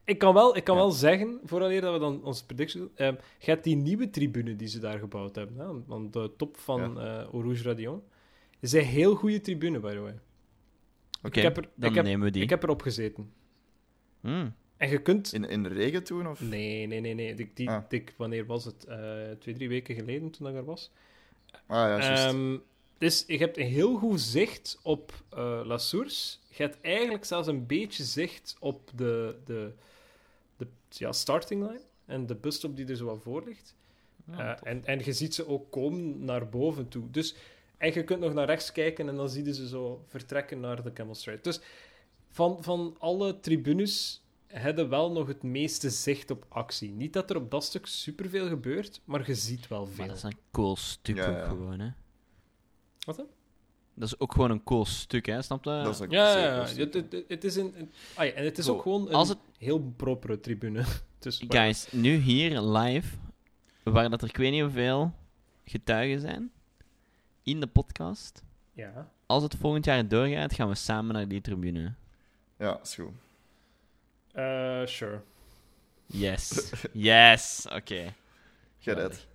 Ik 0.05 0.17
kan 0.17 0.33
wel, 0.33 0.55
ik 0.57 0.63
kan 0.63 0.75
Ja. 0.75 0.81
wel 0.81 0.91
zeggen, 0.91 1.39
vooraleer 1.43 1.81
dat 1.81 1.93
we 1.93 1.99
dan 1.99 2.23
onze 2.23 2.45
predictie 2.45 2.79
doen, 2.79 2.91
ehm, 2.95 3.15
je 3.39 3.49
hebt 3.51 3.63
die 3.63 3.75
nieuwe 3.75 4.09
tribune 4.09 4.55
die 4.55 4.67
ze 4.67 4.79
daar 4.79 4.99
gebouwd 4.99 5.35
hebben, 5.35 5.57
hè, 5.57 5.93
aan 5.95 6.11
de 6.11 6.31
top 6.37 6.57
van 6.57 6.99
eh 7.01 7.23
Rouge 7.31 7.63
Radion. 7.63 8.01
is 8.59 8.71
een 8.73 8.83
heel 8.83 9.15
goede 9.15 9.41
tribune, 9.41 9.79
by 9.79 9.91
the 9.93 9.99
way. 9.99 10.19
Oké, 11.23 11.37
Ik 11.37 11.43
heb 11.43 11.57
er- 11.57 11.69
dan 11.75 11.89
ik 11.89 11.95
heb- 11.95 12.05
nemen 12.05 12.25
we 12.25 12.31
die. 12.31 12.41
Ik 12.43 12.49
heb 12.49 12.63
erop 12.63 12.81
gezeten. 12.81 13.31
Hmm. 14.21 14.55
En 14.77 14.89
je 14.89 15.01
kunt... 15.01 15.33
In, 15.33 15.45
in 15.49 15.63
de 15.63 15.69
regen 15.69 16.03
toen? 16.03 16.27
Of? 16.27 16.41
Nee, 16.41 16.87
nee, 16.87 16.99
nee, 16.99 17.13
nee. 17.13 17.35
Die, 17.35 17.51
die, 17.53 17.69
Ah. 17.69 17.83
die- 17.89 18.03
wanneer 18.17 18.45
was 18.45 18.65
het? 18.65 18.85
Eh, 18.85 18.97
twee, 19.39 19.55
drie 19.55 19.69
weken 19.69 19.95
geleden, 19.95 20.29
toen 20.29 20.47
ik 20.47 20.55
er 20.55 20.65
was. 20.65 20.91
Ah 21.51 21.59
ja, 21.67 21.87
juist. 21.99 22.23
Ehm, 22.25 22.57
dus 22.97 23.23
je 23.27 23.37
hebt 23.37 23.57
een 23.57 23.67
heel 23.67 23.95
goed 23.97 24.21
zicht 24.21 24.79
op 24.83 25.11
eh 25.29 25.61
La 25.65 25.77
Source. 25.77 26.37
Je 26.49 26.63
hebt 26.63 26.77
eigenlijk 26.81 27.25
zelfs 27.25 27.47
een 27.47 27.65
beetje 27.65 28.03
zicht 28.03 28.55
op 28.59 28.91
de, 28.95 29.35
de, 29.45 29.53
de 29.53 29.71
ja, 30.97 31.11
starting 31.11 31.61
line 31.67 31.81
en 32.05 32.25
de 32.25 32.35
busstop 32.35 32.75
die 32.75 32.85
er 32.87 32.95
zo 32.95 33.05
wat 33.05 33.21
voor 33.21 33.43
ligt. 33.45 33.75
Eh, 34.31 34.53
en, 34.63 34.85
en 34.85 34.99
je 35.05 35.13
ziet 35.13 35.35
ze 35.35 35.47
ook 35.47 35.71
komen 35.71 36.25
naar 36.25 36.49
boven 36.49 36.87
toe. 36.87 37.09
Dus, 37.11 37.35
en 37.77 37.93
je 37.93 38.03
kunt 38.03 38.19
nog 38.19 38.33
naar 38.33 38.45
rechts 38.45 38.71
kijken 38.71 39.09
en 39.09 39.15
dan 39.15 39.29
zie 39.29 39.45
je 39.45 39.53
ze 39.53 39.67
zo 39.67 40.03
vertrekken 40.07 40.59
naar 40.59 40.83
de 40.83 40.93
Camel 40.93 41.15
Straight. 41.15 41.43
Dus 41.43 41.59
van, 42.29 42.63
van 42.63 42.95
alle 42.99 43.39
tribunes 43.39 44.23
hebben 44.47 44.89
wel 44.89 45.11
nog 45.11 45.27
het 45.27 45.43
meeste 45.43 45.89
zicht 45.89 46.31
op 46.31 46.45
actie. 46.49 46.91
Niet 46.91 47.13
dat 47.13 47.29
er 47.29 47.35
op 47.35 47.51
dat 47.51 47.63
stuk 47.63 47.85
superveel 47.85 48.47
gebeurt, 48.47 49.01
maar 49.05 49.27
je 49.27 49.35
ziet 49.35 49.67
wel 49.67 49.85
Maar 49.85 49.93
veel. 49.93 50.07
dat 50.07 50.15
is 50.15 50.23
een 50.23 50.37
cool 50.51 50.75
stuk 50.75 51.15
Ja, 51.15 51.29
ook 51.29 51.35
ja. 51.37 51.47
gewoon, 51.47 51.79
hè? 51.79 51.89
Wat 53.05 53.15
dan? 53.15 53.27
Dat 53.95 54.07
is 54.07 54.19
ook 54.19 54.31
gewoon 54.31 54.51
een 54.51 54.63
cool 54.63 54.85
stuk, 54.85 55.25
hè? 55.25 55.41
Snap 55.41 55.63
je? 55.63 55.69
dat 55.83 55.93
is 55.93 55.99
een 55.99 56.09
Ja, 56.09 56.37
ja, 56.37 56.55
ja. 56.55 56.65
stuk. 56.65 56.93
Het, 56.93 57.11
het, 57.11 57.23
het 57.27 57.43
is 57.43 57.55
een, 57.55 57.73
een- 57.79 57.91
ah 58.15 58.25
ja, 58.25 58.31
en 58.31 58.43
het 58.45 58.57
is 58.57 58.67
ook 58.69 58.81
gewoon 58.81 59.07
een 59.07 59.13
als 59.13 59.29
het- 59.29 59.37
heel 59.57 59.79
propere 59.97 60.39
tribune. 60.39 60.83
Dus, 61.19 61.43
Guys, 61.47 61.87
nu 61.91 62.15
hier 62.15 62.61
live, 62.61 63.15
waar 63.83 64.09
dat 64.09 64.21
er 64.21 64.27
ik 64.29 64.37
weet 64.37 64.51
niet 64.51 64.61
hoeveel 64.61 65.13
getuigen 65.65 66.19
zijn 66.21 66.51
in 67.43 67.59
de 67.59 67.67
podcast. 67.67 68.43
Ja. 68.73 69.11
Als 69.25 69.43
het 69.43 69.55
volgend 69.55 69.85
jaar 69.85 70.07
doorgaat, 70.07 70.53
gaan 70.53 70.67
we 70.67 70.75
samen 70.75 71.13
naar 71.13 71.27
die 71.27 71.41
tribune. 71.41 71.93
Ja, 72.57 72.79
is 72.83 72.95
goed. 72.95 73.11
Eh, 74.31 74.85
sure. 74.85 75.21
Yes. 76.05 76.71
Yes. 76.93 77.65
Oké. 77.73 78.13
Gered. 78.79 79.27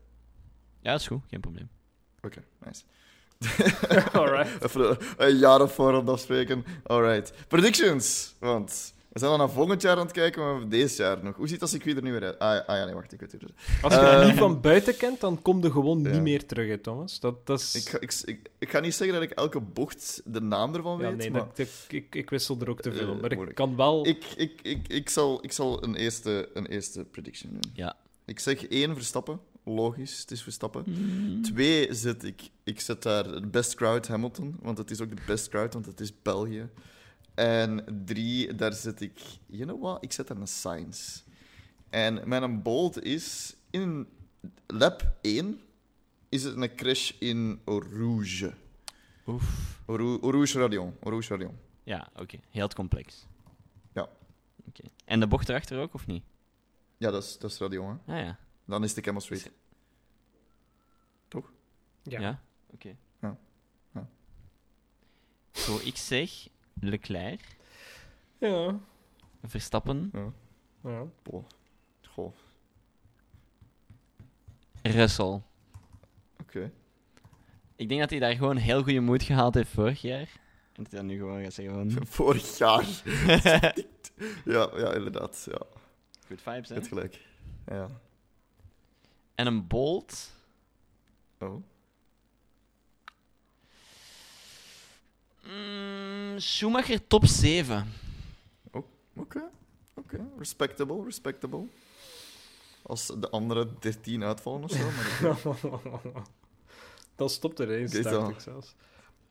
Ja, 0.81 0.91
dat 0.91 1.01
is 1.01 1.07
goed. 1.07 1.23
Geen 1.31 1.41
probleem. 1.41 1.69
Oké, 2.23 2.43
nice. 2.65 2.83
Alright. 4.13 4.63
Even 4.65 4.97
een, 5.17 5.37
jaar 5.37 5.63
of 5.63 5.75
voor 5.75 6.11
afspreken. 6.11 6.65
Alright. 6.83 7.33
Predictions. 7.49 8.35
Want 8.39 8.95
We 9.13 9.19
zijn 9.19 9.31
dan 9.31 9.41
naar 9.41 9.51
volgend 9.51 9.83
jaar 9.83 9.97
aan 9.97 10.03
het 10.03 10.13
kijken, 10.13 10.41
maar 10.41 10.53
we 10.53 10.59
hebben 10.59 10.79
deze 10.79 11.03
jaar 11.03 11.19
nog. 11.23 11.37
Hoe 11.37 11.49
ziet 11.49 11.61
dat 11.61 11.69
circuit 11.69 11.97
er 11.97 12.03
nu 12.03 12.13
weer 12.13 12.25
uit? 12.25 12.39
Ah, 12.39 12.55
ja, 12.55 12.65
ah, 12.67 12.77
ja 12.77 12.85
nee, 12.85 12.95
wacht, 12.95 13.13
ik 13.13 13.21
weet 13.21 13.33
het. 13.33 13.43
Als 13.83 13.95
je 13.95 14.01
het 14.01 14.27
niet 14.27 14.39
van 14.39 14.61
buiten 14.61 14.97
kent, 14.97 15.21
dan 15.21 15.43
kom 15.43 15.63
je 15.63 15.71
gewoon 15.71 16.03
Ja. 16.03 16.11
niet 16.11 16.23
meer 16.23 16.47
terug, 16.47 16.69
hè, 16.69 16.79
Thomas. 16.79 17.21
Dat, 17.21 17.47
dat 17.47 17.61
is... 17.61 17.75
Ik 17.75 17.89
ga, 17.89 18.01
ik, 18.01 18.23
ik, 18.25 18.51
ik 18.59 18.71
ga 18.71 18.81
niet 18.81 18.95
zeggen 18.95 19.21
dat 19.21 19.31
ik 19.31 19.37
elke 19.39 19.61
bocht 19.61 20.23
de 20.25 20.41
naam 20.41 20.75
ervan 20.75 20.99
ja, 21.01 21.09
weet, 21.09 21.17
nee, 21.17 21.31
maar 21.31 21.47
dat, 21.55 21.69
ik, 21.89 22.15
ik 22.15 22.31
wissel 22.31 22.57
er 22.61 22.71
ook 22.71 22.81
te 22.81 22.93
veel 22.93 23.15
Eh. 23.15 23.21
Maar 23.21 23.33
ik 23.33 23.55
kan 23.55 23.77
wel... 23.77 24.07
ik, 24.07 24.25
ik, 24.37 24.61
ik, 24.63 24.89
ik, 24.89 25.09
zal, 25.09 25.45
ik 25.45 25.53
zal 25.53 25.85
een 25.85 25.95
eerste, 25.95 26.49
een 26.55 26.67
eerste 26.67 27.05
prediction 27.05 27.53
doen. 27.53 27.71
Ja. 27.75 27.97
Ik 28.25 28.41
zeg 28.41 28.67
één 28.67 28.95
Verstappen. 28.95 29.41
Logisch, 29.69 30.21
het 30.21 30.31
is 30.31 30.43
Verstappen. 30.43 30.85
Mm. 30.87 31.43
Twee 31.43 31.95
zet 31.95 32.25
ik, 32.25 32.51
ik 32.65 32.81
zet 32.81 33.03
daar 33.03 33.41
de 33.41 33.47
best 33.47 33.75
crowd 33.75 34.09
Hamilton, 34.09 34.57
want 34.63 34.79
het 34.79 34.91
is 34.91 35.01
ook 35.01 35.17
de 35.17 35.23
best 35.27 35.49
crowd, 35.49 35.73
want 35.73 35.87
het 35.87 36.01
is 36.01 36.23
België. 36.23 36.69
En 37.35 37.85
drie, 38.05 38.55
daar 38.55 38.73
zet 38.73 39.01
ik, 39.01 39.21
you 39.47 39.63
know 39.65 39.83
what, 39.83 40.05
ik 40.05 40.13
zet 40.13 40.27
daar 40.27 40.37
een 40.37 40.47
Sainz. 40.49 41.23
En 41.91 42.29
mijn 42.29 42.63
bold 42.63 43.03
is, 43.03 43.57
in 43.71 44.07
lap 44.67 45.17
1 45.21 45.61
is 46.29 46.43
het 46.43 46.57
een 46.57 46.75
crash 46.75 47.11
in 47.19 47.61
Rouge. 47.65 48.55
Oef. 49.27 49.81
Rou- 49.87 50.31
Rouge 50.31 50.59
Radion. 50.59 50.95
Rouge 51.01 51.29
Radion. 51.29 51.57
Ja, 51.83 52.09
oké. 52.17 52.39
Heel 52.51 52.69
complex. 52.69 53.27
Ja. 53.95 54.09
Oké. 54.69 54.83
En 55.05 55.21
de 55.21 55.27
bocht 55.27 55.49
erachter 55.49 55.79
ook, 55.81 55.95
of 55.95 56.07
niet? 56.07 56.23
Ja, 56.97 57.11
dat 57.11 57.23
is, 57.23 57.39
dat 57.39 57.51
is 57.51 57.59
Radion, 57.59 58.01
hè. 58.05 58.15
Ah 58.15 58.25
ja. 58.25 58.39
Dan 58.69 58.85
is 58.85 58.95
de 58.95 59.01
Camel 59.01 59.21
Street. 59.21 59.51
Ja? 62.03 62.21
ja. 62.21 62.43
Oké. 62.67 62.97
Ja. 63.21 63.37
Ja. 63.95 64.09
Zo, 65.53 65.79
ik 65.85 65.97
zeg 65.97 66.49
Leclerc, 66.81 67.57
Ja. 68.39 68.79
Verstappen, 69.43 70.11
Ja. 70.13 70.33
ja. 70.83 71.05
Boah. 71.23 71.45
Goh, 72.09 72.35
Russell. 74.83 75.41
oké. 76.41 76.73
Ik 77.77 77.89
denk 77.89 78.01
dat 78.01 78.11
hij 78.11 78.19
daar 78.19 78.35
gewoon 78.37 78.57
heel 78.57 78.83
goede 78.83 79.01
moed 79.01 79.23
gehaald 79.23 79.55
heeft 79.55 79.71
vorig 79.71 80.01
jaar. 80.03 80.29
En 80.73 80.83
dat 80.83 80.93
hij 80.93 81.01
dat 81.01 81.11
nu 81.11 81.17
gewoon 81.19 81.43
gaat 81.43 81.53
zeggen 81.53 81.91
van... 81.91 82.07
Vorig 82.19 82.59
jaar. 82.59 82.87
ja, 84.55 84.71
ja, 84.77 84.93
inderdaad. 84.95 85.47
Ja, 85.51 85.63
Good 86.27 86.41
vibes, 86.43 86.69
hè? 86.69 86.75
hebt 86.75 86.89
gelijk. 86.89 87.27
Ja. 87.67 87.89
En 89.39 89.47
een 89.47 89.67
Bolt. 89.67 90.31
Oh. 91.39 91.63
Mm, 95.47 96.39
Schumacher 96.39 97.07
top 97.07 97.27
7. 97.27 97.93
Oké, 99.15 99.43
oké. 99.95 100.27
Respectable, 100.39 101.05
respectable. 101.05 101.65
Als 102.83 103.07
de 103.07 103.29
andere 103.31 103.69
13 103.81 104.23
uitvallen 104.25 104.63
of 104.65 104.71
zo. 104.71 104.85
Maar. 105.23 106.23
Dan 107.17 107.29
stopt 107.31 107.59
er 107.59 107.71
eens, 107.71 107.95
Is 107.95 108.03
dacht 108.05 108.15
dat- 108.17 108.29
ik 108.31 108.41
zelfs. 108.41 108.75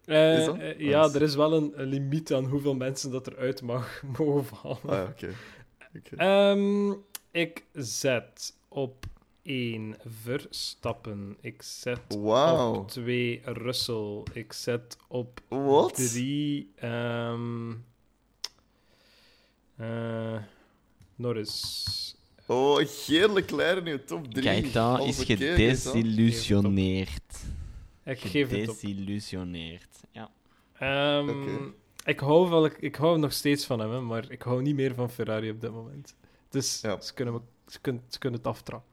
Eh, 0.06 0.40
Is 0.40 0.46
dat? 0.46 0.58
eh, 0.58 0.70
Ah, 0.74 0.80
ja, 0.80 1.04
er 1.14 1.22
is 1.22 1.36
wel 1.36 1.54
een, 1.54 1.72
een 1.82 1.88
limiet 1.88 2.34
aan 2.34 2.46
hoeveel 2.46 2.76
mensen 2.76 3.12
dat 3.12 3.28
eruit 3.28 3.62
mag 3.62 4.02
mogen 4.18 4.46
vallen. 4.46 4.78
ah, 4.84 4.92
ja, 4.96 5.04
oké. 5.04 5.34
Oké. 5.98 6.16
Ehm, 6.16 6.92
ik 7.32 7.66
zet 7.74 8.54
op 8.68 9.06
1 9.48 9.95
Verstappen. 10.24 11.38
Ik 11.41 11.61
zet 11.61 11.99
op 12.18 12.88
2 12.90 13.41
Russell. 13.44 14.24
Ik 14.34 14.53
zet 14.53 14.98
op 15.07 15.41
Wat? 15.48 15.95
3 15.95 16.72
ehm 16.76 17.72
eh, 19.76 20.38
Norris. 21.15 21.86
Oh, 22.45 22.78
heerlijk 22.78 23.52
Leclerc 23.52 23.86
in 23.86 23.91
uw 23.91 24.03
top 24.06 24.34
3. 24.34 24.44
Gaëtan 24.44 25.02
is 25.02 25.24
gedesillusioneerd. 25.24 27.44
Ik 28.06 28.19
geef 28.19 28.49
het 28.49 28.69
op. 28.69 28.76
Gedesillusioneerd. 28.76 29.99
Ja. 30.11 30.32
Ehm, 30.80 31.30
Oké. 31.30 31.72
ik, 32.06 32.19
hou 32.19 32.49
wel, 32.49 32.65
ik, 32.65 32.78
ik 32.80 32.95
hou 32.95 33.19
nog 33.19 33.34
steeds 33.34 33.65
van 33.65 33.80
hem, 33.80 33.91
hè, 33.91 34.02
maar 34.02 34.32
ik 34.32 34.41
hou 34.41 34.61
niet 34.61 34.76
meer 34.76 34.94
van 34.94 35.10
Ferrari 35.10 35.49
op 35.49 35.61
dit 35.61 35.72
moment. 35.72 36.15
Dus 36.49 36.82
Ja. 36.82 37.02
ze, 37.02 37.14
kunnen, 37.14 37.41
ze, 37.68 37.80
kunnen, 37.82 38.03
ze 38.10 38.19
kunnen 38.19 38.40
het 38.40 38.48
aftrappen. 38.48 38.90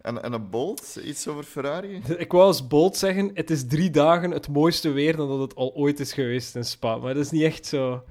En, 0.00 0.22
en 0.22 0.32
een 0.32 0.50
Bolt, 0.50 0.98
iets 1.04 1.28
over 1.28 1.44
Ferrari? 1.44 2.02
Ik 2.18 2.32
wou 2.32 2.44
als 2.44 2.66
Bolt 2.66 2.96
zeggen, 2.96 3.30
het 3.34 3.50
is 3.50 3.66
drie 3.66 3.90
dagen 3.90 4.30
het 4.30 4.48
mooiste 4.48 4.90
weer 4.90 5.16
dan 5.16 5.28
dat 5.28 5.40
het 5.40 5.54
al 5.54 5.74
ooit 5.74 6.00
is 6.00 6.12
geweest 6.12 6.56
in 6.56 6.64
Spa. 6.64 6.96
Maar 6.96 7.14
dat 7.14 7.24
is 7.24 7.30
niet 7.30 7.42
echt 7.42 7.66
zo 7.66 8.04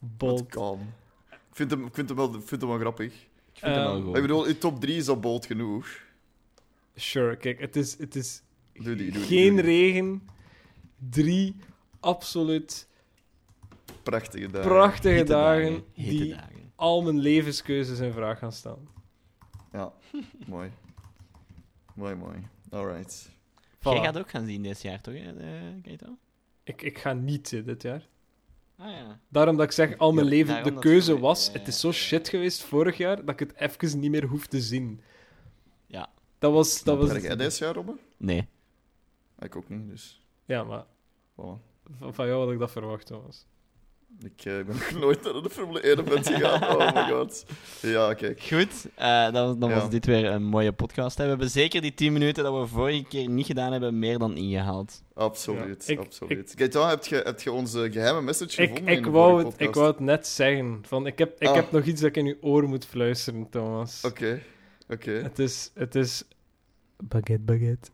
Bolt. 0.00 0.46
kan. 0.46 0.80
Ik 1.30 1.38
vind 1.62 1.70
hem, 1.70 1.86
ik 1.86 1.94
vind 1.94 2.08
hem, 2.08 2.16
wel, 2.18 2.34
ik 2.34 2.42
vind 2.48 2.60
hem 2.60 2.70
wel 2.70 2.78
grappig. 2.80 3.12
Ik 3.12 3.62
vind 3.62 3.74
hem 3.74 3.84
wel 3.84 3.94
Ehm, 3.94 4.02
goed. 4.04 4.16
Ik 4.16 4.22
bedoel, 4.22 4.44
in 4.44 4.58
top 4.58 4.80
3 4.80 4.96
is 4.96 5.08
al 5.08 5.20
bold 5.20 5.46
genoeg. 5.46 5.86
Sure, 6.94 7.36
kijk, 7.36 7.60
het 7.60 7.76
is, 7.76 7.98
het 7.98 8.16
is 8.16 8.42
Doe 8.72 8.94
die, 8.94 9.10
doe 9.12 9.20
die, 9.20 9.22
geen 9.38 9.54
doe 9.54 9.62
die. 9.64 9.70
regen. 9.70 10.28
Drie 11.10 11.56
absoluut 12.00 12.86
Prachtige 14.02 14.50
dagen. 14.50 14.68
prachtige 14.68 15.14
Hitte 15.14 15.32
dagen 15.32 15.84
Hitte 15.92 16.10
die 16.24 16.34
dagen. 16.34 16.55
Al 16.76 17.02
mijn 17.02 17.18
levenskeuzes 17.18 17.98
in 17.98 18.12
vraag 18.12 18.38
gaan 18.38 18.52
staan. 18.52 18.88
Ja, 19.72 19.92
mooi. 20.46 20.70
Mooi, 21.94 22.14
mooi. 22.14 22.46
Alright. 22.70 23.30
Jij 23.80 23.94
Voilà. 23.98 24.04
gaat 24.04 24.18
ook 24.18 24.30
gaan 24.30 24.46
zien 24.46 24.62
dit 24.62 24.82
jaar, 24.82 25.00
toch, 25.00 25.14
hè, 25.14 25.32
eh, 25.38 25.74
Gaëtan? 25.82 26.18
Ik, 26.62 26.82
ik 26.82 26.98
ga 26.98 27.12
niet 27.12 27.52
eh, 27.52 27.64
dit 27.64 27.82
jaar. 27.82 28.08
Ah 28.76 28.90
ja. 28.90 29.20
Daarom 29.28 29.56
dat 29.56 29.64
ik 29.66 29.72
zeg, 29.72 29.98
al 29.98 30.12
mijn 30.12 30.26
Ja, 30.26 30.32
leven, 30.32 30.64
de 30.64 30.74
keuze 30.78 31.12
het- 31.12 31.20
was, 31.20 31.52
het 31.52 31.68
is 31.68 31.80
zo 31.80 31.92
shit 31.92 32.28
geweest 32.28 32.62
vorig 32.62 32.96
jaar, 32.96 33.16
dat 33.24 33.40
ik 33.40 33.48
het 33.48 33.54
even 33.54 33.98
niet 34.00 34.10
meer 34.10 34.24
hoef 34.24 34.46
te 34.46 34.60
zien. 34.60 35.00
Ja. 35.86 36.10
Dat 36.38 36.52
was... 36.52 36.82
Dat 36.82 36.98
was 36.98 37.10
Ga 37.10 37.18
jij 37.18 37.36
dit 37.36 37.58
jaar, 37.58 37.74
Robben? 37.74 37.98
Nee. 38.16 38.48
Ik 39.38 39.56
ook 39.56 39.68
niet, 39.68 39.88
dus... 39.88 40.20
Ja, 40.44 40.64
maar 40.64 40.84
Voilà. 41.32 41.60
van, 41.98 42.14
van 42.14 42.26
jou 42.26 42.44
had 42.44 42.52
ik 42.52 42.58
dat 42.58 42.70
verwacht, 42.70 43.06
Thomas. 43.06 43.46
Ik 44.22 44.44
eh, 44.44 44.52
ben 44.54 44.66
nog 44.76 44.90
nooit 45.00 45.22
naar 45.22 45.32
de 45.42 45.50
Formule 45.50 45.80
1 45.80 45.98
event 46.06 46.26
gegaan. 46.28 46.62
Oh 46.76 46.94
my 46.94 47.10
god. 47.12 47.44
Ja, 47.82 48.14
kijk. 48.14 48.40
Goed, 48.42 48.86
eh, 48.94 49.32
dan, 49.32 49.58
dan 49.58 49.68
Ja. 49.70 49.74
was 49.74 49.90
dit 49.90 50.06
weer 50.06 50.24
een 50.24 50.42
mooie 50.44 50.72
podcast. 50.72 51.16
hè. 51.18 51.22
We 51.22 51.28
hebben 51.30 51.50
zeker 51.50 51.80
die 51.80 51.94
10 51.94 52.12
minuten 52.12 52.44
dat 52.44 52.60
we 52.60 52.66
vorige 52.66 53.04
keer 53.08 53.28
niet 53.28 53.46
gedaan 53.46 53.72
hebben, 53.72 53.98
meer 53.98 54.18
dan 54.18 54.36
ingehaald. 54.36 55.02
Absoluut, 55.14 55.86
Ja, 55.86 55.92
ik- 55.92 55.98
absoluut. 55.98 56.54
Gaëtan, 56.56 56.88
heb 56.88 57.04
je, 57.04 57.16
heb 57.16 57.40
je 57.40 57.52
onze 57.52 57.88
geheime 57.92 58.20
message 58.22 58.62
Ik, 58.62 58.68
gevonden 58.68 58.92
in 58.92 58.98
ik, 58.98 59.04
de 59.04 59.10
wou 59.10 59.44
het, 59.44 59.54
ik 59.60 59.74
wou 59.74 59.86
het 59.86 60.00
net 60.00 60.26
zeggen. 60.26 60.78
Van, 60.86 61.06
ik 61.06 61.18
heb, 61.18 61.40
ik 61.40 61.48
Ah. 61.48 61.54
heb 61.54 61.70
nog 61.72 61.84
iets 61.84 62.00
dat 62.00 62.08
ik 62.10 62.16
in 62.16 62.26
uw 62.26 62.36
oor 62.40 62.68
moet 62.68 62.86
fluisteren, 62.86 63.48
Thomas. 63.50 64.04
Oké, 64.04 64.42
oké. 64.88 65.10
Het 65.10 65.38
is... 65.38 65.70
Het 65.74 65.94
is... 65.94 66.24
Baguette, 66.96 67.44
baguette. 67.44 67.90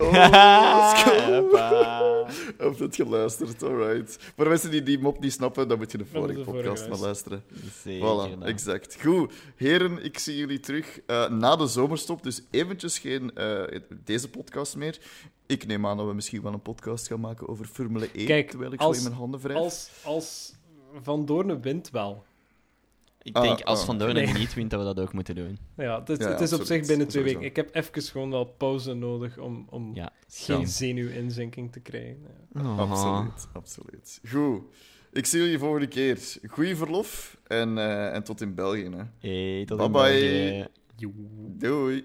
Oh, 0.00 0.10
let's 0.12 1.02
go. 1.02 1.32
Hoppa. 1.32 2.26
Heb 2.58 2.78
het 2.78 2.94
geluisterd, 2.96 3.62
alright. 3.62 4.18
Voor 4.36 4.48
mensen 4.48 4.70
die 4.70 4.82
die 4.82 4.98
mop 4.98 5.20
niet 5.20 5.32
snappen, 5.32 5.68
dan 5.68 5.78
moet 5.78 5.92
je 5.92 5.98
de 5.98 6.04
vorige 6.06 6.40
podcast 6.40 6.88
maar 6.88 6.98
luisteren. 6.98 7.42
Zeker. 7.84 8.28
Voilà, 8.38 8.42
exact. 8.42 8.96
Goed. 9.02 9.32
Heren, 9.56 10.04
ik 10.04 10.18
zie 10.18 10.36
jullie 10.36 10.60
terug 10.60 11.00
eh, 11.06 11.28
na 11.28 11.56
de 11.56 11.66
zomerstop. 11.66 12.22
Dus 12.22 12.42
eventjes 12.50 12.98
geen 12.98 13.34
eh, 13.34 13.62
deze 14.04 14.30
podcast 14.30 14.76
meer. 14.76 14.98
Ik 15.46 15.66
neem 15.66 15.86
aan 15.86 15.96
dat 15.96 16.06
we 16.06 16.14
misschien 16.14 16.42
wel 16.42 16.52
een 16.52 16.62
podcast 16.62 17.06
gaan 17.06 17.20
maken 17.20 17.48
over 17.48 17.66
Formule 17.66 18.08
1, 18.12 18.26
Kijk, 18.26 18.50
terwijl 18.50 18.72
ik 18.72 18.80
als- 18.80 18.96
zo 18.96 19.02
in 19.02 19.08
mijn 19.08 19.20
handen 19.20 19.40
wrijf. 19.40 19.58
Als, 19.58 19.90
als 20.04 20.52
Van 21.02 21.24
Doorne 21.26 21.60
wint 21.60 21.90
wel. 21.90 22.24
Ik 23.22 23.36
Ah, 23.36 23.42
denk 23.42 23.60
als 23.60 23.80
ah. 23.80 23.86
Van 23.86 23.98
Doorn 23.98 24.14
Nee. 24.14 24.32
niet 24.32 24.54
wint, 24.54 24.70
dat 24.70 24.80
we 24.80 24.86
dat 24.94 25.00
ook 25.00 25.12
moeten 25.12 25.34
doen. 25.34 25.58
Ja, 25.76 25.98
het, 26.04 26.18
Ja, 26.18 26.24
ja, 26.26 26.32
het 26.32 26.40
is 26.40 26.52
op 26.52 26.62
zich 26.62 26.86
binnen 26.86 27.08
twee 27.08 27.24
weken. 27.24 27.42
Ik 27.42 27.56
heb 27.56 27.74
even 27.74 28.02
gewoon 28.02 28.30
wel 28.30 28.44
pauze 28.44 28.94
nodig 28.94 29.38
om, 29.38 29.66
om 29.70 29.94
Ja, 29.94 30.12
geen 30.28 30.66
zenuwinzinking 30.68 31.72
te 31.72 31.80
krijgen. 31.80 32.18
Ja. 32.54 32.60
Oh. 32.60 32.78
Absoluut, 32.78 33.48
absoluut. 33.52 34.20
Goed. 34.30 34.62
Ik 35.12 35.26
zie 35.26 35.40
jullie 35.40 35.58
volgende 35.58 35.86
keer. 35.86 36.18
Goeie 36.46 36.76
verlof 36.76 37.38
en, 37.46 37.78
eh, 37.78 38.14
en 38.14 38.22
tot 38.24 38.40
in 38.40 38.54
België. 38.54 38.88
Hè. 38.90 39.28
Hey, 39.28 39.64
tot 39.64 39.76
Bye 39.78 39.86
in 39.86 39.92
bye. 39.92 40.10
België. 40.10 40.66
Doei. 41.58 42.04